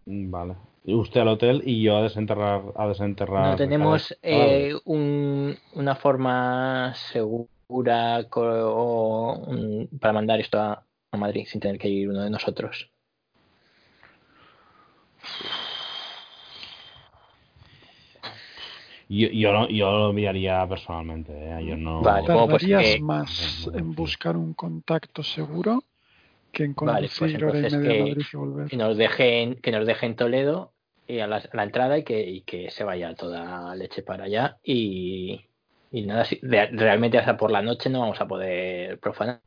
Vale. 0.07 0.55
Usted 0.87 1.21
al 1.23 1.29
hotel 1.29 1.63
y 1.65 1.83
yo 1.83 1.97
a 1.97 2.03
desenterrar. 2.03 2.63
A 2.77 2.87
desenterrar 2.89 3.51
No 3.51 3.57
tenemos 3.57 4.17
eh, 4.21 4.75
un- 4.85 5.57
una 5.73 5.95
forma 5.95 6.93
segura 7.11 8.25
co- 8.29 8.43
o, 8.43 9.39
un- 9.47 9.89
para 9.99 10.13
mandar 10.13 10.41
esto 10.41 10.61
a, 10.61 10.85
a 11.11 11.17
Madrid 11.17 11.47
sin 11.49 11.61
tener 11.61 11.79
que 11.79 11.89
ir 11.89 12.11
uno 12.11 12.23
de 12.23 12.31
nosotros. 12.31 12.91
Yo, 19.09 19.29
yo, 19.29 19.53
no- 19.53 19.69
yo 19.69 19.91
lo 19.91 20.11
enviaría 20.11 20.67
personalmente. 20.69 21.33
eh, 21.33 21.65
Yo 21.67 21.77
no. 21.77 22.03
Vale. 22.03 22.27
Pues 22.27 22.47
¿Tardarías 22.47 22.95
que- 22.97 23.01
más 23.01 23.71
en 23.75 23.95
buscar 23.95 24.37
un 24.37 24.55
contacto 24.55 25.23
seguro 25.23 25.85
que 26.53 26.65
en 26.65 26.75
Vale, 26.75 27.09
pues 27.09 27.19
conducir 27.19 27.45
hora 27.45 27.59
y 27.59 27.63
entonces 27.63 27.79
media 27.79 27.91
a 27.91 27.95
que- 27.95 28.11
Madrid 28.11 28.27
y 28.33 28.37
volver? 28.37 28.69
Que 28.69 28.77
nos 28.77 28.97
dejen, 28.97 29.55
que 29.57 29.71
nos 29.73 29.87
dejen 29.87 30.17
Toledo 30.17 30.73
y 31.07 31.19
a 31.21 31.27
la, 31.27 31.37
a 31.37 31.57
la 31.57 31.63
entrada 31.65 31.99
y 31.99 32.05
que, 32.05 32.21
y 32.21 32.41
que 32.43 32.71
se 32.71 32.85
vaya 32.85 33.15
toda 33.15 33.75
leche 33.77 34.03
para 34.03 34.25
allá. 34.25 34.59
Y, 34.63 35.45
y 35.91 36.03
nada, 36.07 36.25
si, 36.25 36.39
de- 36.43 36.67
realmente 36.67 37.19
hasta 37.19 37.37
por 37.37 37.51
la 37.51 37.63
noche 37.63 37.91
no 37.91 38.01
vamos 38.01 38.21
a 38.21 38.27
poder 38.27 38.99
profanar. 38.99 39.41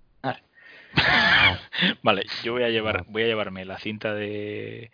Vale, 2.01 2.25
yo 2.43 2.53
voy 2.53 2.63
a 2.63 2.69
llevar, 2.69 3.05
voy 3.07 3.23
a 3.23 3.27
llevarme 3.27 3.65
la 3.65 3.77
cinta 3.77 4.13
de 4.13 4.91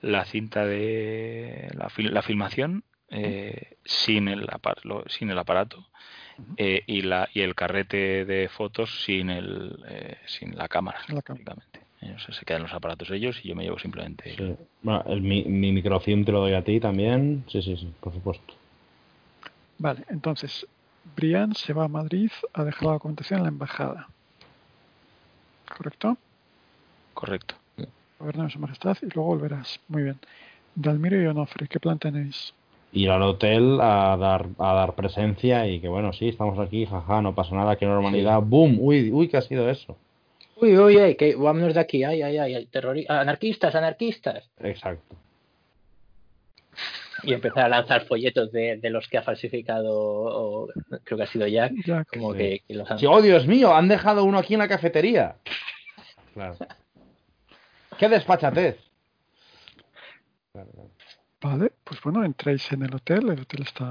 la 0.00 0.24
cinta 0.26 0.66
de 0.66 1.70
la, 1.74 1.88
fil- 1.88 2.10
la 2.10 2.22
filmación 2.22 2.84
eh, 3.10 3.76
sin 3.84 4.28
el 4.28 4.46
sin 5.06 5.30
el 5.30 5.38
aparato 5.38 5.88
eh, 6.56 6.82
y 6.86 7.02
la 7.02 7.28
y 7.32 7.40
el 7.40 7.54
carrete 7.54 8.24
de 8.24 8.48
fotos 8.48 9.04
sin 9.04 9.30
el 9.30 9.82
eh, 9.88 10.18
sin 10.26 10.56
la 10.56 10.68
cámara, 10.68 11.00
Sin 11.06 11.14
la 11.14 11.22
cámara. 11.22 11.62
Eh, 12.04 12.12
o 12.14 12.18
sea, 12.18 12.34
se 12.34 12.44
quedan 12.44 12.62
los 12.62 12.74
aparatos 12.74 13.10
ellos 13.10 13.40
y 13.42 13.48
yo 13.48 13.56
me 13.56 13.64
llevo 13.64 13.78
simplemente. 13.78 14.36
Sí. 14.36 14.56
Bueno, 14.82 15.02
el, 15.06 15.22
mi, 15.22 15.44
mi 15.44 15.72
microfilm 15.72 16.24
te 16.24 16.32
lo 16.32 16.40
doy 16.40 16.52
a 16.52 16.62
ti 16.62 16.78
también. 16.78 17.44
Sí, 17.48 17.62
sí, 17.62 17.76
sí, 17.76 17.90
por 18.00 18.12
supuesto. 18.12 18.54
Vale, 19.78 20.04
entonces, 20.08 20.66
Brian 21.16 21.54
se 21.54 21.72
va 21.72 21.84
a 21.84 21.88
Madrid 21.88 22.30
a 22.52 22.64
dejar 22.64 22.84
la 22.84 22.92
documentación 22.92 23.38
en 23.38 23.44
la 23.44 23.48
embajada. 23.48 24.08
¿Correcto? 25.76 26.16
Correcto. 27.14 27.54
Gobernador 28.18 28.52
su 28.52 28.58
majestad 28.58 28.96
y 29.02 29.06
luego 29.06 29.24
volverás. 29.24 29.80
Muy 29.88 30.02
bien. 30.02 30.18
Dalmiro 30.74 31.20
y 31.20 31.26
Onofre, 31.26 31.68
¿qué 31.68 31.80
plan 31.80 31.98
tenéis? 31.98 32.52
Ir 32.92 33.10
al 33.10 33.22
hotel 33.22 33.80
a 33.80 34.16
dar, 34.16 34.46
a 34.58 34.72
dar 34.74 34.94
presencia 34.94 35.66
y 35.66 35.80
que 35.80 35.88
bueno, 35.88 36.12
sí, 36.12 36.28
estamos 36.28 36.58
aquí, 36.58 36.86
jaja, 36.86 37.22
no 37.22 37.34
pasa 37.34 37.54
nada, 37.54 37.76
qué 37.76 37.86
normalidad. 37.86 38.40
¡Boom! 38.42 38.76
Uy, 38.78 39.10
uy, 39.10 39.28
¿qué 39.28 39.36
ha 39.36 39.42
sido 39.42 39.68
eso? 39.68 39.96
Uy, 40.64 40.78
uy, 40.78 40.96
uy, 40.96 41.14
que 41.16 41.34
vámonos 41.36 41.74
de 41.74 41.80
aquí, 41.80 42.04
ay, 42.04 42.22
ay, 42.22 42.38
ay, 42.38 42.68
terrori- 42.72 43.06
anarquistas, 43.08 43.74
anarquistas. 43.74 44.48
Exacto. 44.60 45.14
Y 47.22 47.32
empezar 47.32 47.64
a 47.64 47.68
lanzar 47.68 48.06
folletos 48.06 48.50
de, 48.52 48.76
de 48.78 48.90
los 48.90 49.08
que 49.08 49.18
ha 49.18 49.22
falsificado, 49.22 49.90
o, 49.92 50.68
creo 51.04 51.16
que 51.18 51.24
ha 51.24 51.26
sido 51.26 51.46
Jack, 51.46 51.72
Jack, 51.84 52.08
como 52.12 52.32
Sí. 52.32 52.38
que, 52.38 52.62
que 52.66 52.74
los 52.74 52.90
han... 52.90 52.98
Sí, 52.98 53.06
¡Oh, 53.06 53.20
Dios 53.22 53.46
mío! 53.46 53.74
Han 53.74 53.88
dejado 53.88 54.24
uno 54.24 54.38
aquí 54.38 54.54
en 54.54 54.60
la 54.60 54.68
cafetería. 54.68 55.36
Claro. 56.34 56.56
¡Qué 57.98 58.08
despachatez! 58.08 58.76
Claro, 60.52 60.70
claro. 60.72 60.90
Vale, 61.40 61.72
pues 61.84 62.00
bueno, 62.02 62.24
entráis 62.24 62.70
en 62.72 62.82
el 62.82 62.94
hotel, 62.94 63.28
el 63.30 63.40
hotel 63.40 63.62
está 63.62 63.84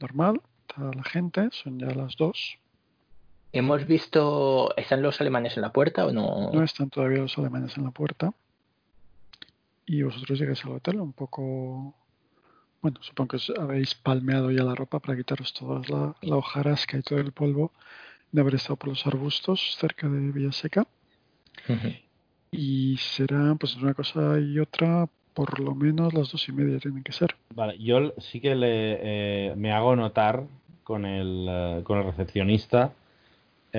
normal, 0.00 0.40
está 0.68 0.90
la 0.94 1.04
gente, 1.04 1.48
son 1.52 1.78
ya 1.78 1.86
las 1.86 2.16
dos. 2.16 2.58
Hemos 3.52 3.86
visto, 3.86 4.76
¿están 4.76 5.02
los 5.02 5.20
alemanes 5.20 5.56
en 5.56 5.62
la 5.62 5.72
puerta 5.72 6.06
o 6.06 6.12
no? 6.12 6.50
No 6.52 6.62
están 6.62 6.90
todavía 6.90 7.18
los 7.18 7.38
alemanes 7.38 7.76
en 7.76 7.84
la 7.84 7.90
puerta. 7.90 8.32
Y 9.86 10.02
vosotros 10.02 10.38
llegáis 10.38 10.64
al 10.64 10.72
hotel 10.72 11.00
un 11.00 11.12
poco... 11.12 11.94
Bueno, 12.82 12.98
supongo 13.00 13.28
que 13.28 13.36
os 13.36 13.52
habéis 13.58 13.94
palmeado 13.94 14.50
ya 14.50 14.62
la 14.62 14.74
ropa 14.74 15.00
para 15.00 15.16
quitaros 15.16 15.52
toda 15.52 15.80
la, 15.88 16.14
la 16.20 16.36
hojarasca 16.36 16.98
y 16.98 17.02
todo 17.02 17.18
el 17.18 17.32
polvo 17.32 17.72
de 18.30 18.40
haber 18.40 18.56
estado 18.56 18.76
por 18.76 18.90
los 18.90 19.06
arbustos 19.06 19.76
cerca 19.78 20.08
de 20.08 20.30
Villaseca. 20.30 20.86
Ujú. 21.68 21.88
Y 22.50 22.96
será 22.98 23.54
pues 23.56 23.74
una 23.76 23.94
cosa 23.94 24.38
y 24.38 24.58
otra, 24.58 25.08
por 25.34 25.58
lo 25.58 25.74
menos 25.74 26.12
las 26.14 26.30
dos 26.30 26.48
y 26.48 26.52
media 26.52 26.78
tienen 26.78 27.02
que 27.02 27.12
ser. 27.12 27.34
Vale, 27.54 27.78
yo 27.78 28.14
sí 28.18 28.40
que 28.40 28.54
le, 28.54 28.98
eh, 29.50 29.54
me 29.56 29.72
hago 29.72 29.96
notar 29.96 30.44
con 30.84 31.04
el, 31.04 31.46
eh, 31.48 31.80
con 31.84 31.98
el 31.98 32.04
recepcionista. 32.04 32.92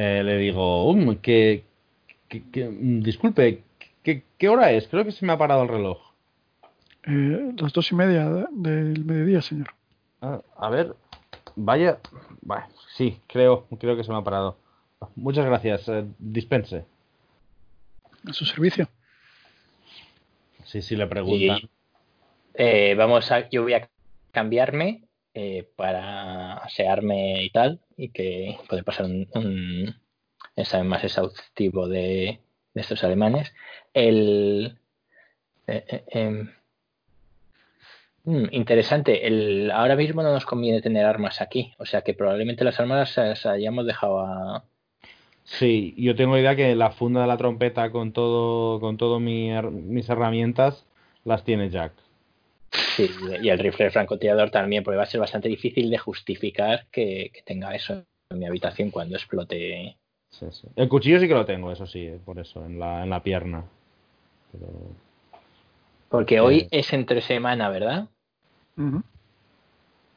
Eh, 0.02 0.24
le 0.24 0.38
digo, 0.38 0.90
um, 0.90 1.18
que, 1.18 1.66
que- 2.30 2.50
que- 2.52 2.70
mm, 2.70 3.02
disculpe, 3.02 3.64
¿qué, 4.02 4.24
¿qué 4.38 4.48
hora 4.48 4.72
es? 4.72 4.88
Creo 4.88 5.04
que 5.04 5.12
se 5.12 5.26
me 5.26 5.34
ha 5.34 5.38
parado 5.38 5.64
el 5.64 5.68
reloj. 5.68 5.98
Eh, 7.06 7.54
las 7.58 7.74
dos 7.74 7.92
y 7.92 7.96
media 7.96 8.30
de- 8.30 8.48
del 8.52 9.04
mediodía, 9.04 9.42
señor. 9.42 9.74
Ah, 10.22 10.40
a 10.56 10.70
ver, 10.70 10.96
vaya, 11.58 12.00
sí, 12.96 13.20
creo, 13.28 13.68
creo 13.78 13.98
que 13.98 14.06
se 14.06 14.12
me 14.12 14.18
ha 14.18 14.24
parado. 14.24 14.58
Muchas 15.18 15.46
gracias, 15.46 15.90
eh, 15.90 16.06
dispense. 16.18 16.86
A 18.26 18.32
su 18.32 18.46
servicio. 18.46 18.88
Sí, 20.64 20.82
sí, 20.82 20.96
le 20.96 21.08
preguntan. 21.08 21.60
Eh, 22.54 22.96
vamos 22.98 23.30
a, 23.34 23.50
yo 23.50 23.64
voy 23.64 23.74
a 23.74 23.90
cambiarme 24.32 25.09
eh, 25.34 25.68
para 25.76 26.56
asearme 26.56 27.44
y 27.44 27.50
tal, 27.52 27.82
y 27.98 28.10
que 28.10 28.58
poder 28.68 28.84
pasar 28.84 29.06
un, 29.06 29.28
un 29.34 29.96
examen 30.56 30.88
más 30.88 31.04
exhaustivo 31.04 31.88
de, 31.88 32.40
de 32.74 32.82
estos 32.82 33.04
alemanes. 33.04 33.54
El 33.94 34.80
eh, 35.68 35.86
eh, 35.88 36.04
em, 36.10 36.50
mm, 38.24 38.48
interesante. 38.52 39.28
El, 39.28 39.72
ahora 39.72 39.96
mismo 39.96 40.24
no 40.24 40.34
nos 40.34 40.46
conviene 40.46 40.82
tener 40.82 41.06
armas 41.06 41.42
aquí, 41.42 41.74
o 41.78 41.86
sea 41.86 42.02
que 42.02 42.14
probablemente 42.14 42.64
las 42.64 42.80
armas 42.80 43.18
las 43.18 43.46
hayamos 43.46 43.86
dejado 43.86 44.20
a, 44.22 44.66
Sí, 45.50 45.96
yo 45.98 46.16
tengo 46.16 46.38
idea 46.38 46.56
que 46.56 46.76
la 46.76 46.92
funda 46.92 47.22
de 47.22 47.28
la 47.28 47.38
trompeta 47.38 47.92
con 47.92 48.14
todo, 48.14 48.80
con 48.80 48.98
todo 48.98 49.20
mi 49.20 49.50
mis 49.72 50.08
herramientas 50.10 50.86
las 51.26 51.44
tiene 51.44 51.70
Jack. 51.70 51.94
Sí, 52.72 53.10
y 53.42 53.50
el 53.50 53.60
rifle 53.60 53.90
francotirador 53.92 54.52
también, 54.52 54.84
porque 54.84 54.98
va 54.98 55.04
a 55.04 55.08
ser 55.08 55.20
bastante 55.20 55.50
difícil 55.50 55.90
de 55.90 55.98
justificar 55.98 56.86
que, 56.92 57.32
que 57.34 57.42
tenga 57.44 57.74
eso 57.74 58.04
en 58.30 58.40
mi 58.40 58.46
habitación 58.46 58.92
cuando 58.92 59.16
explote. 59.16 59.98
Sí, 60.30 60.46
sí. 60.52 60.68
El 60.76 60.88
cuchillo 60.90 61.20
sí 61.20 61.28
que 61.28 61.34
lo 61.34 61.46
tengo, 61.46 61.72
eso 61.72 61.88
sí, 61.88 62.06
eh, 62.06 62.20
por 62.24 62.38
eso, 62.40 62.64
en 62.66 62.80
la, 62.80 63.04
en 63.04 63.10
la 63.10 63.24
pierna. 63.24 63.66
Pero 64.52 64.68
Porque 66.10 66.40
hoy 66.40 66.62
Sí. 66.62 66.68
es 66.72 66.94
entre 66.94 67.22
semana, 67.22 67.70
¿verdad? 67.70 68.08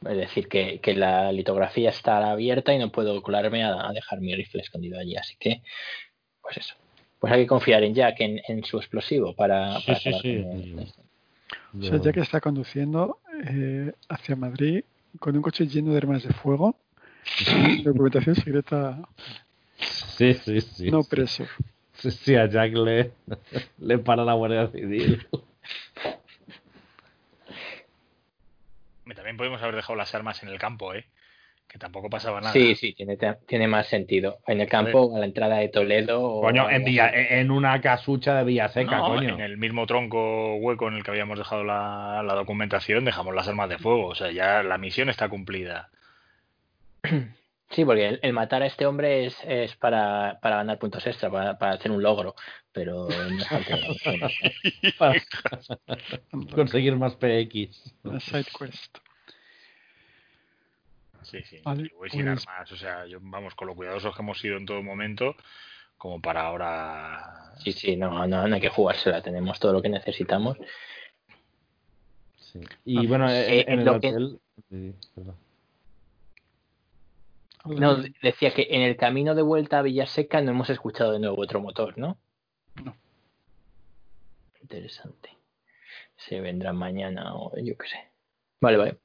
Es 0.09 0.17
decir, 0.17 0.49
que, 0.49 0.81
que 0.81 0.95
la 0.95 1.33
litografía 1.33 1.91
está 1.91 2.31
abierta 2.31 2.75
y 2.75 2.79
no 2.79 2.91
puedo 2.91 3.23
colarme 3.23 3.65
a, 3.65 3.89
a 3.89 3.93
dejar 3.93 4.21
mi 4.21 4.35
rifle 4.35 4.61
escondido 4.63 4.99
allí. 4.99 5.17
Así 5.17 5.37
que, 5.39 5.63
pues 6.43 6.59
eso. 6.59 6.75
Pues 7.21 7.33
hay 7.33 7.43
que 7.43 7.47
confiar 7.47 7.85
en 7.85 7.95
Jack, 7.95 8.21
en, 8.21 8.41
en 8.49 8.65
su 8.65 8.79
explosivo 8.79 9.35
para... 9.35 9.79
Sí, 9.81 9.87
para 9.87 10.19
sí. 10.21 10.45
O 11.79 11.83
sea, 11.83 11.99
ya 11.99 12.13
que 12.13 12.21
está 12.21 12.41
conduciendo 12.41 13.19
eh, 13.47 13.93
hacia 14.09 14.37
Madrid 14.37 14.85
con 15.19 15.37
un 15.37 15.43
coche 15.43 15.67
lleno 15.67 15.93
de 15.93 15.99
armas 15.99 16.23
de 16.23 16.33
fuego, 16.33 16.77
documentación 17.85 18.35
secreta 18.37 19.01
Sí, 19.79 20.35
sí, 20.35 20.61
sí. 20.61 20.91
no 20.91 21.03
preso. 21.03 21.47
Sí, 21.95 22.11
sí, 22.11 22.37
a 22.37 22.47
Jack 22.47 22.73
le, 22.75 23.13
le 23.79 23.99
para 23.99 24.25
la 24.25 24.35
Guardia 24.35 24.69
Civil. 24.69 25.27
También 29.15 29.37
podemos 29.37 29.63
haber 29.63 29.77
dejado 29.77 29.95
las 29.95 30.15
armas 30.15 30.43
en 30.43 30.49
el 30.49 30.59
campo, 30.59 30.95
¿eh? 30.95 31.07
Que 31.73 31.79
tampoco 31.79 32.11
pasaba 32.11 32.39
nada. 32.43 32.53
Sí, 32.53 32.75
sí, 32.75 32.93
tiene, 32.93 33.17
tiene 33.47 33.67
más 33.67 33.87
sentido. 33.87 34.41
En 34.47 34.61
el 34.61 34.69
campo, 34.69 35.17
a 35.17 35.21
la 35.21 35.25
entrada 35.25 35.57
de 35.57 35.71
Toledo. 35.71 36.23
o 36.23 36.43
Coño, 36.43 36.69
en, 36.69 36.83
así. 36.83 36.99
en 37.31 37.51
una 37.51 37.81
casucha 37.81 38.35
de 38.37 38.45
Villaseca, 38.45 38.99
No, 38.99 39.07
coño. 39.15 39.35
en 39.37 39.41
el 39.41 39.57
mismo 39.57 39.87
tronco 39.87 40.57
hueco 40.57 40.89
en 40.89 40.95
el 40.97 41.03
que 41.03 41.13
habíamos 41.13 41.39
dejado 41.39 41.65
la, 41.65 42.23
la 42.27 42.35
documentación, 42.35 43.07
dejamos 43.07 43.35
las 43.35 43.49
armas 43.49 43.71
de 43.71 43.79
fuego. 43.79 44.09
O 44.09 44.15
sea, 44.15 44.31
ya 44.31 44.63
la 44.63 44.77
misión 44.77 45.09
está 45.09 45.31
cumplida. 45.31 45.89
Sí, 47.71 47.87
porque 47.87 48.07
el, 48.07 48.21
el 48.23 48.35
matar 48.35 48.61
a 48.63 48.67
este 48.67 48.85
hombre 48.85 49.25
es, 49.25 49.37
es 49.47 49.75
para, 49.77 50.39
para 50.43 50.57
ganar 50.57 50.79
puntos 50.79 51.07
extra, 51.07 51.31
para, 51.31 51.57
para 51.57 51.73
hacer 51.73 51.91
un 51.91 52.03
logro. 52.03 52.35
Pero 52.71 53.09
no. 53.09 53.45
Para 54.99 55.15
conseguir 56.55 56.97
más 56.97 57.17
PX. 57.17 57.95
La 58.03 58.21
side 58.21 58.45
quest. 58.59 58.99
Sí, 61.23 61.43
sí. 61.45 61.61
Vale, 61.65 61.85
y 61.85 61.95
voy 61.97 62.11
sin 62.11 62.25
pues- 62.27 62.47
armas. 62.49 62.73
O 62.73 62.77
sea, 62.77 63.07
yo, 63.07 63.19
vamos, 63.21 63.55
con 63.55 63.69
lo 63.69 63.75
cuidadosos 63.75 64.15
que 64.15 64.23
hemos 64.23 64.39
sido 64.39 64.57
en 64.57 64.67
todo 64.67 64.83
momento, 64.83 65.35
como 65.97 66.21
para 66.21 66.43
ahora. 66.43 67.55
Sí, 67.59 67.73
sí, 67.73 67.97
no, 67.97 68.27
no, 68.27 68.47
no 68.49 68.55
hay 68.55 68.61
que 68.61 68.69
jugársela. 68.69 69.23
Tenemos 69.23 69.59
todo 69.61 69.73
lo 69.73 69.83
que 69.83 69.89
necesitamos. 69.89 70.59
Sí. 72.37 72.61
Y 72.85 73.07
bueno, 73.07 73.31
Eh, 73.31 73.61
en, 73.63 73.73
en 73.73 73.79
el 73.81 73.85
lo 73.85 74.01
que- 74.01 74.09
hotel. 74.09 74.41
sí, 74.69 74.95
perdón. 75.15 75.37
No, 77.65 77.97
decía 78.21 78.53
que 78.53 78.67
en 78.71 78.83
el 78.83 78.97
camino 78.97 79.37
de 79.37 79.43
vuelta 79.43 79.79
a 79.79 79.83
Villaseca 79.83 80.41
no 80.43 80.51
hemos 80.51 80.69
escuchado 80.69 81.13
de 81.13 81.21
nuevo 81.21 81.41
otro 81.41 81.61
motor, 81.61 81.97
¿no? 81.97 82.19
No. 82.83 82.97
Interesante. 84.61 85.31
Se 86.17 86.41
vendrá 86.41 86.73
mañana 86.73 87.37
o 87.37 87.53
yo 87.59 87.77
qué 87.79 87.87
sé. 87.89 87.99
Vale, 88.61 88.77
vale. 88.79 88.99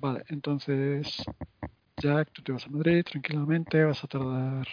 Vale, 0.00 0.22
entonces, 0.28 1.24
Jack, 1.96 2.30
tú 2.32 2.42
te 2.42 2.52
vas 2.52 2.64
a 2.64 2.70
Madrid 2.70 3.04
tranquilamente, 3.04 3.82
vas 3.82 4.04
a 4.04 4.06
tardar 4.06 4.68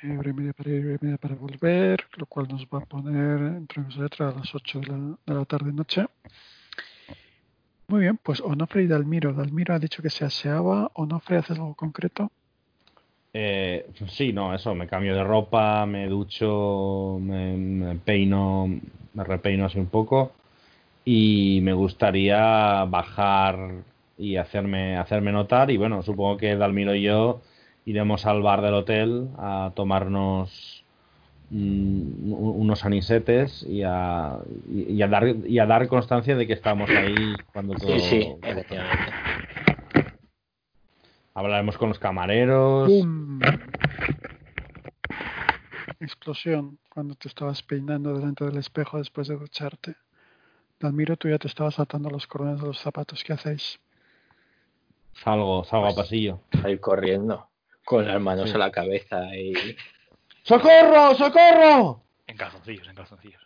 eh, 0.00 0.16
hora 0.16 0.30
y 0.30 0.32
media 0.32 0.52
para 0.52 0.70
ir, 0.70 0.86
hora 0.86 0.98
y 1.00 1.04
media 1.04 1.18
para 1.18 1.34
volver, 1.34 2.04
lo 2.16 2.26
cual 2.26 2.46
nos 2.48 2.64
va 2.66 2.78
a 2.78 2.84
poner 2.86 3.56
entre 3.56 3.82
otra 4.00 4.28
a 4.28 4.32
las 4.32 4.54
8 4.54 4.78
de 4.78 4.86
la, 4.86 4.96
de 5.26 5.34
la 5.34 5.44
tarde-noche. 5.44 6.06
Muy 7.88 8.02
bien, 8.02 8.16
pues 8.22 8.40
Onofre 8.40 8.84
y 8.84 8.86
Dalmiro. 8.86 9.32
Dalmiro 9.32 9.74
ha 9.74 9.80
dicho 9.80 10.02
que 10.02 10.10
se 10.10 10.24
aseaba. 10.24 10.92
Onofre, 10.94 11.38
¿haces 11.38 11.58
algo 11.58 11.74
concreto? 11.74 12.30
Eh, 13.32 13.90
sí, 14.06 14.32
no, 14.32 14.54
eso, 14.54 14.72
me 14.74 14.86
cambio 14.86 15.16
de 15.16 15.24
ropa, 15.24 15.84
me 15.84 16.06
ducho, 16.06 17.18
me, 17.20 17.56
me 17.56 17.96
peino, 17.96 18.68
me 19.14 19.24
repeino 19.24 19.66
así 19.66 19.78
un 19.78 19.86
poco 19.86 20.32
y 21.04 21.60
me 21.62 21.72
gustaría 21.72 22.84
bajar 22.84 23.82
y 24.18 24.36
hacerme, 24.36 24.96
hacerme 24.96 25.32
notar 25.32 25.70
y 25.70 25.76
bueno, 25.76 26.02
supongo 26.02 26.36
que 26.36 26.56
Dalmiro 26.56 26.94
y 26.94 27.02
yo 27.02 27.40
iremos 27.84 28.26
al 28.26 28.42
bar 28.42 28.60
del 28.60 28.74
hotel 28.74 29.28
a 29.38 29.72
tomarnos 29.74 30.84
mm, 31.50 32.32
unos 32.32 32.84
anisetes 32.84 33.62
y 33.62 33.82
a, 33.84 34.38
y, 34.68 34.94
y 34.94 35.02
a 35.02 35.08
dar, 35.08 35.24
y 35.46 35.58
a 35.58 35.66
dar 35.66 35.86
constancia 35.86 36.36
de 36.36 36.46
que 36.46 36.52
estamos 36.52 36.90
ahí 36.90 37.34
cuando 37.52 37.74
todo... 37.74 37.88
Sí, 37.90 38.00
sí, 38.00 38.34
efectivamente. 38.42 39.12
Hablaremos 41.34 41.78
con 41.78 41.90
los 41.90 42.00
camareros. 42.00 42.90
¡Pum! 42.90 43.38
Explosión 46.00 46.78
cuando 46.88 47.14
te 47.14 47.28
estabas 47.28 47.62
peinando 47.62 48.12
delante 48.12 48.44
del 48.44 48.56
espejo 48.56 48.98
después 48.98 49.28
de 49.28 49.36
ducharte. 49.36 49.94
Dalmiro, 50.80 51.16
tú 51.16 51.28
ya 51.28 51.38
te 51.38 51.46
estabas 51.46 51.78
atando 51.78 52.10
los 52.10 52.26
cordones 52.26 52.60
de 52.60 52.66
los 52.66 52.80
zapatos. 52.80 53.22
¿Qué 53.22 53.32
hacéis? 53.32 53.78
Salgo, 55.24 55.64
salgo 55.64 55.86
Pues- 55.86 55.98
a 55.98 56.02
pasillo. 56.02 56.40
Salir 56.62 56.80
corriendo 56.80 57.48
con 57.84 58.06
las 58.06 58.20
manos 58.20 58.48
Sí. 58.50 58.54
a 58.54 58.58
la 58.58 58.70
cabeza 58.70 59.34
y 59.34 59.52
¡Socorro! 60.42 61.14
¡Socorro! 61.14 62.02
En 62.26 62.36
calzoncillos, 62.36 62.88
en 62.88 62.94
calzoncillos. 62.94 63.42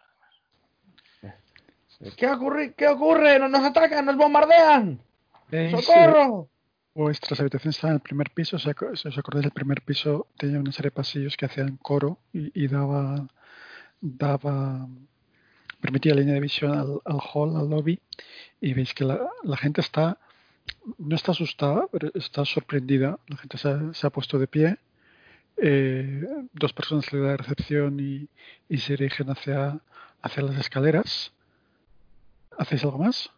¿Qué 2.16 2.26
ocurre? 2.28 2.74
¿Qué 2.74 2.88
ocurre? 2.88 3.38
¡Nos, 3.38 3.50
nos 3.50 3.62
atacan! 3.64 4.04
¡Nos 4.06 4.16
bombardean! 4.16 5.00
¿Veis, 5.48 5.72
eh, 5.72 5.76
¡Socorro! 5.82 6.48
Vuestras 6.94 7.38
habitaciones 7.40 7.76
están 7.76 7.90
en 7.90 7.94
el 7.96 8.00
primer 8.02 8.30
piso. 8.30 8.58
Si 8.58 8.68
os 8.68 9.18
acordáis, 9.18 9.46
el 9.46 9.52
primer 9.52 9.82
piso 9.82 10.26
tenía 10.36 10.58
una 10.58 10.72
serie 10.72 10.90
de 10.90 10.96
pasillos 10.96 11.36
que 11.36 11.46
hacían 11.46 11.76
coro 11.78 12.18
y, 12.32 12.64
y 12.64 12.66
daba, 12.68 13.26
daba, 14.00 14.86
permitía 15.80 16.14
línea 16.14 16.34
de 16.34 16.40
visión 16.40 16.72
al, 16.72 17.00
al 17.04 17.20
hall, 17.32 17.56
al 17.56 17.70
lobby. 17.70 18.00
Y 18.60 18.74
veis 18.74 18.92
que 18.94 19.04
la, 19.04 19.20
la 19.44 19.56
gente 19.56 19.80
está, 19.80 20.18
no 20.98 21.16
está 21.16 21.32
asustada, 21.32 21.86
pero 21.90 22.10
está 22.14 22.44
sorprendida. 22.44 23.18
La 23.28 23.36
gente 23.36 23.58
se 23.58 23.68
ha, 23.68 23.94
se 23.94 24.06
ha 24.06 24.10
puesto 24.10 24.38
de 24.38 24.46
pie. 24.46 24.76
Eh, 25.56 26.24
dos 26.52 26.72
personas 26.72 27.12
le 27.12 27.20
da 27.20 27.36
recepción 27.36 27.98
y, 28.00 28.28
y 28.68 28.78
se 28.78 28.96
dirigen 28.96 29.30
hacia, 29.30 29.78
hacia 30.22 30.42
las 30.42 30.58
escaleras. 30.58 31.32
¿Hacéis 32.58 32.84
algo 32.84 32.98
más? 32.98 33.30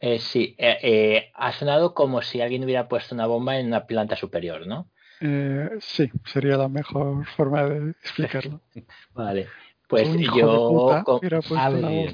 Eh, 0.00 0.18
sí, 0.20 0.54
eh, 0.58 1.30
ha 1.34 1.52
sonado 1.52 1.92
como 1.92 2.22
si 2.22 2.40
alguien 2.40 2.62
hubiera 2.64 2.88
puesto 2.88 3.14
una 3.14 3.26
bomba 3.26 3.58
en 3.58 3.66
una 3.66 3.86
planta 3.86 4.16
superior, 4.16 4.66
¿no? 4.66 4.88
Eh, 5.20 5.70
sí, 5.80 6.08
sería 6.24 6.56
la 6.56 6.68
mejor 6.68 7.26
forma 7.36 7.64
de 7.64 7.90
explicarlo. 7.90 8.60
Vale. 9.14 9.48
Pues 9.88 10.08
yo, 10.36 10.68
puta 10.68 11.02
co- 11.02 11.16
hubiera 11.18 11.40
puesto 11.40 11.56
A 11.58 11.70
ver. 11.70 12.12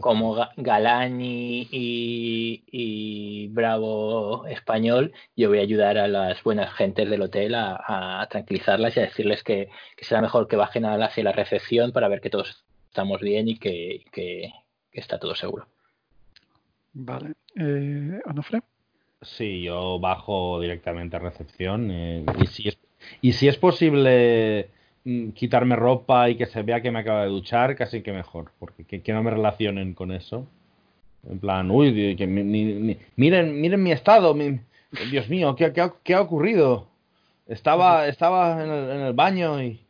Como 0.00 0.34
ga- 0.34 0.50
galán 0.56 1.20
y, 1.20 1.68
y- 1.70 2.64
y 2.70 3.48
bravo 3.48 4.46
español, 4.46 5.12
yo 5.36 5.48
voy 5.48 5.58
a 5.58 5.62
ayudar 5.62 5.98
a 5.98 6.08
las 6.08 6.42
buenas 6.42 6.72
gentes 6.74 7.08
del 7.08 7.22
hotel 7.22 7.54
a, 7.54 8.20
a 8.20 8.26
tranquilizarlas 8.28 8.96
y 8.96 9.00
a 9.00 9.04
decirles 9.04 9.42
que, 9.42 9.68
que 9.96 10.04
será 10.04 10.20
mejor 10.20 10.48
que 10.48 10.56
bajen 10.56 10.84
a- 10.84 10.94
hacia 11.04 11.24
la 11.24 11.32
recepción 11.32 11.92
para 11.92 12.08
ver 12.08 12.20
que 12.20 12.30
todos 12.30 12.64
estamos 12.88 13.20
bien 13.20 13.48
y 13.48 13.58
que, 13.58 14.04
que- 14.12 14.52
que 14.90 15.00
está 15.00 15.18
todo 15.18 15.34
seguro. 15.34 15.66
Vale. 16.92 17.34
Eh, 17.56 18.20
¿Onofre? 18.26 18.60
Sí, 19.22 19.62
yo 19.62 19.98
bajo 19.98 20.60
directamente 20.60 21.16
a 21.16 21.20
recepción. 21.20 21.90
eh, 21.90 22.24
y, 22.42 22.46
si 22.46 22.68
es, 22.68 22.78
y 23.20 23.32
si 23.32 23.48
es 23.48 23.56
posible 23.58 24.68
quitarme 25.34 25.76
ropa 25.76 26.28
y 26.28 26.36
que 26.36 26.46
se 26.46 26.62
vea 26.62 26.80
que 26.80 26.90
me 26.90 26.98
acabo 27.00 27.20
de 27.20 27.28
duchar, 27.28 27.76
casi 27.76 28.02
que 28.02 28.12
mejor. 28.12 28.52
Porque 28.58 28.84
que, 28.84 29.02
que 29.02 29.12
no 29.12 29.22
me 29.22 29.30
relacionen 29.30 29.94
con 29.94 30.10
eso. 30.12 30.46
En 31.28 31.38
plan, 31.38 31.70
uy, 31.70 31.92
di- 31.92 32.16
que 32.16 32.26
mi- 32.26 32.42
mi- 32.44 32.74
mi- 32.74 32.98
miren, 33.16 33.60
miren 33.60 33.82
mi 33.82 33.92
estado. 33.92 34.34
mi- 34.34 34.60
Dios 35.10 35.28
mío, 35.28 35.54
¿qué, 35.56 35.72
qué 35.72 35.80
ha- 35.80 35.94
qué 36.02 36.14
ha 36.14 36.20
ocurrido? 36.20 36.88
Estaba, 37.46 38.08
estaba 38.08 38.62
en 38.64 38.70
el, 38.70 38.90
en 38.90 39.00
el 39.02 39.12
baño 39.12 39.62
y... 39.62 39.80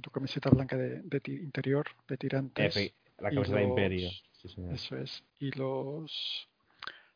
Tu 0.00 0.10
camiseta 0.10 0.48
blanca 0.50 0.76
de, 0.76 1.02
interior, 1.26 1.84
de 2.08 2.16
tirantes. 2.16 2.76
Efe- 2.76 2.92
la 3.18 3.30
cabeza 3.30 3.56
de 3.56 3.64
imperio. 3.64 4.08
Sí, 4.40 4.48
señor. 4.48 4.74
Eso 4.74 4.96
es. 4.96 5.22
Y 5.40 5.50
los 5.58 6.48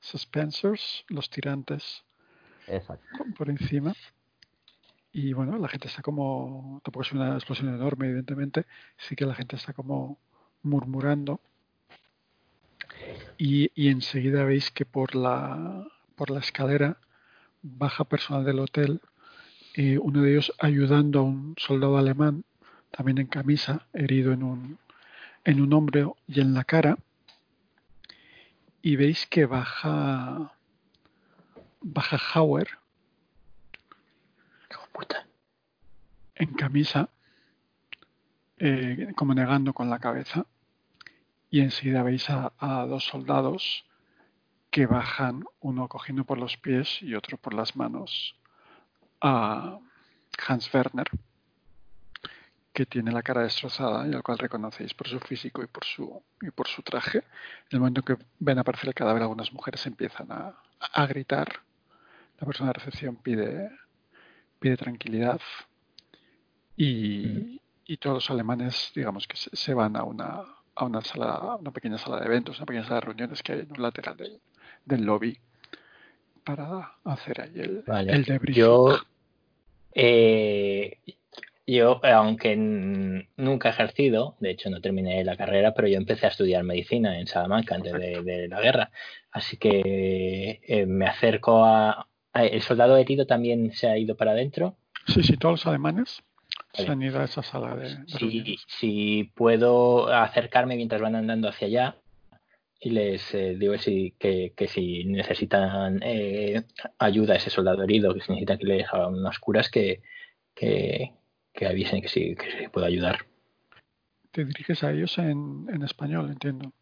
suspensors, 0.00 1.04
los 1.08 1.30
tirantes 1.30 2.04
Exacto. 2.66 3.04
por 3.38 3.48
encima. 3.48 3.94
Y 5.16 5.32
bueno, 5.32 5.56
la 5.58 5.68
gente 5.68 5.86
está 5.86 6.02
como. 6.02 6.80
Tampoco 6.84 7.02
es 7.02 7.12
una 7.12 7.34
explosión 7.34 7.72
enorme, 7.72 8.08
evidentemente. 8.08 8.66
Sí 8.98 9.14
que 9.14 9.24
la 9.24 9.36
gente 9.36 9.54
está 9.54 9.72
como 9.72 10.18
murmurando. 10.62 11.40
Y, 13.38 13.70
y 13.76 13.90
enseguida 13.90 14.42
veis 14.44 14.72
que 14.72 14.84
por 14.84 15.14
la, 15.14 15.86
por 16.16 16.30
la 16.30 16.40
escalera 16.40 16.98
baja 17.62 18.04
personal 18.04 18.44
del 18.44 18.58
hotel. 18.58 19.00
eh, 19.74 19.98
uno 19.98 20.22
de 20.22 20.32
ellos 20.32 20.52
ayudando 20.58 21.20
a 21.20 21.22
un 21.22 21.54
soldado 21.58 21.96
alemán, 21.98 22.44
también 22.90 23.18
en 23.18 23.26
camisa, 23.28 23.86
herido 23.92 24.32
en 24.32 24.42
un, 24.42 24.78
en 25.44 25.60
un 25.60 25.72
hombro 25.72 26.16
y 26.26 26.40
en 26.40 26.54
la 26.54 26.64
cara. 26.64 26.98
Y 28.82 28.96
veis 28.96 29.26
que 29.26 29.46
baja. 29.46 30.52
Baja 31.82 32.18
Hauer 32.32 32.68
en 36.36 36.52
camisa, 36.54 37.10
eh, 38.58 39.12
como 39.16 39.34
negando 39.34 39.72
con 39.72 39.88
la 39.88 39.98
cabeza, 39.98 40.46
y 41.50 41.60
enseguida 41.60 42.02
veis 42.02 42.28
a, 42.30 42.52
a 42.58 42.86
dos 42.86 43.04
soldados 43.04 43.84
que 44.70 44.86
bajan, 44.86 45.44
uno 45.60 45.88
cogiendo 45.88 46.24
por 46.24 46.38
los 46.38 46.56
pies 46.56 47.00
y 47.02 47.14
otro 47.14 47.36
por 47.38 47.54
las 47.54 47.76
manos, 47.76 48.36
a 49.20 49.78
Hans 50.46 50.72
Werner, 50.74 51.08
que 52.72 52.86
tiene 52.86 53.12
la 53.12 53.22
cara 53.22 53.42
destrozada 53.42 54.08
y 54.08 54.12
al 54.12 54.24
cual 54.24 54.38
reconocéis 54.38 54.92
por 54.94 55.06
su 55.06 55.20
físico 55.20 55.62
y 55.62 55.68
por 55.68 55.84
su, 55.84 56.22
y 56.42 56.50
por 56.50 56.66
su 56.66 56.82
traje. 56.82 57.18
En 57.18 57.24
el 57.70 57.78
momento 57.78 58.02
que 58.02 58.16
ven 58.40 58.58
aparecer 58.58 58.88
el 58.88 58.94
cadáver, 58.94 59.22
algunas 59.22 59.52
mujeres 59.52 59.86
empiezan 59.86 60.32
a, 60.32 60.56
a 60.80 61.06
gritar. 61.06 61.60
La 62.40 62.46
persona 62.46 62.70
de 62.70 62.80
recepción 62.80 63.14
pide, 63.14 63.70
pide 64.64 64.76
tranquilidad 64.78 65.38
y, 66.74 67.60
y 67.84 67.96
todos 67.98 68.14
los 68.14 68.30
alemanes, 68.30 68.92
digamos 68.94 69.28
que 69.28 69.36
se, 69.36 69.54
se 69.54 69.74
van 69.74 69.94
a 69.94 70.04
una, 70.04 70.42
a 70.74 70.84
una 70.86 71.02
sala, 71.02 71.32
a 71.34 71.56
una 71.56 71.70
pequeña 71.70 71.98
sala 71.98 72.18
de 72.18 72.24
eventos, 72.26 72.56
una 72.56 72.64
pequeña 72.64 72.84
sala 72.84 72.96
de 73.00 73.06
reuniones 73.06 73.42
que 73.42 73.52
hay 73.52 73.60
en 73.60 73.72
un 73.72 73.82
lateral 73.82 74.16
del, 74.16 74.40
del 74.86 75.04
lobby 75.04 75.38
para 76.44 76.92
hacer 77.04 77.42
ahí 77.42 77.52
el, 77.60 77.84
Vale. 77.86 78.12
el 78.12 78.24
debriefing. 78.24 78.54
Yo, 78.62 78.98
eh, 79.92 80.98
yo, 81.66 82.00
aunque 82.04 82.56
nunca 82.56 83.68
he 83.68 83.72
ejercido, 83.72 84.36
de 84.40 84.50
hecho 84.50 84.70
no 84.70 84.80
terminé 84.80 85.22
la 85.24 85.36
carrera, 85.36 85.74
pero 85.74 85.88
yo 85.88 85.96
empecé 85.98 86.24
a 86.26 86.30
estudiar 86.30 86.64
medicina 86.64 87.18
en 87.20 87.26
Salamanca 87.26 87.74
antes 87.74 87.92
de, 87.92 88.22
de 88.22 88.48
la 88.48 88.60
guerra. 88.62 88.90
Así 89.30 89.58
que 89.58 90.60
eh, 90.66 90.86
me 90.86 91.06
acerco 91.06 91.64
a- 91.64 92.06
¿El 92.34 92.62
soldado 92.62 92.96
herido 92.96 93.26
también 93.26 93.72
se 93.72 93.88
ha 93.88 93.96
ido 93.96 94.16
para 94.16 94.32
adentro? 94.32 94.76
Sí, 95.06 95.22
sí, 95.22 95.36
todos 95.36 95.60
los 95.60 95.66
alemanes 95.66 96.22
se 96.72 96.90
han 96.90 97.02
ido 97.02 97.20
a 97.20 97.24
esa 97.24 97.42
sala 97.42 97.76
de, 97.76 97.96
de 97.96 98.56
Si, 98.66 99.30
puedo 99.34 100.08
acercarme 100.08 100.76
mientras 100.76 101.00
van 101.00 101.14
andando 101.14 101.48
hacia 101.48 101.68
allá 101.68 101.96
y 102.80 102.90
les 102.90 103.34
eh, 103.34 103.56
digo 103.56 103.78
si, 103.78 104.14
que, 104.18 104.52
que 104.56 104.66
si 104.66 105.04
necesitan 105.04 106.00
eh, 106.02 106.64
ayuda 106.98 107.34
a 107.34 107.36
ese 107.36 107.50
soldado 107.50 107.82
herido, 107.84 108.12
que 108.12 108.20
si 108.20 108.32
necesitan 108.32 108.58
que 108.58 108.66
les 108.66 108.92
haga 108.92 109.08
unas 109.08 109.38
curas, 109.38 109.70
que, 109.70 110.02
que, 110.54 111.12
que 111.52 111.66
avisen 111.66 112.02
que 112.02 112.08
sí, 112.08 112.34
que 112.34 112.50
sí 112.50 112.68
puedo 112.68 112.86
ayudar. 112.86 113.24
Te 114.32 114.44
diriges 114.44 114.82
a 114.82 114.92
ellos 114.92 115.16
en, 115.18 115.66
en 115.72 115.82
español, 115.82 116.28
entiendo. 116.28 116.72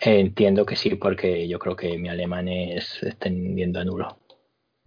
Entiendo 0.00 0.64
que 0.64 0.76
sí, 0.76 0.94
porque 0.94 1.48
yo 1.48 1.58
creo 1.58 1.74
que 1.74 1.98
mi 1.98 2.08
alemán 2.08 2.48
es 2.48 3.04
tendiendo 3.18 3.80
a 3.80 3.84
nulo, 3.84 4.18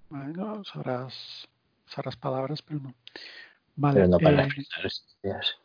Vale, 0.10 0.34
no, 0.34 0.64
sabrás, 0.64 1.48
sabrás 1.86 2.16
palabras, 2.16 2.62
pero 2.62 2.80
no. 2.80 2.94
Vale, 3.76 3.96
pero 3.96 4.08
no 4.08 4.18
para 4.20 4.44
eh, 4.44 4.50
ideas. 5.24 5.56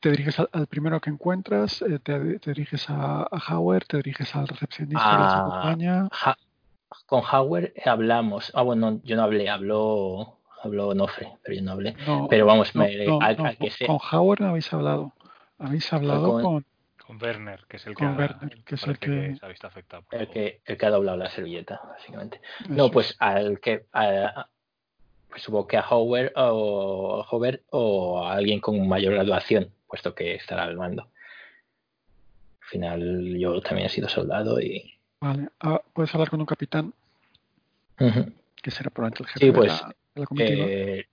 te 0.00 0.10
diriges 0.10 0.38
al, 0.38 0.48
al 0.52 0.66
primero 0.66 1.00
que 1.00 1.10
encuentras, 1.10 1.82
eh, 1.82 1.98
te, 1.98 2.38
te 2.38 2.50
diriges 2.52 2.88
a, 2.88 3.22
a 3.22 3.54
Howard, 3.56 3.84
te 3.86 3.96
diriges 3.98 4.34
al 4.34 4.48
recepcionista 4.48 5.08
que 5.08 5.16
Ah. 5.16 5.38
acompaña. 5.40 6.08
Ja- 6.12 6.38
con 7.06 7.22
Howard 7.30 7.72
hablamos. 7.84 8.50
Ah, 8.54 8.62
bueno, 8.62 9.00
yo 9.04 9.16
no 9.16 9.22
hablé, 9.24 9.50
habló, 9.50 10.38
habló 10.62 10.94
Nofre, 10.94 11.28
pero 11.42 11.54
yo 11.56 11.62
no 11.62 11.72
hablé. 11.72 11.94
No, 12.06 12.26
Pero 12.30 12.46
vamos, 12.46 12.74
no, 12.74 12.82
me- 12.82 13.04
no, 13.06 13.18
al- 13.20 13.58
que 13.58 13.70
sea- 13.70 13.86
con 13.86 13.98
Howard 14.10 14.42
habéis 14.44 14.72
hablado. 14.72 15.12
Habéis 15.58 15.92
hablado 15.92 16.32
con- 16.32 16.42
con, 16.42 16.66
Con 17.08 17.16
Werner, 17.22 17.64
que 17.66 17.78
es 17.78 17.86
el 17.86 17.94
que, 17.94 18.04
Con 18.04 18.08
ha- 18.08 18.16
Werner, 18.18 18.62
que 18.64 18.74
es 18.74 18.82
el 18.86 18.98
que- 18.98 19.34
se 19.34 19.46
ha 19.46 19.48
visto 19.48 19.66
afectado. 19.66 20.02
por 20.02 20.20
El 20.20 20.28
que, 20.28 20.60
el 20.66 20.76
que 20.76 20.86
ha 20.86 20.90
doblado 20.90 21.16
la 21.16 21.30
servilleta, 21.30 21.80
básicamente. 21.88 22.38
eso 22.60 22.68
No, 22.74 22.84
es. 22.86 22.92
pues 22.92 23.16
al 23.18 23.60
que. 23.60 23.86
a- 23.94 24.46
pues 25.30 25.42
supongo 25.42 25.66
que 25.66 25.78
a 25.78 25.88
Howard 25.88 26.32
o, 26.36 27.26
Howard 27.30 27.60
o 27.70 28.22
a 28.26 28.34
alguien 28.34 28.60
con 28.60 28.86
mayor 28.86 29.14
graduación, 29.14 29.70
puesto 29.86 30.14
que 30.14 30.34
estará 30.34 30.64
al 30.64 30.76
mando. 30.76 31.02
Al 31.02 32.68
final, 32.68 33.38
yo 33.38 33.58
también 33.62 33.86
he 33.86 33.90
sido 33.90 34.08
soldado 34.10 34.60
y. 34.60 34.92
Vale, 35.20 35.48
ah, 35.60 35.80
puedes 35.94 36.14
hablar 36.14 36.28
con 36.28 36.40
un 36.40 36.46
capitán, 36.46 36.92
que 37.96 38.70
será 38.70 38.90
probablemente 38.90 39.22
el 39.22 39.28
jefe 39.28 39.40
Sí, 39.40 39.46
de 39.46 39.52
pues, 39.52 39.68
la- 39.80 39.88
de 40.14 40.20
la 40.20 40.26
comitiva. 40.26 40.66
Eh, 40.68 41.06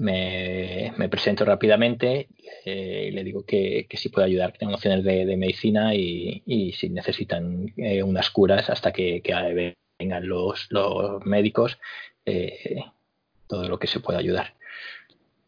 me, 0.00 0.92
me 0.96 1.08
presento 1.08 1.44
rápidamente 1.44 2.28
eh, 2.64 3.08
y 3.08 3.10
le 3.12 3.24
digo 3.24 3.44
que, 3.44 3.86
que 3.88 3.96
si 3.96 4.08
puedo 4.08 4.26
ayudar, 4.26 4.52
que 4.52 4.58
tengo 4.58 4.72
nociones 4.72 5.04
de, 5.04 5.24
de 5.26 5.36
medicina 5.36 5.94
y, 5.94 6.42
y 6.46 6.72
si 6.72 6.88
necesitan 6.90 7.72
eh, 7.76 8.02
unas 8.02 8.30
curas 8.30 8.70
hasta 8.70 8.92
que, 8.92 9.20
que 9.22 9.74
vengan 9.98 10.28
los, 10.28 10.66
los 10.70 11.24
médicos, 11.24 11.78
eh, 12.24 12.84
todo 13.46 13.68
lo 13.68 13.78
que 13.78 13.86
se 13.86 14.00
pueda 14.00 14.18
ayudar. 14.18 14.54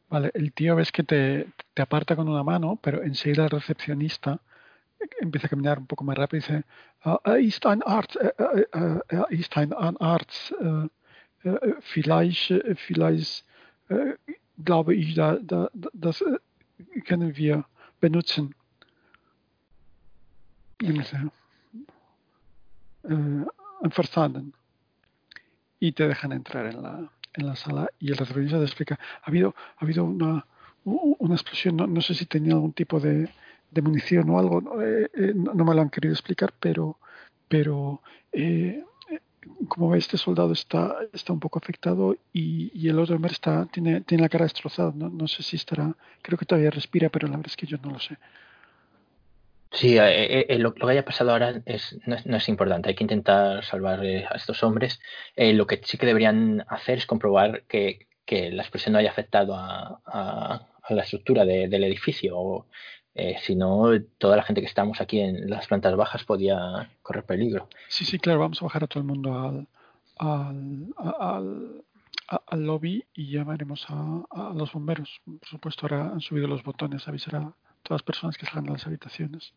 Vale, 0.08 0.30
el 0.34 0.52
tío 0.52 0.76
ves 0.76 0.92
que 0.92 1.02
te, 1.02 1.46
te 1.72 1.82
aparta 1.82 2.14
con 2.16 2.28
una 2.28 2.42
mano, 2.42 2.78
pero 2.82 3.02
enseguida 3.02 3.44
el 3.44 3.50
recepcionista 3.50 4.40
empieza 5.20 5.46
a 5.46 5.50
caminar 5.50 5.78
un 5.78 5.86
poco 5.86 6.04
más 6.04 6.16
rápido 6.16 6.38
y 6.38 6.40
dice, 6.42 6.64
"Ah, 7.02 7.18
er 7.24 7.38
ist 7.38 7.64
ein 7.66 7.82
Arzt, 7.82 8.16
ist 9.30 9.56
ein, 9.56 9.72
Arzt, 9.72 10.54
vielleicht, 11.80 12.52
vielleicht 12.86 13.44
glaube 14.64 14.94
ich, 14.94 15.14
da, 15.14 15.39
da, 15.43 15.70
das 15.93 16.22
äh, 16.22 17.01
können 17.01 17.36
wir 17.36 17.64
benutzen. 18.01 18.55
Eh, 23.05 23.47
enforzando 23.82 24.43
y 25.80 25.93
te 25.93 26.06
dejan 26.06 26.30
entrar 26.32 26.66
en 26.66 26.82
la, 26.82 27.10
en 27.32 27.47
la 27.47 27.56
sala 27.56 27.89
y 27.98 28.12
el 28.12 28.16
retrovisor 28.16 28.60
te 28.60 28.66
explica, 28.66 28.98
ha 29.22 29.28
habido, 29.28 29.55
ha 29.76 29.84
habido 29.84 30.05
una, 30.05 30.47
una 30.84 31.34
explosión, 31.34 31.76
no, 31.76 31.89
no 31.89 32.01
sé 32.01 32.14
si 32.14 32.26
tenía 32.26 32.55
algún 32.55 32.72
tipo 32.72 33.01
de, 33.01 33.28
de 33.70 33.82
munición 33.82 34.30
o 34.30 34.39
algo, 34.39 34.60
no, 34.60 34.80
eh, 34.80 35.10
eh 35.12 35.32
no, 35.34 35.64
me 35.64 35.74
lo 35.74 35.82
han 35.82 35.90
querido 35.90 36.14
explicar, 36.14 36.55
pero, 36.60 36.98
pero 37.48 38.01
eh, 38.30 38.84
como 39.69 39.90
ves, 39.90 40.05
este 40.05 40.19
soldado 40.19 40.52
está, 40.52 40.97
está 41.12 41.32
un 41.32 41.40
poco 41.40 41.59
afectado 41.59 42.16
y, 42.32 42.70
y 42.74 42.89
el 42.89 42.98
otro 42.98 43.16
hombre 43.16 43.32
está, 43.32 43.66
tiene, 43.66 44.01
tiene 44.02 44.23
la 44.23 44.28
cara 44.28 44.44
destrozada, 44.44 44.93
no, 44.94 45.09
no 45.09 45.28
sé 45.28 45.43
si 45.43 45.56
estará, 45.56 45.94
creo 46.23 46.39
que 46.39 46.47
todavía 46.47 46.70
respira, 46.70 47.09
pero 47.09 47.28
la 47.28 47.36
verdad 47.36 47.51
es 47.51 47.56
que 47.56 47.66
yo 47.66 47.78
no 47.78 47.90
lo 47.90 47.98
sé. 47.98 48.16
Sí, 49.73 49.97
eh, 49.97 50.40
eh, 50.40 50.47
eh, 50.51 50.59
lo, 50.59 50.74
que 50.74 50.86
haya 50.90 51.05
pasado 51.05 51.31
ahora 51.31 51.62
es, 51.64 51.97
no, 52.06 52.36
es, 52.36 52.48
importante. 52.48 52.90
Hay 52.90 52.94
que 52.94 53.05
intentar 53.05 53.64
salvar 53.64 54.01
a 54.01 54.36
estos 54.36 54.62
hombres. 54.62 55.01
lo 55.36 55.66
que 55.66 55.81
sí 55.85 55.97
que 55.98 56.06
deberían 56.06 56.64
hacer 56.69 56.98
es 56.98 57.06
comprobar 57.06 57.62
que, 57.64 58.06
la 58.28 58.62
explosión 58.62 58.93
no 58.94 58.98
haya 58.98 59.10
afectado 59.10 59.55
a, 59.55 60.69
la 60.89 61.02
estructura 61.02 61.44
del 61.44 61.85
edificio. 61.85 62.66
Si 63.14 63.55
no, 63.55 63.90
toda 64.18 64.36
la 64.36 64.43
gente 64.43 64.60
que 64.60 64.66
estamos 64.66 65.01
aquí 65.01 65.20
en 65.20 65.51
las 65.51 65.66
plantas 65.66 65.94
bajas 65.97 66.24
podía 66.24 66.90
correr 67.02 67.24
peligro. 67.24 67.68
Sí, 67.89 68.05
sí, 68.05 68.18
claro. 68.18 68.40
Vamos 68.40 68.60
a 68.62 68.64
bajar 68.64 68.84
a 68.84 68.86
todo 68.86 69.01
el 69.01 69.06
mundo 69.06 69.39
al, 69.39 69.68
al, 70.18 71.84
al, 72.47 72.66
lobby 72.66 73.05
y 73.14 73.30
llamaremos 73.30 73.86
a, 73.89 74.22
a 74.30 74.55
los 74.55 74.72
bomberos. 74.72 75.20
Por 75.24 75.48
supuesto, 75.48 75.86
ahora 75.86 76.12
han 76.12 76.20
subido 76.20 76.47
los 76.47 76.62
botones. 76.62 77.06
Avisar 77.06 77.36
a 77.36 77.55
todas 77.82 78.01
las 78.01 78.02
personas 78.02 78.36
que 78.36 78.47
salgan 78.47 78.64
de 78.64 78.72
las 78.72 78.86
habitaciones. 78.86 79.52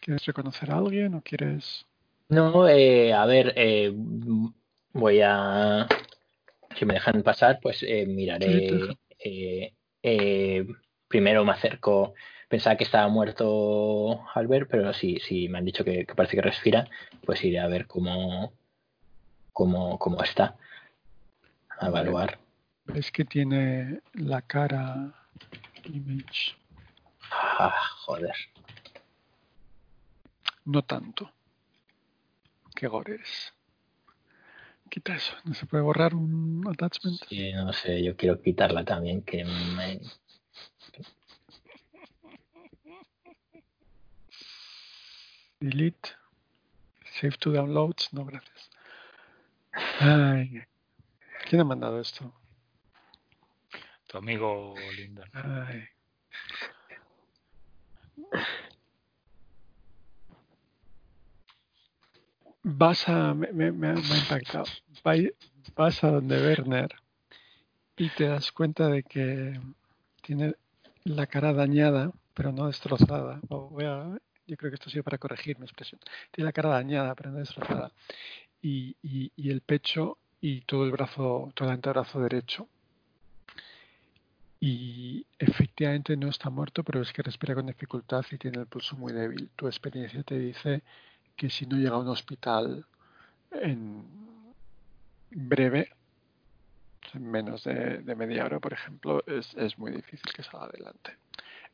¿Quieres 0.00 0.24
reconocer 0.24 0.70
a 0.70 0.78
alguien 0.78 1.14
o 1.14 1.22
quieres...? 1.22 1.84
No, 2.30 2.68
eh, 2.68 3.12
a 3.12 3.24
ver, 3.24 3.54
eh, 3.56 3.90
voy 4.98 5.20
a... 5.22 5.86
Si 6.76 6.84
me 6.84 6.94
dejan 6.94 7.22
pasar, 7.22 7.58
pues 7.60 7.82
eh, 7.82 8.06
miraré... 8.06 8.96
primero 11.08 11.44
me 11.44 11.52
acerco... 11.52 12.14
Pensaba 12.48 12.76
que 12.76 12.84
estaba 12.84 13.08
muerto 13.08 14.26
Albert, 14.34 14.70
pero 14.70 14.94
si, 14.94 15.20
si 15.20 15.50
me 15.50 15.58
han 15.58 15.66
dicho 15.66 15.84
que, 15.84 16.06
parece 16.16 16.34
que 16.34 16.40
respira, 16.40 16.88
pues 17.26 17.44
iré 17.44 17.58
a 17.58 17.66
ver 17.66 17.86
cómo, 17.86 18.54
cómo, 19.52 19.98
cómo 19.98 20.22
está. 20.22 20.56
A 21.78 21.88
evaluar. 21.88 22.38
Es 22.94 23.12
que 23.12 23.26
tiene 23.26 24.00
la 24.14 24.40
cara 24.40 25.12
image. 25.84 26.56
Ah, 27.30 27.74
joder. 27.98 28.34
No 30.64 30.80
tanto. 30.80 31.30
Qué 32.74 32.86
gores. 32.86 33.52
Quita 34.88 35.14
eso. 35.14 35.34
¿No 35.44 35.54
se 35.54 35.66
puede 35.66 35.82
borrar 35.82 36.14
un 36.14 36.64
attachment? 36.68 37.20
Sí, 37.28 37.52
no 37.52 37.72
sé. 37.72 38.02
Yo 38.02 38.16
quiero 38.16 38.40
quitarla 38.40 38.84
también. 38.84 39.22
Que 39.22 39.44
me... 39.44 40.00
Delete. 45.60 46.10
Save 47.20 47.36
to 47.38 47.52
downloads. 47.52 48.12
No, 48.12 48.24
gracias. 48.24 48.70
Ay. 50.00 50.62
¿Quién 51.48 51.60
ha 51.60 51.64
mandado 51.64 52.00
esto? 52.00 52.32
Tu 54.06 54.18
amigo 54.18 54.74
lindo. 54.96 55.22
Vas 62.62 63.08
a. 63.08 63.34
Me, 63.34 63.72
me, 63.72 63.88
ha 63.88 63.94
impactado. 63.94 64.64
Vas 65.76 66.04
a 66.04 66.10
donde 66.10 66.40
Werner 66.40 66.94
y 67.96 68.08
te 68.10 68.24
das 68.28 68.52
cuenta 68.52 68.88
de 68.88 69.02
que 69.02 69.60
tiene 70.22 70.54
la 71.04 71.26
cara 71.26 71.52
dañada, 71.52 72.12
pero 72.34 72.52
no 72.52 72.66
destrozada. 72.66 73.40
Voy 73.48 73.84
a, 73.84 74.18
yo 74.46 74.56
creo 74.56 74.70
que 74.70 74.76
esto 74.76 74.90
sirve 74.90 75.04
para 75.04 75.18
corregir 75.18 75.58
mi 75.58 75.64
expresión. 75.64 76.00
Tiene 76.30 76.46
la 76.46 76.52
cara 76.52 76.70
dañada, 76.70 77.14
pero 77.14 77.30
no 77.30 77.38
destrozada. 77.38 77.92
Y, 78.62 78.96
y, 79.02 79.32
y 79.36 79.50
el 79.50 79.60
pecho 79.60 80.18
y 80.40 80.62
todo 80.62 80.84
el 80.84 80.92
brazo, 80.92 81.50
todo 81.54 81.68
el 81.68 81.74
antebrazo 81.74 82.20
derecho 82.20 82.68
y 84.60 85.24
efectivamente 85.38 86.16
no 86.16 86.28
está 86.28 86.50
muerto, 86.50 86.82
pero 86.82 87.00
es 87.00 87.12
que 87.12 87.22
respira 87.22 87.54
con 87.54 87.66
dificultad 87.66 88.24
y 88.30 88.38
tiene 88.38 88.58
el 88.58 88.66
pulso 88.66 88.96
muy 88.96 89.12
débil. 89.12 89.50
Tu 89.54 89.66
experiencia 89.66 90.22
te 90.24 90.38
dice 90.38 90.82
que 91.38 91.48
si 91.48 91.66
no 91.66 91.76
llega 91.76 91.94
a 91.94 91.98
un 91.98 92.08
hospital 92.08 92.84
en 93.52 94.04
breve, 95.30 95.90
en 97.14 97.30
menos 97.30 97.64
de, 97.64 98.02
media 98.16 98.44
hora, 98.44 98.58
por 98.58 98.72
ejemplo, 98.72 99.22
es, 99.26 99.54
es, 99.54 99.78
muy 99.78 99.92
difícil 99.92 100.30
que 100.34 100.42
salga 100.42 100.66
adelante. 100.66 101.16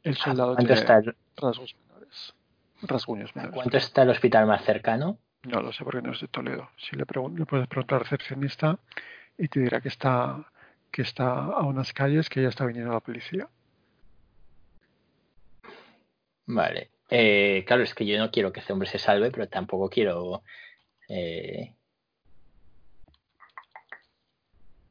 El 0.02 0.16
soldado 0.16 0.54
tiene 0.54 0.74
está 0.74 1.00
rasgos 1.36 1.74
menores, 1.80 2.34
rasguños 2.82 3.34
menores. 3.34 3.56
¿Cuánto 3.56 3.78
está 3.78 4.02
el 4.02 4.10
hospital 4.10 4.46
más 4.46 4.62
cercano? 4.64 5.18
No 5.44 5.62
lo 5.62 5.72
sé 5.72 5.82
porque 5.82 6.02
no 6.02 6.12
es 6.12 6.20
de 6.20 6.28
Toledo. 6.28 6.70
Si 6.76 6.94
le, 6.94 7.04
le 7.04 7.46
puedes 7.46 7.66
preguntar 7.66 7.98
al 7.98 8.04
recepcionista 8.04 8.78
y 9.38 9.48
te 9.48 9.60
dirá 9.60 9.80
que 9.80 9.88
está 9.88 10.44
que 10.90 11.02
está 11.02 11.46
a 11.46 11.62
unas 11.62 11.92
calles 11.92 12.28
que 12.28 12.40
ya 12.40 12.48
está 12.48 12.66
viniendo 12.66 12.92
la 12.92 13.00
policía. 13.00 13.48
Vale. 16.46 16.93
Eh, 17.10 17.64
claro, 17.66 17.82
es 17.82 17.94
que 17.94 18.06
yo 18.06 18.18
no 18.18 18.30
quiero 18.30 18.52
que 18.52 18.60
este 18.60 18.72
hombre 18.72 18.88
se 18.88 18.98
salve, 18.98 19.30
pero 19.30 19.48
tampoco 19.48 19.88
quiero. 19.88 20.42
Eh... 21.08 21.74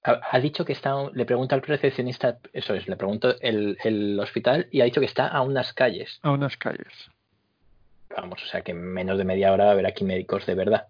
Ha, 0.03 0.39
dicho 0.39 0.65
que 0.65 0.73
está. 0.73 0.93
Le 1.13 1.25
pregunta 1.25 1.55
al 1.55 1.61
recepcionista, 1.61 2.39
eso 2.51 2.73
es, 2.73 2.89
le 2.89 2.97
pregunto 2.97 3.39
el, 3.39 3.77
el 3.83 4.19
hospital 4.19 4.67
y 4.69 4.81
ha 4.81 4.85
dicho 4.85 4.99
que 4.99 5.05
está 5.05 5.27
a 5.27 5.41
unas 5.41 5.71
calles. 5.71 6.19
A 6.23 6.31
unas 6.31 6.57
calles. 6.57 7.09
Vamos, 8.15 8.43
o 8.43 8.45
sea 8.45 8.61
que 8.61 8.71
en 8.71 8.81
menos 8.81 9.17
de 9.17 9.23
media 9.23 9.53
hora 9.53 9.63
va 9.63 9.69
a 9.69 9.73
haber 9.73 9.85
aquí 9.85 10.03
médicos 10.03 10.45
de 10.45 10.55
verdad. 10.55 10.87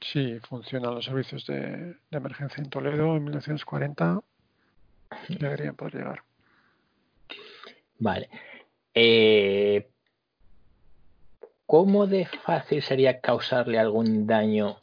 Sí, 0.00 0.40
funcionan 0.40 0.94
los 0.94 1.04
servicios 1.04 1.46
de, 1.46 1.96
emergencia 2.10 2.62
en 2.62 2.70
Toledo 2.70 3.16
en 3.16 3.24
1940. 3.24 4.20
Deberían 5.28 5.76
poder 5.76 5.94
llegar. 5.94 6.22
Vale. 8.00 8.28
Eh, 8.94 9.88
¿Cómo 11.66 12.08
de 12.08 12.26
fácil 12.26 12.82
sería 12.82 13.20
causarle 13.20 13.78
algún 13.78 14.26
daño 14.26 14.78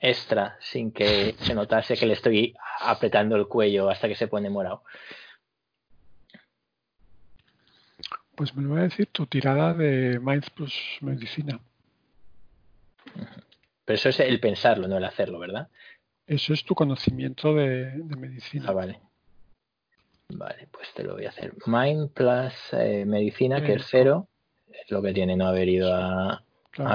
extra 0.00 0.56
sin 0.60 0.92
que 0.92 1.34
se 1.38 1.54
notase 1.54 1.96
que 1.96 2.06
le 2.06 2.14
estoy 2.14 2.54
apretando 2.80 3.36
el 3.36 3.48
cuello 3.48 3.90
hasta 3.90 4.08
que 4.08 4.14
se 4.14 4.28
pone 4.28 4.48
morado? 4.48 4.82
Pues 8.34 8.54
me 8.54 8.62
lo 8.62 8.70
voy 8.70 8.80
a 8.80 8.84
decir 8.84 9.08
tu 9.12 9.26
tirada 9.26 9.74
de 9.74 10.18
Mind 10.20 10.50
Plus 10.54 10.98
Medicina. 11.00 11.60
Pero 13.84 13.94
eso 13.94 14.08
es 14.08 14.20
el 14.20 14.40
pensarlo, 14.40 14.88
no 14.88 14.98
el 14.98 15.04
hacerlo, 15.04 15.38
¿verdad? 15.38 15.68
Eso 16.26 16.52
es 16.52 16.64
tu 16.64 16.74
conocimiento 16.74 17.54
de, 17.54 17.92
medicina. 18.16 18.66
Ah, 18.68 18.72
vale. 18.72 19.00
Vale, 20.28 20.68
pues 20.70 20.92
te 20.94 21.02
lo 21.02 21.14
voy 21.14 21.26
a 21.26 21.30
hacer. 21.30 21.54
Mind 21.66 22.10
plus 22.12 22.52
eh, 22.72 23.04
medicina, 23.06 23.62
que 23.62 23.74
es 23.74 23.86
cero, 23.88 24.28
es 24.68 24.90
lo 24.90 25.00
que 25.02 25.12
tiene 25.12 25.36
no 25.36 25.46
haber 25.46 25.68
ido 25.68 25.94
a, 25.94 26.42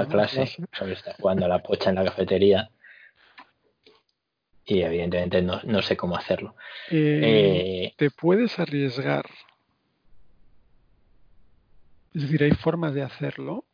clase. 0.08 0.46
Solo 0.72 0.92
está 0.92 1.14
jugando 1.14 1.46
a 1.46 1.48
la 1.48 1.60
pocha 1.60 1.90
en 1.90 1.96
la 1.96 2.04
cafetería. 2.04 2.70
Y 4.64 4.82
evidentemente 4.82 5.42
no, 5.42 5.82
sé 5.82 5.96
cómo 5.96 6.16
hacerlo. 6.16 6.54
Eh, 6.90 7.20
eh, 7.22 7.94
te 7.96 8.10
puedes 8.10 8.58
arriesgar. 8.58 9.24
Es 12.14 12.22
decir, 12.22 12.44
hay 12.44 12.52
formas 12.52 12.94
de 12.94 13.02
hacerlo 13.02 13.64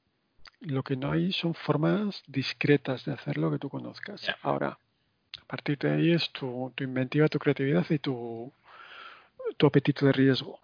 lo 0.61 0.83
que 0.83 0.97
no 0.97 1.13
hay 1.13 1.33
son 1.33 1.55
formas 1.55 2.23
discretas 2.27 3.05
de 3.05 3.13
hacerlo 3.13 3.51
que 3.51 3.59
tú 3.59 3.69
conozcas. 3.69 4.27
Ahora, 4.43 4.79
a 5.41 5.45
partir 5.47 5.79
de 5.79 5.93
ahí 5.93 6.13
es 6.13 6.31
tu, 6.31 6.73
inventiva, 6.79 7.29
tu 7.29 7.39
creatividad 7.39 7.87
y 7.91 7.99
tu, 7.99 8.53
tu 9.57 9.67
apetito 9.67 10.07
de 10.07 10.13
riesgo. 10.13 10.61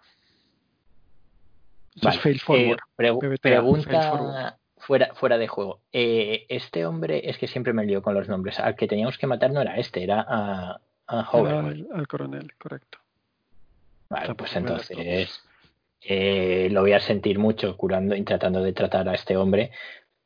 es 1.95 2.19
fail 2.19 2.39
forward. 2.39 2.79
Eh, 2.97 3.37
pregunta 3.41 4.57
fuera, 4.77 5.13
fuera 5.15 5.37
de 5.37 5.47
juego. 5.47 5.81
Eh, 5.91 6.45
este 6.49 6.85
hombre 6.85 7.29
es 7.29 7.37
que 7.37 7.47
siempre 7.47 7.73
me 7.73 7.85
lío 7.85 8.01
con 8.01 8.13
los 8.13 8.27
nombres. 8.27 8.59
Al 8.59 8.75
que 8.75 8.87
teníamos 8.87 9.17
que 9.17 9.27
matar 9.27 9.51
no 9.51 9.61
era 9.61 9.77
este, 9.77 10.03
era 10.03 10.25
a, 10.27 10.79
a 11.07 11.19
Al, 11.19 12.07
coronel, 12.07 12.53
correcto. 12.57 12.99
Vale, 14.09 14.35
pues 14.35 14.55
entonces 14.55 15.43
eh, 16.01 16.69
lo 16.71 16.81
voy 16.81 16.93
a 16.93 16.99
sentir 16.99 17.39
mucho 17.39 17.75
curando 17.75 18.15
y 18.15 18.23
tratando 18.23 18.61
de 18.61 18.73
tratar 18.73 19.09
a 19.09 19.15
este 19.15 19.35
hombre, 19.35 19.71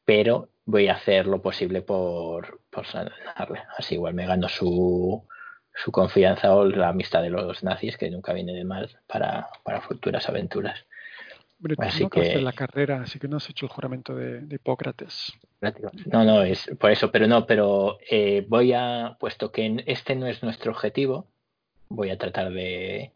pero 0.03 0.49
voy 0.65 0.87
a 0.89 0.95
hacer 0.95 1.25
lo 1.25 1.41
posible 1.41 1.81
por, 1.81 2.59
por 2.69 2.85
sanarle. 2.85 3.63
Así 3.77 3.95
igual 3.95 4.13
me 4.13 4.27
gano 4.27 4.49
su, 4.49 5.25
su 5.73 5.91
confianza 5.91 6.53
o 6.55 6.65
la 6.65 6.89
amistad 6.89 7.21
de 7.21 7.29
los 7.29 7.63
nazis, 7.63 7.97
que 7.97 8.09
nunca 8.11 8.33
viene 8.33 8.53
de 8.53 8.65
mal 8.65 8.89
para, 9.07 9.49
para 9.63 9.81
futuras 9.81 10.27
aventuras. 10.27 10.85
Pero 11.61 11.75
tú 11.75 11.81
Así 11.81 12.03
no 12.03 12.09
que- 12.09 12.41
la 12.41 12.53
carrera, 12.53 13.01
así 13.01 13.19
que 13.19 13.27
no 13.27 13.37
has 13.37 13.49
hecho 13.49 13.65
el 13.65 13.71
juramento 13.71 14.15
de, 14.15 14.41
de 14.41 14.55
Hipócrates. 14.55 15.33
No, 16.05 16.23
no, 16.23 16.41
es 16.43 16.69
por 16.79 16.89
eso, 16.91 17.11
pero 17.11 17.27
no, 17.27 17.45
pero 17.45 17.97
eh, 18.09 18.45
voy 18.47 18.71
a, 18.73 19.17
puesto 19.19 19.51
que 19.51 19.83
este 19.85 20.15
no 20.15 20.25
es 20.27 20.41
nuestro 20.41 20.71
objetivo, 20.71 21.27
voy 21.89 22.11
a 22.11 22.17
tratar 22.17 22.49
de, 22.51 23.11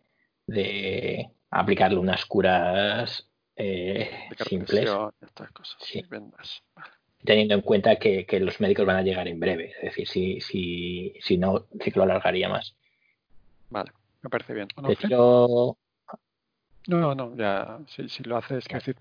de 0.47 1.29
aplicarle 1.51 1.97
unas 1.97 2.25
curas 2.25 3.29
eh, 3.55 4.09
Aplicar 4.25 4.47
simples, 4.47 4.89
estas 5.21 5.51
cosas. 5.51 5.77
Sí. 5.81 6.03
vendas. 6.09 6.63
Vale. 6.75 6.91
Teniendo 7.23 7.53
en 7.55 7.61
cuenta 7.61 7.95
que, 7.97 8.25
que 8.25 8.39
los 8.39 8.59
médicos 8.59 8.85
van 8.85 8.97
a 8.97 9.01
llegar 9.01 9.27
en 9.27 9.39
breve. 9.39 9.71
Es 9.77 9.81
decir, 9.83 10.07
si, 10.07 10.41
si, 10.41 11.13
si 11.21 11.37
no, 11.37 11.65
sí 11.79 11.91
que 11.91 11.97
lo 11.97 12.03
alargaría 12.03 12.49
más. 12.49 12.75
Vale, 13.69 13.91
me 14.21 14.29
parece 14.29 14.53
bien. 14.53 14.67
Te 14.67 14.75
¿Onofre? 14.79 15.07
tiro- 15.07 15.77
No, 16.87 16.97
no, 16.99 17.15
no, 17.15 17.35
ya, 17.37 17.79
si, 17.87 18.09
si 18.09 18.23
lo 18.23 18.37
haces, 18.37 18.65
quiero 18.65 18.79
decir, 18.79 18.95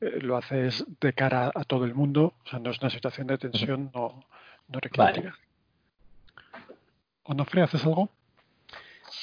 eh, 0.00 0.18
lo 0.22 0.36
haces 0.36 0.84
de 1.00 1.12
cara 1.12 1.50
a 1.54 1.64
todo 1.64 1.84
el 1.84 1.94
mundo, 1.94 2.34
o 2.44 2.48
sea, 2.48 2.58
no 2.58 2.70
es 2.70 2.80
una 2.80 2.90
situación 2.90 3.26
de 3.26 3.38
tensión, 3.38 3.90
no, 3.94 4.24
no 4.68 4.80
requiere 4.80 5.12
Vale. 5.12 5.32
¿Onofre, 7.24 7.62
haces 7.62 7.84
algo? 7.84 8.08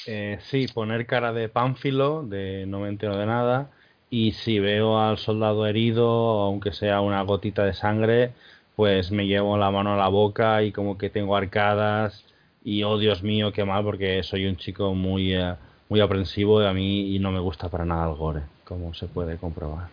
Eh, 0.06 0.38
sí, 0.42 0.68
poner 0.68 1.08
cara 1.08 1.34
de 1.34 1.50
pánfilo, 1.50 2.24
de 2.24 2.66
no 2.68 2.82
me 2.82 2.90
entero 2.90 3.18
de 3.18 3.26
nada. 3.26 3.72
Y 4.18 4.32
si 4.32 4.60
veo 4.60 4.98
al 4.98 5.18
soldado 5.18 5.68
herido, 5.68 6.08
aunque 6.08 6.72
sea 6.72 7.02
una 7.02 7.22
gotita 7.24 7.66
de 7.66 7.74
sangre, 7.74 8.34
pues 8.78 9.12
me 9.12 9.28
llevo 9.28 9.58
la 9.58 9.72
mano 9.72 9.94
a 9.94 9.98
la 9.98 10.08
boca 10.08 10.64
y 10.64 10.72
como 10.72 10.98
que 10.98 11.10
tengo 11.10 11.36
arcadas. 11.36 12.26
Y 12.64 12.84
oh 12.84 12.98
Dios 12.98 13.24
mío, 13.24 13.52
qué 13.52 13.66
mal, 13.66 13.84
porque 13.84 14.24
soy 14.24 14.46
un 14.46 14.56
chico 14.56 14.94
muy, 14.96 15.34
eh, 15.34 15.56
muy 15.90 16.00
aprensivo 16.00 16.62
de 16.62 16.70
a 16.70 16.74
mí 16.74 17.14
y 17.14 17.20
no 17.20 17.32
me 17.34 17.42
gusta 17.42 17.70
para 17.70 17.84
nada 17.84 18.10
el 18.10 18.16
gore, 18.16 18.44
como 18.64 18.94
se 18.94 19.08
puede 19.10 19.38
comprobar. 19.38 19.90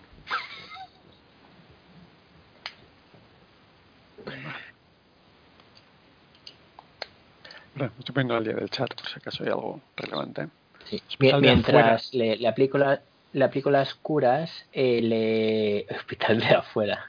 Bueno, 7.74 7.92
estoy 7.98 8.12
poniendo 8.14 8.36
al 8.36 8.44
día 8.44 8.54
del 8.54 8.70
chat, 8.70 8.94
por 8.94 9.06
si 9.08 9.14
acaso 9.18 9.42
hay 9.42 9.50
algo 9.50 9.82
relevante. 9.96 10.48
sí. 10.84 11.02
Mientras 11.40 12.12
le, 12.14 12.36
le 12.36 12.48
aplico 12.48 12.78
la- 12.78 13.02
le 13.32 13.44
aplico 13.44 13.70
las 13.70 13.94
curas, 13.94 14.66
eh, 14.72 15.86
hospital 15.96 16.38
de 16.40 16.46
afuera. 16.46 17.06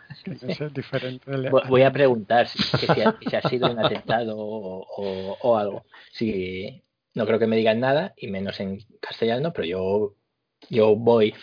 Diferente 0.74 1.26
Voy 1.70 1.82
a 1.84 1.92
preguntar 1.92 2.48
si, 2.48 2.62
si, 2.64 3.02
ha, 3.02 3.16
si 3.30 3.36
ha 3.36 3.42
sido 3.42 3.72
un 3.72 3.80
atentado 3.86 4.38
o, 4.38 4.86
o- 4.98 5.38
o 5.42 5.58
algo. 5.58 5.86
Si, 6.12 6.82
no 7.14 7.26
creo 7.26 7.40
que 7.40 7.48
me 7.48 7.58
digan 7.58 7.80
nada, 7.80 8.14
y 8.18 8.28
menos 8.28 8.60
en 8.60 8.80
castellano, 9.02 9.52
pero 9.54 9.66
yo, 9.68 10.14
yo 10.70 10.96
voy 10.96 11.34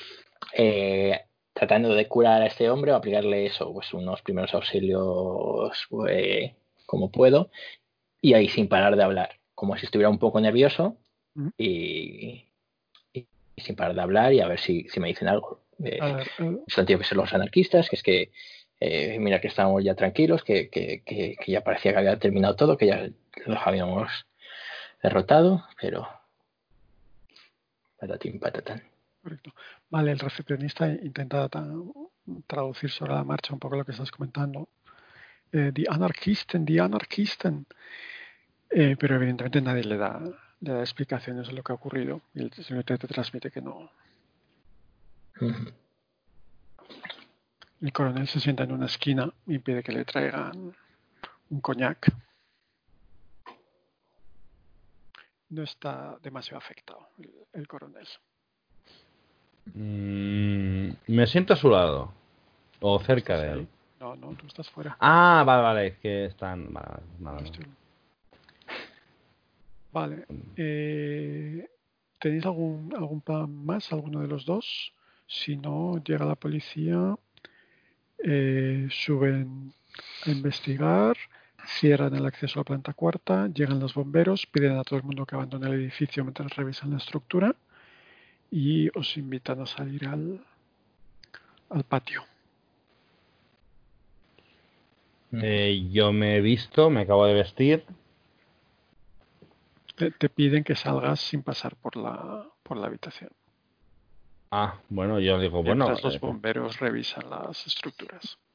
eh, 0.54 1.20
tratando 1.52 1.94
de 1.94 2.08
curar 2.08 2.42
a 2.42 2.46
este 2.46 2.70
hombre 2.70 2.92
o 2.92 2.96
aplicarle 2.96 3.46
eso, 3.46 3.72
pues 3.72 3.92
unos 3.92 4.22
primeros 4.22 4.52
auxilios 4.54 5.72
eh, 6.08 6.54
como 6.86 7.10
puedo, 7.10 7.50
y 8.22 8.34
ahí 8.34 8.48
sin 8.48 8.68
parar 8.68 8.96
de 8.96 9.02
hablar, 9.04 9.30
como 9.54 9.76
si 9.76 9.84
estuviera 9.86 10.08
un 10.10 10.18
poco 10.18 10.40
nervioso 10.40 10.96
y- 11.56 12.49
y 13.60 13.64
sin 13.64 13.76
parar 13.76 13.94
de 13.94 14.02
hablar 14.02 14.32
y 14.32 14.40
a 14.40 14.48
ver 14.48 14.58
si, 14.58 14.88
si 14.88 14.98
me 15.00 15.08
dicen 15.08 15.28
algo. 15.28 15.60
Eh, 15.84 15.98
eh, 16.02 16.56
son 16.68 16.86
tío 16.86 16.98
que 16.98 17.04
son 17.04 17.18
los 17.18 17.32
anarquistas, 17.32 17.88
que 17.88 17.96
es 17.96 18.02
que 18.02 18.32
eh, 18.80 19.18
mira 19.18 19.40
que 19.40 19.48
estábamos 19.48 19.84
ya 19.84 19.94
tranquilos, 19.94 20.42
que, 20.42 20.68
que, 20.68 21.02
que, 21.04 21.36
que 21.36 21.52
ya 21.52 21.62
parecía 21.62 21.92
que 21.92 21.98
había 21.98 22.18
terminado 22.18 22.56
todo, 22.56 22.76
que 22.76 22.86
ya 22.86 23.08
los 23.46 23.58
habíamos 23.66 24.08
derrotado, 25.02 25.64
pero 25.80 26.08
patatín 27.98 28.40
patatán. 28.40 28.82
correcto. 29.22 29.52
Vale, 29.90 30.12
el 30.12 30.18
recepcionista 30.18 30.88
intenta 30.88 31.48
ta- 31.48 31.66
traducir 32.46 32.90
sobre 32.90 33.12
la 33.14 33.24
marcha 33.24 33.52
un 33.52 33.58
poco 33.58 33.76
lo 33.76 33.84
que 33.84 33.92
estás 33.92 34.10
comentando. 34.10 34.68
Eh, 35.52 35.72
die 35.74 35.86
Anarchisten, 35.88 36.64
die 36.64 36.80
Anarchisten. 36.80 37.66
Eh, 38.70 38.96
pero 38.98 39.16
evidentemente 39.16 39.60
nadie 39.60 39.84
le 39.84 39.96
da, 39.96 40.20
le 40.60 40.72
da 40.72 40.80
explicaciones 40.80 41.48
de 41.48 41.54
lo 41.54 41.62
que 41.62 41.72
ha 41.72 41.74
ocurrido 41.74 42.20
y 42.34 42.42
el 42.42 42.52
simplemente 42.52 42.98
te 42.98 43.08
transmite 43.08 43.50
que 43.50 43.62
no. 43.62 43.90
El 47.80 47.92
coronel 47.92 48.28
se 48.28 48.40
sienta 48.40 48.64
en 48.64 48.72
una 48.72 48.86
esquina 48.86 49.32
y 49.46 49.58
pide 49.58 49.82
que 49.82 49.92
le 49.92 50.04
traigan 50.04 50.74
un 51.48 51.60
coñac. 51.60 52.12
No 55.48 55.62
está 55.62 56.18
demasiado 56.22 56.58
afectado 56.58 57.08
el, 57.18 57.32
el 57.54 57.66
coronel. 57.66 58.06
Mm, 59.74 60.90
me 61.08 61.26
siento 61.26 61.54
a 61.54 61.56
su 61.56 61.70
lado, 61.70 62.12
o 62.80 62.98
cerca 63.00 63.38
de 63.38 63.52
él. 63.52 63.68
No, 63.98 64.16
no, 64.16 64.34
tú 64.34 64.46
estás 64.46 64.68
fuera. 64.70 64.96
Ah, 65.00 65.42
vale, 65.46 65.62
vale, 65.62 65.86
es 65.88 65.98
que 65.98 66.24
están... 66.26 66.72
Vale, 66.72 67.02
vale, 67.18 67.50
Vale. 69.92 70.26
eh, 70.56 71.66
¿Tenéis 72.18 72.44
algún, 72.44 72.94
algún 72.94 73.20
plan 73.22 73.50
más, 73.64 73.92
alguno 73.92 74.20
de 74.20 74.28
los 74.28 74.44
dos? 74.44 74.92
Si 75.26 75.56
no, 75.56 76.02
llega 76.04 76.24
la 76.26 76.34
policía, 76.34 77.16
eh, 78.18 78.88
suben 78.90 79.72
a 80.26 80.30
investigar, 80.30 81.16
cierran 81.78 82.14
el 82.14 82.26
acceso 82.26 82.58
a 82.58 82.60
la 82.60 82.64
planta 82.64 82.92
cuarta, 82.92 83.48
llegan 83.48 83.80
los 83.80 83.94
bomberos, 83.94 84.46
piden 84.46 84.76
a 84.76 84.84
todo 84.84 84.98
el 84.98 85.04
mundo 85.04 85.24
que 85.24 85.34
abandone 85.34 85.68
el 85.68 85.74
edificio 85.74 86.24
mientras 86.24 86.54
revisan 86.56 86.90
la 86.90 86.98
estructura 86.98 87.56
y 88.50 88.88
os 88.98 89.16
invitan 89.16 89.60
a 89.60 89.66
salir 89.66 90.06
al, 90.06 90.44
al 91.70 91.84
patio. 91.84 92.24
Eh, 95.32 95.88
yo 95.92 96.12
me 96.12 96.36
he 96.36 96.40
visto, 96.40 96.90
me 96.90 97.02
acabo 97.02 97.24
de 97.26 97.34
vestir. 97.34 97.84
Te, 100.00 100.10
te 100.12 100.30
piden 100.30 100.64
que 100.64 100.74
salgas 100.76 101.20
sin 101.20 101.42
pasar 101.42 101.76
por 101.76 101.94
la, 101.94 102.46
por 102.62 102.78
la 102.78 102.86
habitación. 102.86 103.28
Ah, 104.50 104.78
bueno, 104.88 105.20
yo 105.20 105.38
digo, 105.38 105.62
bueno, 105.62 105.84
Mientras 105.84 106.02
los 106.02 106.14
eh, 106.14 106.18
bomberos 106.22 106.80
revisan 106.80 107.28
las 107.28 107.66
estructuras. 107.66 108.38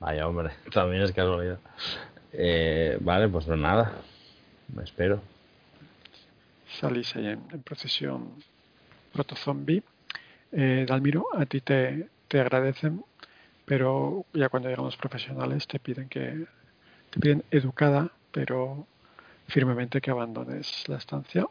vaya 0.00 0.28
hombre, 0.28 0.50
también 0.70 1.00
es 1.00 1.12
casualidad. 1.12 1.58
Eh, 2.30 2.98
vale, 3.00 3.26
pues 3.28 3.46
no 3.46 3.56
nada, 3.56 4.02
me 4.74 4.84
espero. 4.84 5.22
Salís 6.78 7.16
ahí 7.16 7.28
en, 7.28 7.42
en 7.50 7.62
procesión 7.62 8.34
proto-zombie. 9.14 9.82
Eh, 10.52 10.84
Dalmiro, 10.86 11.28
a 11.34 11.46
ti 11.46 11.62
te, 11.62 12.10
te 12.28 12.38
agradecen, 12.38 13.02
pero 13.64 14.26
ya 14.34 14.50
cuando 14.50 14.68
llegan 14.68 14.84
los 14.84 14.98
profesionales 14.98 15.66
te 15.66 15.78
piden 15.78 16.10
que 16.10 16.44
te 17.08 17.18
piden 17.18 17.42
educada, 17.50 18.12
pero 18.36 18.86
firmemente 19.48 20.02
que 20.02 20.10
abandones 20.10 20.86
la 20.88 20.98
estancia. 20.98 21.46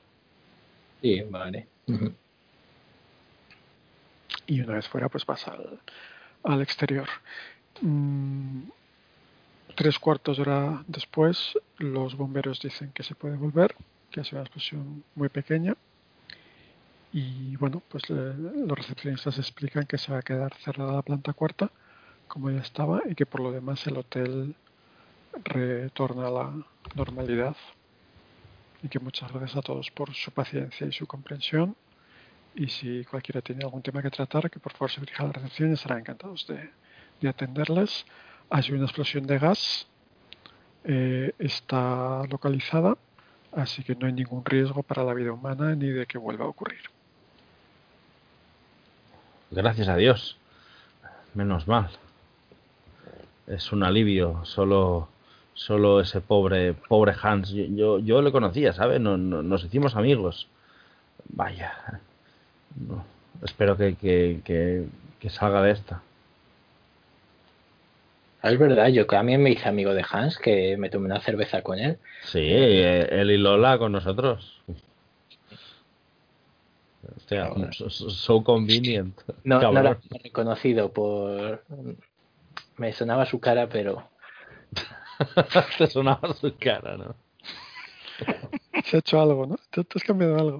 Sí, 1.01 1.19
vale. 1.31 1.67
Y 4.45 4.61
una 4.61 4.75
vez 4.75 4.87
fuera 4.87 5.09
pues 5.09 5.25
vas 5.25 5.47
al, 5.47 5.79
al 6.43 6.61
exterior. 6.61 7.07
Mm, 7.81 8.65
tres 9.75 9.97
cuartos 9.97 10.37
de 10.37 10.43
hora 10.43 10.83
después 10.87 11.57
los 11.79 12.15
bomberos 12.15 12.61
dicen 12.61 12.91
que 12.93 13.01
se 13.01 13.15
puede 13.15 13.35
volver, 13.35 13.73
que 14.11 14.21
ha 14.21 14.23
sido 14.23 14.37
una 14.37 14.45
explosión 14.45 15.03
muy 15.15 15.29
pequeña 15.29 15.75
y 17.11 17.55
bueno 17.55 17.81
pues 17.89 18.07
le- 18.11 18.35
los 18.67 18.77
recepcionistas 18.77 19.39
explican 19.39 19.85
que 19.87 19.97
se 19.97 20.11
va 20.11 20.19
a 20.19 20.21
quedar 20.21 20.53
cerrada 20.57 20.93
la 20.93 21.01
planta 21.01 21.33
cuarta 21.33 21.71
como 22.27 22.51
ya 22.51 22.59
estaba 22.59 23.01
y 23.09 23.15
que 23.15 23.25
por 23.25 23.41
lo 23.41 23.51
demás 23.51 23.85
el 23.87 23.97
hotel 23.97 24.55
retorna 25.43 26.27
a 26.27 26.31
la 26.31 26.53
normalidad 26.95 27.55
y 28.83 28.87
que 28.87 28.99
muchas 28.99 29.31
gracias 29.31 29.57
a 29.57 29.61
todos 29.61 29.91
por 29.91 30.13
su 30.13 30.31
paciencia 30.31 30.87
y 30.87 30.91
su 30.91 31.07
comprensión 31.07 31.75
y 32.55 32.67
si 32.67 33.03
cualquiera 33.05 33.41
tiene 33.41 33.63
algún 33.63 33.81
tema 33.81 34.01
que 34.01 34.09
tratar, 34.09 34.49
que 34.49 34.59
por 34.59 34.71
favor 34.71 34.89
se 34.89 35.01
dirija 35.01 35.23
a 35.23 35.27
la 35.27 35.33
recepción 35.33 35.71
y 35.71 35.73
estarán 35.73 35.99
encantados 35.99 36.47
de, 36.47 36.69
de 37.21 37.29
atenderles. 37.29 38.05
Ha 38.49 38.61
sido 38.61 38.77
una 38.77 38.85
explosión 38.85 39.27
de 39.27 39.39
gas, 39.39 39.87
eh, 40.85 41.33
está 41.39 42.23
localizada, 42.29 42.95
así 43.51 43.83
que 43.83 43.95
no 43.95 44.07
hay 44.07 44.13
ningún 44.13 44.45
riesgo 44.45 44.83
para 44.83 45.03
la 45.03 45.13
vida 45.13 45.31
humana 45.31 45.75
ni 45.75 45.87
de 45.87 46.05
que 46.05 46.17
vuelva 46.17 46.45
a 46.45 46.47
ocurrir. 46.47 46.81
Gracias 49.51 49.87
a 49.87 49.95
Dios. 49.95 50.37
Menos 51.33 51.67
mal. 51.67 51.89
Es 53.47 53.71
un 53.71 53.83
alivio. 53.83 54.43
Solo, 54.45 55.09
solo 55.55 55.99
ese 56.01 56.21
pobre, 56.21 56.73
pobre 56.73 57.13
Hans. 57.19 57.49
Yo, 57.49 57.63
yo, 57.65 57.99
yo 57.99 58.21
le 58.21 58.31
conocía, 58.31 58.73
¿sabes? 58.73 59.01
No- 59.01 59.17
no- 59.17 59.41
nos 59.41 59.63
hicimos 59.63 59.95
amigos. 59.95 60.47
Vaya. 61.29 61.73
no. 62.87 63.03
Espero 63.43 63.75
que, 63.75 63.95
que, 63.95 64.41
que, 64.45 64.85
que 65.19 65.29
salga 65.29 65.61
de 65.63 65.71
esta. 65.71 66.01
Ah, 68.41 68.51
Es 68.51 68.59
verdad, 68.59 68.87
yo 68.89 69.07
mí 69.23 69.37
me 69.37 69.49
hice 69.51 69.67
amigo 69.67 69.93
de 69.93 70.05
Hans, 70.09 70.37
que 70.37 70.77
me 70.77 70.89
tomé 70.89 71.07
una 71.07 71.19
cerveza 71.19 71.61
con 71.63 71.79
él. 71.79 71.97
Sí, 72.23 72.39
eh, 72.41 73.07
él 73.11 73.31
y 73.31 73.37
Lola 73.37 73.77
con 73.77 73.91
nosotros. 73.91 74.61
Hostia, 77.17 77.47
Cabrón. 77.49 77.73
so, 77.73 77.89
so- 77.89 78.09
so 78.09 78.43
convenient. 78.43 79.19
No, 79.43 79.59
lo 79.71 79.97
reconocido 80.23 80.91
por... 80.91 81.63
Me 82.77 82.93
sonaba 82.93 83.25
su 83.25 83.39
cara, 83.39 83.67
pero... 83.67 84.09
Te 85.77 85.87
sonaba 85.87 86.33
su 86.33 86.55
cara, 86.57 86.97
¿no? 86.97 87.15
Se 88.85 88.97
ha 88.97 88.99
hecho 88.99 89.19
algo, 89.19 89.45
¿no? 89.45 89.57
Te, 89.71 89.83
te 89.83 89.99
has 89.99 90.03
cambiado 90.03 90.37
algo. 90.37 90.59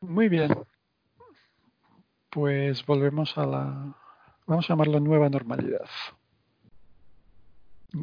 Muy 0.00 0.28
bien. 0.28 0.54
Pues 2.30 2.84
volvemos 2.86 3.36
a 3.36 3.46
la, 3.46 3.94
vamos 4.46 4.64
a 4.64 4.68
llamarlo 4.68 5.00
nueva 5.00 5.28
normalidad. 5.28 5.88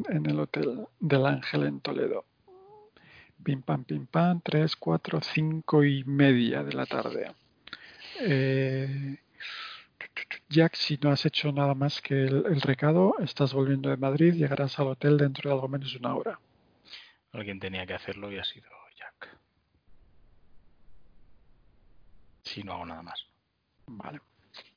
En 0.08 0.26
el 0.26 0.38
Hotel 0.38 0.86
del 1.00 1.26
Ángel 1.26 1.64
en 1.64 1.80
Toledo. 1.80 2.24
Pim 3.42 3.62
pam, 3.62 3.84
pim 3.84 4.06
pam, 4.06 4.40
3, 4.42 4.76
4, 4.76 5.20
5 5.22 5.84
y 5.84 6.04
media 6.04 6.62
de 6.62 6.72
la 6.72 6.86
tarde. 6.86 7.32
Eh, 8.20 9.18
Jack, 10.48 10.74
si 10.74 10.98
no 11.02 11.10
has 11.10 11.24
hecho 11.26 11.52
nada 11.52 11.74
más 11.74 12.00
que 12.00 12.14
el, 12.24 12.46
el 12.46 12.60
recado, 12.60 13.14
estás 13.20 13.52
volviendo 13.52 13.90
de 13.90 13.96
Madrid, 13.96 14.34
llegarás 14.34 14.78
al 14.78 14.88
hotel 14.88 15.16
dentro 15.16 15.48
de 15.48 15.54
algo 15.54 15.68
menos 15.68 15.92
de 15.92 15.98
una 15.98 16.14
hora. 16.14 16.40
Alguien 17.32 17.60
tenía 17.60 17.86
que 17.86 17.94
hacerlo 17.94 18.32
y 18.32 18.38
ha 18.38 18.44
sido 18.44 18.68
Jack. 18.96 19.36
Si 22.42 22.62
no 22.62 22.72
hago 22.72 22.86
nada 22.86 23.02
más. 23.02 23.26
Vale. 23.86 24.20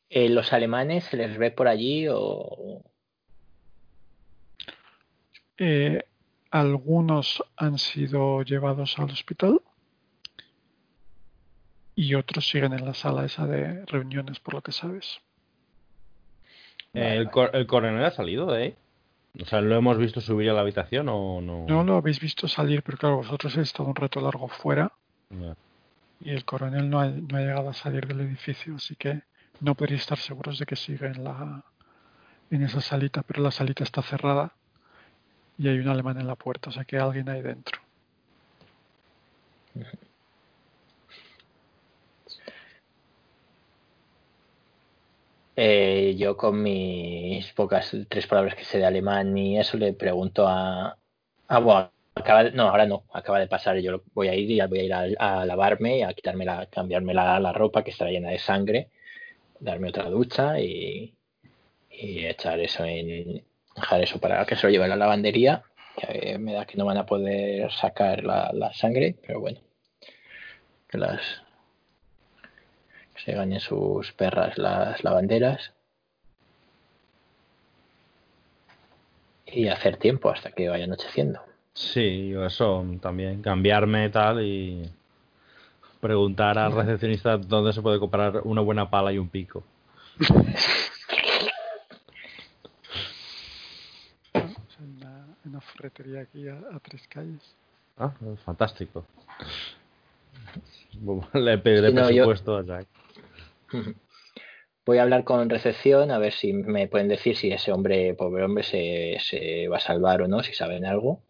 Eh, 0.10 0.30
¿Los 0.30 0.52
alemanes 0.52 1.06
se 1.06 1.18
les 1.18 1.38
ve 1.38 1.52
por 1.52 1.68
allí 1.68 2.08
o...? 2.10 2.84
Eh, 5.58 6.04
algunos 6.50 7.44
han 7.56 7.78
sido 7.78 8.42
llevados 8.42 9.00
al 9.00 9.12
hospital 9.12 9.62
y 11.96 12.16
otros 12.16 12.50
siguen 12.50 12.74
en 12.74 12.84
la 12.84 12.94
sala 12.94 13.26
esa 13.26 13.46
de 13.46 13.86
reuniones, 13.86 14.40
por 14.40 14.56
lo 14.56 14.62
que 14.62 14.72
sabes. 14.72 15.22
Eh, 16.94 17.18
¿El, 17.18 17.30
cor- 17.30 17.52
el 17.54 17.68
coronel 17.68 18.04
ha 18.04 18.12
salido 18.12 18.46
de 18.48 18.64
ahí? 18.64 18.76
O 19.42 19.46
sea, 19.46 19.62
¿lo 19.62 19.76
hemos 19.76 19.98
visto 19.98 20.20
subir 20.20 20.50
a 20.50 20.54
la 20.54 20.62
habitación 20.62 21.08
o 21.10 21.42
no? 21.42 21.66
No 21.68 21.84
lo 21.84 21.96
habéis 21.96 22.20
visto 22.20 22.48
salir, 22.48 22.84
pero 22.84 22.98
claro, 22.98 23.18
vosotros 23.18 23.54
habéis 23.54 23.70
estado 23.70 23.90
un 23.90 23.96
rato 23.96 24.20
largo 24.20 24.48
fuera 24.50 24.92
y 26.20 26.32
el 26.32 26.44
coronel 26.46 26.90
no 26.90 27.00
ha, 27.00 27.08
no 27.08 27.38
ha 27.38 27.42
llegado 27.42 27.70
a 27.70 27.74
salir 27.74 28.06
del 28.08 28.22
edificio, 28.22 28.76
así 28.76 28.96
que 28.96 29.22
no 29.62 29.76
podéis 29.76 30.02
estar 30.02 30.18
seguros 30.18 30.60
de 30.60 30.66
que 30.66 30.76
sigue 30.76 31.08
en, 31.08 31.24
la, 31.24 31.64
en 32.52 32.64
esa 32.64 32.82
salita, 32.82 33.24
pero 33.24 33.42
la 33.42 33.52
salita 33.52 33.84
está 33.84 34.02
cerrada 34.02 34.54
y 35.58 35.68
hay 35.70 35.80
un 35.80 35.88
alemán 35.88 36.20
en 36.20 36.28
la 36.28 36.36
puerta, 36.36 36.70
o 36.70 36.74
sea 36.74 36.84
que 36.84 36.98
hay 36.98 37.04
alguien 37.04 37.30
ahí 37.30 37.42
dentro. 37.42 37.80
Eh, 45.64 46.16
yo 46.18 46.36
con 46.38 46.62
mis 46.64 47.52
pocas 47.54 47.96
tres 48.10 48.26
palabras 48.28 48.56
que 48.56 48.66
sé 48.66 48.80
de 48.80 48.86
alemán 48.86 49.38
y 49.38 49.60
eso 49.60 49.78
le 49.78 49.94
pregunto 49.94 50.48
a... 50.48 50.98
Ah, 51.48 51.60
bueno, 51.60 51.92
acaba 52.16 52.44
de- 52.46 52.52
no, 52.52 52.64
ahora 52.70 52.86
no, 52.88 53.04
acaba 53.14 53.40
de 53.40 53.48
pasar, 53.48 53.78
yo 53.80 54.02
voy 54.14 54.28
a 54.30 54.34
ir 54.36 54.50
y 54.50 54.60
voy 54.68 54.80
a 54.80 54.84
ir 54.84 54.94
a, 54.94 55.42
a 55.42 55.46
lavarme, 55.46 56.04
a 56.04 56.14
quitarme 56.14 56.46
la, 56.46 56.66
cambiarme 56.68 57.14
la, 57.14 57.40
la 57.40 57.54
ropa 57.54 57.84
que 57.84 57.92
está 57.92 58.06
llena 58.08 58.30
de 58.32 58.40
sangre, 58.40 58.90
darme 59.60 59.90
otra 59.90 60.10
ducha 60.10 60.60
y, 60.60 61.14
y 61.92 62.26
echar 62.26 62.60
eso 62.60 62.86
en... 62.86 63.44
dejar 63.76 64.02
eso 64.04 64.20
para 64.20 64.46
que 64.46 64.56
se 64.56 64.68
lo 64.68 64.72
lleve 64.72 64.86
a 64.86 64.90
la 64.90 64.96
lavandería, 64.98 65.64
que 65.98 66.34
eh, 66.34 66.38
me 66.40 66.54
da 66.54 66.66
que 66.66 66.78
no 66.78 66.86
van 66.86 66.98
a 66.98 67.06
poder 67.06 67.72
sacar 67.72 68.24
la, 68.24 68.52
la 68.54 68.74
sangre, 68.74 69.16
pero 69.26 69.40
bueno, 69.42 69.60
las 70.92 71.42
se 73.24 73.34
ganen 73.34 73.60
sus 73.60 74.12
perras 74.14 74.58
las 74.58 75.04
lavanderas 75.04 75.74
y 79.46 79.68
hacer 79.68 79.98
tiempo 79.98 80.30
hasta 80.30 80.52
que 80.52 80.70
vaya 80.70 80.86
anocheciendo. 80.86 81.40
Sí, 81.74 82.30
yo 82.30 82.46
eso 82.46 82.86
también. 83.02 83.42
Cambiarme 83.42 84.10
tal 84.10 84.42
y 84.44 84.90
preguntar 86.00 86.58
al 86.58 86.74
recepcionista 86.74 87.38
dónde 87.38 87.74
se 87.74 87.82
puede 87.82 88.00
comprar 88.00 88.42
una 88.44 88.62
buena 88.62 88.90
pala 88.90 89.12
y 89.14 89.18
un 89.18 89.30
pico. 89.30 89.64
Hay 94.34 94.86
una, 94.98 95.26
una 95.46 95.62
ferretería 95.62 96.22
aquí 96.22 96.48
a, 96.48 96.56
a 96.56 96.80
tres 96.80 97.08
calles. 97.08 97.56
Ah, 97.98 98.12
fantástico. 98.46 99.06
Le 101.34 101.58
pediré 101.60 101.90
Sí, 101.90 101.94
no, 101.94 102.02
yo- 102.10 102.26
presupuesto 102.26 102.58
a 102.58 102.64
Jack. 102.64 102.88
Voy 104.86 104.98
a 104.98 105.04
hablar 105.04 105.24
con 105.24 105.50
recepción 105.50 106.12
a 106.12 106.18
ver 106.18 106.34
si 106.34 106.54
me 106.54 106.88
pueden 106.88 107.08
decir 107.08 107.36
si 107.38 107.52
ese 107.52 107.72
hombre, 107.72 108.14
pobre 108.16 108.44
hombre, 108.44 108.64
se, 108.64 109.18
se 109.20 109.68
va 109.68 109.78
a 109.78 109.82
salvar 109.82 110.22
o 110.24 110.28
no, 110.28 110.42
si 110.42 110.54
saben 110.54 110.86
algo. 110.86 111.22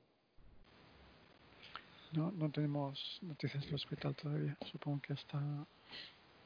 No, 2.13 2.31
no 2.31 2.49
tenemos 2.49 3.19
noticias 3.21 3.65
del 3.65 3.75
hospital 3.75 4.15
todavía. 4.15 4.57
Supongo 4.71 5.01
que 5.01 5.13
hasta, 5.13 5.39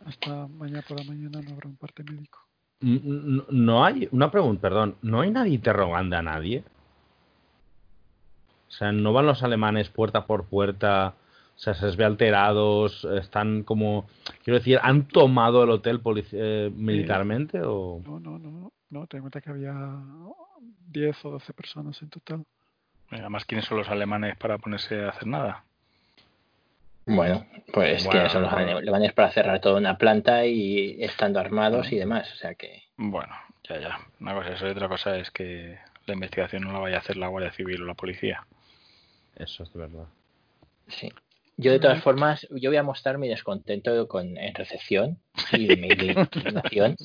hasta 0.06 0.48
mañana 0.48 0.82
por 0.88 1.00
la 1.00 1.06
mañana 1.06 1.42
no 1.42 1.54
habrá 1.54 1.70
un 1.70 1.76
parte 1.76 2.04
médico. 2.04 2.40
N- 2.82 3.02
n- 3.04 3.44
No 3.50 3.86
hay, 3.86 4.08
una 4.12 4.30
pregunta, 4.32 4.62
perdón, 4.62 4.96
¿no 5.02 5.22
hay 5.22 5.32
nadie 5.32 5.54
interrogando 5.54 6.18
a 6.18 6.22
nadie? 6.22 6.64
O 8.68 8.72
sea, 8.72 8.92
¿no 8.92 9.14
van 9.14 9.26
los 9.28 9.42
alemanes 9.44 9.90
puerta 9.90 10.26
por 10.26 10.46
puerta? 10.46 11.16
O 11.56 11.60
sea, 11.60 11.73
se 11.73 11.86
les 11.86 11.95
ve 11.95 12.03
alterados, 12.03 13.06
están 13.06 13.64
como, 13.64 14.07
quiero 14.44 14.60
decir, 14.60 14.77
¿han 14.84 15.07
tomado 15.07 15.64
el 15.64 15.69
hotel 15.69 16.02
polici- 16.03 16.34
eh, 16.34 16.69
militarmente 16.73 17.61
o...? 17.64 18.02
No, 18.06 18.19
no, 18.19 18.38
no, 18.38 18.72
no. 18.90 19.07
Ten 19.07 19.19
en 19.19 19.22
cuenta 19.23 19.40
que 19.41 19.49
había 19.49 19.73
10 20.88 21.23
o 21.26 21.32
12 21.32 21.53
personas 21.53 22.02
en 22.02 22.10
total. 22.10 22.45
Además, 23.10 23.45
¿quiénes 23.45 23.65
son 23.65 23.77
los 23.77 23.88
alemanes 23.90 24.36
para 24.38 24.57
ponerse 24.57 25.02
a 25.02 25.10
hacer 25.10 25.27
nada? 25.27 25.64
Bueno, 27.06 27.45
pues 27.72 28.03
Bueno, 28.03 28.23
que 28.23 28.30
son 28.30 28.41
los 28.41 28.52
alemanes 28.52 29.14
para 29.14 29.32
cerrar 29.32 29.61
toda 29.61 29.77
una 29.80 29.98
planta 29.98 30.45
y 30.45 31.02
estando 31.03 31.40
armados 31.40 31.91
y 31.91 31.98
demás. 31.98 32.32
O 32.34 32.36
sea 32.36 32.56
que 32.56 32.84
Bueno, 32.98 33.34
ya, 33.69 33.80
ya. 33.80 33.99
Una 34.19 34.34
cosa 34.34 34.49
es 34.49 34.56
eso 34.56 34.68
y 34.68 34.72
otra 34.72 34.90
cosa 34.90 35.18
es 35.18 35.30
que 35.32 35.77
la 36.07 36.14
investigación 36.15 36.64
no 36.64 36.73
la 36.73 36.80
vaya 36.80 36.98
a 36.98 36.99
hacer 36.99 37.15
la 37.18 37.27
Guardia 37.27 37.52
Civil 37.52 37.84
o 37.84 37.86
la 37.86 37.94
policía. 37.94 38.44
Eso 39.36 39.64
es 39.64 39.72
de 39.73 39.80
verdad. 39.80 40.06
sí. 40.88 41.11
Yo 41.57 41.72
de 41.72 41.80
todas 41.80 42.03
formas, 42.03 42.48
yo 42.52 42.69
voy 42.69 42.77
a 42.77 42.84
mostrar 42.84 43.18
mi 43.18 43.27
descontento 43.30 44.07
con, 44.07 44.38
en 44.38 44.53
recepción 44.53 45.19
y 45.52 45.68
mi 45.76 45.88
indignación. 46.34 46.95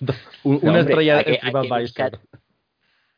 No, 0.00 0.14
una 0.42 0.78
hombre, 0.78 0.80
estrella 0.80 1.18
hay 1.18 1.24
de 1.24 1.24
que- 1.24 1.38
hay 1.42 1.52
que 1.52 1.68
buscar- 1.68 2.18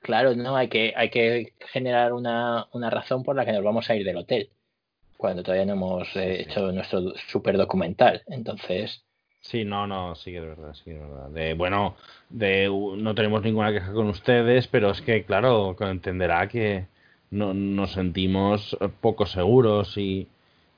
Claro, 0.00 0.34
no, 0.34 0.54
hay 0.56 0.68
que, 0.68 0.92
hay 0.96 1.08
que 1.08 1.54
generar 1.72 2.12
una, 2.12 2.66
una 2.72 2.90
razón 2.90 3.22
por 3.22 3.36
la 3.36 3.46
que 3.46 3.52
nos 3.52 3.64
vamos 3.64 3.88
a 3.88 3.96
ir 3.96 4.04
del 4.04 4.18
hotel, 4.18 4.50
cuando 5.16 5.42
todavía 5.42 5.64
no 5.64 5.72
hemos 5.72 6.14
eh, 6.16 6.42
hecho 6.42 6.70
nuestro 6.72 7.14
super 7.28 7.56
documental. 7.56 8.22
Entonces, 8.26 9.02
Sí, 9.40 9.62
no, 9.64 9.86
no, 9.86 10.14
sí 10.14 10.30
que 10.30 10.38
es 10.38 10.42
verdad, 10.42 10.72
sí 10.72 10.84
que 10.84 10.94
es 10.94 11.00
verdad. 11.00 11.28
De, 11.28 11.52
bueno, 11.52 11.96
de, 12.30 12.66
no 12.96 13.14
tenemos 13.14 13.42
ninguna 13.42 13.72
queja 13.72 13.92
con 13.92 14.08
ustedes, 14.08 14.66
pero 14.68 14.90
es 14.90 15.02
que, 15.02 15.24
claro, 15.24 15.76
entenderá 15.80 16.48
que 16.48 16.86
no, 17.30 17.52
nos 17.52 17.92
sentimos 17.92 18.74
poco 19.02 19.26
seguros 19.26 19.98
y, 19.98 20.28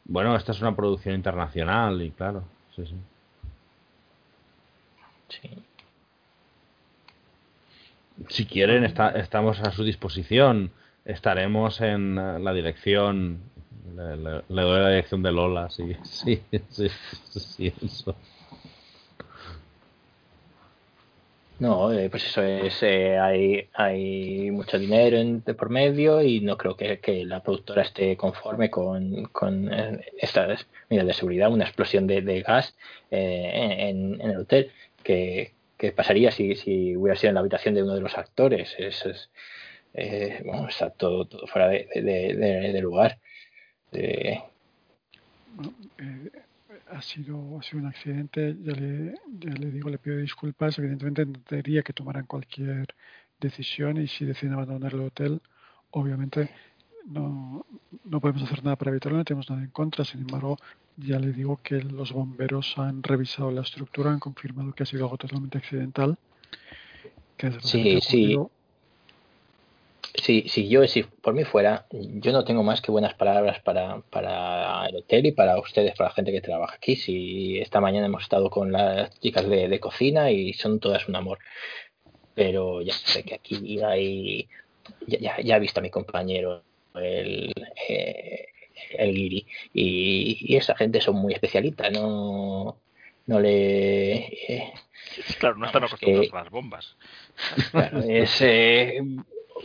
bueno, 0.09 0.37
esta 0.37 0.53
es 0.53 0.61
una 0.61 0.75
producción 0.77 1.15
internacional 1.15 2.01
y, 2.03 2.11
claro, 2.11 2.45
sí, 2.75 2.85
sí. 2.87 2.95
sí. 5.29 5.51
Si 8.29 8.47
quieren, 8.47 8.85
está- 8.85 9.11
estamos 9.11 9.61
a 9.61 9.71
su 9.73 9.85
disposición. 9.85 10.71
Estaremos 11.05 11.81
en 11.81 12.15
la 12.17 12.53
dirección. 12.53 13.39
Le, 13.95 14.17
le- 14.17 14.43
le 14.49 14.63
doy 14.63 14.81
la 14.81 14.89
dirección 14.91 15.23
de 15.23 15.33
Lola, 15.33 15.71
sí, 15.71 15.97
sí, 16.03 16.43
sí, 16.71 16.89
sí, 17.31 17.41
sí, 17.41 17.73
eso. 17.83 18.15
No, 21.59 21.91
eh, 21.91 22.11
pues 22.11 22.27
eso 22.27 22.43
es, 22.43 22.83
eh, 22.83 23.17
hay, 23.19 23.69
hay 23.73 24.51
mucho 24.51 24.79
dinero 24.79 25.17
en- 25.17 25.43
de 25.43 25.55
por 25.55 25.71
medio 25.71 26.21
y 26.23 26.41
no 26.41 26.59
creo 26.59 26.77
que, 26.77 26.99
que 27.01 27.25
la 27.25 27.43
productora 27.43 27.81
esté 27.83 28.15
conforme 28.17 28.69
con, 28.71 29.25
con 29.33 29.73
eh, 29.73 30.05
estas 30.19 30.67
medidas 30.91 31.07
de 31.07 31.15
seguridad, 31.15 31.51
una 31.51 31.65
explosión 31.65 32.07
de, 32.07 32.21
de 32.21 32.43
gas 32.43 32.77
eh, 33.11 33.79
en, 33.89 34.21
en 34.21 34.31
el 34.33 34.37
hotel. 34.41 34.71
¿Qué, 35.03 35.53
qué 35.79 35.93
pasaría 35.93 36.31
si, 36.31 36.57
si 36.57 36.95
hubiera 36.95 37.17
sido 37.19 37.31
en 37.31 37.35
la 37.37 37.41
habitación 37.41 37.75
de 37.75 37.83
uno 37.85 37.95
de 37.95 38.03
los 38.03 38.19
actores? 38.19 38.75
Eso 38.79 39.09
es, 39.09 39.31
eh, 39.95 40.43
bueno, 40.45 40.69
está 40.69 40.91
todo, 40.91 41.25
todo 41.25 41.47
fuera 41.47 41.69
de, 41.69 41.89
de- 41.95 42.73
de 42.73 42.81
lugar. 42.83 43.19
Ha 46.89 47.03
sido, 47.03 47.59
ha 47.59 47.63
sido 47.63 47.81
un 47.81 47.87
accidente, 47.87 48.57
ya 48.63 48.73
le, 48.73 49.15
ya 49.41 49.53
le 49.53 49.71
digo, 49.71 49.91
le 49.91 49.99
pido 49.99 50.19
disculpas, 50.19 50.79
evidentemente 50.79 51.23
entendería 51.23 51.83
que 51.83 51.93
tomaran 51.93 52.27
cualquier 52.27 52.87
decisión 53.41 53.97
y 53.97 54.07
si 54.07 54.25
deciden 54.25 54.55
abandonar 54.55 54.95
el 54.95 55.01
hotel, 55.01 55.43
obviamente 55.91 56.49
no, 57.07 57.67
no 58.05 58.21
podemos 58.21 58.43
hacer 58.45 58.65
nada 58.65 58.77
para 58.77 58.91
evitarlo, 58.91 59.19
no 59.19 59.25
tenemos 59.25 59.51
nada 59.51 59.63
en 59.63 59.71
contra, 59.71 60.05
sin 60.05 60.21
embargo, 60.21 60.59
ya 60.97 61.19
le 61.19 61.33
digo 61.33 61.59
que 61.63 61.81
los 61.83 62.13
bomberos 62.13 62.79
han 62.79 63.03
revisado 63.03 63.51
la 63.51 63.63
estructura, 63.63 64.13
han 64.13 64.21
confirmado 64.21 64.73
que 64.73 64.83
ha 64.83 64.87
sido 64.87 65.05
algo 65.05 65.19
totalmente 65.19 65.59
accidental. 65.59 66.19
Que 67.37 67.53
sí, 67.61 68.01
sí. 68.01 68.39
Si, 70.15 70.49
si 70.49 70.69
yo, 70.69 70.87
si 70.87 71.03
por 71.03 71.35
mí 71.35 71.45
fuera, 71.45 71.87
yo 71.91 72.33
no 72.33 72.45
tengo 72.45 72.63
más 72.63 72.81
que 72.81 72.91
buenas 72.91 73.15
palabras 73.15 73.61
para, 73.61 74.01
para 74.11 74.87
el 74.87 74.97
hotel 74.97 75.27
y 75.27 75.33
para 75.33 75.59
ustedes, 75.59 75.95
para 75.97 76.11
la 76.11 76.15
gente 76.15 76.33
que 76.33 76.41
trabaja 76.41 76.77
aquí. 76.77 76.97
Si 76.97 77.59
esta 77.59 77.81
mañana 77.81 78.07
hemos 78.07 78.23
estado 78.23 78.51
con 78.51 78.73
las 78.73 79.19
chicas 79.21 79.49
de, 79.49 79.69
de 79.69 79.81
cocina 79.81 80.31
y 80.31 80.53
son 80.55 80.81
todas 80.81 81.09
un 81.09 81.17
amor. 81.17 81.39
Pero 82.35 82.83
ya 82.83 82.95
sé 82.95 83.25
que 83.25 83.35
aquí 83.35 83.81
hay. 83.83 84.49
Ya, 85.07 85.19
ya, 85.19 85.41
ya 85.41 85.57
he 85.57 85.61
visto 85.61 85.81
a 85.81 85.83
mi 85.83 85.91
compañero, 85.91 86.63
el, 86.95 87.53
eh, 87.89 88.47
el 88.97 89.15
guiri, 89.15 89.47
y, 89.73 90.39
y, 90.41 90.57
esa 90.57 90.77
gente 90.77 91.01
son 91.01 91.17
muy 91.17 91.33
especialitas, 91.33 91.91
no, 91.93 92.79
no 93.27 93.41
le. 93.41 94.15
Eh, 94.49 94.73
claro, 95.39 95.57
no 95.57 95.67
están 95.67 95.85
acostumbrados 95.85 96.33
a 96.33 96.37
las 96.37 96.51
bombas. 96.51 96.97
Claro, 97.71 98.01
es. 98.03 98.41
Eh, 98.43 99.01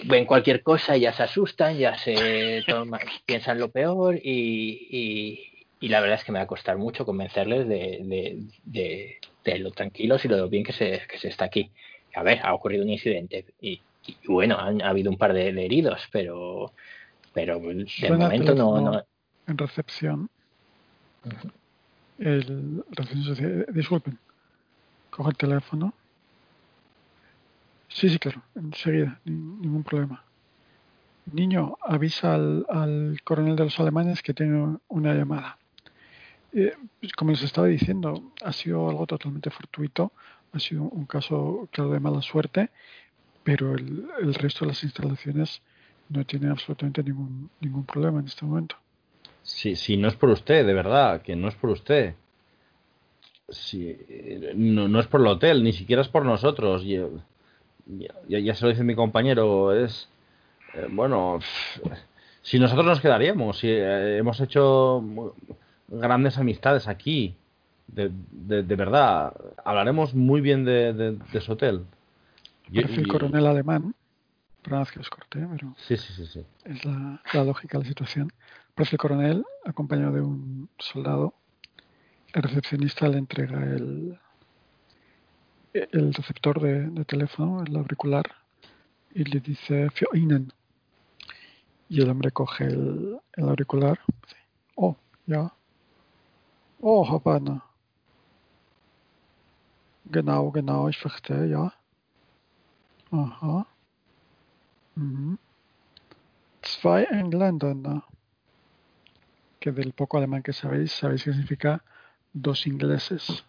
ven 0.05 0.25
cualquier 0.25 0.63
cosa 0.63 0.97
ya 0.97 1.13
se 1.13 1.23
asustan, 1.23 1.77
ya 1.77 1.97
se 1.97 2.63
toman, 2.67 3.01
piensan 3.25 3.59
lo 3.59 3.69
peor 3.71 4.15
y, 4.15 4.87
y, 4.89 5.65
y, 5.79 5.87
la 5.89 5.99
verdad 6.01 6.19
es 6.19 6.23
que 6.23 6.31
me 6.31 6.39
va 6.39 6.43
a 6.43 6.47
costar 6.47 6.77
mucho 6.77 7.05
convencerles 7.05 7.67
de, 7.67 7.99
de, 8.03 8.43
de, 8.63 9.17
de 9.43 9.59
lo 9.59 9.71
tranquilos 9.71 10.23
y 10.25 10.27
lo 10.27 10.47
bien 10.49 10.63
que 10.63 10.73
se, 10.73 11.01
que 11.09 11.17
se 11.17 11.27
está 11.27 11.45
aquí. 11.45 11.71
A 12.15 12.23
ver, 12.23 12.39
ha 12.43 12.53
ocurrido 12.53 12.83
un 12.83 12.89
incidente 12.89 13.45
y, 13.61 13.81
y 14.05 14.15
bueno, 14.27 14.57
han, 14.57 14.81
ha 14.81 14.89
habido 14.89 15.09
un 15.09 15.17
par 15.17 15.33
de, 15.33 15.49
heridos, 15.49 16.01
pero, 16.11 16.73
pero 17.33 17.59
de 17.59 17.85
Suena 17.87 18.17
momento 18.17 18.55
no. 18.55 19.03
En 19.47 19.57
recepción. 19.57 20.29
El 22.19 22.83
recepción 22.91 23.23
social- 23.23 23.65
Disculpen. 23.73 24.17
Cojo 25.09 25.29
el 25.29 25.37
teléfono. 25.37 25.93
Sí, 27.93 28.09
sí, 28.09 28.19
claro. 28.19 28.41
Enseguida. 28.55 29.19
ni- 29.26 29.34
ningún 29.34 29.84
problema. 29.84 30.23
Niño, 31.31 31.77
avisa 31.81 32.34
al, 32.35 32.65
al 32.69 33.19
coronel 33.23 33.55
de 33.55 33.65
los 33.65 33.80
alemanes 33.80 34.22
que 34.22 34.34
tiene 34.34 34.77
una 34.88 35.13
llamada. 35.13 35.57
Eh, 36.53 36.73
pues 36.99 37.13
como 37.13 37.31
les 37.31 37.43
estaba 37.43 37.68
diciendo, 37.68 38.34
ha 38.43 38.51
sido 38.51 38.89
algo 38.89 39.05
totalmente 39.05 39.49
fortuito. 39.49 40.11
Ha 40.53 40.59
sido 40.59 40.84
un 40.84 41.05
caso, 41.05 41.68
claro, 41.72 41.91
de 41.91 41.99
mala 41.99 42.22
suerte. 42.22 42.69
Pero 43.43 43.73
el, 43.73 44.07
el 44.22 44.34
resto 44.34 44.65
de 44.65 44.72
las 44.72 44.84
instalaciones 44.84 45.61
no 46.09 46.26
tienen 46.26 46.51
absolutamente 46.51 47.03
ningún, 47.03 47.49
ningún 47.59 47.85
problema 47.85 48.19
en 48.19 48.26
este 48.27 48.45
momento. 48.45 48.76
Si, 49.43 49.76
si 49.76 49.97
no 49.97 50.07
es 50.07 50.15
por 50.15 50.30
usted, 50.30 50.65
de 50.65 50.73
verdad, 50.73 51.22
que 51.22 51.35
no 51.35 51.47
es 51.47 51.55
por 51.55 51.69
usted. 51.72 52.15
Si, 53.49 53.88
eh, 53.88 54.53
no, 54.55 54.88
no 54.88 54.99
es 54.99 55.07
por 55.07 55.22
el 55.22 55.27
hotel, 55.27 55.63
ni 55.63 55.73
siquiera 55.73 56.01
es 56.01 56.07
por 56.09 56.26
nosotros. 56.26 56.84
Yo- 56.84 57.22
ya, 57.85 58.39
ya- 58.39 58.55
se 58.55 58.63
lo 58.65 58.69
dice 58.71 58.83
mi 58.83 58.95
compañero, 58.95 59.73
es... 59.75 60.09
eh, 60.73 60.87
bueno, 60.89 61.39
pff, 61.39 61.91
si 62.41 62.59
nosotros 62.59 62.85
nos 62.85 63.01
quedaríamos, 63.01 63.59
si 63.59 63.67
eh, 63.69 64.17
hemos 64.17 64.39
hecho 64.39 65.33
grandes 65.87 66.37
amistades 66.37 66.87
aquí, 66.87 67.35
de, 67.87 68.09
de, 68.31 68.63
de 68.63 68.75
verdad, 68.75 69.33
hablaremos 69.65 70.13
muy 70.13 70.39
bien 70.41 70.63
de, 70.63 70.93
de, 70.93 71.17
ese 71.33 71.51
hotel. 71.51 71.85
Yo- 72.69 72.81
Parece 72.83 73.01
el 73.01 73.07
yo- 73.07 73.13
coronel 73.13 73.47
alemán. 73.47 73.93
Perdón 74.61 74.85
que 74.93 74.99
os 74.99 75.09
corté, 75.09 75.45
pero 75.51 75.73
Sí, 75.87 75.97
sí, 75.97 76.13
sí, 76.13 76.25
sí. 76.27 76.45
es 76.65 76.85
la, 76.85 77.19
la 77.33 77.43
lógica 77.43 77.77
de 77.79 77.83
la 77.83 77.87
situación. 77.89 78.31
Parece 78.75 78.95
el 78.95 78.99
coronel, 78.99 79.43
acompañado 79.65 80.13
de 80.13 80.21
un 80.21 80.69
soldado. 80.77 81.33
El 82.31 82.43
recepcionista 82.43 83.07
le 83.09 83.17
entrega 83.17 83.57
el, 83.63 84.17
el 85.73 86.14
receptor 86.14 86.60
de, 86.61 87.06
teléfono, 87.06 87.64
el 87.64 87.76
auricular, 87.76 88.26
y 89.14 89.23
le 89.23 89.39
dice 89.39 89.89
"Für 89.91 90.07
Ihnen". 90.14 90.52
Y 91.89 92.02
el 92.02 92.10
hombre 92.10 92.31
coge 92.31 92.65
el, 92.65 93.19
auricular. 93.38 93.99
Oh, 94.76 94.95
ja. 95.27 95.53
Oh, 96.81 97.03
Habana. 97.06 97.64
Genau, 100.06 100.52
genau, 100.52 100.89
ich 100.89 100.98
verstehe, 100.98 101.48
ja. 101.49 101.73
Aha. 103.11 103.65
Mhm. 104.95 105.38
Zwei 106.61 107.03
Engländer, 107.06 107.76
¿no? 107.76 108.03
Que 109.60 109.72
del 109.72 109.93
poco 109.93 110.18
alemán 110.18 110.43
que 110.43 110.53
sabéis, 110.53 110.91
sabéis 110.91 111.23
que 111.23 111.31
significa 111.31 111.84
dos 112.34 112.65
ingleses. 112.68 113.45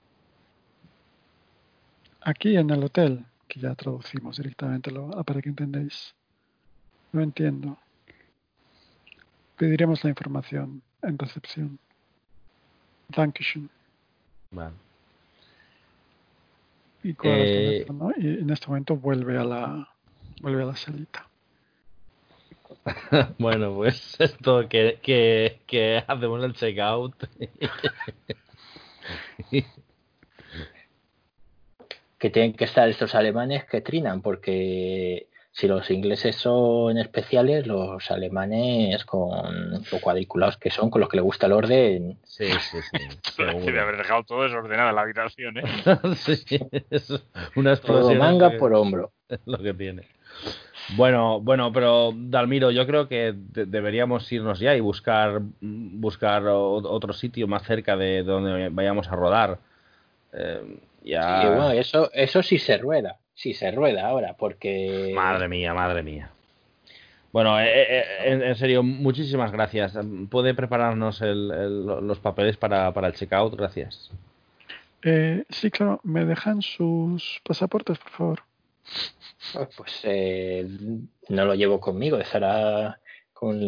Aquí 2.25 2.57
en 2.57 2.71
el 2.71 2.85
hotel, 2.85 3.25
que 3.49 3.61
ya 3.61 3.75
traducimos 3.75 4.37
directamente 4.37 4.91
lo, 4.91 5.11
para 5.25 5.43
que 5.43 5.49
entendáis. 5.49 6.15
No 7.13 7.21
entiendo. 7.21 7.79
Pediremos 9.57 10.03
la 10.05 10.11
información 10.11 10.83
en 11.03 11.19
recepción. 11.19 11.79
Dankeschön. 13.09 13.69
Vale. 14.51 14.75
Y 17.03 17.17
Eh, 17.25 17.85
y 18.17 18.29
en 18.39 18.51
este 18.51 18.69
momento 18.69 18.97
vuelve 18.97 19.37
a 19.37 19.45
la 19.45 19.89
vuelve 20.41 20.63
a 20.63 20.67
la 20.67 20.77
salita. 20.77 21.29
Bueno, 23.39 23.75
pues 23.75 24.17
esto 24.19 24.69
que, 24.69 24.99
que, 25.03 25.61
que 25.67 26.03
hacemos 26.07 26.43
el 26.45 26.55
checkout. 26.55 27.15
que 32.23 32.31
tienen 32.31 32.53
que 32.53 32.67
estar 32.67 32.89
estos 32.89 33.17
alemanes 33.17 33.65
que 33.65 33.81
trinan, 33.81 34.23
porque 34.23 35.27
si 35.51 35.67
los 35.67 35.91
ingleses 35.91 36.37
son 36.37 36.97
especiales, 36.97 37.67
los 37.67 38.09
alemanes 38.13 39.05
con 39.05 39.73
lo 39.91 39.99
cuadriculados 40.01 40.57
que 40.57 40.71
son, 40.71 40.89
con 40.89 41.01
los 41.01 41.11
que 41.11 41.17
le 41.17 41.23
gusta 41.25 41.47
el 41.47 41.53
orden, 41.53 42.19
Sí, 42.23 42.45
sí, 42.71 42.79
sí. 42.81 43.43
Debe 43.67 43.81
haber 43.81 43.97
dejado 43.97 44.23
todo 44.23 44.45
desordenado 44.45 44.91
en 44.91 44.95
la 44.95 45.03
habitación, 45.03 45.59
¿eh? 45.59 45.63
sí, 46.15 46.45
es 46.91 47.11
una 47.57 47.75
todo 47.75 47.99
explosión. 47.99 48.19
manga 48.19 48.53
que- 48.53 48.59
por 48.59 48.73
hombro. 48.73 49.11
es 49.29 49.41
lo 49.47 49.59
que 49.59 49.75
tiene. 49.75 50.03
Bueno, 50.97 51.41
bueno, 51.41 51.73
pero 51.73 52.13
Dalmiro, 52.15 52.71
yo 52.71 52.87
creo 52.87 53.09
que 53.09 53.35
de- 53.37 53.67
deberíamos 53.67 54.31
irnos 54.31 54.61
ya 54.61 54.77
y 54.77 54.81
buscar 54.81 55.41
buscar 55.61 56.47
o- 56.47 56.75
otro 56.89 57.13
sitio 57.15 57.49
más 57.49 57.65
cerca 57.65 57.97
de 57.97 58.23
donde 58.23 58.69
vayamos 58.69 59.09
a 59.09 59.17
rodar. 59.17 59.59
Eh, 60.33 60.79
ya. 61.03 61.43
Y 61.43 61.47
bueno, 61.49 61.71
eso, 61.73 62.11
eso 62.13 62.43
sí 62.43 62.59
se 62.59 62.79
rueda, 62.79 63.19
sí 63.35 63.55
se 63.55 63.71
rueda 63.71 64.07
ahora, 64.09 64.35
porque 64.37 65.13
Madre 65.15 65.49
mía, 65.49 65.75
madre 65.75 66.03
mía. 66.03 66.31
Bueno, 67.33 67.59
eh, 67.61 67.65
eh, 67.67 68.05
en, 68.25 68.43
en 68.43 68.55
serio, 68.57 68.83
muchísimas 68.83 69.53
gracias. 69.53 69.97
¿Puede 70.31 70.53
prepararnos 70.55 71.23
el- 71.23 71.51
el- 71.51 71.87
los 71.87 72.19
papeles 72.19 72.57
para, 72.59 72.93
para 72.93 73.09
el 73.09 73.15
checkout? 73.15 73.55
Gracias. 73.57 74.11
Eh, 75.03 75.45
sí, 75.49 75.71
claro, 75.71 76.01
¿me 76.05 76.25
dejan 76.27 76.61
sus 76.63 77.41
pasaportes, 77.43 77.99
por 77.99 78.11
favor? 78.11 78.43
pues 79.77 80.01
eh, 80.05 80.67
no 81.29 81.45
lo 81.45 81.55
llevo 81.55 81.81
conmigo, 81.81 82.19
estará 82.19 83.01
con 83.33 83.61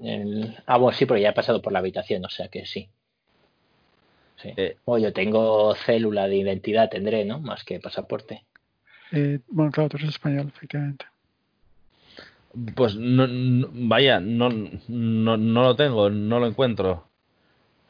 el... 0.00 0.56
Ah, 0.66 0.78
bueno, 0.78 0.96
sí, 0.96 1.04
pero 1.06 1.18
ya 1.18 1.30
he 1.30 1.34
pasado 1.34 1.60
por 1.60 1.72
la 1.72 1.80
habitación, 1.80 2.24
o 2.24 2.28
sea 2.30 2.48
que 2.48 2.64
sí. 2.64 2.88
Sí. 4.42 4.52
Eh. 4.56 4.76
Bueno, 4.86 5.06
yo 5.08 5.12
tengo 5.12 5.74
célula 5.74 6.28
de 6.28 6.36
identidad, 6.36 6.88
tendré, 6.88 7.24
¿no? 7.24 7.40
Más 7.40 7.64
que 7.64 7.80
pasaporte. 7.80 8.44
Eh, 9.12 9.40
bueno, 9.48 9.72
claro, 9.72 9.88
tú 9.88 9.96
eres 9.96 10.10
español, 10.10 10.52
efectivamente. 10.54 11.06
Pues 12.74 12.96
no, 12.96 13.26
no- 13.26 13.68
vaya, 13.72 14.20
no, 14.20 14.48
no, 14.88 15.36
no 15.36 15.62
lo 15.62 15.76
tengo, 15.76 16.10
no 16.10 16.40
lo 16.40 16.46
encuentro. 16.46 17.04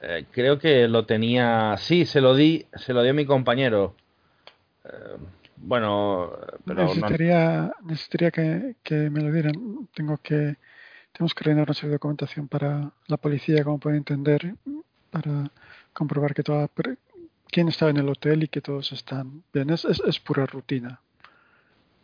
Eh, 0.00 0.26
creo 0.30 0.58
que 0.58 0.88
lo 0.88 1.06
tenía. 1.06 1.76
Sí, 1.78 2.06
se 2.06 2.20
lo 2.20 2.34
di, 2.34 2.66
se 2.74 2.92
lo 2.92 3.02
di 3.02 3.10
a 3.10 3.14
mi 3.14 3.26
compañero. 3.26 3.94
Eh, 4.84 4.88
bueno, 5.56 6.30
pero 6.64 6.82
no, 6.82 6.86
necesitaría 6.86 7.72
necesitaría 7.84 8.30
que, 8.30 8.76
que 8.82 9.10
me 9.10 9.20
lo 9.20 9.32
dieran. 9.32 9.88
Tengo 9.94 10.18
que 10.18 10.56
tenemos 11.12 11.34
que 11.34 11.44
rellenar 11.44 11.64
una 11.66 11.74
serie 11.74 11.90
de 11.90 11.94
documentación 11.96 12.46
para 12.48 12.92
la 13.06 13.16
policía, 13.16 13.64
como 13.64 13.78
pueden 13.78 13.98
entender, 13.98 14.54
para 15.10 15.50
comprobar 15.98 16.32
que 16.32 16.44
toda 16.44 16.70
quién 17.50 17.66
estaba 17.68 17.90
en 17.90 17.96
el 17.96 18.08
hotel 18.08 18.44
y 18.44 18.48
que 18.48 18.60
todos 18.60 18.92
están 18.92 19.42
bien. 19.52 19.70
Es, 19.70 19.84
es, 19.84 20.00
es 20.06 20.20
pura 20.20 20.46
rutina. 20.46 21.00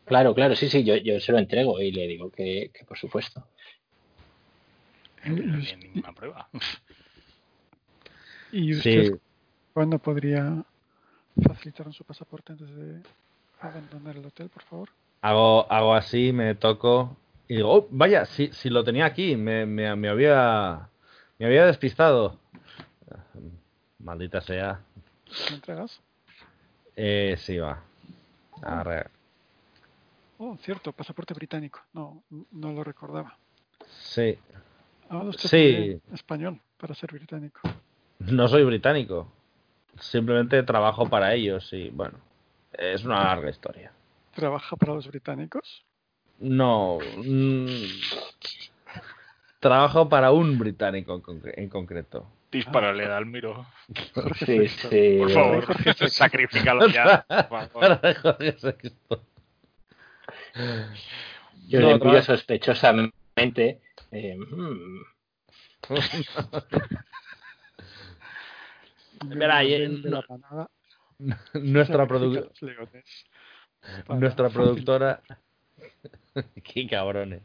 Claro, 0.04 0.34
claro, 0.34 0.56
sí, 0.56 0.68
sí, 0.68 0.82
yo, 0.82 0.96
yo 0.96 1.20
se 1.20 1.30
lo 1.30 1.38
entrego 1.38 1.80
y 1.80 1.92
le 1.92 2.08
digo 2.08 2.28
que, 2.30 2.72
que 2.74 2.84
por 2.84 2.98
supuesto. 2.98 3.46
No 5.24 5.36
tiene 5.36 5.76
ninguna 5.76 6.12
prueba. 6.12 6.48
¿Y 8.50 8.74
Sí. 8.74 8.98
usted 8.98 9.18
cuándo 9.72 9.98
podría 9.98 10.64
facilitarnos 11.40 11.96
su 11.96 12.04
pasaporte 12.04 12.52
antes 12.52 12.74
de 12.74 13.00
abandonar 13.60 14.16
el 14.16 14.26
hotel, 14.26 14.48
por 14.48 14.62
favor? 14.64 14.88
Hago, 15.22 15.70
hago 15.72 15.94
así, 15.94 16.32
me 16.32 16.54
toco 16.56 17.16
y 17.48 17.56
digo, 17.56 17.72
oh, 17.72 17.88
vaya, 17.90 18.26
si, 18.26 18.48
si 18.52 18.68
lo 18.70 18.82
tenía 18.84 19.06
aquí, 19.06 19.36
me, 19.36 19.64
me, 19.66 19.94
me 19.96 20.08
había 20.08 20.90
me 21.38 21.46
había 21.46 21.64
despistado. 21.66 22.38
Maldita 24.04 24.40
sea. 24.40 24.80
¿Me 25.50 25.56
entregas? 25.56 26.00
Eh, 26.94 27.36
sí, 27.38 27.58
va. 27.58 27.82
Arre. 28.62 29.06
Oh, 30.38 30.56
cierto, 30.58 30.92
pasaporte 30.92 31.34
británico. 31.34 31.80
No, 31.92 32.22
no 32.52 32.72
lo 32.72 32.84
recordaba. 32.84 33.36
Sí, 33.88 34.38
Ahora 35.08 35.28
usted 35.30 35.48
Sí. 35.48 36.00
español 36.12 36.60
para 36.78 36.94
ser 36.94 37.12
británico. 37.12 37.60
no 38.20 38.48
soy 38.48 38.64
británico. 38.64 39.30
Simplemente 39.98 40.62
trabajo 40.62 41.08
para 41.08 41.34
ellos 41.34 41.72
y 41.72 41.90
bueno, 41.90 42.18
es 42.72 43.04
una 43.04 43.22
larga 43.24 43.50
historia. 43.50 43.92
¿Trabaja 44.34 44.76
para 44.76 44.94
los 44.94 45.06
británicos? 45.06 45.84
No. 46.40 46.98
mm, 47.24 47.76
trabajo 49.60 50.08
para 50.08 50.32
un 50.32 50.58
británico 50.58 51.14
en, 51.14 51.22
concre- 51.22 51.54
en 51.56 51.68
concreto. 51.68 52.26
Dispárale, 52.54 53.08
Dalmiro. 53.08 53.66
Jorge 54.14 54.46
Sí, 54.46 54.68
sí. 54.68 55.16
Por 55.18 55.30
favor, 55.32 55.66
sacrifícalo 56.08 56.86
ya. 56.88 57.24
Por 57.48 57.68
favor. 57.68 58.00
Yo 61.66 61.80
No, 61.80 61.86
le 61.88 61.92
envío 61.94 62.22
sospechosamente. 62.22 63.80
eh, 64.12 64.36
mm, 64.36 65.02
Verá, 69.26 69.62
no- 69.62 70.68
nuestra, 71.54 72.06
produ- 72.06 72.50
nuestra 74.08 74.48
productora. 74.48 75.20
Qué 76.62 76.86
cabrones. 76.88 77.42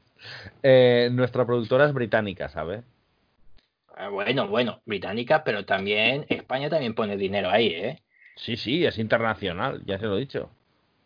Eh, 0.64 1.10
nuestra 1.11 1.45
productora 1.45 1.86
es 1.86 1.94
británica, 1.94 2.49
¿sabes? 2.49 2.84
Ah, 4.00 4.10
bueno, 4.10 4.48
bueno, 4.48 4.82
británica, 4.86 5.44
pero 5.44 5.66
también 5.66 6.26
España 6.30 6.70
también 6.70 6.96
pone 6.96 7.18
dinero 7.18 7.50
ahí, 7.50 7.68
¿eh? 7.68 8.02
Sí, 8.36 8.56
sí, 8.56 8.86
es 8.86 8.98
internacional, 8.98 9.84
ya 9.86 10.00
se 10.00 10.06
lo 10.06 10.18
he 10.18 10.22
dicho. 10.22 10.50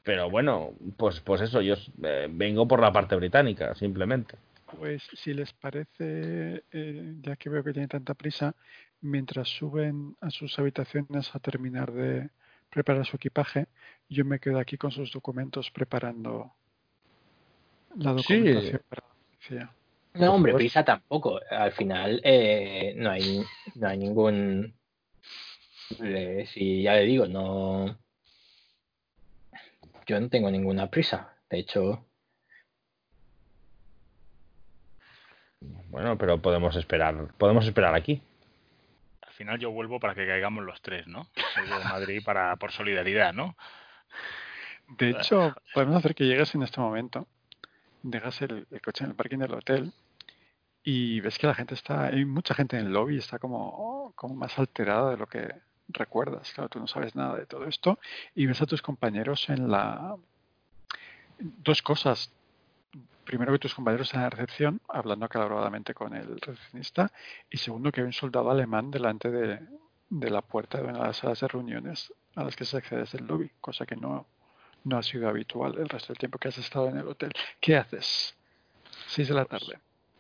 Pero 0.04 0.30
bueno, 0.30 0.74
pues, 0.98 1.20
pues 1.22 1.42
eso, 1.42 1.62
yo 1.62 1.76
eh, 2.04 2.28
vengo 2.30 2.68
por 2.68 2.80
la 2.80 2.92
parte 2.92 3.16
británica, 3.16 3.74
simplemente. 3.76 4.38
Pues 4.78 5.04
si 5.14 5.34
les 5.34 5.52
parece, 5.54 6.64
eh, 6.72 7.14
ya 7.22 7.36
que 7.36 7.50
veo 7.50 7.64
que 7.64 7.74
tienen 7.74 7.90
tanta 7.90 8.14
prisa, 8.14 8.56
mientras 9.02 9.48
suben 9.48 10.16
a 10.22 10.30
sus 10.30 10.58
habitaciones 10.60 11.34
a 11.36 11.40
terminar 11.40 11.92
de 11.92 12.30
preparar 12.70 13.06
su 13.06 13.16
equipaje, 13.16 13.68
yo 14.10 14.26
me 14.26 14.40
quedo 14.40 14.60
aquí 14.60 14.78
con 14.78 14.92
sus 14.92 15.12
documentos 15.12 15.70
preparando 15.72 16.52
la 17.96 18.12
Sí. 18.12 18.18
documentación 18.18 18.82
para 18.90 19.04
la 19.08 19.14
policía. 19.26 19.72
No, 20.16 20.36
hombre, 20.36 20.54
prisa 20.54 20.84
tampoco. 20.84 21.40
Al 21.50 21.72
final 21.72 22.22
eh, 22.24 22.94
no 22.98 23.10
hay 23.12 23.44
no 23.76 23.88
hay 23.88 23.98
ningún. 23.98 24.76
eh, 26.04 26.46
si 26.48 26.84
ya 26.84 26.94
le 26.96 27.04
digo, 27.04 27.26
no. 27.28 27.98
Yo 30.06 30.20
no 30.20 30.30
tengo 30.30 30.52
ninguna 30.52 30.90
prisa. 30.90 31.36
De 31.50 31.60
hecho, 31.60 32.06
Bueno, 35.94 36.18
pero 36.18 36.42
podemos 36.42 36.76
esperar, 36.76 37.34
podemos 37.38 37.66
esperar 37.66 37.94
aquí. 37.94 38.20
Al 39.22 39.34
final 39.34 39.60
yo 39.60 39.70
vuelvo 39.72 40.00
para 40.00 40.16
que 40.16 40.26
caigamos 40.26 40.64
los 40.64 40.82
tres, 40.82 41.06
¿no? 41.08 41.28
Vuelvo 41.56 41.78
de 41.78 41.84
Madrid 41.86 42.22
para, 42.26 42.56
por 42.56 42.72
solidaridad, 42.72 43.32
¿no? 43.32 43.56
De 44.98 45.12
hecho, 45.12 45.56
podemos 45.74 45.96
hacer 45.98 46.16
que 46.16 46.26
llegues 46.26 46.54
en 46.56 46.64
este 46.64 46.82
momento, 46.82 47.28
dejas 48.04 48.42
el, 48.42 48.68
coche 48.84 49.04
en 49.04 49.12
el 49.12 49.16
parking 49.16 49.40
del 49.40 49.54
hotel 49.54 49.94
y 50.84 51.22
ves 51.22 51.40
que 51.40 51.48
la 51.48 51.56
gente 51.56 51.74
está, 51.74 52.06
hay 52.08 52.26
mucha 52.26 52.54
gente 52.54 52.78
en 52.78 52.88
el 52.88 52.94
lobby, 52.94 53.18
está 53.18 53.40
como, 53.40 54.12
como 54.16 54.36
más 54.36 54.60
alterada 54.60 55.12
de 55.12 55.18
lo 55.18 55.28
que 55.28 55.50
recuerdas. 55.88 56.52
Claro, 56.54 56.70
tú 56.70 56.80
no 56.80 56.88
sabes 56.88 57.16
nada 57.16 57.38
de 57.38 57.46
todo 57.46 57.66
esto 57.66 58.00
y 58.36 58.46
ves 58.46 58.62
a 58.62 58.66
tus 58.66 58.82
compañeros 58.82 59.50
en 59.50 59.72
la... 59.72 60.16
Dos 61.40 61.82
cosas. 61.82 62.32
Primero 63.24 63.54
que 63.54 63.60
tus 63.60 63.74
compañeros 63.74 64.14
en 64.14 64.22
la 64.22 64.30
recepción, 64.30 64.82
hablando 64.90 65.26
acaloradamente 65.26 65.94
con 65.94 66.14
el 66.14 66.40
recepcionista, 66.42 67.12
y 67.50 67.58
segundo 67.58 67.92
que 67.92 68.02
hay 68.02 68.06
un 68.06 68.14
soldado 68.14 68.52
alemán 68.52 68.92
delante 68.92 69.32
de, 69.32 69.60
de 70.10 70.30
la 70.30 70.42
puerta 70.42 70.78
de 70.78 70.84
una 70.84 71.00
de 71.00 71.08
las 71.08 71.18
salas 71.18 71.40
de 71.40 71.48
reuniones 71.48 72.14
a 72.36 72.44
las 72.44 72.56
que 72.56 72.66
se 72.66 72.78
accede 72.78 73.00
desde 73.00 73.20
el 73.20 73.28
lobby, 73.28 73.50
cosa 73.62 73.86
que 73.86 73.96
no, 73.96 74.28
no 74.84 74.98
ha 74.98 75.04
sido 75.04 75.30
habitual 75.30 75.78
el 75.78 75.90
resto 75.90 76.14
del 76.14 76.20
tiempo 76.20 76.38
que 76.38 76.50
has 76.50 76.58
estado 76.58 76.90
en 76.90 76.98
el 76.98 77.08
hotel. 77.08 77.32
¿Qué 77.60 77.76
haces? 77.76 78.36
Seis 79.08 79.28
de 79.28 79.34
la 79.34 79.46
tarde. 79.46 79.80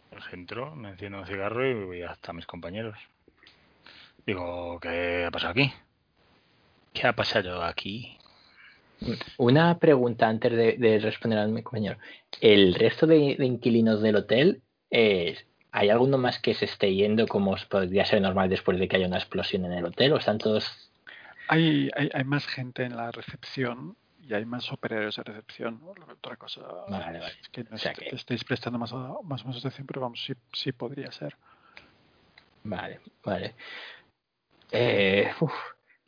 Pues 0.10 0.23
entro, 0.31 0.76
me 0.76 0.90
enciendo 0.90 1.19
un 1.19 1.26
cigarro 1.26 1.68
y 1.68 1.73
voy 1.85 2.02
hasta 2.03 2.34
mis 2.34 2.45
compañeros. 2.45 2.98
Digo, 4.26 4.80
¿qué 4.80 5.26
ha 5.26 5.31
pasado 5.31 5.52
aquí? 5.52 5.73
¿Qué 6.94 7.07
ha 7.07 7.14
pasado 7.14 7.64
aquí? 7.64 8.18
una 9.38 9.80
pregunta 9.80 10.27
antes 10.27 10.52
de, 10.52 10.77
de 10.77 10.99
responder 10.99 11.40
a 11.40 11.48
mi 11.48 11.61
compañero. 11.61 11.98
¿El 12.40 12.76
resto 12.76 13.07
de, 13.07 13.35
de 13.38 13.45
inquilinos 13.45 14.02
del 14.02 14.15
hotel, 14.15 14.61
eh, 14.91 15.38
hay 15.72 15.90
alguno 15.90 16.18
más 16.18 16.40
que 16.40 16.53
se 16.53 16.65
esté 16.65 16.94
yendo 16.94 17.27
como 17.27 17.56
podría 17.69 18.06
ser 18.06 18.22
normal 18.22 18.49
después 18.49 18.80
de 18.80 18.88
que 18.88 18.98
haya 18.98 19.07
una 19.07 19.18
explosión 19.18 19.65
en 19.65 19.73
el 19.73 19.85
hotel? 19.85 20.14
¿O 20.14 20.18
están 20.18 20.38
todos 20.38 20.91
Hay, 21.48 21.90
hay, 21.95 22.10
hay 22.14 22.23
más 22.23 22.45
gente 22.48 22.84
en 22.84 22.95
la 22.95 23.11
recepción 23.11 23.98
y 24.26 24.34
hay 24.34 24.45
más 24.45 24.72
operarios 24.72 25.16
de 25.18 25.24
recepción. 25.24 25.80
¿no? 25.82 25.91
Otra 26.12 26.36
cosa 26.38 26.62
Vale, 26.88 27.20
vale. 27.20 27.34
es 27.41 27.50
que 27.50 27.64
no 27.64 27.76
O 27.76 27.78
sea 27.78 27.91
est- 27.91 28.00
que- 28.02 28.16
estéis 28.16 28.44
prestando 28.44 28.80
más, 28.80 28.91
más 28.94 29.41
o 29.41 29.45
menos 29.48 29.58
atención, 29.58 29.86
pero 29.88 30.02
vamos, 30.02 30.24
sí, 30.24 30.34
sí 30.54 30.72
podría 30.72 31.12
ser. 31.12 31.36
Vale, 32.64 33.00
vale. 33.24 33.56
Eh, 34.72 35.32
uf. 35.40 35.54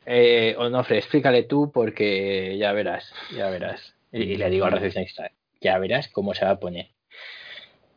Eh, 0.04 0.54
Onofre, 0.58 0.98
explícale 0.98 1.42
tú 1.44 1.70
porque 1.72 2.56
ya 2.58 2.72
verás, 2.72 3.12
ya 3.34 3.50
verás. 3.50 3.94
Y, 4.12 4.22
y 4.22 4.36
le 4.36 4.48
digo 4.50 4.64
al 4.64 4.72
recepcionista, 4.72 5.30
ya 5.60 5.78
verás 5.78 6.08
cómo 6.08 6.32
se 6.32 6.44
va 6.44 6.52
a 6.52 6.58
poner. 6.60 6.90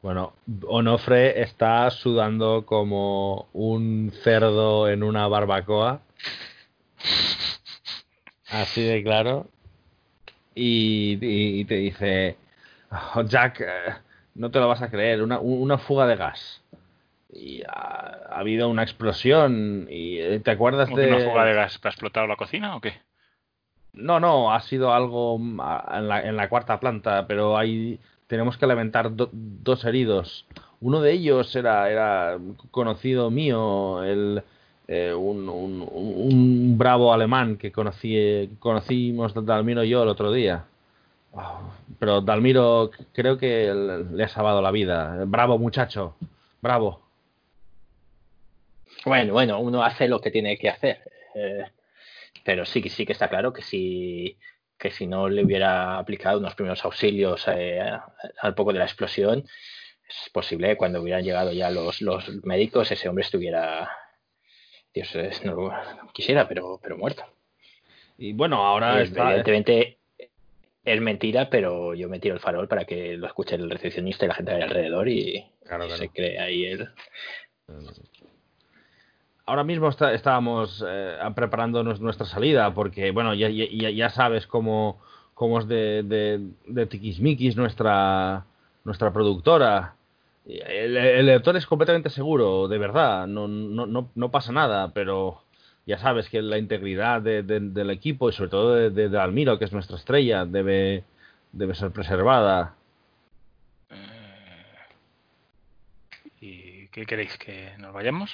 Bueno, 0.02 0.34
Onofre 0.68 1.42
está 1.42 1.90
sudando 1.92 2.66
como 2.66 3.48
un 3.54 4.12
cerdo 4.24 4.90
en 4.90 5.04
una 5.04 5.28
barbacoa. 5.28 6.02
Así 8.50 8.82
de 8.82 9.04
claro. 9.04 9.48
Y, 10.60 11.18
y- 11.22 11.60
y 11.62 11.66
te 11.66 11.76
dice, 11.76 12.38
"Oh, 13.16 13.22
Jack, 13.24 13.62
eh, 13.62 13.94
no 14.36 14.52
te 14.52 14.60
lo 14.60 14.68
vas 14.68 14.82
a 14.82 14.90
creer, 14.90 15.22
una, 15.22 15.40
una 15.40 15.78
fuga 15.78 16.06
de 16.08 16.16
gas. 16.16 16.62
Y 17.32 17.62
ha, 17.64 18.18
ha 18.30 18.40
habido 18.40 18.70
una 18.70 18.84
explosión. 18.84 19.88
Y 19.90 20.18
eh, 20.20 20.40
te 20.40 20.52
acuerdas 20.52 20.90
¿Cómo 20.90 20.98
que 20.98 21.06
de... 21.08 21.14
una 21.14 21.24
fuga 21.24 21.46
de 21.46 21.54
gas? 21.54 21.80
¿Ha 21.84 21.90
explotado 21.90 22.28
la 22.28 22.36
cocina 22.36 22.76
o 22.76 22.82
qué? 22.82 22.94
No, 23.94 24.20
no, 24.20 24.54
ha 24.54 24.62
sido 24.62 24.94
algo 24.94 25.38
mm, 25.38 25.60
en 25.94 26.08
la, 26.08 26.22
en 26.22 26.36
la 26.36 26.50
cuarta 26.50 26.80
planta, 26.80 27.26
pero 27.28 27.58
hay 27.58 28.00
tenemos 28.28 28.58
que 28.58 28.68
lamentar 28.68 29.16
do- 29.16 29.30
dos 29.34 29.84
heridos. 29.86 30.46
Uno 30.82 31.02
de 31.02 31.12
ellos 31.14 31.56
era, 31.56 31.90
era 31.90 32.38
conocido 32.72 33.32
mío, 33.32 34.04
el, 34.04 34.44
eh, 34.92 35.14
un, 35.14 35.48
un- 35.48 35.88
un- 35.92 36.78
bravo 36.78 37.14
alemán 37.14 37.58
que 37.58 37.72
conocí, 37.72 38.50
conocimos 38.60 39.34
Dalmiro 39.46 39.84
y 39.84 39.90
yo 39.90 40.02
el 40.02 40.10
otro 40.10 40.32
día. 40.32 40.66
Oh, 41.34 41.62
pero 42.00 42.22
Dalmiro 42.22 42.90
creo 43.14 43.38
que 43.38 43.72
le 43.72 44.04
le 44.18 44.24
ha 44.24 44.28
salvado 44.28 44.62
la 44.64 44.72
vida. 44.72 45.24
Bravo 45.28 45.60
muchacho, 45.60 46.16
bravo. 46.60 47.02
Bueno, 49.06 49.34
bueno, 49.34 49.60
uno 49.60 49.84
hace 49.84 50.08
lo 50.08 50.20
que 50.22 50.32
tiene 50.32 50.58
que 50.58 50.70
hacer. 50.70 50.98
eh, 51.36 51.66
pero 52.44 52.66
sí 52.66 52.82
que 52.82 52.90
sí 52.90 53.06
que 53.06 53.14
está 53.14 53.28
claro 53.30 53.54
que 53.54 53.62
si 53.62 54.38
que 54.78 54.90
si 54.92 55.06
no 55.06 55.28
le 55.30 55.44
hubiera 55.44 55.98
aplicado 56.00 56.40
unos 56.40 56.56
primeros 56.56 56.84
auxilios 56.86 57.44
eh, 57.48 57.82
al 58.42 58.56
poco 58.56 58.72
de 58.74 58.80
la 58.80 58.86
explosión, 58.86 59.44
es 60.10 60.30
posible 60.32 60.70
que 60.70 60.78
cuando 60.78 61.02
hubieran 61.02 61.24
llegado 61.24 61.52
ya 61.52 61.70
los, 61.70 62.02
los 62.02 62.30
médicos, 62.46 62.90
ese 62.90 63.10
hombre 63.10 63.26
estuviera, 63.26 63.90
Dios 64.94 65.10
no 65.46 65.54
lo 65.56 65.72
quisiera, 66.14 66.48
pero, 66.48 66.80
pero 66.82 66.98
muerto. 66.98 67.24
Y 68.18 68.34
bueno, 68.34 68.66
ahora 68.66 69.00
Eh, 69.00 69.04
está, 69.04 69.24
Evidentemente 69.30 69.98
es 70.84 71.02
mentira, 71.02 71.50
pero 71.50 71.94
yo 71.94 72.10
me 72.10 72.20
tiro 72.20 72.34
el 72.36 72.42
farol 72.42 72.68
para 72.68 72.86
que 72.86 73.16
lo 73.18 73.28
escuche 73.28 73.56
el 73.56 73.70
recepcionista 73.70 74.26
y 74.26 74.28
la 74.30 74.36
gente 74.36 74.52
de 74.54 74.64
alrededor 74.64 75.08
y, 75.08 75.46
Claro, 75.66 75.86
y 75.86 75.88
claro. 75.88 76.02
se 76.04 76.10
cree 76.10 76.40
ahí 76.40 76.66
el... 76.66 76.90
Ahora 79.46 79.64
mismo 79.64 79.90
está- 79.90 80.14
estábamos 80.14 80.84
eh, 80.88 81.18
preparando 81.36 81.84
nues- 81.84 82.00
nuestra 82.00 82.26
salida 82.26 82.72
porque, 82.74 83.10
bueno, 83.12 83.34
ya- 83.34 83.50
ya 83.50 84.10
sabes 84.10 84.46
cómo, 84.46 85.02
cómo 85.34 85.60
es 85.60 85.68
de, 85.68 86.04
de, 86.04 86.40
de 86.68 86.86
tiquismiquis 86.86 87.56
nuestra, 87.56 88.46
nuestra 88.84 89.12
productora. 89.12 89.96
El, 90.50 90.98
el 90.98 91.26
lector 91.28 91.56
es 91.58 91.66
completamente 91.68 92.10
seguro, 92.10 92.68
de 92.68 92.78
verdad, 92.80 93.28
no, 93.28 93.48
no, 93.48 93.86
no, 93.86 94.10
no 94.16 94.32
pasa 94.32 94.52
nada, 94.52 94.92
pero 94.94 95.44
ya 95.86 95.98
sabes 96.00 96.28
que 96.30 96.42
la 96.42 96.58
integridad 96.58 97.22
de- 97.22 97.44
de- 97.44 97.60
del 97.60 97.90
equipo 97.92 98.30
y 98.30 98.34
sobre 98.34 98.50
todo 98.50 98.74
de, 98.74 98.90
de- 98.90 99.10
de 99.10 99.20
Almiro, 99.20 99.60
que 99.60 99.66
es 99.66 99.74
nuestra 99.74 99.98
estrella, 99.98 100.46
debe, 100.46 101.04
debe 101.52 101.76
ser 101.76 101.92
preservada. 101.92 102.76
Eh, 103.92 103.96
¿Y 106.42 106.88
qué 106.88 107.06
queréis? 107.06 107.38
¿Que 107.38 107.72
nos 107.78 107.94
vayamos? 107.94 108.32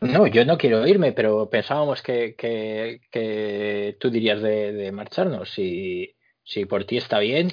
No, 0.00 0.26
yo 0.26 0.44
no 0.44 0.58
quiero 0.58 0.86
irme, 0.86 1.12
pero 1.12 1.48
pensábamos 1.48 2.02
que, 2.02 2.34
que, 2.36 3.00
que 3.10 3.96
tú 3.98 4.10
dirías 4.10 4.42
de, 4.42 4.72
de 4.72 4.92
marcharnos. 4.92 5.50
Si, 5.50 6.14
si 6.44 6.66
por 6.66 6.84
ti 6.84 6.98
está 6.98 7.18
bien, 7.18 7.50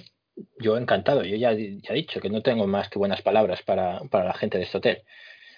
yo 0.60 0.78
encantado. 0.78 1.24
Yo 1.24 1.36
ya, 1.36 1.52
ya 1.54 1.94
he 1.94 1.94
dicho 1.94 2.20
que 2.22 2.30
no 2.30 2.42
tengo 2.42 2.68
más 2.68 2.90
que 2.90 3.00
buenas 3.00 3.22
palabras 3.22 3.62
para, 3.64 4.02
para 4.10 4.26
la 4.26 4.34
gente 4.34 4.58
de 4.58 4.64
este 4.66 4.78
hotel. 4.78 5.04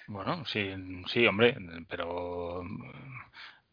Bueno, 0.08 0.44
sí, 0.46 0.70
sí, 1.08 1.26
hombre, 1.26 1.56
pero 1.88 2.62
mm, 2.62 2.92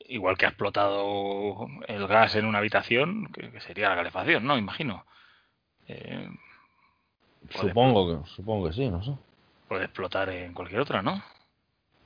igual 0.09 0.37
que 0.37 0.45
ha 0.45 0.49
explotado 0.49 1.67
el 1.87 2.07
gas 2.07 2.35
en 2.35 2.45
una 2.45 2.57
habitación, 2.59 3.27
que, 3.31 3.51
que 3.51 3.61
sería 3.61 3.89
la 3.89 3.95
calefacción, 3.95 4.45
¿no? 4.45 4.57
Imagino. 4.57 5.05
Eh, 5.87 6.29
Supongo 7.49 8.23
que, 8.23 8.29
supongo 8.29 8.67
que 8.67 8.73
sí, 8.73 8.89
no 8.89 9.03
sé. 9.03 9.11
puede 9.67 9.85
explotar 9.85 10.29
en 10.29 10.53
cualquier 10.53 10.81
otra, 10.81 11.01
¿no? 11.01 11.23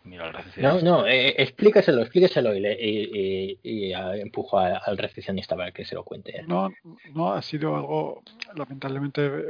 Mira 0.07 0.25
No, 0.25 0.31
recepcionista. 0.37 0.85
no, 0.89 1.05
eh, 1.07 1.35
explíqueselo, 1.41 2.01
explíqueselo 2.01 2.55
y, 2.55 2.59
le- 2.61 2.77
y, 2.79 3.59
y- 3.61 3.87
y, 3.87 3.93
ah, 3.93 4.15
empujo 4.15 4.57
a- 4.57 4.77
al 4.77 4.97
recepcionista 4.97 5.55
para 5.55 5.71
que 5.71 5.83
se 5.85 5.95
lo 5.95 6.03
cuente. 6.03 6.43
No, 6.47 6.73
no 7.13 7.33
ha 7.33 7.41
sido 7.41 7.75
algo 7.75 8.23
lamentablemente 8.55 9.25
eh, 9.25 9.43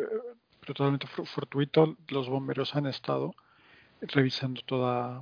pero 0.59 0.73
totalmente 0.73 1.07
fortuito. 1.07 1.95
Los 2.09 2.27
bomberos 2.27 2.75
han 2.75 2.87
estado 2.87 3.33
revisando 4.01 4.61
toda 4.65 5.21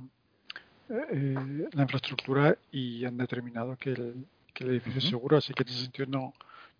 eh, 0.88 1.68
la 1.72 1.82
infraestructura 1.82 2.56
y 2.70 3.04
han 3.04 3.16
determinado 3.16 3.76
que 3.76 3.90
el, 3.90 4.26
que 4.54 4.64
el 4.64 4.70
edificio 4.70 4.98
es 4.98 5.08
seguro, 5.08 5.36
así 5.36 5.52
que 5.54 5.62
en 5.62 5.68
ese 5.68 5.82
sentido 5.82 6.06
no, 6.08 6.18
no 6.20 6.32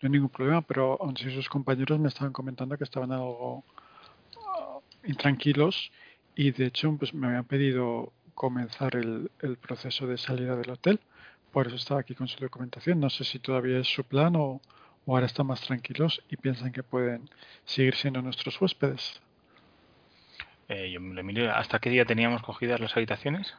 hay 0.02 0.10
ningún 0.10 0.30
problema, 0.30 0.62
pero 0.62 0.96
aún 1.00 1.14
así 1.16 1.30
sus 1.30 1.48
compañeros 1.48 1.98
me 1.98 2.08
estaban 2.08 2.32
comentando 2.32 2.76
que 2.78 2.84
estaban 2.84 3.12
algo 3.12 3.64
ah, 4.58 4.78
intranquilos 5.04 5.90
y 6.34 6.50
de 6.52 6.66
hecho 6.66 6.94
pues 6.98 7.12
me 7.14 7.26
habían 7.28 7.44
pedido 7.46 8.12
comenzar 8.36 8.94
el, 8.94 9.32
el 9.40 9.56
proceso 9.56 10.06
de 10.06 10.18
salida 10.18 10.54
del 10.54 10.70
hotel. 10.70 11.00
Por 11.50 11.66
eso 11.66 11.74
estaba 11.74 12.00
aquí 12.00 12.14
con 12.14 12.28
su 12.28 12.38
documentación. 12.38 13.00
No 13.00 13.10
sé 13.10 13.24
si 13.24 13.40
todavía 13.40 13.78
es 13.78 13.88
su 13.88 14.04
plan 14.04 14.36
o, 14.36 14.60
o 15.06 15.14
ahora 15.14 15.26
están 15.26 15.46
más 15.46 15.62
tranquilos 15.62 16.22
y 16.28 16.36
piensan 16.36 16.70
que 16.70 16.84
pueden 16.84 17.28
seguir 17.64 17.96
siendo 17.96 18.22
nuestros 18.22 18.60
huéspedes. 18.60 19.20
Eh, 20.68 20.90
yo 20.92 21.00
le 21.00 21.22
miro, 21.22 21.50
¿hasta 21.52 21.78
qué 21.78 21.90
día 21.90 22.04
teníamos 22.04 22.42
cogidas 22.42 22.80
las 22.80 22.96
habitaciones? 22.96 23.54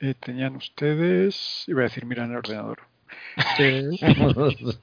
Eh, 0.00 0.14
tenían 0.14 0.56
ustedes, 0.56 1.64
iba 1.68 1.80
a 1.80 1.84
decir, 1.84 2.04
mira 2.04 2.24
en 2.24 2.32
el 2.32 2.36
ordenador. 2.38 2.82
Eh, 3.58 3.88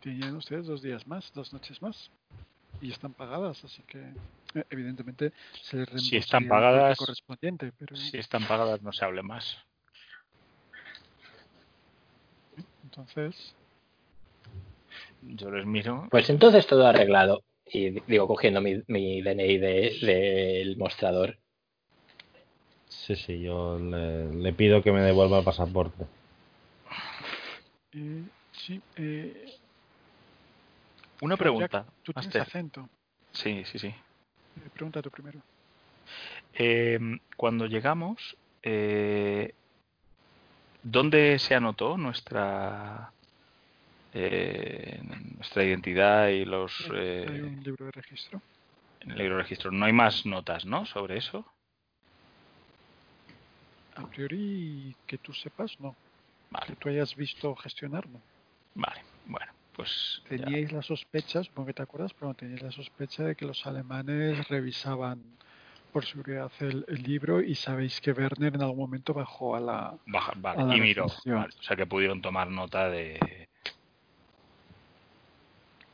tenían 0.00 0.36
ustedes 0.36 0.66
dos 0.66 0.82
días 0.82 1.06
más, 1.06 1.32
dos 1.32 1.52
noches 1.52 1.80
más. 1.82 2.10
Y 2.82 2.90
están 2.90 3.14
pagadas, 3.14 3.64
así 3.64 3.82
que 3.84 3.98
eh, 4.54 4.64
evidentemente 4.70 5.32
se 5.62 5.78
les 5.78 6.02
Si 6.02 6.16
están 6.16 6.46
pagadas- 6.48 6.98
correspondiente, 6.98 7.72
pero 7.78 7.96
Si 7.96 8.18
están 8.18 8.44
pagadas, 8.46 8.82
no 8.82 8.92
se 8.92 9.04
hable 9.04 9.22
más. 9.22 9.56
entonces 12.84 13.54
Yo 15.22 15.50
les 15.52 15.64
miro. 15.64 16.08
Pues 16.10 16.28
entonces 16.30 16.66
todo 16.66 16.84
arreglado. 16.86 17.42
Y 17.66 17.90
di- 17.90 18.02
digo, 18.08 18.26
cogiendo 18.26 18.60
mi, 18.60 18.82
mi 18.88 19.22
DNI 19.22 19.58
de- 19.58 19.96
del 20.02 20.76
mostrador. 20.76 21.38
Sí, 22.88 23.14
sí, 23.16 23.40
yo 23.40 23.78
le, 23.78 24.34
le 24.34 24.52
pido 24.52 24.82
que 24.82 24.90
me 24.92 25.00
devuelva 25.00 25.38
el 25.38 25.44
pasaporte. 25.44 26.04
eh, 27.92 28.24
sí, 28.52 28.80
eh, 28.96 29.46
Una 31.22 31.34
Jack, 31.34 31.38
pregunta. 31.38 31.86
tú 32.02 32.12
tienes 32.12 32.26
Master. 32.34 32.42
acento. 32.42 32.88
Sí, 33.32 33.64
sí, 33.64 33.78
sí. 33.78 33.86
Eh, 33.88 34.68
pregunta 34.74 35.00
tú 35.00 35.10
primero. 35.10 35.40
Eh, 36.54 36.98
cuando 37.36 37.66
llegamos, 37.66 38.36
eh, 38.62 39.54
¿dónde 40.82 41.38
se 41.38 41.54
anotó 41.54 41.96
nuestra 41.96 43.12
eh, 44.14 45.00
nuestra 45.36 45.64
identidad 45.64 46.28
y 46.28 46.44
los 46.44 46.72
Eh, 46.92 47.26
Hay 47.28 47.40
un 47.40 47.62
libro 47.62 47.86
de 47.86 47.92
registro. 47.92 48.42
en 49.00 49.12
el 49.12 49.18
libro 49.18 49.36
de 49.36 49.42
registro? 49.42 49.70
No 49.70 49.86
hay 49.86 49.92
más 49.92 50.26
notas, 50.26 50.66
¿no? 50.66 50.84
Sobre 50.86 51.18
eso. 51.18 51.46
A 53.94 54.06
priori, 54.06 54.94
que 55.06 55.18
tú 55.18 55.32
sepas, 55.32 55.78
no. 55.78 55.92
Que 55.92 56.50
Vale, 56.50 56.76
tú 56.76 56.88
hayas 56.88 57.14
visto 57.14 57.54
gestionar, 57.56 58.06
no. 58.08 58.20
vale. 58.74 59.00
Bueno, 59.26 59.51
pues 59.74 60.22
ya. 60.30 60.36
Teníais 60.36 60.72
la 60.72 60.82
sospecha, 60.82 61.42
supongo 61.42 61.66
que 61.68 61.74
te 61.74 61.82
acuerdas, 61.82 62.12
pero 62.14 62.34
teníais 62.34 62.62
la 62.62 62.70
sospecha 62.72 63.24
de 63.24 63.36
que 63.36 63.44
los 63.44 63.66
alemanes 63.66 64.48
revisaban 64.48 65.22
por 65.92 66.06
seguridad 66.06 66.50
el, 66.60 66.84
el 66.88 67.02
libro 67.02 67.42
y 67.42 67.54
sabéis 67.54 68.00
que 68.00 68.12
Werner 68.12 68.54
en 68.54 68.62
algún 68.62 68.78
momento 68.78 69.12
bajó 69.12 69.56
a 69.56 69.60
la... 69.60 69.98
Baja- 70.06 70.32
a 70.32 70.36
vale, 70.40 70.66
la 70.68 70.76
y 70.76 70.80
miró. 70.80 71.06
Vale, 71.24 71.52
o 71.58 71.62
sea 71.62 71.76
que 71.76 71.86
pudieron 71.86 72.22
tomar 72.22 72.48
nota 72.50 72.88
de. 72.88 73.48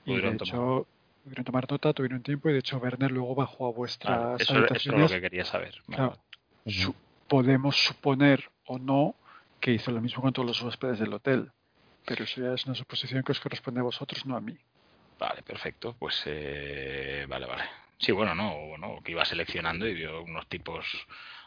Y 0.05 0.11
de 0.11 0.15
Pudieron 0.15 0.35
hecho, 0.37 0.89
tuvieron 1.25 1.45
tomar 1.45 1.71
nota, 1.71 1.93
tuvieron 1.93 2.23
tiempo 2.23 2.49
y 2.49 2.53
de 2.53 2.59
hecho 2.61 2.79
Werner 2.79 3.11
luego 3.11 3.35
bajó 3.35 3.67
a 3.67 3.73
vuestras 3.73 4.19
Vale, 4.21 4.43
eso, 4.43 4.65
eso 4.67 4.75
es 4.75 4.87
lo 4.87 5.09
que 5.09 5.21
quería 5.21 5.45
saber. 5.45 5.75
Vale, 5.87 5.97
Claro, 5.97 6.11
vale. 6.65 6.77
su- 6.77 6.95
podemos 7.27 7.77
suponer 7.77 8.45
o 8.67 8.79
no 8.79 9.15
que 9.61 9.73
hizo 9.73 9.91
lo 9.91 10.01
mismo 10.01 10.23
con 10.23 10.33
todos 10.33 10.47
los 10.49 10.63
huéspedes 10.63 11.01
del 11.01 11.13
hotel. 11.13 11.51
Pero 12.09 12.25
eso 12.25 12.41
ya 12.41 12.55
es 12.55 12.65
una 12.65 12.75
suposición 12.75 13.23
que 13.23 13.33
os 13.33 13.41
corresponde 13.41 13.81
a 13.81 13.83
vosotros, 13.83 14.25
no 14.25 14.35
a 14.35 14.41
mí. 14.41 14.57
Vale, 15.19 15.43
perfecto. 15.43 15.95
Pues 15.99 16.23
eh, 16.25 17.27
vale, 17.29 17.47
vale. 17.47 17.65
Sí, 17.99 18.13
bueno, 18.13 18.35
no, 18.35 18.69
bueno, 18.69 19.01
que 19.05 19.13
iba 19.13 19.25
seleccionando 19.27 19.87
y 19.87 19.93
vio 19.93 20.23
unos 20.23 20.47
tipos, 20.47 20.87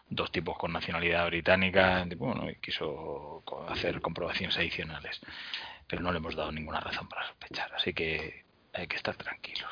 dos 0.09 0.31
tipos 0.31 0.57
con 0.59 0.71
nacionalidad 0.71 1.25
británica, 1.27 2.05
y, 2.07 2.13
bueno, 2.13 2.47
y 2.47 2.55
quiso 2.57 3.43
hacer 3.69 4.01
comprobaciones 4.01 4.55
adicionales. 4.55 5.19
Pero 5.87 6.03
no 6.03 6.11
le 6.11 6.19
hemos 6.19 6.35
dado 6.35 6.51
ninguna 6.51 6.79
razón 6.79 7.07
para 7.07 7.25
sospechar, 7.25 7.73
así 7.73 7.93
que 7.93 8.43
hay 8.73 8.85
que 8.85 8.97
estar 8.97 9.15
tranquilos. 9.15 9.71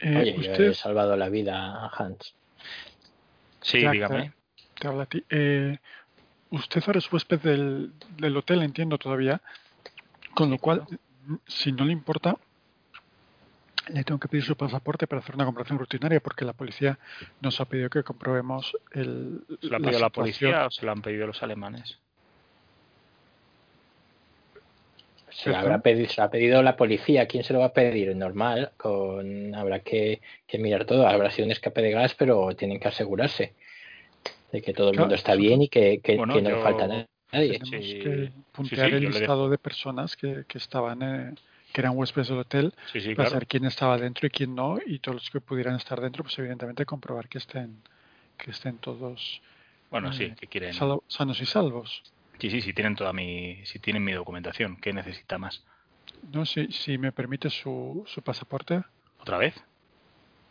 Eh, 0.00 0.16
Oye, 0.16 0.32
yo 0.32 0.40
usted, 0.40 0.70
he 0.70 0.74
salvado 0.74 1.16
la 1.16 1.28
vida 1.28 1.84
a 1.84 1.90
Hans. 1.96 2.34
Sí, 3.60 3.86
dígame. 3.86 4.32
te 4.80 4.88
habla 4.88 5.04
a 5.04 5.06
ti. 5.06 5.24
Eh, 5.30 5.78
usted 6.52 6.82
ahora 6.86 6.98
es 6.98 7.12
huésped 7.12 7.40
del, 7.40 7.92
del 8.16 8.36
hotel, 8.36 8.62
entiendo 8.62 8.98
todavía. 8.98 9.40
Con 10.34 10.50
lo 10.50 10.58
cual, 10.58 10.86
si 11.46 11.72
no 11.72 11.84
le 11.84 11.92
importa, 11.92 12.36
le 13.88 14.04
tengo 14.04 14.20
que 14.20 14.28
pedir 14.28 14.44
su 14.44 14.56
pasaporte 14.56 15.06
para 15.06 15.20
hacer 15.20 15.34
una 15.34 15.44
comprobación 15.44 15.78
rutinaria, 15.78 16.20
porque 16.20 16.44
la 16.44 16.52
policía 16.52 16.98
nos 17.40 17.60
ha 17.60 17.64
pedido 17.64 17.90
que 17.90 18.02
comprobemos 18.02 18.76
el, 18.92 19.44
¿Se 19.60 19.66
lo 19.66 19.76
ha 19.76 19.78
la 19.80 19.84
pedido 19.86 20.00
la 20.00 20.06
situación. 20.06 20.12
policía 20.12 20.66
o 20.66 20.70
se 20.70 20.86
lo 20.86 20.92
han 20.92 21.02
pedido 21.02 21.26
los 21.26 21.42
alemanes? 21.42 21.98
Se 25.30 25.44
Perdón. 25.44 25.60
habrá 25.60 25.78
pedido, 25.80 26.08
se 26.08 26.20
lo 26.20 26.24
ha 26.24 26.30
pedido 26.30 26.62
la 26.62 26.76
policía. 26.76 27.26
¿Quién 27.26 27.42
se 27.42 27.54
lo 27.54 27.60
va 27.60 27.66
a 27.66 27.72
pedir? 27.72 28.14
Normal, 28.14 28.72
con 28.76 29.54
habrá 29.54 29.80
que, 29.80 30.20
que 30.46 30.58
mirar 30.58 30.84
todo. 30.84 31.06
Habrá 31.06 31.30
sido 31.30 31.46
un 31.46 31.52
escape 31.52 31.80
de 31.80 31.90
gas, 31.90 32.14
pero 32.14 32.54
tienen 32.54 32.78
que 32.78 32.88
asegurarse 32.88 33.54
de 34.52 34.62
que 34.62 34.72
todo 34.74 34.88
el 34.90 34.92
Claro, 34.94 35.04
mundo 35.06 35.14
está 35.16 35.34
bien 35.34 35.62
y 35.62 35.68
que, 35.68 36.00
que- 36.00 36.16
Bueno, 36.16 36.34
que 36.34 36.42
no 36.42 36.50
le 36.50 36.56
yo- 36.56 36.62
falta 36.62 36.86
nadie. 36.86 37.08
Tenemos 37.58 37.86
Sí, 37.86 37.98
que 37.98 38.32
puntear 38.52 38.90
sí, 38.90 38.96
el 38.96 39.04
listado 39.06 39.48
de 39.48 39.56
personas 39.58 40.14
que, 40.16 40.44
que 40.46 40.58
estaban, 40.58 41.00
eh, 41.02 41.34
que 41.72 41.80
eran 41.80 41.96
huéspedes 41.96 42.28
del 42.28 42.38
hotel, 42.38 42.74
Sí, 42.92 43.00
sí, 43.00 43.06
para 43.14 43.14
claro. 43.14 43.30
saber 43.30 43.46
quién 43.46 43.64
estaba 43.64 43.96
dentro 43.96 44.26
y 44.26 44.30
quién 44.30 44.54
no, 44.54 44.78
y 44.84 44.98
todos 44.98 45.16
los 45.16 45.30
que 45.30 45.40
pudieran 45.40 45.74
estar 45.76 45.98
dentro, 46.00 46.22
pues 46.22 46.38
evidentemente 46.38 46.84
comprobar 46.84 47.28
que 47.30 47.38
estén, 47.38 47.82
que 48.36 48.50
estén 48.50 48.76
todos 48.78 49.40
Bueno, 49.90 50.12
sí, 50.12 50.24
eh, 50.24 50.36
que 50.38 50.46
quieren. 50.46 50.74
salo- 50.74 51.02
sanos 51.08 51.40
y 51.40 51.46
salvos. 51.46 52.02
Sí, 52.38 52.50
sí, 52.50 52.60
sí 52.60 52.72
tienen 52.74 52.94
toda 52.94 53.12
mi, 53.14 53.64
si 53.64 53.78
tienen 53.78 54.04
mi 54.04 54.12
documentación, 54.12 54.76
¿qué 54.76 54.92
necesita 54.92 55.38
más? 55.38 55.64
No, 56.30 56.44
si, 56.44 56.66
si 56.72 56.98
me 56.98 57.12
permite 57.12 57.48
su, 57.48 58.04
su 58.06 58.20
pasaporte. 58.20 58.82
¿Otra 59.18 59.38
vez? 59.38 59.54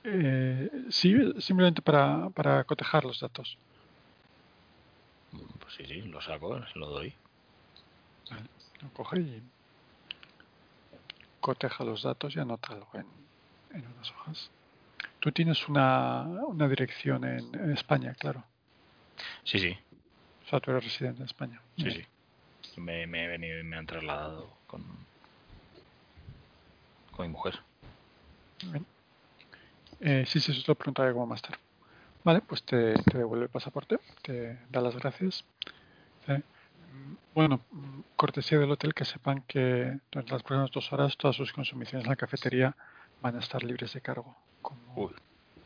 Eh, 0.03 0.69
sí, 0.89 1.15
simplemente 1.39 1.81
para, 1.83 2.29
para 2.31 2.63
cotejar 2.63 3.05
los 3.05 3.19
datos. 3.19 3.57
Sí, 5.77 5.85
sí, 5.85 6.01
lo 6.01 6.21
saco, 6.21 6.59
lo 6.75 6.87
doy. 6.87 7.13
Lo 8.81 8.89
coge 8.93 9.19
y 9.19 9.43
coteja 11.39 11.83
los 11.83 12.03
datos 12.03 12.35
y 12.35 12.39
anota 12.39 12.73
algo 12.73 12.89
en, 12.93 13.05
en 13.71 13.87
unas 13.87 14.11
hojas. 14.11 14.49
Tú 15.19 15.31
tienes 15.31 15.67
una, 15.67 16.23
una 16.23 16.67
dirección 16.67 17.23
en, 17.25 17.53
en 17.55 17.71
España, 17.71 18.13
claro. 18.15 18.43
Sí, 19.43 19.59
sí, 19.59 19.77
O 20.45 20.49
sea, 20.49 20.59
tú 20.59 20.71
eres 20.71 20.83
residente 20.83 21.19
en 21.21 21.25
España. 21.25 21.61
sí, 21.77 21.83
Bien. 21.83 22.07
sí. 22.63 22.79
Me, 22.81 23.05
me 23.07 23.25
he 23.25 23.27
venido 23.27 23.59
y 23.59 23.63
me 23.63 23.77
han 23.77 23.85
trasladado 23.85 24.49
con, 24.67 24.83
con 27.11 27.27
mi 27.27 27.31
mujer. 27.33 27.59
Bien. 28.63 28.85
Eh, 29.99 30.25
sí, 30.27 30.39
sí, 30.39 30.51
eso 30.51 30.61
te 30.61 30.67
lo 30.71 30.75
preguntaré 30.75 31.11
como 31.13 31.27
máster. 31.27 31.57
Vale, 32.23 32.41
pues 32.41 32.63
te, 32.63 32.93
te 32.93 33.17
devuelve 33.17 33.45
el 33.45 33.51
pasaporte, 33.51 33.97
te 34.21 34.59
da 34.69 34.81
las 34.81 34.95
gracias. 34.95 35.43
"Mm, 36.27 37.15
Bueno, 37.33 37.65
cortesía 38.15 38.59
del 38.59 38.71
hotel 38.71 38.93
que 38.93 39.05
sepan 39.05 39.43
que 39.47 39.97
durante 40.11 40.33
las 40.33 40.43
próximas 40.43 40.71
dos 40.71 40.91
horas 40.93 41.15
todas 41.17 41.35
sus 41.35 41.51
consumiciones 41.53 42.05
en 42.05 42.09
la 42.09 42.15
cafetería 42.15 42.75
van 43.21 43.35
a 43.37 43.39
estar 43.39 43.63
libres 43.63 43.93
de 43.93 44.01
cargo. 44.01 44.37
Como, 44.61 44.93
Uy, 44.95 45.15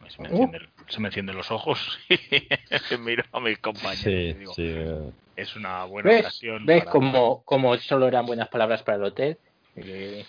se 0.09 0.21
me, 0.21 0.29
Oh. 0.29 0.31
encienden, 0.31 0.61
se 0.87 0.99
me 1.01 1.07
encienden 1.09 1.35
los 1.35 1.51
ojos 1.51 1.99
y 2.09 2.17
miro 2.99 3.23
a 3.31 3.39
mis 3.39 3.57
compañeros 3.59 4.05
y 4.05 4.33
Sí, 4.33 4.33
digo, 4.39 4.53
sí. 4.53 4.63
eh, 4.67 5.11
es 5.35 5.55
una 5.55 5.83
buena 5.85 6.09
¿Ves? 6.09 6.21
ocasión 6.21 6.65
¿Ves 6.65 6.79
para- 6.79 6.91
como, 6.91 7.43
como 7.43 7.75
solo 7.77 8.07
eran 8.07 8.25
buenas 8.25 8.47
palabras 8.49 8.83
para 8.83 8.97
el 8.97 9.03
hotel? 9.03 9.39
Eh, 9.75 10.25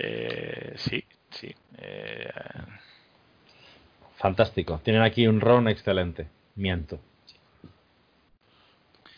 Eh, 0.00 0.74
sí, 0.76 1.04
sí. 1.30 1.52
eh, 1.78 2.30
Fantástico. 4.18 4.80
Tienen 4.84 5.02
aquí 5.02 5.26
un 5.26 5.40
ron 5.40 5.68
excelente. 5.68 6.28
Miento. 6.56 6.98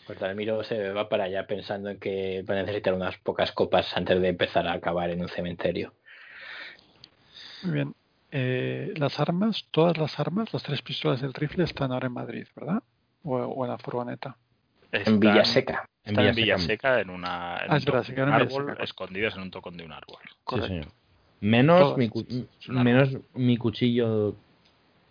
Cortalmiro 0.05 0.63
se 0.63 0.91
va 0.91 1.07
para 1.09 1.25
allá 1.25 1.45
pensando 1.47 1.89
en 1.89 1.99
que 1.99 2.43
va 2.43 2.55
a 2.55 2.61
necesitar 2.63 2.93
unas 2.93 3.17
pocas 3.19 3.51
copas 3.51 3.95
antes 3.95 4.19
de 4.21 4.27
empezar 4.29 4.67
a 4.67 4.73
acabar 4.73 5.09
en 5.09 5.21
un 5.21 5.29
cementerio. 5.29 5.93
Muy 7.63 7.73
bien. 7.73 7.95
Eh, 8.31 8.93
las 8.95 9.19
armas, 9.19 9.65
todas 9.71 9.97
las 9.97 10.19
armas, 10.19 10.53
las 10.53 10.63
tres 10.63 10.81
pistolas 10.81 11.21
del 11.21 11.33
rifle 11.33 11.63
están 11.63 11.91
ahora 11.91 12.07
en 12.07 12.13
Madrid, 12.13 12.47
¿verdad? 12.55 12.81
O, 13.23 13.35
o 13.37 13.65
en 13.65 13.71
la 13.71 13.77
furgoneta. 13.77 14.37
En 14.91 15.19
Villaseca. 15.19 15.87
Están 16.03 16.25
en 16.25 16.35
Villaseca. 16.35 16.99
En, 17.01 17.09
una, 17.09 17.57
en 17.63 17.71
Ah, 17.71 17.75
un 17.75 18.17
en 18.17 18.29
árbol, 18.29 18.63
Villaseca. 18.65 18.83
escondidas 18.83 19.35
en 19.35 19.41
un 19.43 19.51
tocón 19.51 19.77
de 19.77 19.85
un 19.85 19.91
árbol. 19.93 20.19
Sí, 20.49 20.61
señor. 20.61 20.87
Menos 21.41 21.79
Todas. 21.79 21.97
mi, 21.97 22.11
menos 22.67 23.09
mi 23.33 23.57
cuchillo 23.57 24.35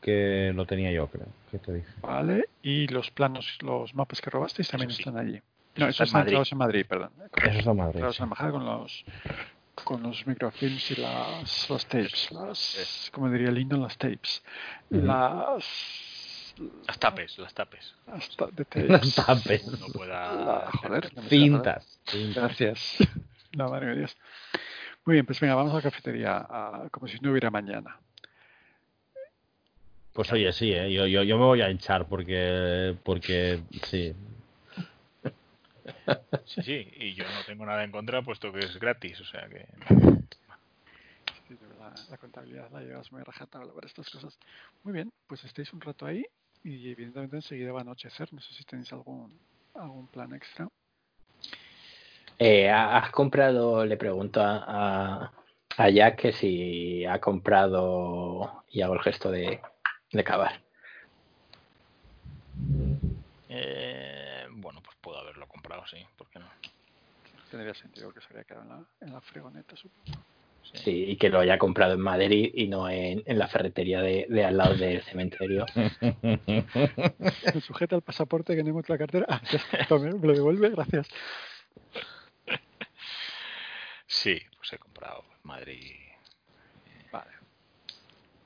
que 0.01 0.53
lo 0.55 0.67
tenía 0.67 0.91
yo, 0.93 1.07
creo. 1.09 1.27
Que 1.51 1.59
te 1.59 1.73
dije. 1.75 1.89
Vale. 2.03 2.47
Y 2.63 2.87
los 2.89 3.11
planos, 3.11 3.59
los 3.63 3.95
mapas 3.95 4.21
que 4.21 4.31
robasteis 4.31 4.69
también 4.69 4.91
sí. 4.91 5.01
están 5.03 5.17
allí. 5.19 5.37
Eso 5.37 5.45
No, 5.77 5.87
está 5.89 5.89
esos 5.89 6.01
en 6.01 6.05
están 6.05 6.19
Madrid. 6.21 6.29
entrados 6.31 6.53
en 6.53 6.59
Madrid, 6.59 6.87
perdón. 6.89 7.11
Eso 7.37 7.59
está 7.59 7.75
Madrid. 7.75 7.95
Entrados 7.97 8.17
sí. 8.17 8.23
en 8.23 8.23
la 8.23 8.27
embajada 8.27 8.51
con 8.53 8.65
los 8.65 9.05
con 9.85 10.03
los 10.03 10.27
microfilms 10.27 10.91
y 10.91 10.97
las, 11.01 11.71
las 11.71 11.87
tapes, 11.87 12.31
las, 12.33 13.11
como 13.15 13.31
diría 13.31 13.51
Lindo, 13.51 13.79
las 13.79 13.97
tapes. 13.97 14.43
Las 14.91 15.65
Las 16.87 16.99
tapes, 16.99 17.39
las 17.39 17.55
tapes. 17.55 17.95
hasta 18.07 18.47
de 18.49 18.67
Las 18.89 19.15
tapes. 19.15 19.65
tapes. 19.65 19.81
No 19.81 19.87
pueda. 19.87 20.35
La- 20.35 20.71
joder, 20.83 21.15
no 21.17 21.23
Cintas. 21.23 22.01
cintas. 22.05 22.35
Gracias. 22.35 22.97
La 23.53 23.69
madre 23.69 23.87
de 23.87 23.97
Dios. 23.97 24.17
Muy 25.07 25.15
bien, 25.15 25.27
pues 25.27 25.41
venga, 25.41 25.55
vamos 25.55 25.73
a 25.73 25.77
la 25.77 25.83
cafetería, 25.83 26.37
a- 26.49 26.89
como 26.91 27.09
si 27.09 27.19
no 27.21 27.31
hubiera 27.31 27.51
mañana. 27.51 27.97
Pues 30.21 30.33
oye, 30.35 30.53
sí, 30.53 30.71
¿eh? 30.71 30.93
yo, 30.93 31.07
yo, 31.07 31.23
yo 31.23 31.39
me 31.39 31.47
voy 31.47 31.63
a 31.63 31.71
hinchar 31.71 32.07
porque, 32.07 32.95
porque 33.05 33.59
sí. 33.85 34.15
Sí, 36.45 36.63
sí, 36.63 36.93
y 36.95 37.15
yo 37.15 37.25
no 37.25 37.43
tengo 37.47 37.65
nada 37.65 37.83
en 37.85 37.91
contra 37.91 38.21
puesto 38.21 38.53
que 38.53 38.59
es 38.59 38.79
gratis, 38.79 39.19
o 39.19 39.25
sea 39.25 39.49
que. 39.49 39.65
Sí, 41.49 41.55
de 41.55 41.67
verdad, 41.67 41.95
la 42.11 42.19
contabilidad 42.19 42.71
la 42.71 42.83
llevas 42.83 43.11
muy 43.11 43.23
rajatabla 43.23 43.73
para 43.73 43.87
estas 43.87 44.11
cosas. 44.11 44.39
Muy 44.83 44.93
bien, 44.93 45.11
pues 45.27 45.43
estáis 45.45 45.73
un 45.73 45.81
rato 45.81 46.05
ahí 46.05 46.23
y 46.65 46.91
evidentemente 46.91 47.37
enseguida 47.37 47.73
va 47.73 47.79
a 47.79 47.83
anochecer. 47.83 48.31
No 48.35 48.43
sé 48.43 48.53
si 48.53 48.63
tenéis 48.65 48.93
algún, 48.93 49.33
algún 49.73 50.07
plan 50.09 50.35
extra. 50.35 50.69
Eh, 52.39 52.69
¿Has 52.69 53.11
comprado, 53.11 53.87
le 53.87 53.97
pregunto 53.97 54.43
a, 54.43 54.65
a, 54.69 55.33
a 55.79 55.89
Jack 55.89 56.17
que 56.21 56.33
si 56.33 57.07
ha 57.07 57.19
comprado 57.19 58.65
y 58.69 58.83
hago 58.83 58.93
el 58.93 59.01
gesto 59.01 59.31
de, 59.31 59.61
de 60.13 60.25
cavar? 60.25 60.63
Eh, 63.49 64.47
bueno, 64.53 64.81
pues 64.83 64.97
puedo 65.01 65.19
haberlo 65.19 65.47
comprado, 65.49 65.85
sí, 65.87 66.05
¿por 66.17 66.29
qué 66.31 66.39
no? 66.39 66.49
Tendría 67.51 67.75
sentido 67.75 68.13
que 68.13 68.21
se 68.21 68.27
habría 68.29 68.45
quedado 68.45 68.63
en 68.63 68.69
la, 68.69 68.85
en 69.01 69.13
la 69.13 69.21
fregoneta, 69.21 69.77
supongo. 69.77 70.25
Sí, 70.73 71.05
y 71.09 71.17
que 71.17 71.31
lo 71.31 71.41
haya 71.41 71.59
comprado 71.59 71.95
en 71.95 72.01
Madrid 72.01 72.53
y 72.55 72.69
no 72.69 72.89
en, 72.89 73.25
en 73.27 73.39
la 73.39 73.49
ferretería 73.49 74.03
de, 74.03 74.27
de 74.29 74.45
al 74.45 74.57
lado 74.57 74.77
del 74.77 75.03
cementerio. 75.03 75.67
Me 77.19 77.61
sujeta 77.61 77.97
el 77.97 78.03
pasaporte 78.03 78.55
que 78.55 78.63
no 78.63 78.69
encuentro 78.69 78.95
la 78.95 78.99
cartera. 78.99 79.27
Ah, 79.29 79.43
ya 79.91 79.99
me 79.99 80.13
lo 80.13 80.33
devuelve, 80.33 80.71
gracias. 80.71 81.09
Sí, 84.07 84.41
pues 84.57 84.73
he 84.73 84.79
comprado 84.79 85.25
en 85.33 85.39
Madrid 85.43 85.97
Vale, 87.11 87.31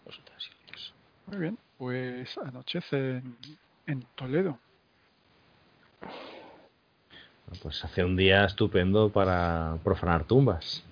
los 0.06 0.18
utensilios. 0.18 0.94
Muy 1.26 1.38
bien. 1.38 1.58
Pues 1.78 2.36
anochece 2.38 2.96
en, 3.18 3.36
en 3.86 4.04
Toledo. 4.14 4.58
Pues 7.62 7.84
hace 7.84 8.04
un 8.04 8.16
día 8.16 8.44
estupendo 8.44 9.10
para 9.10 9.78
profanar 9.84 10.24
tumbas. 10.24 10.82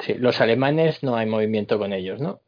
Sí, 0.00 0.14
los 0.14 0.40
alemanes 0.40 1.02
no 1.02 1.16
hay 1.16 1.26
movimiento 1.26 1.78
con 1.78 1.92
ellos, 1.92 2.20
¿no? 2.20 2.40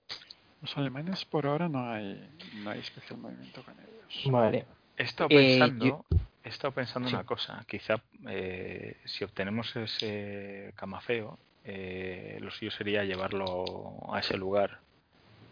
Los 0.61 0.77
alemanes 0.77 1.25
por 1.25 1.47
ahora 1.47 1.69
no 1.69 1.91
hay, 1.91 2.29
no 2.62 2.70
hay 2.70 2.81
especial 2.81 3.19
movimiento 3.20 3.62
con 3.62 3.75
ellos. 3.75 4.23
Vale. 4.33 4.65
He 4.97 5.03
estado 5.05 5.29
Eh, 5.31 5.59
pensando, 5.59 5.85
yo- 5.85 6.05
he 6.43 6.49
estado 6.49 6.73
pensando 6.75 7.09
Sí. 7.09 7.15
una 7.15 7.25
cosa. 7.25 7.65
Quizá 7.66 8.01
eh, 8.29 8.97
si 9.05 9.25
obtenemos 9.25 9.75
ese 9.77 10.73
camafeo, 10.77 11.39
eh, 11.65 12.39
lo 12.41 12.51
suyo 12.51 12.70
sería 12.70 13.05
llevarlo 13.05 13.65
a 14.12 14.20
ese 14.20 14.37
lugar 14.37 14.79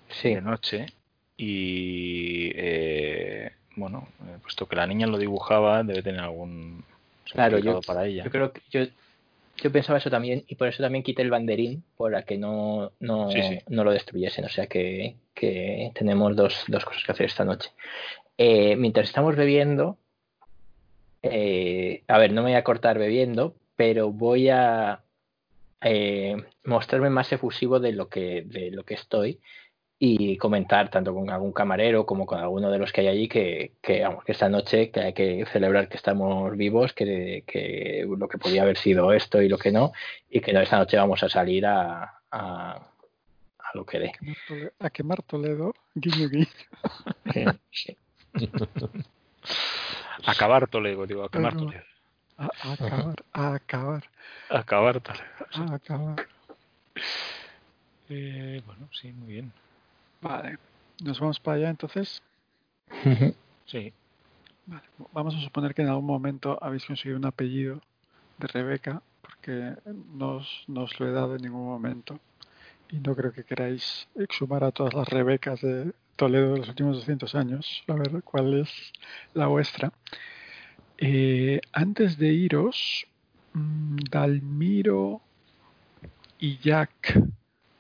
Sí, 0.09 0.35
de 0.35 0.41
noche 0.41 0.87
y 1.37 2.51
eh, 2.55 3.53
bueno, 3.77 4.09
eh, 4.23 4.39
puesto 4.43 4.67
que 4.67 4.77
la 4.77 4.87
niña 4.87 5.07
lo 5.07 5.19
dibujaba, 5.19 5.83
debe 5.83 6.03
tener 6.03 6.21
algún 6.21 6.85
Claro, 7.33 7.59
yo- 7.59 7.81
para 7.83 8.07
ella. 8.07 8.25
yo 8.25 8.31
creo 8.31 8.53
que 8.53 8.63
yo, 8.71 8.81
yo 9.59 9.73
pensaba 9.73 9.99
eso 9.99 10.11
también 10.11 10.45
y 10.47 10.55
por 10.55 10.69
eso 10.69 10.83
también 10.83 11.03
quité 11.05 11.23
el 11.23 11.31
banderín 11.31 11.85
para 11.99 12.23
que 12.23 12.39
no, 12.39 12.93
no, 13.01 13.31
Sí, 13.31 13.43
sí. 13.43 13.59
no 13.69 13.85
lo 13.85 13.91
destruyesen. 13.93 14.45
O 14.45 14.49
sea 14.49 14.67
que, 14.67 15.17
que 15.35 15.91
tenemos 15.95 16.35
dos, 16.37 16.65
dos 16.69 16.85
cosas 16.85 17.03
que 17.05 17.13
hacer 17.13 17.27
esta 17.27 17.45
noche. 17.45 17.71
Eh, 18.39 18.77
mientras 18.77 19.09
estamos 19.09 19.35
bebiendo, 19.37 19.99
eh, 21.23 22.03
a 22.09 22.19
ver, 22.19 22.33
no 22.33 22.43
me 22.43 22.51
voy 22.51 22.57
a 22.59 22.65
cortar 22.65 22.99
bebiendo, 22.99 23.55
pero 23.77 24.11
voy 24.13 24.49
a 24.49 25.03
eh, 25.83 26.37
mostrarme 26.65 27.11
más 27.11 27.33
efusivo 27.33 27.81
de 27.81 27.93
lo 27.93 28.09
que 28.09 28.43
de 28.43 28.71
lo 28.71 28.85
que 28.85 28.95
estoy 28.95 29.41
y 29.99 30.37
comentar 30.37 30.91
tanto 30.91 31.15
con 31.15 31.31
algún 31.31 31.53
camarero 31.53 32.05
como 32.05 32.27
con 32.27 32.39
alguno 32.39 32.71
de 32.71 32.79
los 32.79 32.93
que 32.93 33.01
hay 33.01 33.09
allí 33.09 33.29
que, 33.29 33.73
que, 33.81 34.03
vamos, 34.03 34.25
que 34.25 34.33
esta 34.33 34.49
noche 34.51 34.91
que 34.91 35.01
hay 35.01 35.13
que 35.15 35.47
celebrar 35.53 35.89
que 35.89 35.97
estamos 35.97 36.55
vivos, 36.57 36.93
que, 36.93 37.45
que 37.47 38.05
lo 38.07 38.29
que 38.29 38.37
podía 38.39 38.63
haber 38.63 38.77
sido 38.77 39.13
esto 39.13 39.41
y 39.41 39.49
lo 39.49 39.57
que 39.57 39.73
no, 39.73 39.93
y 40.29 40.41
que 40.43 40.53
no, 40.53 40.61
esta 40.61 40.77
noche 40.79 40.99
vamos 40.99 41.23
a 41.23 41.29
salir 41.31 41.65
a, 41.65 42.21
a, 42.31 42.73
a 42.75 43.71
lo 43.73 43.87
que 43.87 43.99
dé. 44.01 44.13
Quemar 44.21 44.37
Toledo- 44.47 44.73
a 44.81 44.91
quemar 44.91 45.23
Toledo, 45.23 45.75
guiño, 45.95 46.29
guiño. 46.29 46.47
Sí. 47.71 47.97
Acabar 50.27 50.67
Toledo, 50.69 51.07
digo, 51.07 51.25
acabar 51.25 51.53
Claro. 51.53 51.67
Toledo. 51.69 51.85
A, 52.39 52.51
a 52.65 52.73
acabar, 52.75 53.25
a 53.33 53.55
acabar, 53.55 54.05
Acabar 54.51 55.01
Toledo. 55.01 55.25
a 55.53 55.75
acabar. 55.75 56.27
Eh, 58.11 58.61
bueno, 58.67 58.89
sí, 58.93 59.11
muy 59.13 59.33
bien. 59.33 59.53
Vale, 60.21 60.59
nos 61.03 61.21
vamos 61.21 61.41
para 61.41 61.57
allá 61.57 61.71
entonces. 61.71 62.23
Sí, 63.67 63.93
Vale, 64.67 64.83
vamos 65.13 65.35
a 65.37 65.41
suponer 65.41 65.75
que 65.75 65.83
en 65.83 65.89
algún 65.89 66.07
momento 66.07 66.59
habéis 66.61 66.85
conseguido 66.85 67.19
un 67.19 67.25
apellido 67.25 67.81
de 68.39 68.49
Rebeca, 68.49 69.01
porque 69.23 69.75
no 70.13 70.37
os, 70.37 70.65
no 70.67 70.83
os 70.83 70.99
lo 70.99 71.09
he 71.09 71.13
dado 71.13 71.37
en 71.37 71.43
ningún 71.43 71.67
momento. 71.67 72.19
Y 72.91 72.99
no 72.99 73.15
creo 73.15 73.33
que 73.33 73.45
queráis 73.45 74.09
exhumar 74.17 74.65
a 74.65 74.73
todas 74.73 74.95
las 74.95 75.09
Rebecas 75.09 75.61
de 75.61 75.93
Toledo 76.17 76.55
de 76.55 76.59
los 76.59 76.69
últimos 76.69 76.97
200 76.97 77.35
años, 77.37 77.85
a 77.87 77.95
ver 77.95 78.23
cuál 78.25 78.55
es 78.61 78.93
la 79.35 79.47
vuestra. 79.47 79.93
Eh, 80.99 81.61
antes 81.73 82.19
de 82.19 82.33
iros, 82.33 83.07
mm, 83.53 83.97
Dalmiro 84.11 85.21
y 86.41 86.59
Jack, 86.59 87.21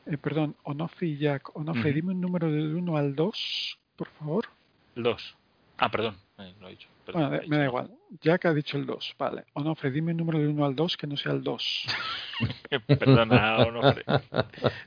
eh, 0.06 0.16
perdón, 0.18 0.56
Onofre 0.64 1.06
y 1.08 1.18
Jack. 1.18 1.54
Onofre, 1.56 1.90
Ujú. 1.90 1.94
dime 1.94 2.12
un 2.12 2.20
número 2.20 2.50
del 2.50 2.74
1 2.74 2.96
al 2.96 3.14
2, 3.14 3.78
por 3.96 4.08
favor. 4.08 4.46
el 4.94 5.02
2. 5.02 5.36
Ah, 5.78 5.90
perdón, 5.90 6.16
eh, 6.38 6.54
lo 6.58 6.68
he 6.68 6.70
dicho. 6.70 6.88
perdón, 7.04 7.22
Bueno, 7.22 7.28
lo 7.28 7.36
he 7.36 7.40
dicho 7.40 7.50
me 7.50 7.56
da 7.58 7.64
igual. 7.66 7.90
Jack 8.22 8.46
ha 8.46 8.54
dicho 8.54 8.78
el 8.78 8.86
2, 8.86 9.14
vale. 9.18 9.44
Onofre, 9.52 9.90
dime 9.90 10.12
un 10.12 10.16
número 10.18 10.38
del 10.38 10.48
1 10.48 10.64
al 10.64 10.74
2 10.74 10.96
que 10.96 11.06
no 11.06 11.16
sea 11.16 11.32
el 11.32 11.42
2. 11.42 11.86
Perdona, 12.86 13.58
Onofre. 13.58 14.04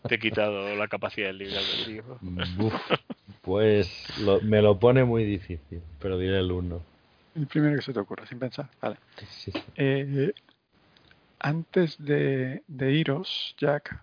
Te 0.07 0.15
he 0.15 0.19
quitado 0.19 0.75
la 0.75 0.87
capacidad 0.87 1.27
del 1.27 1.37
libre 1.39 1.57
albedrío. 1.57 2.19
Pues 3.41 4.19
lo- 4.19 4.41
me 4.41 4.61
lo 4.61 4.79
pone 4.79 5.03
muy 5.03 5.23
difícil, 5.23 5.81
pero 5.99 6.17
diré 6.17 6.39
el 6.39 6.51
1. 6.51 6.81
El 7.35 7.47
primero 7.47 7.75
que 7.75 7.81
se 7.83 7.93
te 7.93 7.99
ocurra, 7.99 8.25
sin 8.25 8.39
pensar. 8.39 8.69
Vale. 8.81 8.97
Eh, 9.75 10.33
antes 11.39 12.03
de, 12.03 12.63
de 12.67 12.91
iros, 12.93 13.55
Jack. 13.57 13.97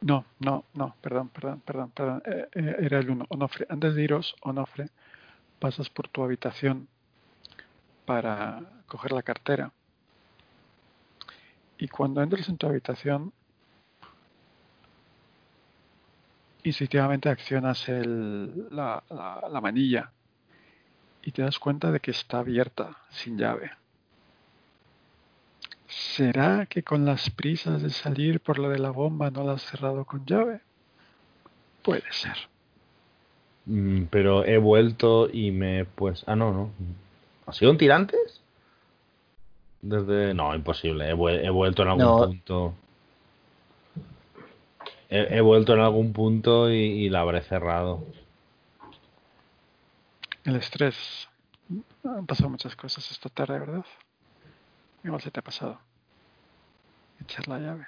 No, 0.00 0.24
no, 0.38 0.64
no, 0.74 0.94
perdón, 1.00 1.28
perdón, 1.28 1.60
perdón, 1.64 1.90
perdón. 1.90 2.22
eh, 2.24 2.48
eh, 2.54 2.76
era 2.80 2.98
el 3.00 3.10
1, 3.10 3.26
Onofre. 3.30 3.66
Antes 3.68 3.94
de 3.94 4.02
iros, 4.02 4.36
Onofre, 4.42 4.90
pasas 5.58 5.90
por 5.90 6.08
tu 6.08 6.22
habitación 6.22 6.88
para 8.06 8.60
coger 8.86 9.12
la 9.12 9.22
cartera. 9.22 9.72
Y 11.78 11.88
cuando 11.88 12.22
entres 12.22 12.48
en 12.48 12.56
tu 12.58 12.66
habitación, 12.66 13.32
instintivamente 16.62 17.28
accionas 17.28 17.88
el, 17.88 18.68
la, 18.70 19.02
la, 19.10 19.48
la 19.50 19.60
manilla 19.60 20.12
y 21.22 21.32
te 21.32 21.42
das 21.42 21.58
cuenta 21.58 21.90
de 21.90 22.00
que 22.00 22.10
está 22.12 22.38
abierta, 22.38 22.96
sin 23.10 23.36
llave. 23.36 23.70
¿Será 25.88 26.66
que 26.66 26.82
con 26.82 27.04
las 27.04 27.30
prisas 27.30 27.82
de 27.82 27.90
salir 27.90 28.40
por 28.40 28.58
lo 28.58 28.68
de 28.68 28.78
la 28.78 28.90
bomba 28.90 29.30
no 29.30 29.42
la 29.42 29.54
has 29.54 29.62
cerrado 29.62 30.04
con 30.04 30.24
llave? 30.26 30.60
Puede 31.82 32.12
ser. 32.12 32.36
Mm, 33.64 34.04
pero 34.10 34.44
he 34.44 34.58
vuelto 34.58 35.28
y 35.32 35.50
me 35.50 35.84
pues 35.84 36.24
ah 36.26 36.36
no 36.36 36.52
no 36.52 36.70
ha 37.46 37.52
sido 37.52 37.70
un 37.70 37.76
tirantes 37.78 38.40
desde 39.82 40.32
no 40.32 40.54
imposible 40.54 41.06
he, 41.06 41.10
he 41.10 41.50
vuelto 41.50 41.82
en 41.82 41.88
algún 41.88 42.04
No. 42.04 42.16
punto 42.26 42.74
he, 45.10 45.36
he 45.36 45.40
vuelto 45.42 45.74
en 45.74 45.80
algún 45.80 46.12
punto 46.14 46.70
y, 46.70 46.76
y 46.76 47.08
la 47.10 47.20
habré 47.20 47.42
cerrado 47.42 48.04
El 50.44 50.56
estrés. 50.56 51.28
Han 52.04 52.26
pasado 52.26 52.48
muchas 52.48 52.74
cosas 52.74 53.10
esta 53.10 53.28
tarde, 53.28 53.58
¿verdad? 53.58 53.84
Igual 55.04 55.20
se 55.20 55.30
te 55.30 55.40
ha 55.40 55.44
pasado. 55.44 55.80
Echar 57.20 57.48
la 57.48 57.58
llave. 57.58 57.86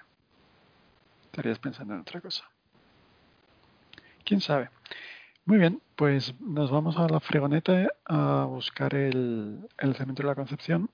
Estarías 1.25 1.59
pensando 1.59 1.95
en 1.95 2.01
otra 2.01 2.21
cosa. 2.21 2.45
¿Quién 4.25 4.41
sabe? 4.41 4.71
Muy 5.45 5.59
bien, 5.59 5.81
pues 5.97 6.35
nos 6.41 6.71
vamos 6.71 6.97
a 6.97 7.09
la 7.09 7.21
fregoneta 7.21 7.89
a 8.05 8.45
buscar 8.45 8.95
el, 8.95 9.69
el 9.79 9.95
cementerio 9.97 10.29
de 10.29 10.33
la 10.33 10.37
Concepción. 10.37 10.91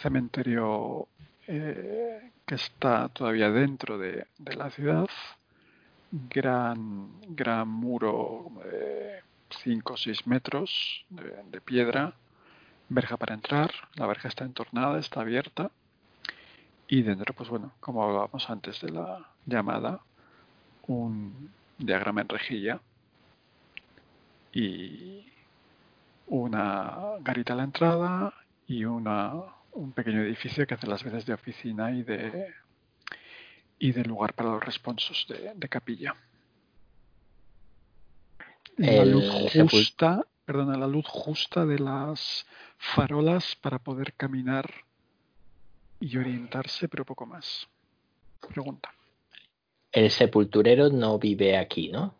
Cementerio 0.00 1.08
eh, 1.46 2.30
que 2.46 2.54
está 2.54 3.08
todavía 3.08 3.50
dentro 3.50 3.98
de, 3.98 4.26
de 4.38 4.54
la 4.54 4.70
ciudad. 4.70 5.08
Gran, 6.10 7.20
gran 7.28 7.68
muro 7.68 8.46
de 8.64 9.20
5 9.62 9.92
o 9.92 9.96
6 9.96 10.26
metros 10.26 11.04
de, 11.10 11.42
de 11.50 11.60
piedra. 11.60 12.14
Verja 12.88 13.16
para 13.16 13.34
entrar. 13.34 13.72
La 13.94 14.06
verja 14.06 14.28
está 14.28 14.44
entornada, 14.44 14.98
está 14.98 15.20
abierta. 15.20 15.70
Y 16.88 17.02
dentro, 17.02 17.34
pues 17.34 17.48
bueno, 17.48 17.72
como 17.80 18.04
hablábamos 18.04 18.48
antes 18.48 18.80
de 18.80 18.90
la 18.90 19.28
llamada, 19.44 20.00
un 20.86 21.50
diagrama 21.78 22.20
en 22.20 22.28
rejilla 22.28 22.80
y 24.52 25.26
una 26.28 27.18
garita 27.20 27.52
a 27.52 27.56
la 27.56 27.64
entrada 27.64 28.32
y 28.68 28.84
una, 28.84 29.32
un 29.72 29.92
pequeño 29.92 30.20
edificio 30.22 30.66
que 30.66 30.74
hace 30.74 30.86
las 30.86 31.02
veces 31.02 31.26
de 31.26 31.34
oficina 31.34 31.90
y 31.90 32.02
de 32.02 32.54
y 33.78 33.92
de 33.92 34.04
lugar 34.04 34.32
para 34.32 34.50
los 34.50 34.64
responsos 34.64 35.26
de, 35.28 35.52
de 35.54 35.68
capilla. 35.68 36.14
La 38.78 39.04
luz 39.04 39.24
sepul- 39.50 39.68
justa, 40.46 40.52
perdona, 40.52 40.76
la 40.78 40.86
luz 40.86 41.06
justa 41.06 41.66
de 41.66 41.78
las 41.78 42.46
farolas 42.78 43.56
para 43.60 43.78
poder 43.78 44.12
caminar 44.14 44.70
y 46.00 46.16
orientarse, 46.16 46.88
pero 46.88 47.04
poco 47.04 47.26
más. 47.26 47.68
Pregunta. 48.48 48.92
El 49.92 50.10
sepulturero 50.10 50.88
no 50.90 51.18
vive 51.18 51.56
aquí, 51.56 51.88
¿no? 51.88 52.14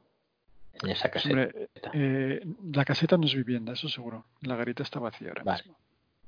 En 0.83 0.91
esa 0.91 1.11
caseta. 1.11 1.35
Hombre, 1.35 1.69
eh, 1.93 2.41
la 2.73 2.85
caseta 2.85 3.17
no 3.17 3.27
es 3.27 3.35
vivienda, 3.35 3.73
eso 3.73 3.89
seguro. 3.89 4.25
La 4.43 4.57
garita 4.57 4.83
está 4.83 4.99
vacía 4.99 5.29
ahora 5.29 5.43
Vale. 5.45 5.63
mismo. 5.63 5.79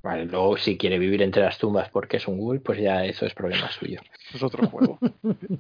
Vale, 0.03 0.27
luego 0.27 0.57
si 0.57 0.79
quiere 0.79 0.99
vivir 0.99 1.23
entre 1.23 1.43
las 1.43 1.59
tumbas 1.59 1.91
porque 1.91 2.19
es 2.19 2.29
un 2.29 2.39
ghoul, 2.39 2.61
pues 2.61 2.79
ya 2.81 3.05
eso 3.05 3.27
es 3.27 3.35
problema 3.35 3.69
suyo. 3.73 4.01
Es 4.33 4.43
otro 4.43 4.69
juego. 4.69 4.99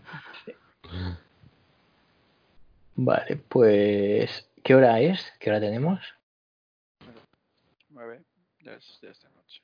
Vale, 2.94 3.36
pues 3.48 4.48
¿qué 4.62 4.74
hora 4.74 5.00
es? 5.00 5.32
¿Qué 5.40 5.50
hora 5.50 5.60
tenemos? 5.60 6.00
Nueve. 7.90 8.22
Ya 8.60 8.72
es, 8.72 8.98
ya 9.00 9.10
es 9.10 9.20
de 9.22 9.28
noche. 9.30 9.62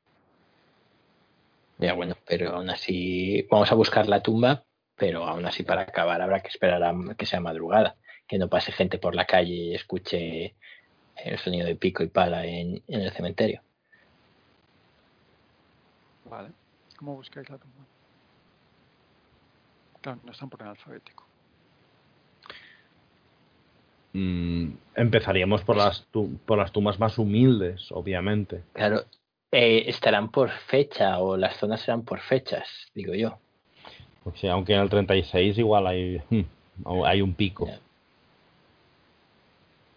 Ya 1.79 1.95
bueno, 1.95 2.17
pero 2.27 2.55
aún 2.55 2.71
así 2.71 3.47
vamos 3.51 3.71
a 3.73 3.75
buscar 3.75 4.09
la 4.09 4.23
tumba, 4.23 4.65
pero 4.97 5.25
aún 5.25 5.45
así 5.47 5.65
para 5.65 5.83
acabar 5.83 6.23
habrá 6.23 6.41
que 6.41 6.49
esperar 6.49 6.83
a 6.83 6.95
que 7.17 7.27
sea 7.27 7.41
madrugada, 7.41 7.97
que 8.29 8.39
no 8.39 8.49
pase 8.49 8.73
gente 8.73 8.99
por 8.99 9.15
la 9.15 9.27
calle 9.27 9.53
y 9.53 9.75
escuche 9.75 10.55
el 11.17 11.39
sonido 11.39 11.67
de 11.67 11.77
pico 11.77 12.03
y 12.03 12.09
pala 12.09 12.47
en, 12.47 12.83
en 12.87 13.01
el 13.01 13.13
cementerio. 13.13 13.61
Vale. 16.25 16.51
¿Cómo 16.97 17.17
buscáis 17.17 17.51
la 17.51 17.59
tumba? 17.59 17.85
Claro, 20.01 20.21
no 20.25 20.33
están 20.33 20.49
por 20.49 20.63
el 20.63 20.69
alfabético. 20.69 21.27
Mm, 24.17 24.69
empezaríamos 24.95 25.63
por 25.63 25.77
las 25.77 26.07
tu- 26.13 26.39
por 26.47 26.57
las 26.57 26.71
tumbas 26.71 27.01
más 27.01 27.19
humildes 27.19 27.91
obviamente 27.91 28.63
Claro, 28.73 29.03
eh, 29.51 29.85
estarán 29.89 30.31
por 30.31 30.51
fecha 30.51 31.19
o 31.19 31.37
las 31.37 31.57
zonas 31.57 31.81
serán 31.81 32.03
por 32.05 32.21
fechas, 32.21 32.69
digo 32.95 33.13
yo. 33.15 33.39
o 34.25 34.33
sea, 34.37 34.53
aunque 34.53 34.73
en 34.75 34.81
el 34.83 34.89
36 34.89 35.59
igual 35.59 35.87
hay 35.89 36.23
hay 37.05 37.23
un 37.23 37.35
pico 37.35 37.69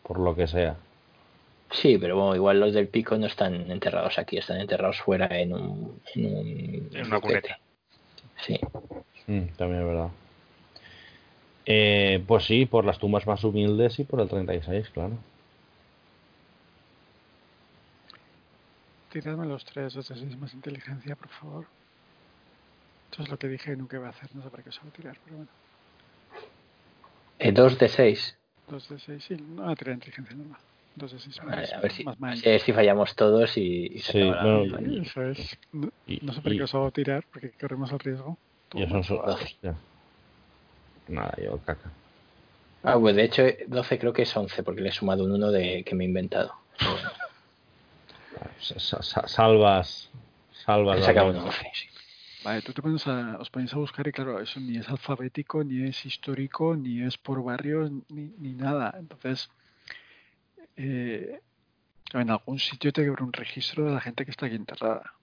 por 0.04 0.20
lo 0.20 0.36
que 0.36 0.48
sea 0.48 0.76
Sí, 1.70 1.98
pero 2.00 2.16
bueno, 2.16 2.34
igual 2.36 2.60
los 2.62 2.74
del 2.74 2.88
pico 2.88 3.18
no 3.18 3.28
están 3.28 3.70
enterrados 3.70 4.18
aquí, 4.18 4.38
están 4.38 4.60
enterrados 4.62 5.00
fuera 5.02 5.28
en 5.38 5.54
un... 5.54 6.00
En, 6.16 6.26
un 6.26 6.90
En 6.94 7.06
una 7.08 7.20
cuneta. 7.20 7.60
Sí, 8.40 8.58
Mm, 9.28 9.48
también 9.58 9.82
es 9.82 9.88
verdad. 9.88 10.10
Eh, 11.70 12.24
pues 12.26 12.46
sí, 12.46 12.66
por 12.66 12.86
las 12.86 12.98
tumbas 12.98 13.28
más 13.28 13.44
humildes 13.44 14.00
y 14.00 14.06
por 14.06 14.22
el 14.22 14.30
36, 14.30 14.90
claro. 14.94 15.12
Tiradme 19.12 19.46
los 19.46 19.66
tres, 19.66 19.94
dos 19.94 20.08
de 20.08 20.16
seis 20.16 20.38
más 20.38 20.54
inteligencia, 20.54 21.16
por 21.16 21.30
favor. 21.30 21.66
Eso 23.12 23.24
es 23.24 23.30
lo 23.30 23.38
que 23.38 23.48
dije 23.48 23.72
que 23.72 23.78
nunca 23.78 23.98
iba 23.98 24.08
a 24.08 24.12
hacer, 24.12 24.34
no 24.36 24.44
sé 24.44 24.50
para 24.50 24.64
qué 24.64 24.70
os 24.70 24.80
voy 24.82 24.90
a 24.90 24.94
tirar, 24.94 25.18
pero 25.24 25.38
bueno. 25.38 25.52
Eh, 27.40 27.52
dos 27.52 27.78
de 27.80 27.88
seis. 27.90 28.38
Dos 28.70 28.88
de 28.90 29.00
seis, 29.00 29.24
sí, 29.26 29.36
no, 29.36 29.76
tirar 29.76 29.96
inteligencia 29.96 30.36
normal. 30.36 30.60
Dos 30.96 31.12
de 31.12 31.20
seis 31.20 31.38
Vale, 31.44 31.62
más, 31.62 31.74
a 31.74 31.82
ver 31.82 31.92
si, 31.92 32.04
más 32.04 32.40
si 32.64 32.74
fallamos 32.74 33.16
todos 33.16 33.58
y, 33.58 33.88
y 33.88 34.00
se 34.00 34.12
Sí, 34.14 34.20
acaba 34.22 34.54
la 34.54 34.60
bueno, 34.60 34.78
campaña. 34.78 35.02
Eso 35.04 35.22
es. 35.24 35.58
No, 35.72 35.90
Y, 36.08 36.20
no 36.26 36.34
sé 36.34 36.42
para 36.42 36.56
y- 36.56 36.58
qué 36.58 36.64
os 36.64 36.76
hago 36.76 36.92
tirar, 36.92 37.26
porque 37.32 37.52
corremos 37.60 37.92
el 37.92 38.00
riesgo. 38.00 38.38
y 38.74 38.84
eso 38.84 39.04
son 39.04 39.26
doce. 39.26 39.58
Nada, 41.08 41.34
yo 41.44 41.58
caca. 41.60 41.90
Ah, 42.84 42.98
pues 43.00 43.16
de 43.16 43.24
hecho 43.24 43.44
12 43.68 44.00
creo 44.00 44.14
que 44.14 44.22
es 44.24 44.38
11 44.38 44.64
porque 44.64 44.82
le 44.82 44.90
he 44.90 44.92
sumado 44.92 45.24
un 45.26 45.32
1 45.32 45.52
de, 45.52 45.84
que 45.84 45.96
me 45.96 46.04
he 46.04 46.08
inventado. 46.08 46.54
Sa- 48.60 48.80
sa- 48.80 49.02
sa- 49.04 49.28
Salvas. 49.28 50.10
Salvas. 50.66 50.98
He 50.98 51.00
la 51.02 51.06
sacado 51.06 51.28
un 51.30 51.36
ronda. 51.36 51.50
11, 51.50 51.72
sí. 51.74 51.88
Vale, 52.44 52.62
tú 52.62 52.72
te 52.72 52.82
pones 52.82 53.06
a, 53.08 53.38
os 53.40 53.50
ponéis 53.50 53.74
a 53.74 53.78
buscar 53.78 54.08
y 54.08 54.12
claro, 54.12 54.40
eso 54.40 54.60
ni 54.60 54.78
es 54.78 54.88
alfabético, 54.88 55.64
ni 55.64 55.84
es 55.88 56.06
histórico, 56.06 56.76
ni 56.76 57.02
es 57.02 57.18
por 57.18 57.44
barrios, 57.44 57.92
ni, 58.10 58.32
ni 58.38 58.54
nada. 58.54 58.96
Entonces, 58.98 59.50
eh, 60.78 61.40
en 62.14 62.30
algún 62.30 62.60
sitio 62.60 62.94
te 62.94 63.04
que 63.04 63.10
un 63.10 63.34
registro 63.34 63.86
de 63.86 63.92
la 63.94 64.02
gente 64.02 64.24
que 64.24 64.32
está 64.32 64.46
aquí 64.46 64.56
enterrada. 64.56 65.14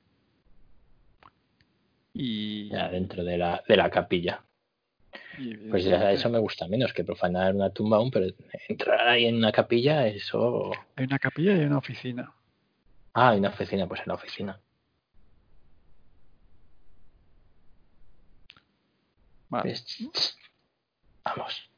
Y, 2.13 2.69
Ya 2.69 2.89
dentro 2.89 3.25
de 3.25 3.39
la, 3.39 3.63
de 3.67 3.77
la 3.77 3.91
capilla. 3.91 4.43
Y 5.39 5.55
Pues 5.69 5.85
ya 5.85 6.11
eso 6.13 6.29
me 6.31 6.39
gusta 6.39 6.69
menos 6.69 6.93
que 6.93 7.05
profanar 7.05 7.55
una 7.55 7.71
tumba 7.71 7.97
aún, 7.99 8.11
pero 8.11 8.27
entrar 8.69 9.09
ahí 9.09 9.27
en 9.27 9.37
una 9.37 9.53
capilla, 9.53 10.07
eso... 10.07 10.71
hay 10.97 11.05
una 11.05 11.19
capilla 11.19 11.53
y 11.57 11.61
hay 11.61 11.67
una 11.67 11.79
oficina. 11.79 12.33
Ah, 13.15 13.31
hay 13.31 13.39
una 13.39 13.51
oficina, 13.51 13.87
pues 13.87 14.01
en 14.01 14.09
la 14.09 14.15
oficina. 14.15 14.61
Vale, 19.49 19.63
Pues, 19.71 20.39
Vamos. 21.25 21.71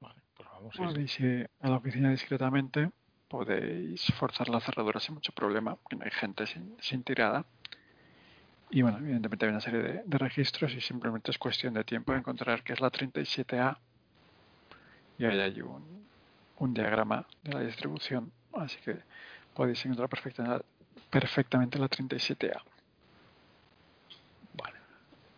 Vale, 0.00 0.20
pues 0.36 0.48
vamos. 0.48 0.74
sí, 0.74 0.78
sí. 0.78 0.84
podéis 0.84 1.20
ir 1.20 1.50
a 1.60 1.68
la 1.68 1.76
oficina 1.76 2.10
discretamente, 2.10 2.90
podéis 3.28 4.04
forzar 4.18 4.48
la 4.48 4.60
cerradura 4.60 4.98
sin 4.98 5.14
mucho 5.16 5.32
problema, 5.32 5.76
porque 5.76 5.96
no 5.96 6.04
hay 6.04 6.10
gente 6.10 6.46
sin, 6.46 6.76
sin 6.80 7.04
tirada. 7.04 7.44
Y 8.70 8.82
bueno, 8.82 8.98
evidentemente 8.98 9.46
hay 9.46 9.50
una 9.50 9.60
serie 9.60 10.02
de, 10.04 10.18
registros 10.18 10.74
y 10.74 10.80
simplemente 10.80 11.30
es 11.30 11.38
cuestión 11.38 11.74
de 11.74 11.84
tiempo 11.84 12.12
de 12.12 12.18
encontrar 12.18 12.62
que 12.62 12.74
es 12.74 12.80
la 12.80 12.90
37A 12.90 13.78
y 15.18 15.24
ahí 15.24 15.40
hay 15.40 15.60
un, 15.62 16.06
un 16.58 16.74
diagrama 16.74 17.26
de 17.42 17.52
la 17.54 17.60
distribución, 17.60 18.30
así 18.52 18.78
que 18.84 18.98
podéis 19.54 19.84
encontrar 19.84 20.08
perfecta- 20.08 20.62
perfectamente 21.10 21.78
la 21.78 21.88
37A. 21.88 22.62
Vale. 24.54 24.78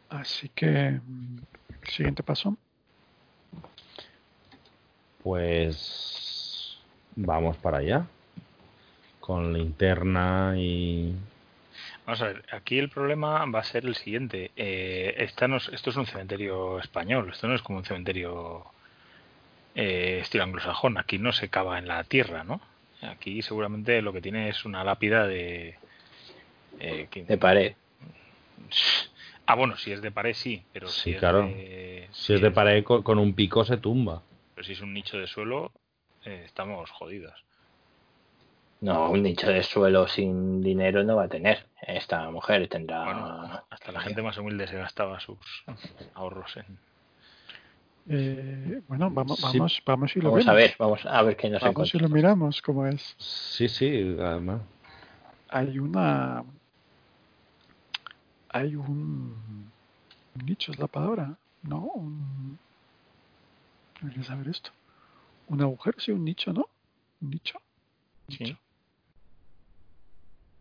Así 0.08 0.48
que, 0.48 1.00
mm, 1.02 1.38
siguiente 1.84 2.22
paso. 2.22 2.56
Pues 5.22 6.78
vamos 7.14 7.56
para 7.58 7.78
allá. 7.78 8.06
Con 9.20 9.52
linterna 9.52 10.54
y... 10.56 11.14
Vamos 12.06 12.22
a 12.22 12.26
ver, 12.26 12.44
aquí 12.52 12.78
el 12.78 12.88
problema 12.88 13.44
va 13.46 13.60
a 13.60 13.64
ser 13.64 13.84
el 13.84 13.94
siguiente. 13.94 14.50
Eh, 14.56 15.14
esta 15.18 15.46
no 15.48 15.58
es- 15.58 15.68
esto 15.68 15.90
es 15.90 15.96
un 15.96 16.06
cementerio 16.06 16.78
español, 16.80 17.28
esto 17.30 17.46
no 17.46 17.54
es 17.54 17.62
como 17.62 17.78
un 17.78 17.84
cementerio 17.84 18.66
eh, 19.76 20.18
estilo 20.22 20.42
anglosajón. 20.44 20.98
Aquí 20.98 21.18
no 21.18 21.32
se 21.32 21.48
cava 21.48 21.78
en 21.78 21.86
la 21.86 22.02
tierra, 22.04 22.42
¿no? 22.42 22.60
Aquí 23.02 23.40
seguramente 23.42 24.02
lo 24.02 24.12
que 24.12 24.20
tiene 24.20 24.48
es 24.48 24.64
una 24.64 24.82
lápida 24.82 25.26
de... 25.26 25.78
eh, 26.80 27.06
que- 27.10 27.24
De 27.24 27.38
pared. 27.38 27.74
Ah, 29.46 29.54
bueno, 29.54 29.76
si 29.76 29.92
es 29.92 30.02
de 30.02 30.10
pared 30.10 30.34
sí, 30.34 30.64
pero 30.72 30.88
Sí, 30.88 31.02
si 31.02 31.10
es 31.12 31.18
claro. 31.20 31.46
de... 31.46 32.08
Si 32.12 32.34
es 32.34 32.40
de 32.40 32.50
pared 32.50 32.82
con, 32.84 33.02
con 33.02 33.18
un 33.18 33.34
pico 33.34 33.64
se 33.64 33.76
tumba. 33.76 34.22
Pero 34.54 34.64
si 34.66 34.72
es 34.72 34.80
un 34.80 34.92
nicho 34.92 35.18
de 35.18 35.26
suelo, 35.26 35.72
eh, 36.24 36.42
estamos 36.44 36.90
jodidos. 36.90 37.44
No, 38.80 39.10
un 39.10 39.22
nicho 39.22 39.46
de 39.48 39.62
suelo 39.62 40.08
sin 40.08 40.62
dinero 40.62 41.04
no 41.04 41.16
va 41.16 41.24
a 41.24 41.28
tener. 41.28 41.66
Esta 41.82 42.30
mujer 42.30 42.66
tendrá. 42.68 43.04
Bueno, 43.04 43.62
hasta 43.68 43.92
la 43.92 44.00
gente 44.00 44.22
más 44.22 44.38
humilde 44.38 44.66
se 44.68 44.76
gastaba 44.76 45.20
sus 45.20 45.38
ahorros 46.14 46.56
en... 46.56 46.78
Eh, 48.08 48.80
bueno, 48.88 49.10
vamos, 49.10 49.38
Sí. 49.38 49.58
vamos, 49.58 49.82
vamos 49.84 50.16
y 50.16 50.20
lo 50.20 50.30
Vamos 50.30 50.46
vemos. 50.46 50.50
a 50.52 50.54
ver, 50.56 50.74
vamos 50.78 51.04
a 51.06 51.22
ver 51.22 51.36
qué 51.36 51.50
nos 51.50 51.60
Vamos 51.62 51.94
y 51.94 51.98
lo 51.98 52.06
encontramos. 52.06 52.14
miramos 52.14 52.62
cómo 52.62 52.86
es. 52.86 53.14
Sí, 53.18 53.68
sí, 53.68 54.16
además. 54.18 54.62
Hay 55.50 55.78
una. 55.78 56.42
Hay 58.48 58.74
un. 58.74 59.36
un 60.34 60.46
nicho 60.46 60.72
es 60.72 60.78
la 60.78 60.86
palabra, 60.86 61.34
¿no? 61.62 61.78
Un. 61.94 62.58
Debería 64.00 64.24
saber 64.24 64.48
esto. 64.48 64.70
Un 65.48 65.60
agujero, 65.62 66.00
sí, 66.00 66.10
un 66.10 66.24
nicho, 66.24 66.52
¿no? 66.52 66.66
Un 67.20 67.30
nicho. 67.30 67.60
Sí. 68.28 68.56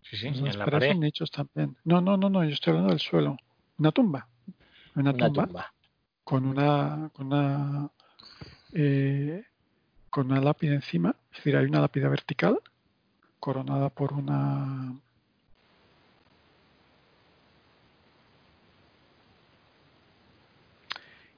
Sí, 0.09 0.17
sí, 0.17 0.29
Las 0.31 0.53
en 0.53 0.59
la 0.59 0.65
pared. 0.65 0.91
son 0.91 0.99
nichos 1.01 1.29
también. 1.31 1.77
No, 1.83 2.01
no, 2.01 2.17
no, 2.17 2.29
no, 2.29 2.43
yo 2.43 2.49
estoy 2.51 2.71
hablando 2.71 2.91
del 2.91 2.99
suelo. 2.99 3.37
Una 3.77 3.91
tumba. 3.91 4.27
Una, 4.95 5.11
Una 5.11 5.27
tumba, 5.27 5.45
tumba. 5.45 5.73
con 6.23 6.45
una. 6.45 7.09
con 7.13 7.27
una. 7.27 7.89
eh, 8.73 9.43
con 10.09 10.31
una 10.31 10.41
lápida 10.41 10.73
encima. 10.73 11.15
Es 11.31 11.37
decir, 11.37 11.55
hay 11.55 11.65
una 11.65 11.81
lápida 11.81 12.09
vertical 12.09 12.59
coronada 13.39 13.89
por 13.89 14.13
una. 14.13 14.95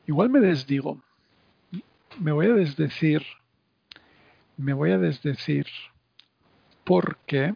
Igual 0.08 0.30
me 0.30 0.40
desdigo. 0.40 1.02
Me 2.20 2.32
voy 2.32 2.48
a 2.48 2.54
desdecir. 2.54 3.24
Me 4.58 4.74
voy 4.74 4.92
a 4.92 4.98
desdecir 4.98 5.66
porque 6.84 7.56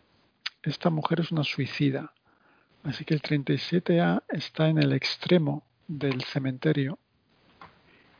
esta 0.69 0.89
mujer 0.89 1.21
es 1.21 1.31
una 1.31 1.43
suicida. 1.43 2.11
Así 2.83 3.03
que 3.05 3.13
el 3.13 3.21
37A 3.21 4.23
está 4.29 4.67
en 4.69 4.77
el 4.77 4.93
extremo 4.93 5.63
del 5.87 6.23
cementerio 6.23 6.99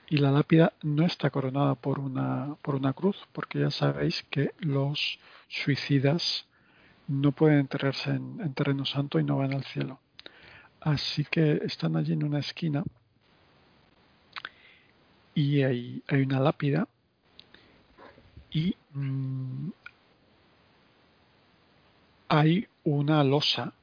y 0.07 0.17
la 0.17 0.31
lápida 0.31 0.73
no 0.81 1.05
está 1.05 1.29
coronada 1.29 1.75
por 1.75 1.99
una, 1.99 2.55
por 2.61 2.75
una 2.75 2.93
cruz, 2.93 3.17
porque 3.31 3.59
ya 3.59 3.71
sabéis 3.71 4.23
que 4.29 4.53
los 4.59 5.19
suicidas 5.47 6.45
no 7.07 7.31
pueden 7.31 7.59
enterrarse 7.59 8.11
en, 8.11 8.39
en 8.41 8.53
terreno 8.53 8.85
santo 8.85 9.19
y 9.19 9.23
no 9.23 9.37
van 9.37 9.53
al 9.53 9.63
cielo. 9.65 9.99
Así 10.81 11.25
que 11.25 11.61
están 11.63 11.95
allí 11.95 12.13
en 12.13 12.23
una 12.23 12.39
esquina 12.39 12.83
y 15.33 15.63
hay, 15.63 16.03
hay 16.07 16.21
una 16.21 16.39
lápida 16.39 16.87
y 18.51 18.75
mm, 18.93 19.69
hay 22.27 22.67
una 22.83 23.23
losa 23.23 23.73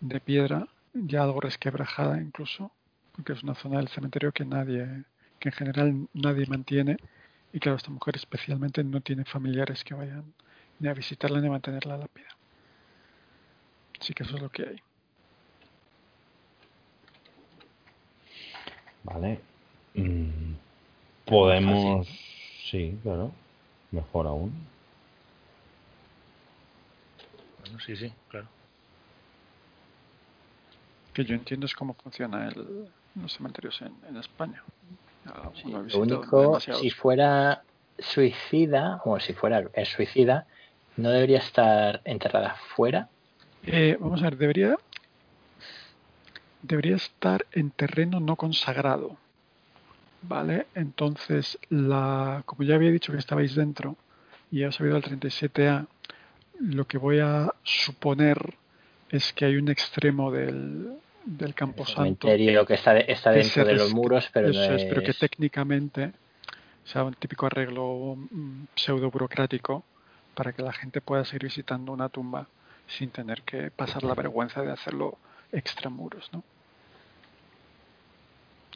de 0.00 0.20
piedra 0.20 0.68
ya 0.92 1.22
algo 1.22 1.40
resquebrajada 1.40 2.20
incluso 2.20 2.72
porque 3.12 3.32
es 3.32 3.42
una 3.42 3.54
zona 3.54 3.78
del 3.78 3.88
cementerio 3.88 4.32
que 4.32 4.44
nadie 4.44 5.04
que 5.38 5.48
en 5.48 5.54
general 5.54 6.08
nadie 6.12 6.46
mantiene 6.46 6.96
y 7.52 7.60
claro 7.60 7.76
esta 7.76 7.90
mujer 7.90 8.16
especialmente 8.16 8.84
no 8.84 9.00
tiene 9.00 9.24
familiares 9.24 9.84
que 9.84 9.94
vayan 9.94 10.34
ni 10.78 10.88
a 10.88 10.94
visitarla 10.94 11.40
ni 11.40 11.48
a 11.48 11.50
mantener 11.50 11.86
la 11.86 11.96
lápida 11.96 12.28
así 14.00 14.12
que 14.14 14.22
eso 14.22 14.36
es 14.36 14.42
lo 14.42 14.50
que 14.50 14.62
hay 14.68 14.82
Vale. 19.06 19.38
Mm, 19.94 20.54
podemos. 21.24 22.08
Sí, 22.68 22.98
claro. 23.02 23.30
Mejor 23.92 24.26
aún. 24.26 24.52
Bueno, 27.76 27.80
sí, 27.84 27.96
sí, 27.96 28.12
claro. 28.30 28.46
que 31.12 31.24
yo 31.24 31.34
entiendo 31.34 31.66
es 31.66 31.74
cómo 31.74 31.94
funciona 31.94 32.48
el, 32.48 32.88
los 33.20 33.32
cementerios 33.34 33.80
en, 33.82 33.94
en 34.08 34.16
España 34.16 34.62
Sí, 35.54 35.70
lo 35.70 35.98
único, 35.98 36.40
demasiados. 36.40 36.80
si 36.80 36.90
fuera 36.90 37.62
suicida, 37.98 39.00
o 39.04 39.18
si 39.18 39.32
fuera 39.32 39.64
es 39.74 39.88
suicida, 39.88 40.46
no 40.96 41.10
debería 41.10 41.38
estar 41.38 42.00
enterrada 42.04 42.56
fuera. 42.76 43.08
Eh, 43.64 43.96
vamos 43.98 44.20
a 44.20 44.24
ver, 44.26 44.36
debería, 44.36 44.76
debería 46.62 46.94
estar 46.96 47.44
en 47.52 47.72
terreno 47.72 48.20
no 48.20 48.36
consagrado. 48.36 49.16
¿Vale? 50.22 50.68
Entonces, 50.74 51.58
la, 51.70 52.42
como 52.46 52.62
ya 52.62 52.76
había 52.76 52.92
dicho 52.92 53.12
que 53.12 53.18
estabais 53.18 53.56
dentro 53.56 53.96
y 54.50 54.60
ya 54.60 54.68
os 54.68 54.80
había 54.80 54.90
ido 54.90 54.96
al 54.98 55.02
37A, 55.02 55.88
lo 56.60 56.86
que 56.86 56.98
voy 56.98 57.20
a 57.20 57.52
suponer 57.62 58.54
es 59.10 59.32
que 59.32 59.44
hay 59.44 59.56
un 59.56 59.68
extremo 59.68 60.30
del, 60.30 60.88
del 61.24 61.48
El 61.48 61.54
Camposanto 61.54 62.28
que 62.28 62.74
está, 62.74 62.96
está 62.98 63.30
dentro 63.30 63.64
de 63.64 63.74
los 63.74 63.92
muros, 63.92 64.30
pero 64.32 64.48
Eso 64.50 64.70
no 64.70 64.76
es, 64.76 64.84
pero 64.84 65.02
que 65.02 65.10
es- 65.10 65.18
técnicamente 65.18 66.12
sea 66.84 67.04
un 67.04 67.14
típico 67.14 67.46
arreglo 67.46 68.16
pseudo 68.74 69.10
burocrático 69.10 69.84
para 70.34 70.52
que 70.52 70.62
la 70.62 70.72
gente 70.72 71.00
pueda 71.00 71.24
seguir 71.24 71.44
visitando 71.44 71.92
una 71.92 72.08
tumba 72.08 72.46
sin 72.88 73.10
tener 73.10 73.42
que 73.42 73.70
pasar 73.70 74.04
la 74.04 74.14
vergüenza 74.14 74.62
de 74.62 74.70
hacerlo 74.72 75.18
extramuros, 75.52 76.30
¿no? 76.32 76.44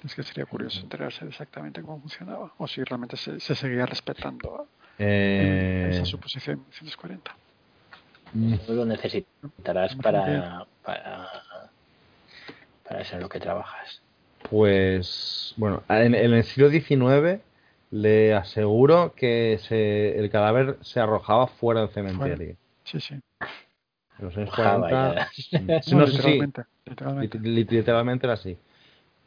Es 0.05 0.15
que 0.15 0.23
sería 0.23 0.47
curioso 0.47 0.81
enterarse 0.81 1.25
de 1.25 1.31
exactamente 1.31 1.83
cómo 1.83 2.01
funcionaba 2.01 2.51
o 2.57 2.67
si 2.67 2.83
realmente 2.83 3.17
se, 3.17 3.39
se 3.39 3.55
seguía 3.55 3.87
respetando 3.87 4.67
Eh, 4.99 5.91
esa 5.95 6.05
suposición 6.05 6.55
en 6.57 6.61
1940. 6.61 7.37
Mm, 8.33 8.55
no 8.69 8.75
lo 8.75 8.85
necesitarás 8.85 9.95
para, 9.97 10.67
para, 10.85 11.29
para 12.87 13.01
eso 13.01 13.17
en 13.17 13.23
lo 13.23 13.29
que 13.29 13.41
trabajas. 13.41 14.03
Pues, 14.49 15.55
bueno, 15.57 15.83
en, 15.89 16.15
en 16.15 16.33
el 16.35 16.45
siglo 16.45 16.71
XIX 16.71 17.41
le 17.91 18.35
aseguro 18.35 19.15
que 19.15 19.59
se, 19.63 20.19
el 20.19 20.31
cadáver 20.31 20.79
se 20.81 21.01
arrojaba 21.01 21.47
fuera 21.47 21.81
del 21.83 21.91
cementerio. 21.91 22.57
Sí, 22.85 23.01
sí. 23.01 23.15
En 23.15 24.25
los 24.27 24.37
años 24.37 24.51
Arrojaba, 24.53 24.89
40. 24.89 25.31
ya. 25.51 25.59
mm, 25.61 25.67
No, 25.67 25.97
no, 25.99 26.07
sí, 26.07 26.13
sí, 26.13 26.17
literalmente, 26.17 26.65
literalmente. 26.87 27.39
lit- 27.39 27.43
lit- 27.43 27.71
literalmente 27.71 28.27
era 28.27 28.35
así. 28.35 28.57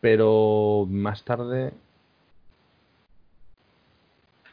Pero 0.01 0.85
más 0.89 1.23
tarde. 1.23 1.71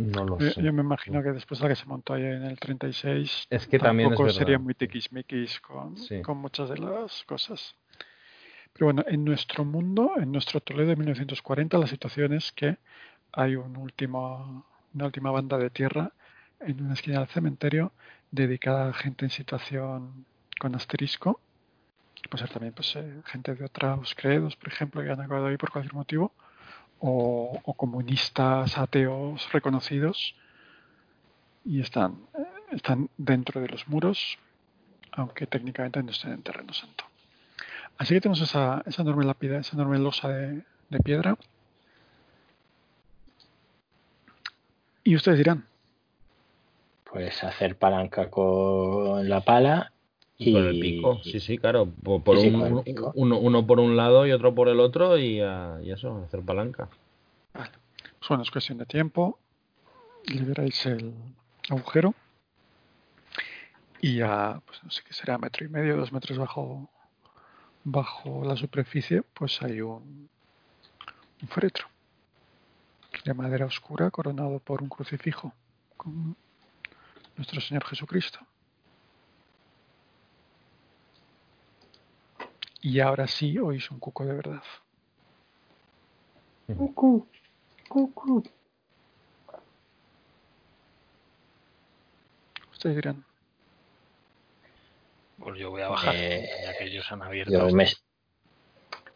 No 0.00 0.24
lo 0.24 0.38
Yo, 0.38 0.50
sé. 0.50 0.62
yo 0.62 0.72
me 0.72 0.82
imagino 0.82 1.22
que 1.22 1.32
después 1.32 1.60
de 1.60 1.64
la 1.68 1.74
que 1.74 1.80
se 1.80 1.86
montó 1.86 2.14
ahí 2.14 2.24
en 2.24 2.44
el 2.44 2.58
36, 2.58 3.46
Es 3.50 3.66
que 3.66 3.78
también 3.78 4.08
es 4.08 4.10
tampoco 4.12 4.24
verdad. 4.24 4.38
sería 4.38 4.58
muy 4.58 4.74
tiquismiquis 4.74 5.60
con, 5.60 5.96
Sí. 5.96 6.22
con 6.22 6.38
muchas 6.38 6.68
de 6.70 6.78
las 6.78 7.22
cosas. 7.24 7.74
Pero 8.72 8.86
bueno, 8.86 9.04
en 9.08 9.24
nuestro 9.24 9.64
mundo, 9.64 10.12
en 10.16 10.32
nuestro 10.32 10.60
Toledo 10.60 10.88
de 10.90 10.96
1940, 10.96 11.76
la 11.78 11.86
situación 11.86 12.32
es 12.32 12.52
que 12.52 12.78
hay 13.32 13.56
un 13.56 13.76
último, 13.76 14.64
una 14.94 15.06
última 15.06 15.30
banda 15.30 15.58
de 15.58 15.70
tierra 15.70 16.12
en 16.60 16.82
una 16.82 16.94
esquina 16.94 17.18
del 17.18 17.28
cementerio 17.28 17.92
dedicada 18.30 18.88
a 18.88 18.92
gente 18.92 19.24
en 19.24 19.30
situación 19.30 20.24
con 20.58 20.74
asterisco. 20.74 21.40
Puede 22.30 22.44
ser 22.44 22.52
también 22.52 22.72
pues, 22.74 22.94
eh, 22.96 23.22
gente 23.26 23.54
de 23.54 23.64
otros 23.64 24.14
credos, 24.14 24.56
por 24.56 24.68
ejemplo, 24.68 25.02
que 25.02 25.10
han 25.10 25.20
acabado 25.20 25.46
ahí 25.46 25.56
por 25.56 25.70
cualquier 25.72 25.94
motivo, 25.94 26.32
o, 27.00 27.74
comunistas 27.76 28.76
ateos 28.76 29.50
reconocidos 29.52 30.34
y 31.64 31.80
están, 31.80 32.18
eh, 32.38 32.44
están 32.72 33.08
dentro 33.16 33.60
de 33.60 33.68
los 33.68 33.88
muros, 33.88 34.38
aunque 35.12 35.46
técnicamente 35.46 36.02
no 36.02 36.10
estén 36.10 36.32
en 36.32 36.42
terreno 36.42 36.72
santo. 36.72 37.04
Así 37.98 38.14
que 38.14 38.20
tenemos 38.20 38.40
esa, 38.40 38.82
esa 38.86 39.02
enorme 39.02 39.24
lápida, 39.24 39.58
esa 39.58 39.76
enorme 39.76 39.98
losa 39.98 40.28
de, 40.28 40.62
de 40.88 40.98
piedra. 41.00 41.36
Y 45.02 45.16
ustedes 45.16 45.38
dirán, 45.38 45.66
Pues 47.10 47.42
hacer 47.42 47.76
palanca 47.76 48.30
con 48.30 49.28
la 49.28 49.40
pala 49.40 49.92
y 50.42 50.52
Con 50.54 50.66
el 50.66 50.80
pico, 50.80 51.20
sí, 51.22 51.38
sí, 51.38 51.58
claro. 51.58 51.86
Por, 51.86 52.38
Sí, 52.38 52.46
un- 52.48 52.82
uno, 53.14 53.38
uno- 53.38 53.66
por 53.66 53.78
un 53.78 53.94
lado 53.94 54.26
y 54.26 54.32
otro 54.32 54.54
por 54.54 54.68
el 54.70 54.80
otro 54.80 55.18
y, 55.18 55.38
ah, 55.40 55.78
y 55.82 55.90
eso, 55.92 56.24
hacer 56.26 56.40
palanca. 56.40 56.88
Pues 57.52 58.28
bueno, 58.28 58.42
es 58.42 58.50
cuestión 58.50 58.78
de 58.78 58.86
tiempo. 58.86 59.38
Liberáis 60.24 60.86
el 60.86 61.12
agujero. 61.68 62.14
Y 64.00 64.22
a, 64.22 64.62
pues 64.64 64.82
no 64.82 64.90
sé 64.90 65.02
qué 65.06 65.12
será, 65.12 65.36
metro 65.36 65.66
y 65.66 65.68
medio, 65.68 65.98
dos 65.98 66.10
metros 66.10 66.38
bajo, 66.38 66.88
bajo 67.84 68.42
la 68.42 68.56
superficie, 68.56 69.20
pues 69.34 69.60
hay 69.60 69.82
un, 69.82 70.30
un 71.42 71.48
féretro 71.48 71.86
de 73.24 73.34
madera 73.34 73.66
oscura 73.66 74.10
coronado 74.10 74.58
por 74.58 74.82
un 74.82 74.88
crucifijo 74.88 75.52
con 75.98 76.34
nuestro 77.36 77.60
Señor 77.60 77.84
Jesucristo. 77.84 78.38
Y 82.82 83.00
ahora 83.00 83.26
sí 83.26 83.58
oís 83.58 83.90
un 83.90 83.98
cuco 83.98 84.24
de 84.24 84.32
verdad. 84.34 84.62
Cucu, 86.76 87.28
cucu. 87.88 88.42
Ustedes 92.72 92.96
dirán, 92.96 93.24
Pues 95.38 95.58
yo 95.58 95.70
voy 95.70 95.82
a 95.82 95.88
bajar, 95.88 96.14
Eh, 96.14 96.48
ya 96.64 96.78
que 96.78 96.84
ellos 96.84 97.10
han 97.10 97.22
abierto. 97.22 97.52
Yo 97.52 97.74
me, 97.74 97.86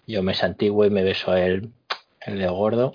yo 0.07 0.23
me 0.23 0.35
santiguo 0.35 0.85
y 0.85 0.91
me 0.91 1.03
beso 1.03 1.31
a 1.33 1.41
él, 1.41 1.73
el 2.21 2.39
de 2.39 2.49
gordo. 2.49 2.93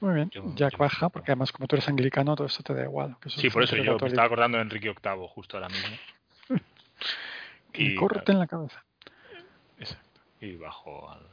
muy 0.00 0.14
bien, 0.14 0.30
Yo- 0.34 0.42
Jack 0.54 0.72
yo- 0.72 0.78
baja, 0.78 1.08
porque 1.08 1.30
además 1.32 1.50
como 1.52 1.66
tú 1.66 1.76
eres 1.76 1.88
anglicano, 1.88 2.36
todo 2.36 2.46
esto 2.46 2.62
te 2.62 2.74
da 2.74 2.84
igual. 2.84 3.16
que 3.20 3.30
Sí, 3.30 3.46
es 3.46 3.52
por 3.52 3.62
eso 3.62 3.76
yo 3.76 3.98
me 3.98 4.08
estaba 4.08 4.26
acordando 4.26 4.58
de 4.58 4.62
Enrique 4.64 4.90
VIII 4.90 5.26
justo 5.28 5.56
ahora 5.56 5.68
mismo. 5.68 5.96
Y 7.74 7.88
Y, 7.92 7.94
córrete 7.94 8.32
en 8.32 8.38
la 8.38 8.46
cabeza. 8.46 8.84
Exacto. 9.78 10.20
Y 10.40 10.56
bajo 10.56 11.10
al, 11.10 11.26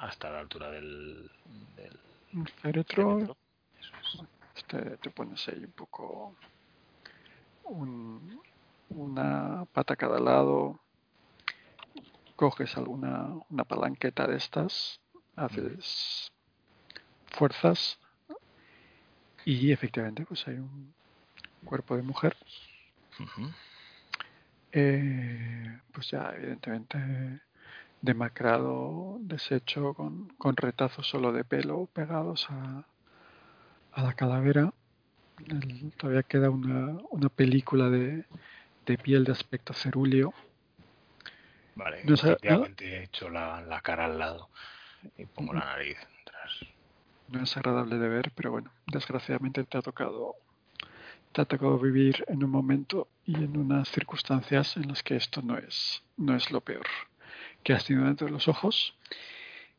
hasta 0.00 0.30
la 0.30 0.40
altura 0.40 0.70
del, 0.70 1.30
del 1.76 1.98
es. 3.78 3.92
este, 4.54 4.96
te 4.98 5.10
pones 5.10 5.46
ahí 5.48 5.64
un 5.64 5.72
poco 5.72 6.34
un- 7.64 8.40
una 8.90 9.64
pata 9.72 9.94
a 9.94 9.96
cada 9.96 10.20
lado, 10.20 10.78
coges 12.36 12.76
alguna 12.76 13.34
una 13.50 13.64
palanqueta 13.64 14.26
de 14.26 14.36
estas, 14.36 15.00
haces 15.34 16.28
fuerzas 17.26 17.98
y 19.44 19.72
efectivamente 19.72 20.24
pues 20.24 20.46
hay 20.48 20.54
un 20.56 20.94
cuerpo 21.64 21.96
de 21.96 22.02
mujer 22.02 22.36
Eh, 24.72 25.80
pues 25.92 26.10
ya 26.10 26.32
evidentemente 26.36 26.98
demacrado, 28.00 29.18
deshecho, 29.20 29.94
con, 29.94 30.28
con 30.38 30.56
retazos 30.56 31.06
solo 31.08 31.32
de 31.32 31.44
pelo 31.44 31.86
pegados 31.94 32.46
a, 32.50 32.86
a 33.92 34.02
la 34.02 34.12
calavera. 34.14 34.72
El- 35.46 35.92
todavía 35.98 36.22
queda 36.22 36.50
una, 36.50 36.98
una 37.10 37.28
película 37.28 37.90
de, 37.90 38.26
de 38.86 38.98
piel 38.98 39.24
de 39.24 39.32
aspecto 39.32 39.72
cerúleo. 39.74 40.34
Vale, 41.74 42.04
No 42.06 42.14
he 42.78 43.02
hecho 43.04 43.28
la, 43.28 43.60
la 43.62 43.80
cara 43.80 44.06
al 44.06 44.18
lado 44.18 44.50
y 45.16 45.26
pongo 45.26 45.52
la 45.52 45.60
nariz. 45.66 45.98
No 47.28 47.42
es 47.42 47.56
agradable 47.56 47.98
de 47.98 48.08
ver, 48.08 48.32
pero 48.34 48.50
bueno, 48.52 48.72
desgraciadamente 48.86 49.64
te 49.64 49.78
ha 49.78 49.82
tocado 49.82 50.34
te 51.36 51.42
ha 51.42 51.44
tocado 51.44 51.78
vivir 51.78 52.24
en 52.28 52.42
un 52.42 52.48
momento 52.48 53.08
y 53.26 53.34
en 53.34 53.58
unas 53.58 53.90
circunstancias 53.90 54.74
en 54.78 54.88
las 54.88 55.02
que 55.02 55.16
esto 55.16 55.42
no 55.42 55.58
es, 55.58 56.02
no 56.16 56.34
es 56.34 56.50
lo 56.50 56.62
peor 56.62 56.86
que 57.62 57.74
has 57.74 57.84
tenido 57.84 58.06
dentro 58.06 58.26
de 58.26 58.32
los 58.32 58.48
ojos. 58.48 58.94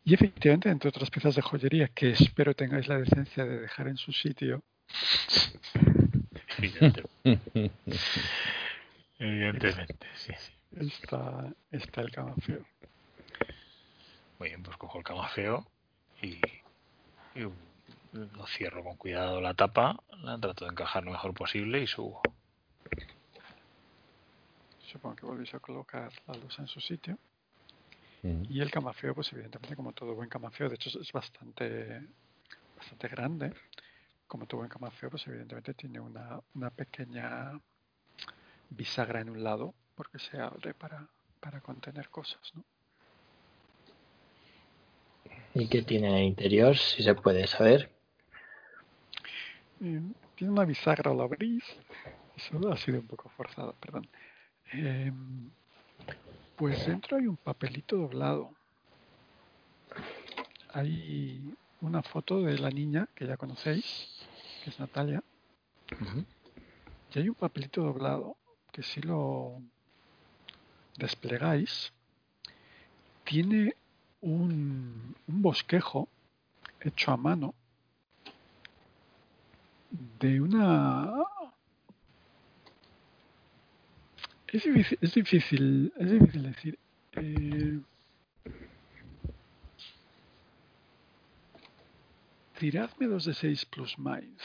Y 0.06 0.14
efectivamente, 0.14 0.70
entre 0.70 0.90
otras 0.90 1.10
piezas 1.10 1.34
de 1.34 1.42
joyería 1.42 1.88
que 1.88 2.12
espero 2.12 2.54
tengáis 2.54 2.88
la 2.88 3.00
decencia 3.00 3.44
de 3.44 3.60
dejar 3.60 3.88
en 3.88 3.98
su 3.98 4.12
sitio, 4.12 4.62
Evidentemente, 6.60 7.72
evidentemente, 9.20 10.08
sí, 10.16 10.34
sí. 10.38 10.52
está, 10.80 11.52
está 11.72 12.02
el 12.02 12.12
camafeo. 12.12 12.66
Muy 14.38 14.50
bien, 14.50 14.62
pues 14.62 14.78
cojo 14.78 15.00
el 15.00 15.04
camafeo 15.04 15.66
y, 16.22 16.40
y 17.36 17.48
lo 18.26 18.46
cierro 18.48 18.84
con 18.84 18.98
cuidado 18.98 19.40
la 19.42 19.54
tapa, 19.54 19.98
la 20.24 20.38
trato 20.40 20.66
de 20.66 20.72
encajar 20.72 21.04
lo 21.04 21.12
mejor 21.12 21.34
posible 21.34 21.82
y 21.82 21.88
subo. 21.88 22.22
Supongo 24.92 25.16
que 25.16 25.26
volvéis 25.26 25.54
a 25.54 25.60
colocar 25.60 26.12
la 26.28 26.34
luz 26.36 26.58
en 26.60 26.68
su 26.68 26.80
sitio. 26.80 27.18
Mm. 28.24 28.44
Y 28.50 28.62
el 28.62 28.72
camafeo, 28.72 29.14
pues 29.14 29.32
evidentemente 29.34 29.76
como 29.76 29.92
todo 29.94 30.16
buen 30.16 30.30
camafeo, 30.30 30.70
de 30.70 30.76
hecho 30.76 30.90
es- 30.90 30.96
es 30.96 31.12
bastante, 31.12 32.02
bastante 32.76 33.08
grande. 33.10 33.54
Como 34.28 34.46
todo 34.46 34.60
buen 34.60 34.70
camafeo, 34.70 35.10
pues 35.10 35.26
evidentemente 35.28 35.74
tiene 35.74 36.00
una, 36.00 36.40
una 36.56 36.70
pequeña 36.70 37.60
bisagra 38.70 39.22
en 39.22 39.30
un 39.30 39.44
lado, 39.44 39.74
porque 39.96 40.20
se 40.20 40.40
abre 40.40 40.74
para, 40.74 41.08
para 41.40 41.62
contener 41.62 42.10
cosas, 42.10 42.42
¿no? 42.54 42.64
¿Y 45.54 45.68
qué 45.68 45.82
tiene 45.82 46.08
en 46.10 46.14
el 46.16 46.24
interior? 46.24 46.78
Si 46.78 47.02
se 47.04 47.16
puede 47.16 47.48
saber. 47.48 47.90
Eh, 49.82 50.02
tiene 50.36 50.54
una 50.54 50.66
bisagra, 50.66 51.14
lo 51.14 51.24
abrís. 51.24 51.64
Eso 52.36 52.72
ha 52.72 52.78
sido 52.78 53.00
un 53.00 53.08
poco 53.08 53.30
forzado, 53.30 53.74
perdón. 53.80 54.08
Eh, 54.74 55.12
pues 56.56 56.86
dentro 56.86 57.18
hay 57.18 57.28
un 57.28 57.38
papelito 57.38 57.98
doblado. 57.98 58.52
Hay 60.74 61.54
una 61.82 62.02
foto 62.04 62.42
de 62.42 62.58
la 62.58 62.70
niña 62.70 63.08
que 63.16 63.26
ya 63.26 63.38
conocéis, 63.38 63.86
que 64.64 64.70
es 64.70 64.80
Natalia. 64.80 65.24
Y 67.14 67.20
hay 67.20 67.30
un 67.30 67.36
papelito 67.36 67.82
doblado 67.82 68.36
que 68.72 68.84
si 68.84 69.02
lo 69.02 69.62
desplegáis, 70.98 71.92
tiene 73.24 73.76
un, 74.22 75.16
un 75.28 75.42
bosquejo 75.42 76.08
hecho 76.82 77.12
a 77.12 77.18
mano 77.18 77.54
de 80.20 80.42
una... 80.42 81.14
Es 84.48 84.64
difícil, 84.64 84.98
es 85.02 85.14
difícil, 85.14 85.94
es 85.98 86.12
difícil 86.12 86.44
decir. 86.44 86.80
Eh, 87.14 87.80
tiradme 92.58 93.08
dos 93.08 93.26
de 93.26 93.34
6 93.34 93.66
plus 93.66 94.00
Mind. 94.00 94.40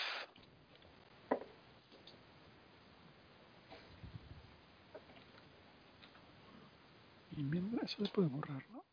Y 7.36 7.42
mientras 7.44 7.92
eso 7.92 8.04
se 8.04 8.12
puede 8.12 8.28
borrar, 8.28 8.62
¿no? 8.72 8.84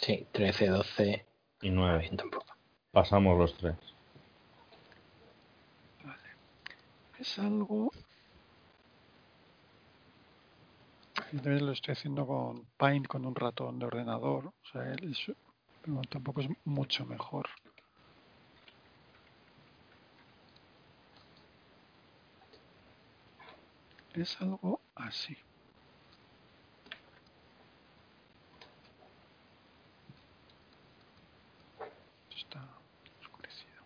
Sí, 0.00 0.26
13, 0.32 0.68
12. 0.68 1.26
Y 1.62 1.70
nueve. 1.70 1.98
Bien, 2.00 2.16
tampoco. 2.16 2.54
Pasamos 2.92 3.38
los 3.38 3.56
tres. 3.56 3.76
Vale. 6.02 6.18
Es 7.24 7.38
algo. 7.38 7.90
Lo 11.32 11.72
estoy 11.72 11.92
haciendo 11.92 12.26
con 12.26 12.66
Paint, 12.76 13.06
con 13.06 13.24
un 13.24 13.34
ratón 13.34 13.78
de 13.78 13.86
ordenador. 13.86 14.48
O 14.48 14.66
sea, 14.70 14.92
es- 14.92 15.32
pero 15.80 16.02
tampoco 16.10 16.42
es 16.42 16.48
mucho 16.66 17.06
mejor. 17.06 17.48
Es 24.12 24.38
algo 24.42 24.82
así. 24.94 25.34
Está 32.36 32.60
oscurecido. 33.22 33.82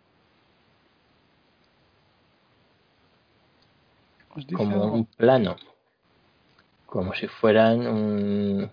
Os 4.31 4.38
dice 4.38 4.38
Como 4.57 4.85
algo- 4.85 4.93
un 4.93 5.05
plano. 5.07 5.57
Como 6.87 7.15
si 7.15 7.27
fueran 7.27 7.87
un... 7.87 8.71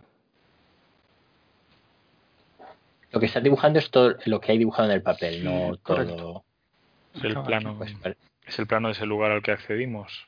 Lo 3.11 3.19
que 3.19 3.25
estás 3.27 3.43
dibujando 3.43 3.79
es 3.79 3.89
todo 3.91 4.15
lo 4.25 4.39
que 4.41 4.51
hay 4.51 4.57
dibujado 4.57 4.89
en 4.89 4.95
el 4.95 5.01
papel, 5.01 5.35
Sí, 5.35 5.43
no 5.43 5.77
correcto. 5.83 6.15
todo. 6.15 6.45
Es 7.13 7.23
el 7.23 7.31
Acaba 7.31 7.45
plano, 7.45 7.77
Pues, 7.77 7.99
vale. 8.01 8.17
es 8.45 8.59
el 8.59 8.67
plano 8.67 8.89
de 8.89 8.93
ese 8.93 9.05
lugar 9.05 9.31
al 9.31 9.41
que 9.41 9.51
accedimos, 9.51 10.27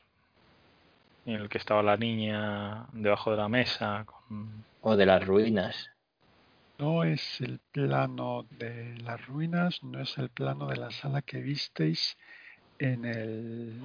en 1.26 1.34
el 1.34 1.48
que 1.48 1.58
estaba 1.58 1.82
la 1.82 1.96
niña 1.96 2.86
debajo 2.92 3.30
de 3.30 3.36
la 3.36 3.48
mesa. 3.48 4.04
Con... 4.06 4.64
o 4.80 4.96
de 4.96 5.06
las 5.06 5.26
ruinas. 5.26 5.90
No 6.78 7.04
es 7.04 7.40
el 7.40 7.60
plano 7.72 8.46
de 8.50 8.96
las 8.98 9.26
ruinas, 9.26 9.82
no 9.82 10.00
es 10.00 10.16
el 10.16 10.30
plano 10.30 10.68
de 10.68 10.76
la 10.76 10.90
sala 10.90 11.22
que 11.22 11.40
visteis 11.40 12.16
en, 12.78 13.04
el, 13.04 13.80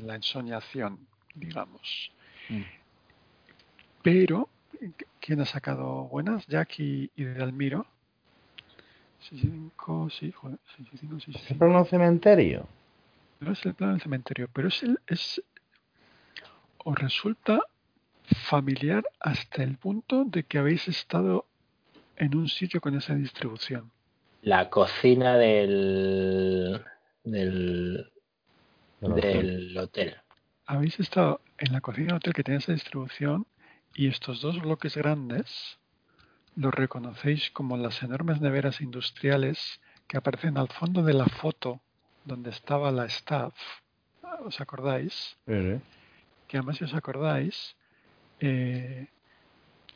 la 0.00 0.16
ensoñación, 0.16 1.06
digamos. 1.34 2.12
Mm. 2.48 2.62
Pero 4.02 4.48
¿Quién 5.20 5.40
ha 5.40 5.44
sacado 5.44 6.04
buenas? 6.04 6.46
Jack 6.46 6.78
y, 6.78 7.10
y 7.16 7.24
de 7.24 7.42
Almiro. 7.42 7.86
65, 9.20 10.10
sí, 10.10 10.32
joder, 10.32 10.58
65, 10.76 11.20
sí, 11.20 11.32
¿Es 11.34 11.50
el 11.50 11.58
plano 11.58 11.84
cementerio? 11.84 12.68
No 13.40 13.52
es 13.52 13.66
el 13.66 13.74
plano 13.74 13.94
del 13.94 14.02
cementerio, 14.02 14.48
pero 14.52 14.68
es 14.68 14.82
el. 14.82 15.00
Es, 15.06 15.42
os 16.78 16.98
resulta 16.98 17.60
familiar 18.24 19.04
hasta 19.20 19.62
el 19.62 19.76
punto 19.76 20.24
de 20.24 20.44
que 20.44 20.58
habéis 20.58 20.86
estado 20.86 21.46
en 22.16 22.36
un 22.36 22.48
sitio 22.48 22.80
con 22.80 22.96
esa 22.96 23.14
distribución. 23.14 23.90
La 24.42 24.70
cocina 24.70 25.36
del. 25.36 26.84
del. 27.24 28.12
Del 29.00 29.76
hotel. 29.78 30.16
Habéis 30.66 30.98
estado 30.98 31.40
en 31.56 31.72
la 31.72 31.80
cocina 31.80 32.08
del 32.08 32.16
hotel 32.16 32.34
que 32.34 32.44
tiene 32.44 32.58
esa 32.58 32.72
distribución 32.72 33.46
y 33.94 34.08
estos 34.08 34.40
dos 34.40 34.60
bloques 34.60 34.96
grandes 34.96 35.78
los 36.56 36.74
reconocéis 36.74 37.50
como 37.52 37.76
las 37.76 38.02
enormes 38.02 38.40
neveras 38.40 38.80
industriales 38.80 39.80
que 40.08 40.16
aparecen 40.16 40.58
al 40.58 40.68
fondo 40.68 41.02
de 41.02 41.14
la 41.14 41.26
foto 41.26 41.80
donde 42.24 42.50
estaba 42.50 42.90
la 42.90 43.06
staff. 43.06 43.54
¿Os 44.44 44.60
acordáis? 44.60 45.36
Sí. 45.46 45.80
Que 46.48 46.56
además 46.56 46.78
si 46.78 46.84
os 46.84 46.94
acordáis, 46.94 47.76
eh, 48.40 49.08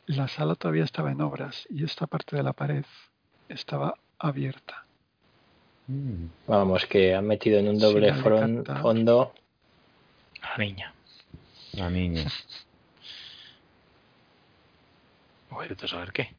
la 0.05 0.27
sala 0.27 0.55
todavía 0.55 0.83
estaba 0.83 1.11
en 1.11 1.21
obras 1.21 1.67
y 1.69 1.83
esta 1.83 2.07
parte 2.07 2.35
de 2.35 2.43
la 2.43 2.53
pared 2.53 2.85
estaba 3.49 3.95
abierta. 4.17 4.85
Vamos, 6.47 6.85
que 6.85 7.13
han 7.15 7.25
metido 7.27 7.59
en 7.59 7.67
un 7.69 7.79
doble 7.79 8.13
fondo. 8.13 8.63
La 10.41 10.57
niña. 10.57 10.93
La 11.73 11.89
niña. 11.89 12.25
Voy 15.49 15.67
a 15.67 15.87
saber 15.87 16.11
qué. 16.11 16.35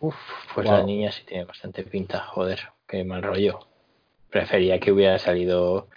Uf, 0.00 0.16
pues 0.54 0.66
Wow. 0.66 0.76
la 0.78 0.82
niña 0.84 1.12
sí 1.12 1.22
tiene 1.24 1.44
bastante 1.44 1.82
pinta, 1.84 2.20
joder, 2.20 2.60
qué 2.86 3.04
mal 3.04 3.22
rollo. 3.22 3.60
Prefería 4.30 4.78
que 4.80 4.92
hubiera 4.92 5.18
salido 5.18 5.88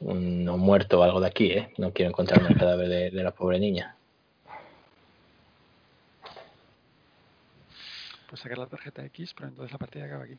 un, 0.00 0.48
un 0.48 0.60
muerto 0.60 1.00
o 1.00 1.02
algo 1.02 1.20
de 1.20 1.26
aquí, 1.26 1.50
¿eh? 1.50 1.72
No 1.78 1.92
quiero 1.92 2.10
encontrarme 2.10 2.50
el 2.50 2.58
cadáver 2.58 2.88
de, 2.88 3.10
de 3.10 3.22
la 3.24 3.32
pobre 3.32 3.58
niña. 3.58 3.96
Pues 8.30 8.40
sacar 8.42 8.58
la 8.58 8.66
tarjeta 8.66 9.04
X, 9.06 9.34
pero 9.34 9.48
entonces 9.48 9.72
la 9.72 9.78
partida 9.78 10.04
acaba 10.04 10.22
aquí. 10.24 10.38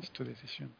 Es, 0.00 0.10
tu 0.12 0.24
decisión. 0.24 0.70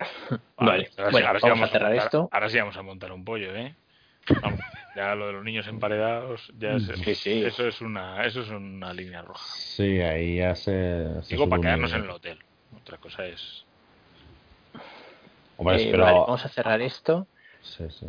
Vale, 0.56 0.88
ahora 0.96 1.10
sí- 1.10 1.12
bueno, 1.12 1.26
ahora 1.26 1.40
sí 1.40 1.48
vamos 1.50 1.68
a 1.68 1.72
cerrar 1.72 1.90
montar- 1.92 2.06
esto. 2.06 2.28
Ahora 2.32 2.48
sí 2.48 2.58
vamos 2.58 2.76
a 2.78 2.82
montar 2.82 3.12
un 3.12 3.22
pollo, 3.24 3.54
¿eh? 3.54 3.76
Vamos, 4.40 4.60
ya 4.96 5.14
lo 5.14 5.26
de 5.26 5.32
los 5.34 5.44
niños 5.44 5.66
emparedados, 5.66 6.50
ya 6.58 6.76
es- 6.76 6.86
Sí, 7.04 7.14
sí. 7.14 7.42
eso 7.44 7.66
es 7.68 7.82
una, 7.82 8.24
eso 8.24 8.40
es 8.40 8.48
una 8.48 8.94
línea 8.94 9.20
roja. 9.20 9.44
Sí, 9.44 10.00
ahí 10.00 10.36
ya 10.38 10.54
se. 10.54 11.22
se 11.22 11.34
Digo 11.34 11.46
para 11.48 11.60
quedarnos 11.60 11.92
en 11.92 12.04
el 12.04 12.10
hotel. 12.10 12.38
Otra 12.74 12.96
cosa 12.96 13.26
es, 13.26 13.66
Hombre, 15.58 15.82
Eh, 15.82 15.88
pero. 15.90 16.02
vale, 16.04 16.18
vamos 16.20 16.44
a 16.44 16.48
cerrar 16.48 16.80
esto. 16.80 17.28
Sí, 17.60 17.84
sí. 17.90 18.06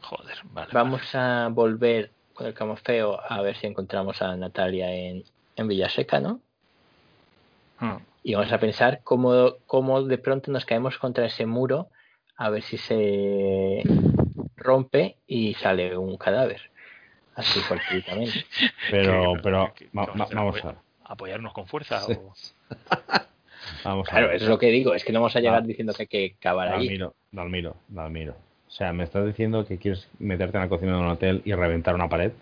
joder, 0.00 0.38
vale. 0.44 0.70
Vamos 0.72 1.14
a 1.14 1.48
volver 1.52 2.10
con 2.38 2.46
el 2.46 2.54
camufeo 2.54 3.20
a 3.20 3.42
ver 3.42 3.56
si 3.56 3.66
encontramos 3.66 4.22
a 4.22 4.36
Natalia 4.36 4.92
en, 4.94 5.24
en 5.56 5.66
Villaseca, 5.68 6.20
¿no? 6.20 6.40
vale. 7.80 8.04
Y 8.22 8.34
vamos 8.34 8.52
a 8.52 8.58
pensar 8.60 9.00
cómo, 9.02 9.56
cómo 9.66 10.02
de 10.04 10.18
pronto 10.18 10.52
nos 10.52 10.64
caemos 10.64 10.98
contra 10.98 11.26
ese 11.26 11.46
muro 11.46 11.88
a 12.36 12.48
ver 12.50 12.62
si 12.62 12.76
se 12.78 13.82
rompe 14.56 15.16
y 15.26 15.54
sale 15.54 15.96
un 15.96 16.16
cadáver. 16.16 16.60
Así 17.34 17.58
fortuitamente. 17.60 18.44
Pero, 18.90 19.34
¿Qué- 19.34 19.40
pero. 19.42 19.72
qué- 19.74 19.84
qué 19.86 19.96
va- 19.98 20.06
vamos 20.06 20.30
a 20.30 20.34
vamos 20.34 20.54
ver. 20.62 20.74
Apoyarnos 21.04 21.52
con 21.52 21.66
fuerza. 21.66 22.00
Sí. 22.00 22.12
o- 22.12 22.32
Vamos 23.84 24.08
a 24.08 24.10
Claro, 24.10 24.26
ver. 24.28 24.36
es 24.36 24.42
lo 24.42 24.58
que 24.58 24.66
digo, 24.68 24.94
es 24.94 25.04
que 25.04 25.12
no 25.12 25.20
vamos 25.20 25.34
a 25.36 25.40
llegar 25.40 25.62
Ah. 25.62 25.66
diciendo 25.66 25.92
que 25.94 26.02
hay 26.02 26.08
que 26.08 26.36
cavar 26.38 26.68
allí. 26.68 26.86
Dalmiro, 26.86 27.14
Dalmiro, 27.32 27.76
Dalmiro. 27.88 28.36
O 28.68 28.70
sea, 28.70 28.92
¿me 28.92 29.04
estás 29.04 29.26
diciendo 29.26 29.66
que 29.66 29.78
quieres 29.78 30.06
meterte 30.18 30.56
en 30.56 30.62
la 30.62 30.68
cocina 30.68 30.92
de 30.92 30.98
un 30.98 31.08
hotel 31.08 31.42
y 31.44 31.52
reventar 31.54 31.94
una 31.94 32.08
pared? 32.08 32.32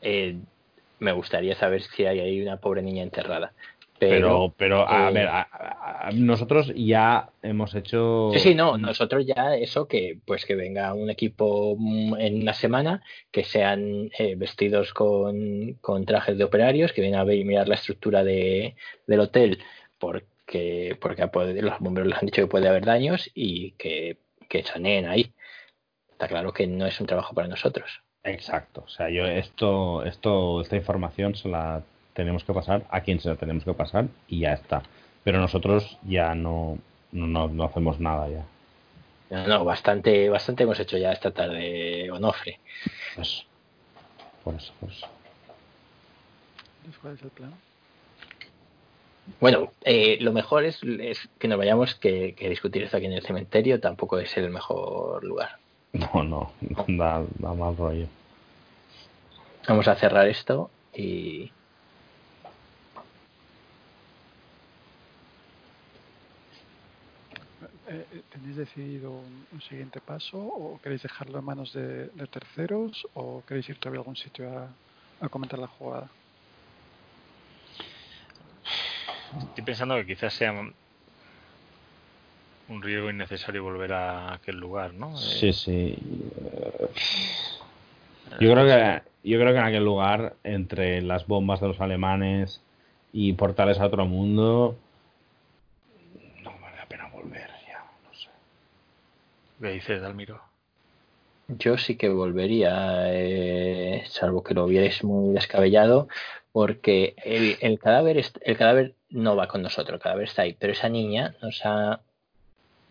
Eh, 0.00 0.36
me 0.98 1.12
gustaría 1.12 1.54
saber 1.54 1.82
si 1.82 2.06
hay 2.06 2.20
ahí 2.20 2.42
una 2.42 2.56
pobre 2.56 2.82
niña 2.82 3.02
enterrada. 3.02 3.52
Pero, 3.98 4.18
Pero, 4.18 4.54
pero, 4.56 4.88
a 4.88 5.10
eh, 5.10 5.12
ver, 5.12 5.28
a- 5.28 5.48
a- 5.52 6.08
a- 6.08 6.12
nosotros 6.12 6.72
ya 6.74 7.28
hemos 7.42 7.74
hecho. 7.74 8.30
Sí, 8.32 8.40
sí, 8.40 8.54
no, 8.54 8.76
nosotros 8.78 9.24
ya 9.26 9.54
eso 9.54 9.86
que 9.86 10.18
pues 10.24 10.44
que 10.44 10.56
venga 10.56 10.92
un 10.94 11.08
equipo 11.10 11.76
mm, 11.78 12.16
en 12.18 12.42
una 12.42 12.52
semana, 12.54 13.02
que 13.30 13.44
sean 13.44 14.10
eh, 14.18 14.34
vestidos 14.36 14.92
con, 14.92 15.74
con 15.80 16.04
trajes 16.04 16.36
de 16.36 16.44
operarios, 16.44 16.92
que 16.92 17.00
vienen 17.02 17.20
a 17.20 17.24
ver 17.24 17.36
y 17.38 17.44
mirar 17.44 17.68
la 17.68 17.76
estructura 17.76 18.24
de, 18.24 18.74
del 19.06 19.20
hotel, 19.20 19.58
porque, 19.98 20.96
porque 21.00 21.28
los 21.62 21.78
bomberos 21.78 22.08
les 22.10 22.18
han 22.18 22.26
dicho 22.26 22.42
que 22.42 22.48
puede 22.48 22.68
haber 22.68 22.84
daños 22.84 23.30
y 23.34 23.72
que, 23.72 24.16
que 24.52 24.62
saneen 24.62 25.08
ahí. 25.08 25.32
Está 26.10 26.28
claro 26.28 26.52
que 26.52 26.66
no 26.66 26.84
es 26.86 27.00
un 27.00 27.06
trabajo 27.06 27.34
para 27.34 27.48
nosotros. 27.48 28.02
Exacto. 28.22 28.82
O 28.86 28.88
sea, 28.88 29.08
yo 29.08 29.24
esto, 29.24 30.04
esto, 30.04 30.60
esta 30.60 30.76
información 30.76 31.34
se 31.34 31.48
la 31.48 31.82
tenemos 32.12 32.44
que 32.44 32.52
pasar 32.52 32.84
a 32.90 33.00
quien 33.00 33.18
se 33.18 33.30
la 33.30 33.36
tenemos 33.36 33.64
que 33.64 33.72
pasar 33.72 34.08
y 34.28 34.40
ya 34.40 34.52
está. 34.52 34.82
Pero 35.24 35.38
nosotros 35.40 35.96
ya 36.02 36.34
no, 36.34 36.76
no, 37.12 37.26
no- 37.26 37.48
no 37.48 37.64
hacemos 37.64 37.98
nada 37.98 38.28
ya. 38.28 38.44
No, 39.30 39.46
no, 39.46 39.64
bastante, 39.64 40.28
bastante 40.28 40.64
hemos 40.64 40.78
hecho 40.78 40.98
ya 40.98 41.12
esta 41.12 41.30
tarde, 41.30 42.10
Onofre. 42.10 42.60
Pues, 43.16 43.46
por 44.44 44.54
eso, 44.54 44.74
por 44.78 44.90
eso. 44.90 45.06
¿Cuál 47.00 47.14
es 47.14 47.22
el 47.22 47.30
plan? 47.30 47.54
Bueno, 49.40 49.72
eh, 49.82 50.18
lo 50.20 50.32
mejor 50.32 50.64
es, 50.64 50.80
es 50.82 51.28
que 51.38 51.48
nos 51.48 51.58
vayamos, 51.58 51.94
que, 51.94 52.34
que 52.34 52.48
discutir 52.48 52.82
esto 52.82 52.96
aquí 52.96 53.06
en 53.06 53.12
el 53.12 53.22
cementerio 53.22 53.80
tampoco 53.80 54.18
es 54.18 54.36
el 54.36 54.50
mejor 54.50 55.24
lugar. 55.24 55.58
No, 55.92 56.22
no, 56.22 56.52
da, 56.88 57.24
da 57.38 57.54
mal 57.54 57.76
rollo. 57.76 58.06
Vamos 59.68 59.86
a 59.88 59.94
cerrar 59.94 60.28
esto 60.28 60.70
y 60.94 61.50
Eh, 67.92 68.06
eh, 68.10 68.22
¿Tenéis 68.30 68.56
decidido 68.56 69.10
un, 69.10 69.46
un 69.52 69.60
siguiente 69.60 70.00
paso 70.00 70.38
o 70.38 70.80
queréis 70.82 71.02
dejarlo 71.02 71.38
en 71.38 71.44
manos 71.44 71.74
de, 71.74 72.06
de 72.08 72.26
terceros 72.26 73.06
o 73.12 73.42
queréis 73.46 73.68
ir 73.68 73.78
todavía 73.78 73.98
a 73.98 74.02
algún 74.02 74.16
sitio 74.16 74.48
a, 74.48 74.68
a 75.20 75.28
comentar 75.28 75.58
la 75.58 75.66
jugada? 75.66 76.08
Estoy 79.38 79.64
pensando 79.64 79.96
que 79.96 80.06
quizás 80.06 80.32
sea 80.34 80.52
un 82.68 82.82
riesgo 82.82 83.10
innecesario 83.10 83.62
volver 83.62 83.92
a 83.92 84.34
aquel 84.34 84.56
lugar, 84.56 84.94
¿no? 84.94 85.10
Eh, 85.14 85.20
Sí, 85.20 85.52
sí. 85.52 85.98
Yo 88.40 88.52
creo 88.52 88.66
que 88.66 89.02
yo 89.24 89.38
creo 89.38 89.52
que 89.52 89.58
en 89.58 89.64
aquel 89.64 89.84
lugar, 89.84 90.34
entre 90.42 91.00
las 91.02 91.26
bombas 91.26 91.60
de 91.60 91.68
los 91.68 91.80
alemanes 91.80 92.60
y 93.12 93.34
portales 93.34 93.78
a 93.78 93.86
otro 93.86 94.04
mundo, 94.06 94.76
no 96.42 96.50
vale 96.60 96.76
la 96.76 96.86
pena 96.86 97.08
volver 97.08 97.48
ya, 97.68 97.84
no 98.04 98.14
sé. 98.14 98.28
¿Qué 99.60 99.70
dices, 99.70 100.00
Dalmiro? 100.00 100.40
yo 101.58 101.76
sí 101.76 101.96
que 101.96 102.08
volvería, 102.08 103.12
eh, 103.12 104.04
salvo 104.08 104.42
que 104.42 104.54
lo 104.54 104.66
vierais 104.66 105.04
muy 105.04 105.34
descabellado, 105.34 106.08
porque 106.52 107.14
el, 107.24 107.56
el 107.60 107.78
cadáver 107.78 108.18
es- 108.18 108.32
el 108.42 108.56
cadáver 108.56 108.94
no 109.10 109.36
va 109.36 109.48
con 109.48 109.62
nosotros, 109.62 109.94
el 109.96 110.00
cadáver 110.02 110.24
está 110.24 110.42
ahí, 110.42 110.54
pero 110.58 110.72
esa 110.72 110.88
niña 110.88 111.34
nos 111.42 111.60
ha, 111.64 112.00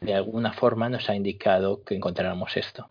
de 0.01 0.14
alguna 0.14 0.53
forma, 0.53 0.90
nos 0.90 1.09
ha 1.09 1.15
indicado 1.15 1.83
que 1.83 1.95
encontráramos 1.95 2.57
esto. 2.57 2.90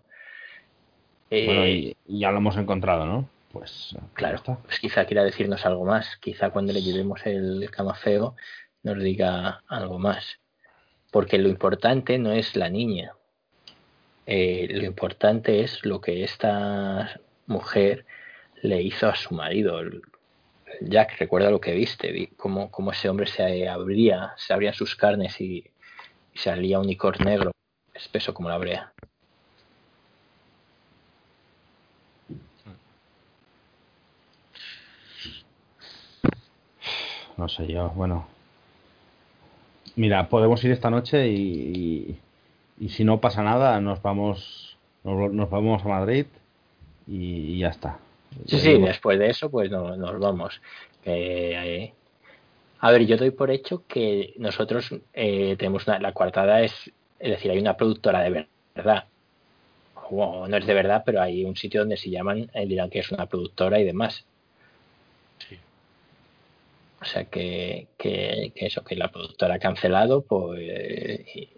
Eh, 1.31 1.47
Bueno, 1.47 1.67
y, 1.67 1.97
y 2.07 2.21
ya 2.21 2.31
lo 2.31 2.39
hemos 2.39 2.57
encontrado, 2.57 3.05
¿no? 3.07 3.29
Pues 3.53 3.97
Claro, 4.15 4.37
está. 4.37 4.57
pues 4.59 4.79
quizá 4.79 5.05
quiera 5.07 5.25
decirnos 5.25 5.67
algo 5.67 5.85
más. 5.85 6.17
Quizá 6.19 6.51
cuando 6.51 6.73
le 6.73 6.83
llevemos 6.83 7.27
el 7.27 7.69
camafeo 7.71 8.37
nos 8.85 9.03
diga 9.03 9.63
algo 9.67 9.99
más. 9.99 10.39
Porque 11.11 11.37
lo 11.39 11.49
importante 11.49 12.17
no 12.19 12.31
es 12.33 12.55
la 12.55 12.69
niña. 12.69 13.13
Eh, 14.27 14.69
lo 14.71 14.85
importante 14.85 15.61
es 15.63 15.85
lo 15.85 16.01
que 16.01 16.23
esta 16.23 17.21
mujer 17.47 18.07
le 18.63 18.83
hizo 18.83 19.09
a 19.09 19.17
su 19.17 19.35
marido. 19.35 19.81
Jack, 20.81 21.19
recuerda 21.19 21.51
lo 21.51 21.61
que 21.61 21.75
viste, 21.75 22.11
vi 22.11 22.29
cómo, 22.29 22.71
cómo 22.71 22.93
ese 22.93 23.09
hombre 23.09 23.27
se 23.27 23.69
abría, 23.69 24.33
se 24.37 24.53
abrían 24.53 24.75
sus 24.75 24.97
carnes 24.97 25.41
y, 25.41 25.65
salía 26.35 26.79
un 26.79 26.87
licor 26.87 27.21
negro, 27.25 27.53
espeso 27.93 28.33
como 28.33 28.49
la 28.49 28.57
brea. 28.57 28.93
No 37.37 37.49
sé 37.49 37.67
yo, 37.67 37.91
bueno. 37.91 38.27
Mira, 39.97 40.29
podemos 40.29 40.63
ir 40.65 40.71
esta 40.71 40.89
noche 40.89 41.29
y, 41.29 42.19
y, 42.79 42.89
si 42.89 43.05
no 43.05 43.21
pasa 43.21 43.43
nada, 43.43 43.81
nos 43.81 44.01
vamos 44.03 44.79
Nos, 45.05 45.51
vamos 45.51 45.85
a 45.85 45.89
Madrid 45.89 46.27
y 47.07 47.59
ya 47.59 47.69
está. 47.69 47.99
Sí, 48.47 48.59
sí, 48.59 48.79
después 48.79 49.19
de 49.19 49.31
eso, 49.31 49.51
pues 49.51 49.71
no, 49.71 49.97
nos 49.97 50.19
vamos. 50.19 50.61
Eh, 51.05 51.93
a 52.81 52.91
ver, 52.91 53.07
yo 53.07 53.17
doy 53.17 53.31
por 53.31 53.51
hecho 53.51 53.85
que 53.87 54.35
nosotros 54.39 54.95
eh, 55.13 55.57
tenemos 55.59 55.87
una, 55.87 55.99
la 55.99 56.13
coartada 56.13 56.63
es, 56.63 56.73
es 57.19 57.31
decir, 57.31 57.51
hay 57.51 57.59
una 57.59 57.77
productora 57.77 58.23
de 58.23 58.47
verdad. 58.75 59.05
O 60.13 60.49
no 60.49 60.57
es 60.57 60.67
de 60.67 60.75
verdad, 60.75 61.03
pero 61.05 61.21
hay 61.21 61.45
un 61.45 61.57
sitio 61.57 61.81
donde 61.81 61.97
se 61.97 62.11
llaman, 62.11 62.51
eh, 62.55 62.67
dirán 62.67 62.91
que 62.91 63.01
es 63.01 63.13
una 63.13 63.27
productora 63.27 63.79
y 63.79 63.85
demás. 63.85 64.25
Sí. 65.49 65.59
O 67.01 67.05
sea 67.05 67.25
que, 67.25 67.89
que, 67.97 68.53
que 68.55 68.67
eso, 68.67 68.83
que 68.83 68.97
la 68.97 69.09
productora 69.09 69.55
ha 69.55 69.59
cancelado, 69.59 70.23
pues 70.23 70.61
y, 71.35 71.49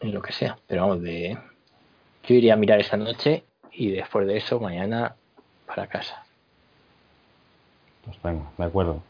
y 0.00 0.08
lo 0.08 0.22
que 0.22 0.32
sea. 0.32 0.58
Pero 0.66 0.82
vamos, 0.82 1.02
de 1.02 1.36
yo 2.28 2.34
iría 2.34 2.54
a 2.54 2.56
mirar 2.56 2.78
esa 2.78 2.96
noche 2.96 3.44
y 3.72 3.90
después 3.90 4.26
de 4.26 4.36
eso 4.36 4.60
mañana 4.60 5.16
para 5.68 5.86
casa. 5.86 6.24
Pues 8.04 8.20
venga, 8.22 8.50
de 8.56 8.64
acuerdo. 8.64 9.02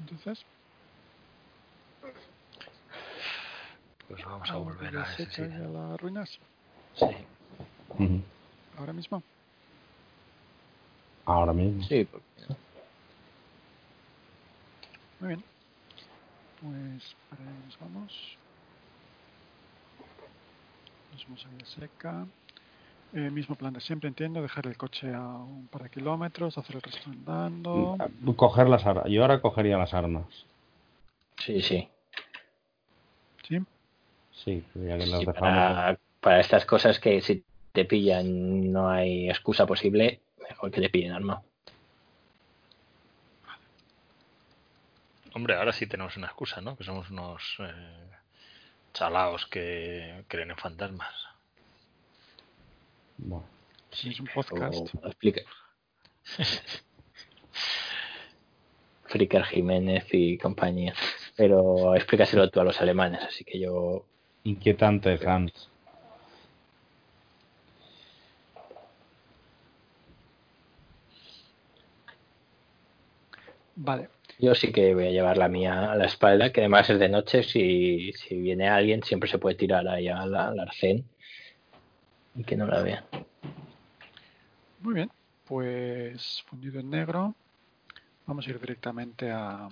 Entonces, 0.00 0.44
Pues 4.08 4.24
vamos 4.24 4.48
a 4.48 4.52
¿algo 4.54 4.64
volver 4.64 4.96
a 4.96 5.04
se 5.16 5.22
ese 5.24 5.36
caiga 5.36 5.54
sitio. 5.56 5.68
a 5.68 5.88
las 5.90 6.00
ruinas 6.00 6.38
Sí. 6.94 7.06
Ahora 8.78 8.92
mismo. 8.92 9.22
Ahora 11.26 11.52
mismo. 11.52 11.82
Sí, 11.84 12.04
porque 12.04 12.24
Muy 15.20 15.28
bien. 15.28 15.44
Pues 16.62 17.14
para 17.28 17.42
ahí 17.42 17.56
nos 17.66 17.78
vamos. 17.80 18.36
Villa 21.26 21.66
Seca. 21.66 22.26
Eh, 23.14 23.30
mismo 23.30 23.54
plan 23.56 23.72
de 23.72 23.80
siempre, 23.80 24.08
entiendo. 24.08 24.42
Dejar 24.42 24.66
el 24.66 24.76
coche 24.76 25.12
a 25.14 25.20
un 25.22 25.66
par 25.68 25.82
de 25.84 25.90
kilómetros, 25.90 26.58
hacer 26.58 26.76
el 26.76 26.82
resto 26.82 27.08
andando. 27.10 27.96
Coger 28.36 28.68
las 28.68 28.84
armas. 28.86 29.06
Yo 29.08 29.22
ahora 29.22 29.40
cogería 29.40 29.78
las 29.78 29.94
armas. 29.94 30.26
sí, 31.38 31.62
sí. 31.62 31.88
Sí. 33.46 33.58
Sí, 34.32 34.64
ya 34.74 34.98
que 34.98 35.06
las 35.06 35.20
Sí, 35.20 35.26
dejamos. 35.26 35.40
para, 35.40 35.98
para 36.20 36.40
estas 36.40 36.66
cosas 36.66 37.00
que 37.00 37.20
si 37.22 37.42
te 37.72 37.84
pillan 37.86 38.70
no 38.72 38.88
hay 38.90 39.28
excusa 39.30 39.66
posible, 39.66 40.20
mejor 40.48 40.70
que 40.70 40.80
te 40.82 40.90
pillen 40.90 41.12
arma. 41.12 41.42
Hombre, 45.34 45.56
ahora 45.56 45.72
sí 45.72 45.86
tenemos 45.86 46.16
una 46.16 46.26
excusa, 46.26 46.60
¿no? 46.60 46.76
Que 46.76 46.84
somos 46.84 47.10
unos 47.10 47.56
eh, 47.60 48.08
chalaos 48.98 49.46
que 49.46 50.24
creen 50.28 50.50
en 50.50 50.56
fantasmas. 50.56 51.14
Bueno, 53.18 53.46
Es 53.92 54.20
un 54.20 54.28
podcast. 54.34 54.94
Explica. 55.04 55.42
Fricker 59.04 59.44
Jiménez 59.44 60.06
y 60.12 60.36
compañía. 60.38 60.94
Pero 61.36 61.94
explícaselo 61.94 62.50
tú 62.50 62.60
a 62.60 62.64
los 62.64 62.80
alemanes, 62.80 63.22
así 63.22 63.44
que 63.44 63.60
yo 63.60 64.04
inquietante, 64.44 65.18
Hans. 65.24 65.70
Vale. 73.76 74.17
Yo 74.40 74.54
sí 74.54 74.70
que 74.72 74.94
voy 74.94 75.06
a 75.08 75.10
llevar 75.10 75.36
la 75.36 75.48
mía 75.48 75.90
a 75.90 75.96
la 75.96 76.06
espalda, 76.06 76.52
que 76.52 76.60
además 76.60 76.88
es 76.90 76.98
de 77.00 77.08
noche. 77.08 77.42
Si, 77.42 78.12
si 78.12 78.36
viene 78.36 78.68
alguien, 78.68 79.02
siempre 79.02 79.28
se 79.28 79.38
puede 79.38 79.56
tirar 79.56 79.86
ahí 79.88 80.08
al, 80.08 80.34
al 80.34 80.60
arcén 80.60 81.04
y 82.36 82.44
que 82.44 82.56
no 82.56 82.66
la 82.66 82.82
vean. 82.82 83.04
Muy 84.80 84.94
bien. 84.94 85.10
Pues 85.44 86.42
fundido 86.46 86.78
en 86.78 86.90
negro. 86.90 87.34
Vamos 88.26 88.46
a 88.46 88.50
ir 88.50 88.60
directamente 88.60 89.30
a, 89.30 89.68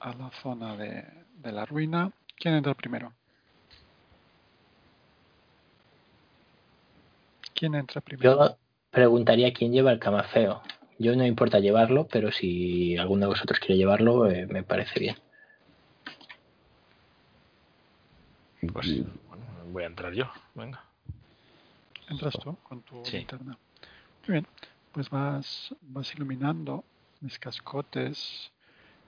a 0.00 0.14
la 0.14 0.30
zona 0.40 0.76
de, 0.76 1.04
de 1.34 1.52
la 1.52 1.66
ruina. 1.66 2.10
¿Quién 2.38 2.54
entra 2.54 2.72
primero? 2.72 3.12
¿Quién 7.54 7.74
entra 7.74 8.00
primero? 8.00 8.48
Yo 8.48 8.56
preguntaría 8.90 9.52
quién 9.52 9.72
lleva 9.72 9.92
el 9.92 9.98
camafeo. 9.98 10.62
Yo 10.98 11.12
no 11.12 11.18
me 11.18 11.28
importa 11.28 11.60
llevarlo, 11.60 12.08
pero 12.08 12.32
si 12.32 12.96
alguno 12.96 13.22
de 13.22 13.26
vosotros 13.28 13.60
quiere 13.60 13.76
llevarlo, 13.76 14.28
eh, 14.28 14.46
me 14.46 14.62
parece 14.64 14.98
bien. 14.98 15.16
Pues 18.72 18.88
bueno, 19.28 19.44
voy 19.70 19.84
a 19.84 19.86
entrar 19.86 20.12
yo. 20.12 20.30
Venga. 20.54 20.82
Entras 22.08 22.34
tú 22.42 22.56
con 22.62 22.82
tu 22.82 23.04
Sí. 23.04 23.18
linterna. 23.18 23.56
Muy 24.26 24.32
bien. 24.32 24.46
Pues 24.90 25.08
vas, 25.10 25.72
vas 25.82 26.12
iluminando, 26.14 26.84
ves 27.20 27.38
cascotes, 27.38 28.50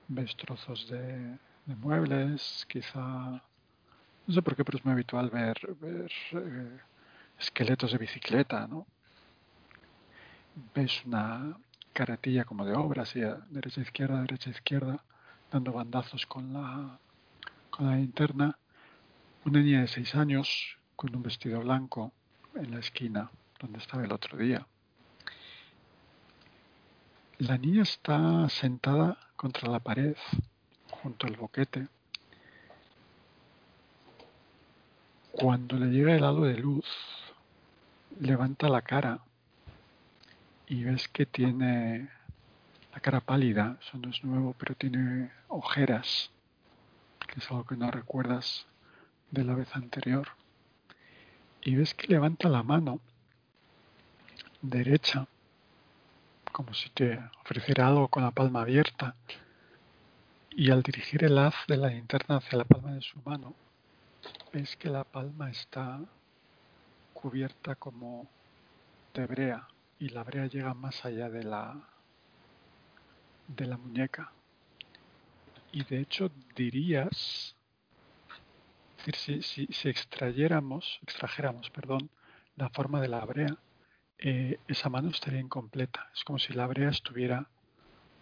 ves 0.06 0.36
trozos 0.36 0.88
de, 0.88 1.36
de 1.66 1.76
muebles, 1.76 2.64
quizá. 2.68 3.42
No 4.26 4.34
sé 4.34 4.42
por 4.42 4.54
qué, 4.54 4.64
pero 4.64 4.78
es 4.78 4.84
muy 4.84 4.92
habitual 4.92 5.28
ver, 5.30 5.58
ver 5.80 6.12
eh, 6.32 6.78
esqueletos 7.40 7.90
de 7.90 7.98
bicicleta, 7.98 8.68
¿no? 8.68 8.86
Ves 10.74 11.04
una 11.04 11.56
carretilla 11.92 12.44
como 12.44 12.64
de 12.64 12.74
obra, 12.74 13.02
así, 13.02 13.22
a 13.22 13.34
derecha, 13.50 13.80
izquierda, 13.80 14.20
derecha, 14.20 14.50
izquierda, 14.50 15.02
dando 15.50 15.72
bandazos 15.72 16.26
con 16.26 16.52
la, 16.52 16.98
con 17.70 17.86
la 17.86 17.96
linterna. 17.96 18.58
Una 19.44 19.60
niña 19.60 19.80
de 19.82 19.88
seis 19.88 20.14
años 20.14 20.76
con 20.96 21.14
un 21.14 21.22
vestido 21.22 21.60
blanco 21.60 22.12
en 22.54 22.70
la 22.70 22.80
esquina 22.80 23.30
donde 23.58 23.78
estaba 23.78 24.04
el 24.04 24.12
otro 24.12 24.36
día. 24.36 24.66
La 27.38 27.56
niña 27.56 27.82
está 27.82 28.48
sentada 28.50 29.16
contra 29.36 29.70
la 29.70 29.80
pared, 29.80 30.16
junto 30.90 31.26
al 31.26 31.36
boquete. 31.36 31.88
Cuando 35.32 35.78
le 35.78 35.86
llega 35.86 36.14
el 36.14 36.24
halo 36.24 36.42
de 36.42 36.58
luz, 36.58 36.84
levanta 38.20 38.68
la 38.68 38.82
cara 38.82 39.20
y 40.70 40.84
ves 40.84 41.08
que 41.08 41.26
tiene 41.26 42.08
la 42.94 43.00
cara 43.00 43.20
pálida, 43.20 43.76
eso 43.82 43.98
no 43.98 44.08
es 44.08 44.22
nuevo, 44.22 44.54
pero 44.56 44.76
tiene 44.76 45.32
ojeras, 45.48 46.30
que 47.26 47.40
es 47.40 47.50
algo 47.50 47.64
que 47.66 47.76
no 47.76 47.90
recuerdas 47.90 48.66
de 49.32 49.42
la 49.42 49.54
vez 49.54 49.74
anterior. 49.74 50.28
Y 51.60 51.74
ves 51.74 51.92
que 51.92 52.06
levanta 52.06 52.48
la 52.48 52.62
mano 52.62 53.00
derecha, 54.62 55.26
como 56.52 56.72
si 56.72 56.88
te 56.90 57.18
ofreciera 57.40 57.88
algo 57.88 58.06
con 58.06 58.22
la 58.22 58.30
palma 58.30 58.60
abierta, 58.60 59.16
y 60.50 60.70
al 60.70 60.84
dirigir 60.84 61.24
el 61.24 61.36
haz 61.38 61.56
de 61.66 61.78
la 61.78 61.88
linterna 61.88 62.36
hacia 62.36 62.58
la 62.58 62.64
palma 62.64 62.92
de 62.92 63.02
su 63.02 63.20
mano, 63.24 63.56
ves 64.52 64.76
que 64.76 64.88
la 64.88 65.02
palma 65.02 65.50
está 65.50 65.98
cubierta 67.12 67.74
como 67.74 68.28
de 69.14 69.26
brea 69.26 69.66
y 70.00 70.08
la 70.08 70.24
brea 70.24 70.46
llega 70.46 70.74
más 70.74 71.04
allá 71.04 71.28
de 71.28 71.44
la 71.44 71.76
de 73.46 73.66
la 73.66 73.76
muñeca. 73.76 74.32
Y 75.72 75.84
de 75.84 76.00
hecho 76.00 76.30
dirías, 76.56 77.54
es 78.98 79.06
decir, 79.06 79.42
si, 79.42 79.66
si, 79.66 79.72
si 79.72 79.88
extrayéramos, 79.88 80.98
extrajéramos, 81.02 81.70
perdón, 81.70 82.10
la 82.56 82.70
forma 82.70 83.00
de 83.00 83.08
la 83.08 83.24
brea, 83.24 83.56
eh, 84.18 84.58
esa 84.68 84.88
mano 84.88 85.10
estaría 85.10 85.40
incompleta. 85.40 86.10
Es 86.14 86.24
como 86.24 86.38
si 86.38 86.52
la 86.52 86.66
brea 86.66 86.90
estuviera 86.90 87.48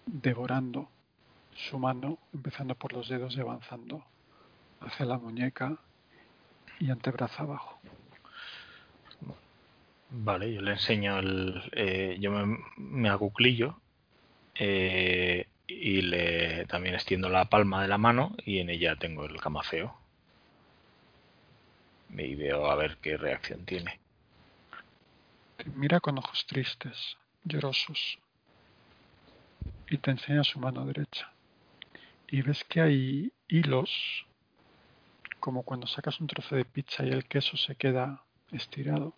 devorando 0.06 0.88
su 1.54 1.78
mano, 1.78 2.18
empezando 2.32 2.74
por 2.74 2.92
los 2.92 3.08
dedos 3.08 3.36
y 3.36 3.40
avanzando 3.40 4.04
hacia 4.80 5.06
la 5.06 5.18
muñeca 5.18 5.76
y 6.78 6.90
antebrazo 6.90 7.42
abajo. 7.42 7.80
Vale, 10.10 10.52
yo 10.52 10.62
le 10.62 10.72
enseño 10.72 11.18
el. 11.18 11.62
eh, 11.72 12.16
yo 12.18 12.30
me, 12.30 12.58
me 12.76 13.08
acuclillo 13.10 13.78
eh, 14.54 15.46
y 15.66 16.02
le 16.02 16.64
también 16.66 16.94
extiendo 16.94 17.28
la 17.28 17.44
palma 17.46 17.82
de 17.82 17.88
la 17.88 17.98
mano 17.98 18.34
y 18.44 18.58
en 18.58 18.70
ella 18.70 18.96
tengo 18.96 19.26
el 19.26 19.40
camafeo. 19.40 19.94
Y 22.10 22.34
veo 22.34 22.70
a 22.70 22.74
ver 22.74 22.96
qué 23.02 23.16
reacción 23.16 23.64
tiene. 23.66 24.00
Te 25.58 25.64
mira 25.70 26.00
con 26.00 26.16
ojos 26.18 26.46
tristes, 26.46 27.16
llorosos, 27.44 28.18
y 29.90 29.98
te 29.98 30.10
enseña 30.10 30.42
su 30.44 30.58
mano 30.58 30.86
derecha. 30.86 31.32
Y 32.28 32.42
ves 32.42 32.64
que 32.64 32.80
hay 32.80 33.32
hilos, 33.48 34.26
como 35.40 35.62
cuando 35.62 35.86
sacas 35.86 36.20
un 36.20 36.26
trozo 36.26 36.56
de 36.56 36.64
pizza 36.64 37.04
y 37.04 37.10
el 37.10 37.26
queso 37.26 37.56
se 37.56 37.74
queda 37.74 38.22
estirado. 38.52 39.14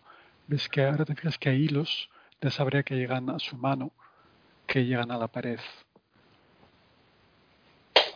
Ves 0.47 0.67
que 0.69 0.83
ahora 0.83 1.05
te 1.05 1.15
fijas 1.15 1.37
que 1.37 1.49
hay 1.49 1.63
hilos 1.63 2.09
de 2.41 2.49
esa 2.49 2.63
brea 2.63 2.83
que 2.83 2.95
llegan 2.95 3.29
a 3.29 3.39
su 3.39 3.57
mano, 3.57 3.93
que 4.67 4.85
llegan 4.85 5.11
a 5.11 5.17
la 5.17 5.27
pared 5.27 5.59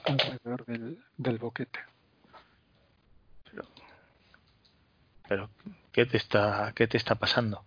alrededor 0.06 0.66
del, 0.66 1.04
del 1.18 1.38
boquete. 1.38 1.80
Pero, 3.50 3.64
pero 5.28 5.50
¿qué 5.92 6.06
te 6.06 6.18
está, 6.18 6.74
qué 6.76 6.88
te 6.88 6.98
está 6.98 7.16
pasando? 7.16 7.66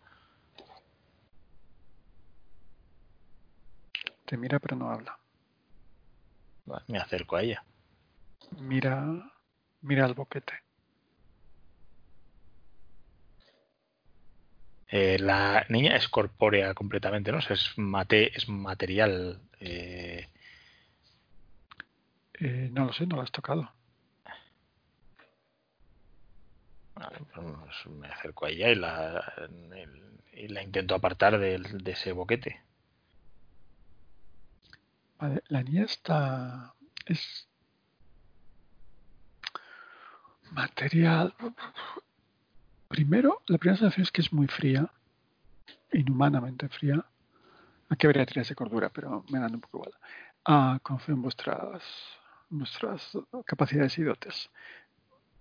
Te 4.25 4.37
mira 4.37 4.59
pero 4.59 4.77
no 4.77 4.91
habla. 4.91 5.19
Me 6.87 6.99
acerco 6.99 7.37
a 7.37 7.43
ella. 7.43 7.65
Mira, 8.59 9.33
mira 9.81 10.05
al 10.05 10.15
boquete. 10.15 10.53
Eh, 14.91 15.18
la 15.18 15.67
niña 15.68 15.97
es 15.97 16.08
corpórea 16.08 16.73
completamente, 16.75 17.31
¿no? 17.33 17.39
O 17.39 17.42
sea, 17.42 17.55
es, 17.55 17.73
mate, 17.76 18.36
es 18.36 18.49
material. 18.49 19.41
eh, 19.60 20.28
Eh, 22.41 22.70
no 22.73 22.86
lo 22.86 22.92
sé, 22.92 23.05
no 23.07 23.17
lo 23.17 23.23
has 23.23 23.33
tocado. 23.33 23.73
vale, 26.94 27.18
pues 27.34 27.86
me 27.97 28.07
acerco 28.08 28.47
a 28.47 28.50
ella 28.50 28.70
y 28.70 28.75
la, 28.76 29.49
y 30.33 30.49
la 30.49 30.62
intento 30.62 30.94
apartar 30.94 31.39
del- 31.39 31.78
de 31.84 31.92
ese 31.92 32.12
boquete. 32.12 32.60
Vale, 35.18 35.42
la 35.49 35.62
niña 35.62 35.84
está. 35.84 36.75
Es. 37.07 37.49
Material. 40.52 41.34
Primero, 42.89 43.42
la 43.47 43.58
primera 43.58 43.78
sensación 43.78 44.02
es 44.02 44.10
que 44.10 44.23
es 44.23 44.33
muy 44.33 44.47
fría. 44.47 44.91
Inhumanamente 45.92 46.68
fría. 46.68 47.05
Aquí 47.89 48.07
habría 48.07 48.26
tiras 48.26 48.49
de 48.49 48.55
cordura, 48.55 48.91
pero 48.91 49.25
me 49.31 49.39
dan 49.39 49.55
un 49.55 49.60
poco 49.60 49.78
igual. 49.78 49.94
Ah, 50.44 50.78
confío 50.83 51.15
en 51.15 51.23
vuestras, 51.23 51.83
vuestras 52.50 53.12
capacidades 53.44 53.99
y 53.99 54.02
dotes 54.02 54.50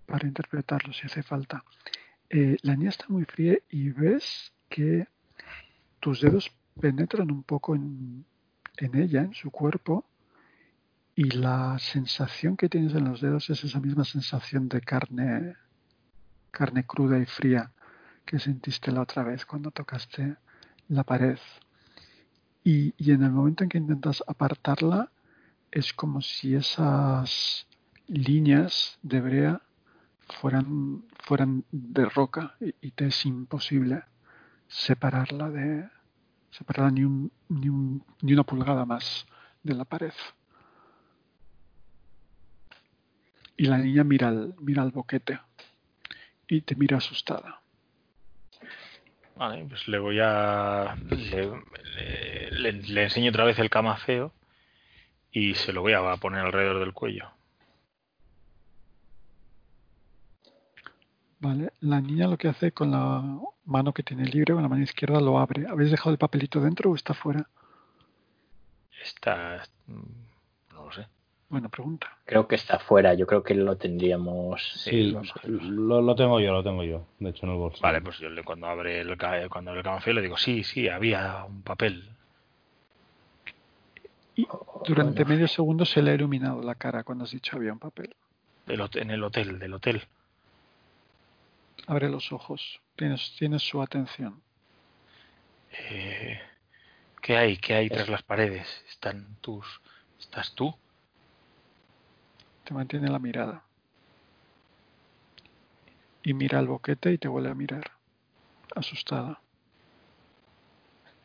para 0.06 0.26
interpretarlo 0.26 0.92
si 0.92 1.06
hace 1.06 1.22
falta. 1.22 1.64
Eh, 2.30 2.56
la 2.62 2.76
niña 2.76 2.90
está 2.90 3.06
muy 3.08 3.24
fría 3.24 3.58
y 3.70 3.90
ves 3.90 4.52
que 4.68 5.06
tus 6.00 6.20
dedos 6.20 6.50
penetran 6.80 7.30
un 7.30 7.42
poco 7.42 7.74
en, 7.74 8.24
en 8.76 8.94
ella, 8.96 9.22
en 9.22 9.34
su 9.34 9.50
cuerpo, 9.50 10.04
y 11.14 11.24
la 11.30 11.76
sensación 11.80 12.56
que 12.56 12.68
tienes 12.68 12.94
en 12.94 13.04
los 13.04 13.20
dedos 13.20 13.50
es 13.50 13.64
esa 13.64 13.80
misma 13.80 14.04
sensación 14.04 14.68
de 14.68 14.80
carne, 14.80 15.56
carne 16.50 16.84
cruda 16.84 17.18
y 17.18 17.26
fría 17.26 17.72
que 18.24 18.38
sentiste 18.38 18.92
la 18.92 19.02
otra 19.02 19.22
vez 19.22 19.46
cuando 19.46 19.70
tocaste 19.70 20.36
la 20.88 21.04
pared. 21.04 21.38
Y, 22.62 22.94
y 22.98 23.12
en 23.12 23.22
el 23.22 23.30
momento 23.30 23.64
en 23.64 23.70
que 23.70 23.78
intentas 23.78 24.22
apartarla, 24.26 25.10
es 25.70 25.92
como 25.92 26.20
si 26.20 26.54
esas 26.54 27.66
líneas 28.06 28.98
de 29.02 29.20
brea 29.20 29.62
fueran, 30.40 31.04
fueran 31.20 31.64
de 31.70 32.04
roca 32.06 32.54
y, 32.60 32.90
te 32.90 33.06
es 33.06 33.26
imposible 33.26 34.04
separarla 34.66 35.50
de 35.50 35.88
separarla 36.50 36.90
ni, 36.90 37.04
un, 37.04 37.32
ni, 37.48 37.68
un, 37.68 38.04
ni 38.22 38.32
una 38.32 38.44
pulgada 38.44 38.84
más 38.84 39.26
de 39.62 39.74
la 39.74 39.84
pared. 39.84 40.12
Y 43.56 43.66
la 43.66 43.78
niña 43.78 44.04
mira 44.04 44.28
al, 44.28 44.54
mira 44.60 44.82
al 44.82 44.90
boquete 44.90 45.40
y 46.48 46.62
te 46.62 46.74
mira 46.74 46.96
asustada. 46.96 47.60
Vale, 49.36 49.64
pues 49.68 49.86
le 49.86 49.98
voy 49.98 50.18
a. 50.20 50.96
Le, 51.10 51.46
le- 51.96 52.50
le- 52.50 52.72
le 52.72 53.02
enseño 53.04 53.30
otra 53.30 53.44
vez 53.44 53.58
el 53.58 53.70
camafeo 53.70 54.32
y 55.30 55.54
se 55.54 55.72
lo 55.72 55.82
voy 55.82 55.92
a 55.92 56.16
poner 56.16 56.40
alrededor 56.44 56.80
del 56.80 56.92
cuello. 56.92 57.30
¿Vale? 61.40 61.72
La 61.80 62.00
niña 62.00 62.26
lo 62.26 62.36
que 62.36 62.48
hace 62.48 62.72
con 62.72 62.90
la 62.90 63.22
mano 63.64 63.92
que 63.92 64.02
tiene 64.02 64.24
libre, 64.24 64.54
con 64.54 64.62
la 64.62 64.68
mano 64.68 64.82
izquierda, 64.82 65.20
lo 65.20 65.38
abre. 65.38 65.68
¿Habéis 65.68 65.92
dejado 65.92 66.10
el 66.10 66.18
papelito 66.18 66.60
dentro 66.60 66.90
o 66.90 66.96
está 66.96 67.14
fuera? 67.14 67.48
Está. 69.00 69.62
Buena 71.48 71.70
pregunta. 71.70 72.18
Creo 72.26 72.46
que 72.46 72.56
está 72.56 72.78
fuera, 72.78 73.14
yo 73.14 73.26
creo 73.26 73.42
que 73.42 73.54
lo 73.54 73.76
tendríamos. 73.76 74.62
Sí, 74.84 75.10
lo 75.10 75.24
sé. 75.24 75.32
lo, 75.44 76.02
lo 76.02 76.14
tengo 76.14 76.40
yo, 76.40 76.52
lo 76.52 76.62
tengo 76.62 76.84
yo. 76.84 77.06
De 77.18 77.30
hecho, 77.30 77.46
en 77.46 77.52
el 77.52 77.58
bolsillo. 77.58 77.82
Vale, 77.82 78.02
pues 78.02 78.18
yo 78.18 78.28
le, 78.28 78.44
cuando 78.44 78.66
abre 78.66 79.00
el, 79.00 79.16
cuando 79.48 79.70
abre 79.70 79.80
el 79.80 79.84
camafeo 79.84 80.12
le 80.12 80.22
digo, 80.22 80.36
sí, 80.36 80.62
sí, 80.62 80.88
había 80.88 81.44
un 81.44 81.62
papel. 81.62 82.10
Y 84.36 84.46
durante 84.86 85.24
bueno. 85.24 85.34
medio 85.34 85.48
segundo 85.48 85.84
se 85.86 86.02
le 86.02 86.10
ha 86.10 86.14
iluminado 86.14 86.62
la 86.62 86.74
cara 86.74 87.02
cuando 87.02 87.24
has 87.24 87.30
dicho 87.30 87.56
había 87.56 87.72
un 87.72 87.78
papel. 87.78 88.14
del 88.66 88.88
en 88.94 89.10
el 89.10 89.24
hotel, 89.24 89.58
del 89.58 89.72
hotel. 89.72 90.02
Abre 91.86 92.10
los 92.10 92.30
ojos. 92.30 92.80
Tienes, 92.94 93.34
tienes 93.38 93.62
su 93.62 93.80
atención. 93.80 94.42
Eh, 95.72 96.38
¿Qué 97.22 97.36
hay? 97.36 97.56
¿Qué 97.56 97.74
hay 97.74 97.88
tras 97.88 98.08
las 98.08 98.22
paredes? 98.22 98.84
¿Están 98.90 99.36
tus. 99.40 99.80
¿Estás 100.20 100.54
tú? 100.54 100.74
Te 102.68 102.74
mantiene 102.74 103.08
la 103.08 103.18
mirada. 103.18 103.64
Y 106.22 106.34
mira 106.34 106.60
el 106.60 106.66
boquete 106.66 107.10
y 107.10 107.16
te 107.16 107.26
vuelve 107.26 107.48
a 107.48 107.54
mirar. 107.54 107.92
Asustada. 108.76 109.40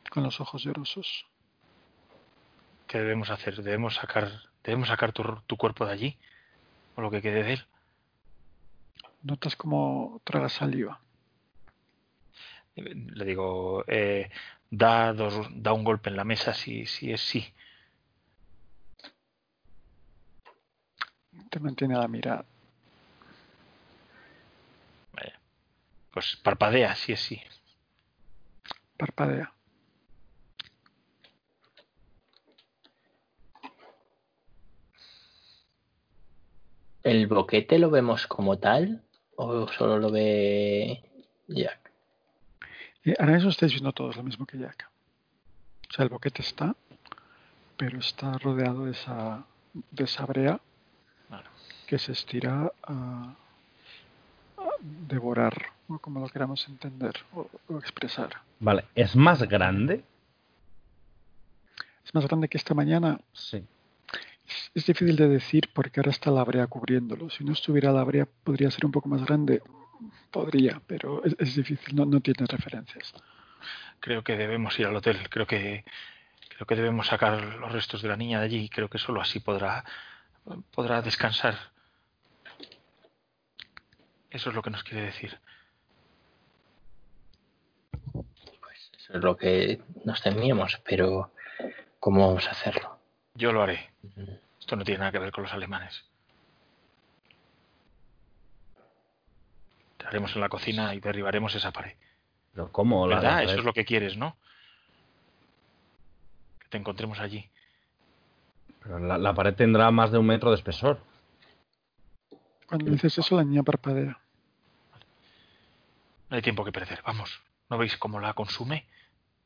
Con 0.09 0.23
los 0.23 0.39
ojos 0.39 0.63
llorosos. 0.63 1.25
¿Qué 2.87 2.97
debemos 2.99 3.29
hacer? 3.29 3.61
¿Debemos 3.61 3.95
sacar, 3.95 4.31
debemos 4.63 4.87
sacar 4.87 5.11
tu, 5.11 5.21
tu 5.45 5.57
cuerpo 5.57 5.85
de 5.85 5.91
allí? 5.91 6.17
¿O 6.95 7.01
lo 7.01 7.11
que 7.11 7.21
quede 7.21 7.43
de 7.43 7.53
él? 7.55 7.65
Notas 9.23 9.57
como 9.57 10.21
traga 10.23 10.47
saliva. 10.47 11.01
Le 12.75 13.25
digo, 13.25 13.83
eh, 13.87 14.31
da, 14.71 15.11
dos, 15.11 15.49
da 15.51 15.73
un 15.73 15.83
golpe 15.83 16.09
en 16.09 16.15
la 16.15 16.23
mesa 16.23 16.53
si, 16.53 16.85
si 16.85 17.11
es 17.11 17.19
sí. 17.19 17.53
Te 21.49 21.59
mantiene 21.59 21.95
la 21.95 22.07
mirada. 22.07 22.45
Vaya. 25.13 25.39
Pues 26.11 26.35
parpadea 26.37 26.95
si 26.95 27.13
es 27.13 27.21
sí. 27.21 27.41
Parpadea. 28.97 29.53
¿El 37.03 37.27
boquete 37.27 37.79
lo 37.79 37.89
vemos 37.89 38.27
como 38.27 38.57
tal? 38.57 39.03
¿O 39.35 39.67
solo 39.67 39.99
lo 39.99 40.09
ve 40.09 41.03
Jack? 41.47 41.91
Y 43.03 43.11
ahora 43.19 43.33
mismo 43.33 43.49
estáis 43.49 43.73
viendo 43.73 43.91
todos 43.91 44.15
lo 44.15 44.23
mismo 44.23 44.45
que 44.45 44.57
Jack. 44.57 44.89
O 45.89 45.93
sea, 45.93 46.03
el 46.03 46.09
boquete 46.09 46.41
está, 46.41 46.75
pero 47.75 47.99
está 47.99 48.37
rodeado 48.37 48.85
de 48.85 48.91
esa, 48.91 49.45
de 49.73 50.03
esa 50.05 50.25
brea. 50.25 50.61
Que 51.93 51.99
se 51.99 52.13
estira 52.13 52.71
a, 52.81 53.35
a 54.57 54.69
devorar, 54.81 55.53
o 55.87 55.99
como 55.99 56.19
lo 56.19 56.27
queramos 56.27 56.67
entender 56.67 57.13
o, 57.35 57.47
o 57.67 57.77
expresar. 57.77 58.31
Vale, 58.59 58.85
¿es 58.95 59.15
más 59.15 59.43
grande? 59.43 60.03
Es 62.03 62.11
más 62.15 62.25
grande 62.25 62.47
que 62.47 62.57
esta 62.57 62.73
mañana. 62.73 63.19
Sí. 63.31 63.63
Es, 64.47 64.71
es 64.73 64.85
difícil 64.87 65.15
de 65.15 65.27
decir 65.27 65.69
porque 65.71 65.99
ahora 65.99 66.09
está 66.09 66.31
la 66.31 66.43
brea 66.43 66.65
cubriéndolo. 66.65 67.29
Si 67.29 67.43
no 67.43 67.53
estuviera 67.53 67.91
la 67.91 68.03
brea, 68.03 68.27
podría 68.43 68.71
ser 68.71 68.87
un 68.87 68.91
poco 68.91 69.07
más 69.07 69.23
grande. 69.23 69.61
Podría, 70.31 70.81
pero 70.87 71.23
es, 71.23 71.35
es 71.37 71.55
difícil, 71.55 71.95
no, 71.95 72.05
no 72.05 72.21
tiene 72.21 72.47
referencias. 72.47 73.13
Creo 73.99 74.23
que 74.23 74.35
debemos 74.35 74.79
ir 74.79 74.87
al 74.87 74.95
hotel. 74.95 75.29
Creo 75.29 75.45
que 75.45 75.85
creo 76.55 76.65
que 76.65 76.75
debemos 76.75 77.05
sacar 77.05 77.39
los 77.59 77.71
restos 77.71 78.01
de 78.01 78.07
la 78.07 78.17
niña 78.17 78.39
de 78.39 78.45
allí. 78.45 78.67
Creo 78.69 78.89
que 78.89 78.97
solo 78.97 79.21
así 79.21 79.41
podrá 79.41 79.85
podrá 80.73 81.01
descansar. 81.01 81.55
Eso 84.33 84.49
es 84.49 84.55
lo 84.55 84.61
que 84.61 84.69
nos 84.71 84.83
quiere 84.83 85.05
decir. 85.05 85.39
Pues 88.59 88.91
eso 88.97 89.13
es 89.17 89.23
lo 89.23 89.37
que 89.37 89.79
nos 90.05 90.21
temíamos, 90.21 90.81
pero 90.83 91.31
¿cómo 91.99 92.27
vamos 92.27 92.47
a 92.47 92.51
hacerlo? 92.51 92.97
Yo 93.35 93.51
lo 93.53 93.61
haré. 93.61 93.91
Esto 94.59 94.75
no 94.75 94.83
tiene 94.83 94.99
nada 94.99 95.11
que 95.11 95.19
ver 95.19 95.31
con 95.31 95.43
los 95.43 95.53
alemanes. 95.53 96.03
Entraremos 99.93 100.35
en 100.35 100.41
la 100.41 100.49
cocina 100.49 100.93
y 100.95 100.99
derribaremos 100.99 101.53
esa 101.55 101.71
pared. 101.71 101.95
Pero 102.53 102.71
¿cómo? 102.71 103.07
La- 103.07 103.15
¿Verdad? 103.15 103.43
Eso 103.43 103.55
es 103.59 103.63
lo 103.65 103.73
que 103.73 103.85
quieres, 103.85 104.17
¿no? 104.17 104.35
Que 106.59 106.67
te 106.69 106.77
encontremos 106.77 107.19
allí. 107.19 107.49
pero 108.81 108.99
la, 108.99 109.17
la 109.17 109.33
pared 109.33 109.53
tendrá 109.55 109.89
más 109.91 110.11
de 110.11 110.17
un 110.17 110.25
metro 110.25 110.49
de 110.49 110.55
espesor. 110.57 110.99
Cuando 112.67 112.91
dices 112.91 113.17
eso, 113.17 113.35
la 113.37 113.43
niña 113.43 113.63
parpadea. 113.63 114.19
No 116.33 116.37
hay 116.37 116.41
tiempo 116.41 116.65
que 116.65 116.71
perder. 116.71 116.99
Vamos. 117.05 117.43
¿No 117.69 117.77
veis 117.77 117.95
cómo 117.95 118.19
la 118.19 118.33
consume 118.33 118.87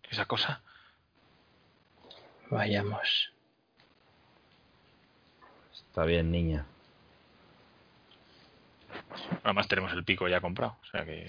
esa 0.10 0.26
cosa? 0.26 0.62
Vayamos. 2.50 3.34
Está 5.74 6.06
bien, 6.06 6.32
niña. 6.32 6.66
Además 9.44 9.68
tenemos 9.68 9.92
el 9.92 10.06
pico 10.06 10.30
ya 10.30 10.40
comprado, 10.40 10.78
o 10.82 10.86
sea 10.86 11.04
que... 11.04 11.28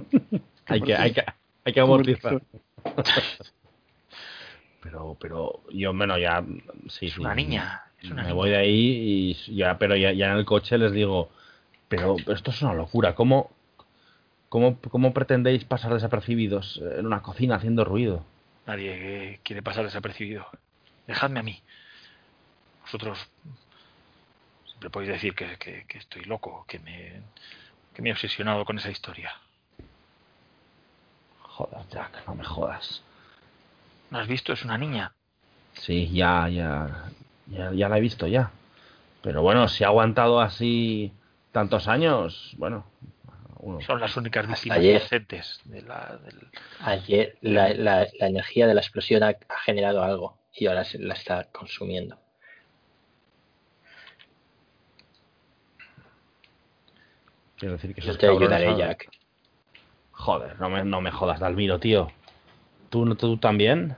hay, 0.66 0.80
que, 0.80 0.96
hay, 0.96 1.12
que, 1.12 1.24
hay 1.62 1.72
que 1.74 1.80
amortizar. 1.80 2.40
pero, 4.82 5.14
pero 5.20 5.60
yo, 5.74 5.92
menos 5.92 6.18
ya... 6.18 6.42
Sí, 6.88 7.08
es 7.08 7.18
una 7.18 7.34
niña. 7.34 7.84
Es 8.02 8.10
una 8.10 8.22
me 8.22 8.32
voy 8.32 8.48
de 8.48 8.56
ahí 8.56 9.36
y 9.46 9.56
ya, 9.56 9.76
pero 9.76 9.94
ya, 9.94 10.12
ya 10.12 10.30
en 10.30 10.38
el 10.38 10.46
coche 10.46 10.78
les 10.78 10.92
digo, 10.92 11.28
pero, 11.86 12.16
pero 12.16 12.32
esto 12.32 12.50
es 12.50 12.62
una 12.62 12.72
locura, 12.72 13.14
¿cómo, 13.14 13.59
cómo, 14.50 14.78
cómo 14.90 15.14
pretendéis 15.14 15.64
pasar 15.64 15.94
desapercibidos 15.94 16.82
en 16.98 17.06
una 17.06 17.22
cocina 17.22 17.54
haciendo 17.54 17.86
ruido? 17.86 18.26
Nadie 18.66 19.40
quiere 19.42 19.62
pasar 19.62 19.84
desapercibido. 19.84 20.46
Dejadme 21.06 21.40
a 21.40 21.42
mí. 21.42 21.62
Vosotros 22.82 23.18
siempre 24.66 24.90
podéis 24.90 25.12
decir 25.12 25.34
que, 25.34 25.56
que, 25.56 25.98
estoy 25.98 26.24
loco, 26.24 26.64
que 26.68 26.78
me, 26.80 27.22
que 27.94 28.02
me 28.02 28.10
he 28.10 28.12
obsesionado 28.12 28.64
con 28.64 28.76
esa 28.76 28.90
historia. 28.90 29.32
Joder, 31.42 31.80
Jack, 31.90 32.26
no 32.26 32.34
me 32.34 32.44
jodas. 32.44 33.02
¿No 34.10 34.18
has 34.18 34.26
visto? 34.26 34.52
Es 34.52 34.64
una 34.64 34.76
niña. 34.76 35.12
Sí, 35.74 36.10
ya, 36.10 36.48
ya, 36.48 37.10
ya, 37.46 37.72
ya 37.72 37.88
la 37.88 37.98
he 37.98 38.00
visto 38.00 38.26
ya. 38.26 38.50
Pero 39.22 39.42
bueno, 39.42 39.68
si 39.68 39.84
ha 39.84 39.88
aguantado 39.88 40.40
así 40.40 41.12
tantos 41.52 41.86
años, 41.86 42.54
bueno. 42.56 42.84
Son 43.86 44.00
las 44.00 44.16
únicas 44.16 44.46
víctimas 44.46 44.78
inocentes 44.82 45.60
de 45.64 45.82
la, 45.82 46.18
del... 46.24 46.48
Ayer 46.80 47.36
la, 47.42 47.68
la, 47.74 48.06
la, 48.18 48.26
energía 48.26 48.66
de 48.66 48.74
la 48.74 48.80
explosión 48.80 49.22
ha, 49.22 49.28
ha 49.28 49.58
generado 49.64 50.02
algo 50.02 50.38
y 50.54 50.66
ahora 50.66 50.84
se 50.84 50.98
la 50.98 51.14
está 51.14 51.44
consumiendo. 51.44 52.18
Quiero 57.58 57.74
decir 57.74 57.94
que 57.94 58.00
Yo 58.00 58.16
te 58.16 58.26
ayudaré, 58.26 58.74
Jack. 58.74 59.10
Joder, 60.12 60.58
no 60.58 60.70
me, 60.70 60.82
no 60.82 61.02
me 61.02 61.10
jodas, 61.10 61.40
Dalmiro, 61.40 61.78
tío. 61.78 62.10
¿Tú, 62.88 63.14
¿Tú 63.16 63.36
también? 63.36 63.96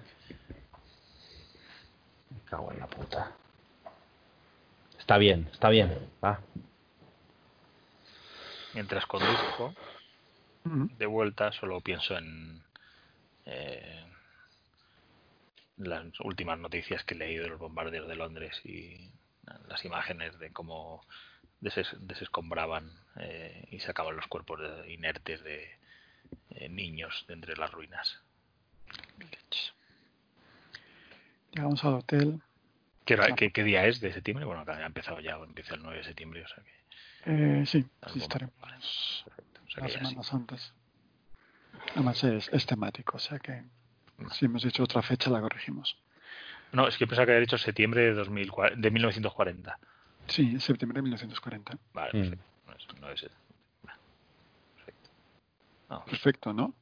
Me 2.31 2.41
cago 2.45 2.73
en 2.73 2.81
la 2.81 2.89
puta. 2.89 3.31
Está 4.99 5.17
bien, 5.19 5.49
está 5.53 5.69
bien. 5.69 5.97
Va. 6.25 6.41
Mientras 8.75 9.07
conduzco, 9.07 9.75
de 10.65 11.07
vuelta 11.07 11.53
solo 11.53 11.81
pienso 11.81 12.17
en 12.17 12.63
eh, 13.45 14.05
las 15.77 16.05
últimas 16.21 16.59
noticias 16.59 17.05
que 17.05 17.15
he 17.15 17.19
leído 17.19 17.45
de 17.45 17.51
los 17.51 17.59
bombardeos 17.59 18.09
de 18.09 18.17
Londres 18.17 18.61
y 18.65 19.11
las 19.69 19.85
imágenes 19.85 20.39
de 20.39 20.53
cómo 20.53 21.05
deses, 21.61 21.89
desescombraban 22.01 22.91
eh, 23.17 23.67
y 23.71 23.81
sacaban 23.81 24.17
los 24.17 24.27
cuerpos 24.27 24.61
de, 24.61 24.93
inertes 24.93 25.43
de 25.43 25.69
eh, 26.51 26.69
niños 26.69 27.25
de 27.29 27.35
entre 27.35 27.57
las 27.57 27.71
ruinas. 27.73 28.21
Llegamos 31.53 31.85
al 31.85 31.95
hotel. 31.95 32.41
¿Qué, 33.05 33.19
¿qué, 33.37 33.53
¿Qué, 33.53 33.65
día 33.65 33.87
es 33.87 34.01
de 34.01 34.13
septiembre? 34.13 34.45
Bueno, 34.47 34.65
ha 34.67 34.87
empezado 34.87 35.21
ya, 35.21 35.37
empieza 35.37 35.75
el 35.75 35.83
9 35.83 35.99
de 35.99 36.05
septiembre, 36.05 36.45
o 36.45 36.49
sea 36.49 36.63
que... 36.63 36.82
Eh, 37.27 37.65
sí, 37.67 37.85
sí 38.13 38.19
estaremos 38.19 38.55
vale, 38.61 38.77
o 38.77 39.71
sea 39.71 39.83
las 39.85 39.93
semanas 39.93 40.27
sí. 40.27 40.37
antes. 40.37 40.73
Además 41.93 42.25
es, 42.25 42.49
es, 42.53 42.67
temático, 42.67 43.17
o 43.17 43.21
sea 43.21 43.39
que 43.39 43.63
si 44.33 44.47
hemos 44.47 44.63
dicho 44.63 44.83
otra 44.83 45.03
fecha 45.03 45.31
la 45.31 45.41
corregimos. 45.41 45.97
No, 46.73 46.89
es 46.89 46.97
que 46.97 47.07
pensaba 47.07 47.27
que 47.27 47.33
había 47.33 47.41
dicho 47.41 47.59
septiembre 47.59 48.03
de, 48.03 48.15
2000, 48.15 48.51
de 48.77 48.91
1940. 48.91 49.79
Sí, 50.27 50.59
septiembre 50.61 50.99
de 50.99 51.03
1940. 51.03 51.79
Vale, 51.93 52.13
perfecto. 52.13 52.45
Mm. 52.47 52.71
No, 52.71 52.77
es, 52.77 53.01
no 53.01 53.11
es, 53.11 53.31
perfecto. 54.77 55.11
No. 55.91 56.05
Perfecto, 56.07 56.53
¿no? 56.53 56.75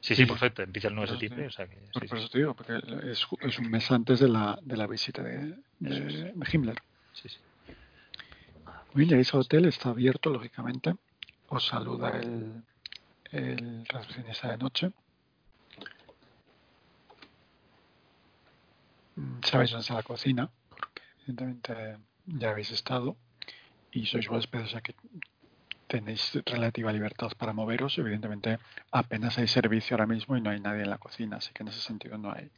Sí, 0.00 0.14
sí, 0.14 0.24
perfecto. 0.24 0.62
Empieza 0.62 0.88
el 0.88 0.94
9 0.94 1.06
de 1.06 1.12
septiembre. 1.12 1.46
O 1.46 1.50
sea 1.50 1.66
que, 1.66 1.76
por, 1.92 2.02
sí, 2.02 2.08
por, 2.08 2.18
eso 2.18 2.28
te 2.28 2.38
digo, 2.38 2.54
porque 2.54 2.80
es, 3.10 3.26
es, 3.40 3.58
un 3.58 3.70
mes 3.70 3.90
antes 3.90 4.20
de 4.20 4.28
la, 4.28 4.58
de 4.62 4.76
la 4.76 4.86
visita 4.86 5.22
de, 5.22 5.56
de, 5.78 6.32
de 6.34 6.48
Himmler. 6.52 6.76
Sí, 7.12 7.28
sí. 7.28 7.38
Muy 8.92 9.04
bien, 9.04 9.10
llegáis 9.10 9.32
al 9.34 9.40
hotel, 9.40 9.66
está 9.66 9.90
abierto, 9.90 10.30
lógicamente. 10.30 10.94
Os 11.48 11.66
saluda 11.66 12.10
el, 12.18 12.62
el 13.30 13.86
recepcionista 13.86 14.50
de 14.50 14.58
noche. 14.58 14.92
Sabéis 19.42 19.70
dónde 19.70 19.82
está 19.82 19.94
la 19.94 20.02
cocina, 20.02 20.50
porque 20.68 21.02
evidentemente 21.26 21.98
ya 22.26 22.50
habéis 22.50 22.70
estado 22.70 23.16
y 23.92 24.06
sois 24.06 24.28
huéspedes, 24.28 24.66
o 24.66 24.70
sea 24.70 24.80
que 24.80 24.94
tenéis 25.86 26.38
relativa 26.46 26.92
libertad 26.92 27.30
para 27.36 27.52
moveros. 27.52 27.98
Evidentemente, 27.98 28.58
apenas 28.90 29.38
hay 29.38 29.48
servicio 29.48 29.94
ahora 29.94 30.06
mismo 30.06 30.36
y 30.36 30.40
no 30.40 30.50
hay 30.50 30.60
nadie 30.60 30.82
en 30.82 30.90
la 30.90 30.98
cocina, 30.98 31.36
así 31.36 31.52
que 31.52 31.62
en 31.62 31.68
ese 31.68 31.80
sentido 31.80 32.16
no 32.18 32.32
hay 32.32 32.50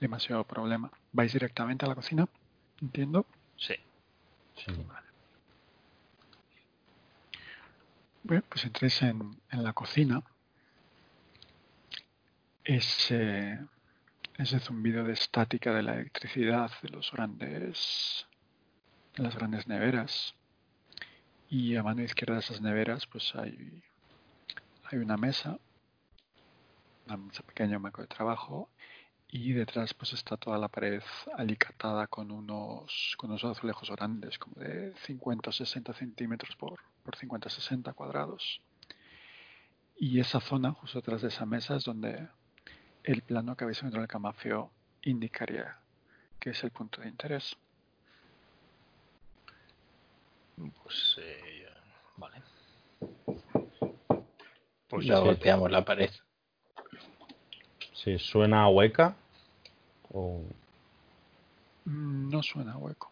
demasiado 0.00 0.44
problema. 0.44 0.90
¿Vais 1.12 1.32
directamente 1.32 1.84
a 1.84 1.88
la 1.88 1.94
cocina? 1.94 2.28
¿Entiendo? 2.80 3.26
Sí. 3.56 3.74
sí. 4.56 4.72
Vale. 4.86 5.11
Bueno, 8.24 8.44
pues 8.48 8.64
entréis 8.64 9.02
en, 9.02 9.36
la 9.50 9.72
cocina. 9.72 10.22
Ese, 12.64 13.58
zumbido 14.60 15.02
de 15.04 15.12
estática 15.12 15.72
de 15.74 15.82
la 15.82 15.94
electricidad 15.94 16.70
de 16.82 16.88
los 16.90 17.10
grandes 17.10 18.26
de 19.16 19.22
las 19.24 19.34
grandes 19.34 19.66
neveras 19.66 20.34
y 21.50 21.76
a 21.76 21.82
mano 21.82 22.02
izquierda 22.02 22.34
de 22.34 22.40
esas 22.40 22.60
neveras 22.60 23.06
pues 23.06 23.34
hay 23.34 23.82
hay 24.84 24.98
una 24.98 25.16
mesa 25.16 25.58
una 27.06 27.16
mesa 27.18 27.42
pequeña 27.42 27.78
de 27.78 28.06
trabajo 28.06 28.70
y 29.28 29.52
detrás 29.52 29.92
pues 29.94 30.12
está 30.12 30.36
toda 30.36 30.58
la 30.58 30.68
pared 30.68 31.02
alicatada 31.36 32.06
con 32.06 32.30
unos 32.30 33.14
con 33.18 33.30
unos 33.30 33.44
azulejos 33.44 33.90
grandes 33.90 34.38
como 34.38 34.54
de 34.62 34.94
50 35.06 35.50
o 35.50 35.52
60 35.52 35.92
centímetros 35.92 36.56
por, 36.56 36.78
por 37.02 37.16
50 37.16 37.48
60 37.48 37.92
cuadrados 37.92 38.62
y 39.96 40.18
esa 40.18 40.40
zona 40.40 40.72
justo 40.72 40.98
detrás 40.98 41.22
de 41.22 41.28
esa 41.28 41.46
mesa 41.46 41.76
es 41.76 41.84
donde 41.84 42.28
el 43.04 43.22
plano 43.22 43.56
que 43.56 43.64
habéis 43.64 43.78
encontrado 43.78 44.00
en 44.00 44.04
el 44.04 44.08
camafeo 44.08 44.72
indicaría 45.02 45.78
que 46.40 46.50
es 46.50 46.64
el 46.64 46.72
punto 46.72 47.00
de 47.00 47.08
interés. 47.08 47.56
Pues 50.56 51.16
eh, 51.20 51.68
vale. 52.16 52.42
Pues 54.88 55.06
ya 55.06 55.18
golpeamos 55.18 55.70
la 55.70 55.84
pared. 55.84 56.10
Sí, 57.94 58.18
¿suena 58.18 58.68
hueca? 58.68 59.14
O... 60.10 60.42
No 61.84 62.42
suena 62.42 62.76
hueco. 62.76 63.11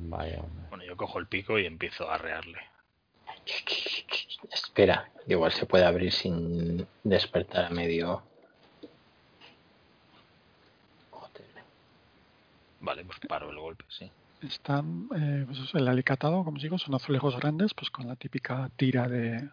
Vaya. 0.00 0.42
Bueno, 0.68 0.84
yo 0.84 0.96
cojo 0.96 1.18
el 1.18 1.26
pico 1.26 1.58
y 1.58 1.66
empiezo 1.66 2.10
a 2.10 2.14
arrearle. 2.14 2.58
Espera, 4.52 5.10
igual 5.26 5.52
se 5.52 5.66
puede 5.66 5.84
abrir 5.84 6.12
sin 6.12 6.86
despertar 7.02 7.66
a 7.66 7.70
medio. 7.70 8.22
Vale, 12.80 13.04
pues 13.04 13.18
paro 13.28 13.50
el 13.50 13.58
golpe, 13.58 13.84
sí. 13.88 14.10
Están, 14.40 15.08
eh, 15.16 15.44
pues 15.46 15.74
el 15.74 15.88
alicatado, 15.88 16.44
como 16.44 16.56
os 16.56 16.62
digo, 16.62 16.78
son 16.78 16.94
azulejos 16.94 17.36
grandes, 17.36 17.74
pues 17.74 17.90
con 17.90 18.06
la 18.06 18.14
típica 18.14 18.70
tira 18.76 19.08
de, 19.08 19.48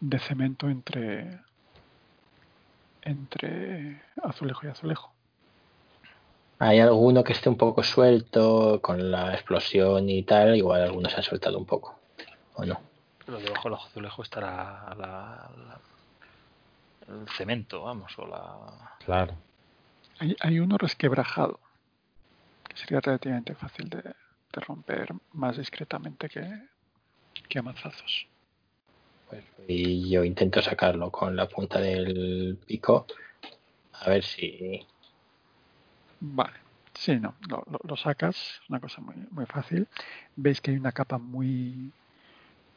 de 0.00 0.18
cemento 0.18 0.68
entre, 0.68 1.38
entre 3.02 4.02
azulejo 4.22 4.66
y 4.66 4.70
azulejo. 4.70 5.14
Hay 6.62 6.78
alguno 6.78 7.24
que 7.24 7.32
esté 7.32 7.48
un 7.48 7.56
poco 7.56 7.82
suelto 7.82 8.80
con 8.82 9.10
la 9.10 9.32
explosión 9.32 10.10
y 10.10 10.22
tal, 10.24 10.54
igual 10.54 10.82
algunos 10.82 11.10
se 11.10 11.16
han 11.16 11.24
soltado 11.24 11.56
un 11.56 11.64
poco, 11.64 11.98
¿o 12.54 12.66
no? 12.66 12.78
Pero 13.24 13.38
debajo 13.38 13.70
del 13.70 13.78
azulejo 13.78 14.22
estará 14.22 14.94
la, 14.94 15.50
la, 15.56 15.80
el 17.08 17.26
cemento, 17.30 17.84
vamos, 17.84 18.12
o 18.18 18.26
la... 18.26 18.96
Claro. 19.02 19.34
Hay, 20.18 20.36
hay 20.38 20.60
uno 20.60 20.76
resquebrajado, 20.76 21.58
que 22.68 22.76
sería 22.76 23.00
relativamente 23.00 23.54
fácil 23.54 23.88
de, 23.88 24.02
de 24.02 24.60
romper 24.60 25.14
más 25.32 25.56
discretamente 25.56 26.28
que, 26.28 26.46
que 27.48 27.58
a. 27.58 28.28
Pues, 29.30 29.44
y 29.66 30.10
yo 30.10 30.24
intento 30.24 30.60
sacarlo 30.60 31.10
con 31.10 31.34
la 31.36 31.48
punta 31.48 31.80
del 31.80 32.58
pico, 32.66 33.06
a 33.94 34.10
ver 34.10 34.22
si... 34.24 34.86
Vale. 36.20 36.58
Sí, 36.94 37.18
no, 37.18 37.34
lo, 37.48 37.64
lo, 37.82 37.96
sacas, 37.96 38.60
una 38.68 38.80
cosa 38.80 39.00
muy, 39.00 39.14
muy 39.30 39.46
fácil. 39.46 39.88
Veis 40.36 40.60
que 40.60 40.72
hay 40.72 40.76
una 40.76 40.92
capa 40.92 41.18
muy, 41.18 41.92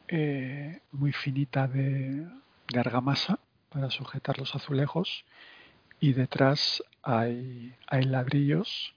eh, 0.08 0.80
muy 0.92 1.12
finita 1.12 1.66
de, 1.68 2.26
de, 2.68 2.80
argamasa 2.80 3.38
para 3.70 3.90
sujetar 3.90 4.38
los 4.38 4.54
azulejos 4.54 5.24
y 6.00 6.12
detrás 6.12 6.82
hay, 7.02 7.74
hay 7.88 8.02
ladrillos 8.04 8.94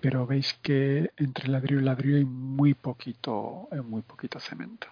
pero 0.00 0.26
veis 0.26 0.54
que 0.62 1.10
entre 1.16 1.48
ladrillo 1.48 1.80
y 1.80 1.84
ladrillo 1.84 2.16
hay 2.16 2.24
muy 2.24 2.74
poquito, 2.74 3.68
hay 3.70 3.80
muy 3.80 4.02
poquito 4.02 4.40
cemento. 4.40 4.86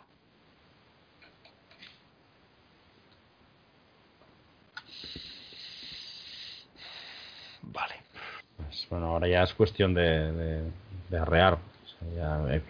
Vale. 7.63 7.95
Pues, 8.13 8.58
bueno, 8.91 9.07
ahora 9.07 9.29
ya 9.29 9.43
es 9.43 9.55
cuestión 9.55 9.95
de, 9.95 10.33
de, 10.33 10.63
de 11.11 11.19
arrear. 11.19 11.55
O 11.55 11.89
sea, 11.89 12.09
ya, 12.17 12.55
eh, 12.55 12.63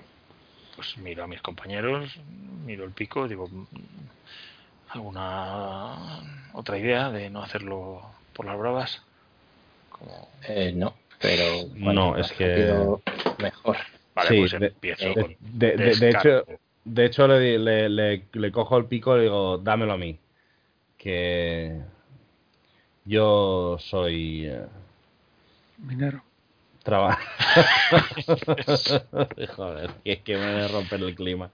Pues 0.77 0.97
miro 0.99 1.25
a 1.25 1.27
mis 1.27 1.41
compañeros, 1.43 2.18
miro 2.65 2.85
el 2.85 2.93
pico, 2.93 3.27
digo, 3.28 3.49
mm, 3.49 3.65
¿alguna 4.91 6.20
otra 6.52 6.78
idea 6.78 7.10
de 7.10 7.31
no 7.31 7.43
hacerlo 7.43 8.02
por 8.33 8.47
las 8.47 8.59
bravas? 8.59 9.02
Como... 9.91 10.28
Eh, 10.47 10.73
no, 10.75 10.94
pero 11.20 11.44
No, 11.75 12.17
es 12.17 12.33
que- 12.33 12.89
mejor. 13.39 13.77
Vale, 14.15 14.28
Sí, 14.31 14.39
pues 14.41 14.52
de- 14.60 14.67
empiezo 14.68 15.05
de, 15.05 15.15
con 15.15 15.36
de- 15.41 15.77
de- 15.77 15.77
de 15.77 15.91
descargo. 15.97 16.41
hecho, 16.41 16.60
de 16.85 17.05
hecho 17.05 17.28
le, 17.28 17.59
le, 17.59 17.89
le- 17.89 18.25
le 18.33 18.52
cojo 18.52 18.77
el 18.78 18.86
pico 18.86 19.15
y 19.15 19.18
le 19.18 19.23
digo, 19.25 19.59
dámelo 19.59 19.93
a 19.93 19.99
mí. 19.99 20.18
Que 20.97 21.81
yo 23.05 23.77
soy... 23.78 24.51
Minero. 25.78 26.23
Traba... 26.82 27.18
Joder, 29.57 29.90
que 30.05 30.12
es 30.12 30.20
que 30.23 30.36
me 30.36 30.52
voy 30.52 30.62
a 30.62 30.68
romper 30.68 31.02
el 31.02 31.15
clima. 31.15 31.50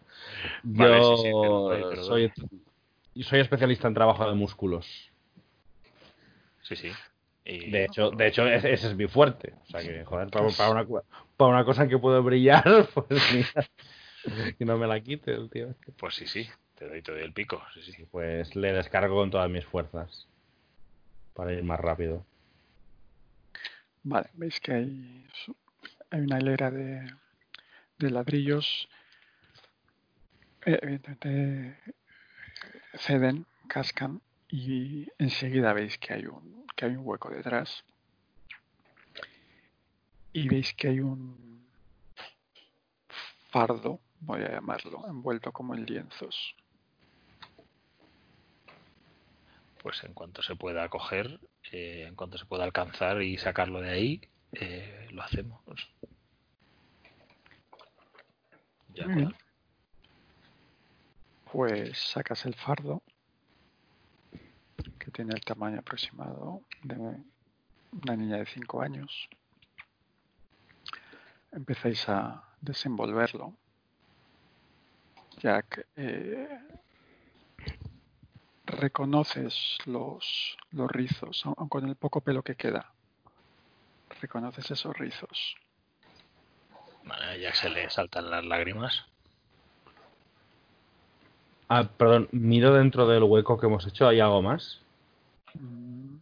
Yo 0.62 1.16
sí, 1.16 1.22
sí, 1.22 2.02
soy, 2.06 2.32
soy 3.22 3.40
especialista 3.40 3.88
en 3.88 3.94
trabajo 3.94 4.26
de 4.28 4.34
músculos. 4.34 4.86
Sí, 6.62 6.76
sí. 6.76 6.92
Y- 7.44 7.70
De 7.70 7.84
hecho, 7.84 8.10
de 8.10 8.26
hecho 8.26 8.46
ese, 8.46 8.72
es 8.72 8.94
mi 8.96 9.06
fuerte. 9.06 9.54
O 9.62 9.66
sea 9.66 9.80
que, 9.82 10.04
joder, 10.04 10.28
para, 10.30 10.48
para 10.50 10.70
una, 10.70 10.84
cu- 10.86 11.02
para 11.36 11.50
una 11.50 11.64
cosa 11.64 11.82
en 11.84 11.90
que 11.90 11.98
puedo 11.98 12.22
brillar, 12.22 12.64
pues 12.94 13.22
mira, 13.32 13.68
que 14.58 14.64
no 14.64 14.78
me 14.78 14.86
la 14.86 15.00
quite 15.00 15.32
el 15.32 15.50
tío. 15.50 15.68
este. 15.70 15.92
Pues 15.92 16.14
sí, 16.14 16.26
sí, 16.26 16.48
te 16.76 16.88
doy, 16.88 17.02
te 17.02 17.12
doy 17.12 17.22
el 17.22 17.32
pico. 17.32 17.62
Sí, 17.74 17.82
sí. 17.82 18.06
Pues 18.10 18.56
le 18.56 18.72
descargo 18.72 19.16
con 19.16 19.30
todas 19.30 19.50
mis 19.50 19.64
fuerzas 19.66 20.26
para 21.34 21.52
ir 21.52 21.62
más 21.62 21.80
rápido. 21.80 22.24
Vale, 24.05 24.28
veis 24.34 24.60
que 24.60 24.73
hay, 24.73 25.26
hay 26.10 26.20
una 26.20 26.39
hilera 26.39 26.70
de, 26.70 27.10
de 27.99 28.10
ladrillos. 28.10 28.89
Eh, 30.66 30.78
Evidentemente 30.83 31.78
ceden, 32.99 33.47
cascan 33.66 34.20
y 34.49 35.08
enseguida 35.18 35.73
veis 35.73 35.97
que 35.99 36.12
hay 36.15 36.26
un, 36.26 36.66
que 36.76 36.84
hay 36.84 36.97
un 36.97 37.07
hueco 37.07 37.31
detrás. 37.31 37.84
Y 40.33 40.49
veis 40.49 40.74
que 40.74 40.89
hay 40.89 41.00
un 41.00 41.65
fardo, 43.50 44.00
voy 44.20 44.42
a 44.42 44.50
llamarlo, 44.50 45.07
envuelto 45.08 45.50
como 45.52 45.74
en 45.74 45.86
lienzos. 45.86 46.55
Pues 49.84 50.02
en 50.02 50.14
cuanto 50.14 50.40
se 50.40 50.56
pueda 50.56 50.88
coger, 50.88 51.38
eh, 51.70 52.06
en 52.08 52.14
cuanto 52.14 52.38
se 52.38 52.46
pueda 52.46 52.64
alcanzar 52.64 53.20
y 53.20 53.36
sacarlo 53.36 53.82
de 53.82 53.90
ahí, 53.90 54.20
eh, 54.52 55.08
lo 55.10 55.22
hacemos. 55.22 55.60
Ya 58.94 59.04
cual. 59.04 59.36
Pues 61.52 61.98
sacas 61.98 62.46
el 62.46 62.54
fardo, 62.54 63.02
que 64.98 65.10
tiene 65.10 65.34
el 65.34 65.44
tamaño 65.44 65.80
aproximado 65.80 66.62
de 66.82 66.96
una 66.96 68.16
niña 68.16 68.38
de 68.38 68.46
5 68.46 68.80
años. 68.80 69.28
Empezáis 71.52 72.08
a 72.08 72.42
desenvolverlo. 72.62 73.52
Jack, 75.40 75.86
eh, 75.96 76.58
reconoces 78.74 79.78
los, 79.86 80.56
los 80.72 80.90
rizos, 80.90 81.44
aun 81.44 81.68
con 81.68 81.88
el 81.88 81.96
poco 81.96 82.20
pelo 82.20 82.42
que 82.42 82.56
queda. 82.56 82.92
Reconoces 84.20 84.70
esos 84.70 84.96
rizos. 84.96 85.56
Vale, 87.04 87.40
ya 87.40 87.54
se 87.54 87.68
le 87.68 87.88
saltan 87.90 88.30
las 88.30 88.44
lágrimas. 88.44 89.04
Ah, 91.68 91.88
perdón, 91.96 92.28
miro 92.32 92.72
dentro 92.74 93.06
del 93.06 93.22
hueco 93.22 93.58
que 93.58 93.66
hemos 93.66 93.86
hecho, 93.86 94.06
¿hay 94.06 94.20
algo 94.20 94.42
más? 94.42 94.80
Mm, 95.54 96.16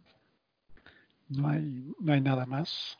No 1.29 1.49
hay, 1.49 1.93
no 1.99 2.13
hay 2.13 2.21
nada 2.21 2.45
más. 2.45 2.97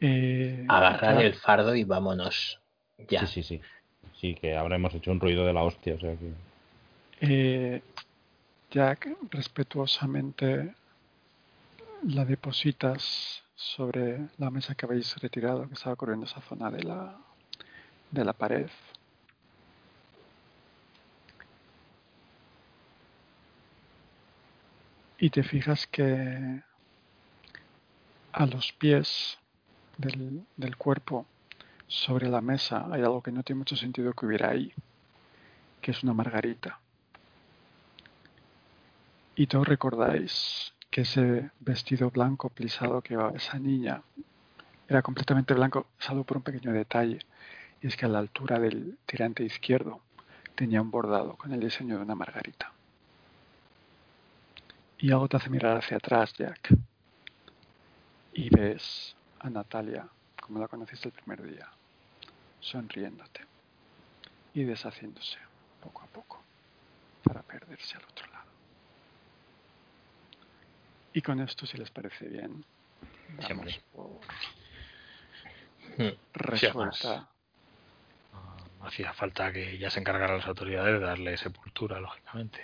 Eh, 0.00 0.64
Agarrar 0.68 1.22
el 1.22 1.34
fardo 1.34 1.74
y 1.74 1.84
vámonos. 1.84 2.60
Ya. 3.08 3.26
Sí, 3.26 3.26
sí, 3.26 3.42
sí. 3.42 3.60
Sí, 4.20 4.34
que 4.34 4.56
habremos 4.56 4.94
hecho 4.94 5.10
un 5.10 5.20
ruido 5.20 5.44
de 5.44 5.52
la 5.52 5.62
hostia, 5.62 5.94
o 5.94 6.00
sea 6.00 6.16
que... 6.16 6.32
eh, 7.20 7.82
Jack, 8.70 9.08
respetuosamente 9.30 10.74
la 12.04 12.24
depositas 12.24 13.42
sobre 13.54 14.28
la 14.38 14.50
mesa 14.50 14.74
que 14.74 14.86
habéis 14.86 15.16
retirado, 15.16 15.66
que 15.66 15.74
estaba 15.74 15.96
cubriendo 15.96 16.26
esa 16.26 16.40
zona 16.42 16.70
de 16.70 16.82
la, 16.84 17.18
de 18.10 18.24
la 18.24 18.32
pared. 18.32 18.70
Y 25.18 25.30
te 25.30 25.42
fijas 25.42 25.86
que 25.88 26.62
a 28.32 28.46
los 28.46 28.72
pies 28.72 29.38
del, 29.96 30.46
del 30.56 30.76
cuerpo, 30.76 31.26
sobre 31.88 32.28
la 32.28 32.42
mesa, 32.42 32.86
hay 32.92 33.00
algo 33.00 33.22
que 33.22 33.32
no 33.32 33.42
tiene 33.42 33.58
mucho 33.60 33.74
sentido 33.74 34.12
que 34.12 34.26
hubiera 34.26 34.50
ahí, 34.50 34.72
que 35.80 35.90
es 35.90 36.02
una 36.02 36.12
margarita. 36.12 36.78
Y 39.38 39.46
todos 39.46 39.68
recordáis 39.68 40.74
que 40.90 41.02
ese 41.02 41.52
vestido 41.60 42.10
blanco 42.10 42.48
plisado 42.48 43.00
que 43.02 43.10
llevaba 43.10 43.36
esa 43.36 43.56
niña 43.60 44.02
era 44.88 45.00
completamente 45.00 45.54
blanco, 45.54 45.86
salvo 46.00 46.24
por 46.24 46.38
un 46.38 46.42
pequeño 46.42 46.72
detalle, 46.72 47.20
y 47.80 47.86
es 47.86 47.96
que 47.96 48.06
a 48.06 48.08
la 48.08 48.18
altura 48.18 48.58
del 48.58 48.98
tirante 49.06 49.44
izquierdo 49.44 50.00
tenía 50.56 50.82
un 50.82 50.90
bordado 50.90 51.36
con 51.36 51.52
el 51.52 51.60
diseño 51.60 51.98
de 51.98 52.02
una 52.02 52.16
margarita. 52.16 52.72
Y 54.98 55.12
algo 55.12 55.28
te 55.28 55.36
hace 55.36 55.50
mirar 55.50 55.76
hacia 55.76 55.98
atrás, 55.98 56.32
Jack. 56.32 56.76
Y 58.32 58.50
ves 58.50 59.14
a 59.38 59.50
Natalia, 59.50 60.08
como 60.42 60.58
la 60.58 60.66
conociste 60.66 61.10
el 61.10 61.14
primer 61.14 61.44
día, 61.44 61.70
sonriéndote 62.58 63.42
y 64.54 64.64
deshaciéndose 64.64 65.38
poco 65.80 66.02
a 66.02 66.06
poco 66.06 66.42
para 67.22 67.42
perderse 67.42 67.96
al 67.96 68.02
otro 68.02 68.26
lado. 68.32 68.57
Y 71.18 71.20
con 71.20 71.40
esto, 71.40 71.66
si 71.66 71.76
les 71.76 71.90
parece 71.90 72.28
bien, 72.28 72.64
Sí, 73.40 73.52
por 73.52 73.66
Hmm. 75.96 76.12
No 78.78 78.86
hacía 78.86 79.12
falta 79.14 79.52
que 79.52 79.78
ya 79.78 79.90
se 79.90 79.98
encargaran 79.98 80.36
las 80.36 80.46
autoridades 80.46 81.00
de 81.00 81.04
darle 81.04 81.36
sepultura, 81.36 81.98
lógicamente. 81.98 82.60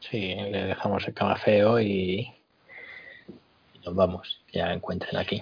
Sí, 0.00 0.34
le 0.34 0.64
dejamos 0.64 1.06
el 1.06 1.14
cama 1.14 1.36
feo 1.36 1.78
y, 1.78 2.28
y 3.74 3.78
nos 3.84 3.94
vamos. 3.94 4.42
Ya 4.52 4.72
encuentren 4.72 5.16
aquí. 5.16 5.40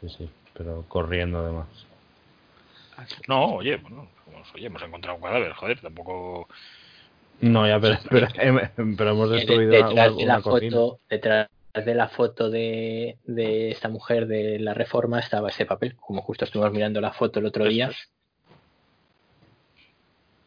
Sí, 0.00 0.08
sí, 0.10 0.30
pero 0.54 0.84
corriendo 0.86 1.40
además. 1.40 1.66
Que- 3.08 3.22
No, 3.26 3.56
oye, 3.56 3.78
bueno, 3.78 4.08
pues, 4.24 4.54
oye, 4.54 4.66
hemos 4.66 4.82
encontrado 4.82 5.16
un 5.16 5.24
cadáver, 5.24 5.54
joder, 5.54 5.80
tampoco. 5.80 6.46
No, 7.40 7.66
ya, 7.66 7.80
pero, 7.80 7.98
pero 8.10 8.26
hemos 9.10 9.30
destruido 9.30 9.70
una, 9.70 9.88
detrás 9.88 10.12
una- 10.12 10.18
de 10.20 10.26
la 10.26 10.40
cocina. 10.42 10.70
foto, 10.76 11.00
detrás 11.08 11.48
de 11.74 11.94
la 11.94 12.08
foto 12.08 12.50
de, 12.50 13.18
de 13.24 13.70
esta 13.70 13.88
mujer 13.88 14.26
de 14.26 14.58
la 14.58 14.74
reforma 14.74 15.20
estaba 15.20 15.48
ese 15.50 15.66
papel. 15.66 15.96
Como 15.96 16.20
justo 16.22 16.44
estuvimos 16.44 16.72
mirando 16.72 17.00
la 17.00 17.12
foto 17.12 17.38
el 17.38 17.46
otro 17.46 17.64
día. 17.64 17.90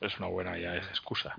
Es 0.02 0.18
una 0.20 0.28
buena 0.28 0.58
ya 0.58 0.76
es 0.76 0.88
excusa. 0.90 1.36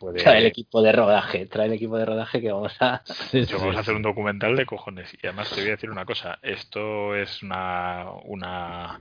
Puede. 0.00 0.20
Trae 0.20 0.38
el 0.38 0.46
equipo 0.46 0.82
de 0.82 0.90
rodaje, 0.90 1.46
trae 1.46 1.66
el 1.66 1.74
equipo 1.74 1.96
de 1.96 2.04
rodaje 2.04 2.40
que 2.40 2.50
vamos 2.50 2.74
a. 2.80 3.00
Sí, 3.04 3.14
sí, 3.46 3.52
Yo 3.52 3.58
vamos 3.58 3.74
sí. 3.74 3.78
a 3.78 3.80
hacer 3.80 3.94
un 3.94 4.02
documental 4.02 4.56
de 4.56 4.66
cojones. 4.66 5.12
Y 5.22 5.26
además 5.26 5.50
te 5.50 5.60
voy 5.60 5.68
a 5.68 5.72
decir 5.72 5.90
una 5.90 6.04
cosa. 6.04 6.38
Esto 6.42 7.14
es 7.14 7.42
una, 7.44 8.06
una, 8.24 9.00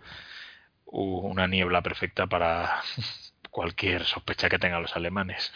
una 0.91 1.47
niebla 1.47 1.81
perfecta 1.81 2.27
para 2.27 2.81
cualquier 3.49 4.05
sospecha 4.05 4.49
que 4.49 4.59
tengan 4.59 4.81
los 4.81 4.95
alemanes. 4.95 5.51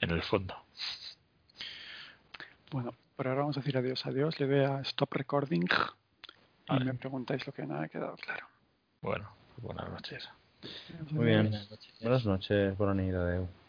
En 0.00 0.10
el 0.10 0.22
fondo. 0.22 0.56
Bueno, 2.70 2.94
por 3.16 3.28
ahora 3.28 3.40
vamos 3.40 3.56
a 3.58 3.60
decir 3.60 3.76
adiós, 3.76 4.06
adiós. 4.06 4.40
Le 4.40 4.46
doy 4.46 4.64
a 4.64 4.80
stop 4.80 5.12
recording 5.12 5.64
y 5.64 6.72
Vale. 6.72 6.84
me 6.84 6.94
preguntáis 6.94 7.46
lo 7.46 7.52
que 7.52 7.66
no 7.66 7.78
ha 7.78 7.88
quedado 7.88 8.16
claro. 8.16 8.46
Bueno, 9.02 9.30
buenas 9.58 9.90
noches. 9.90 10.28
Muy 11.10 11.26
bien. 11.26 11.50
Buenas 11.50 11.70
noches. 11.70 11.94
Buenas 12.00 12.24
noches, 12.24 12.78
buenas 12.78 12.96
noches, 12.96 13.14
adeu. 13.14 13.59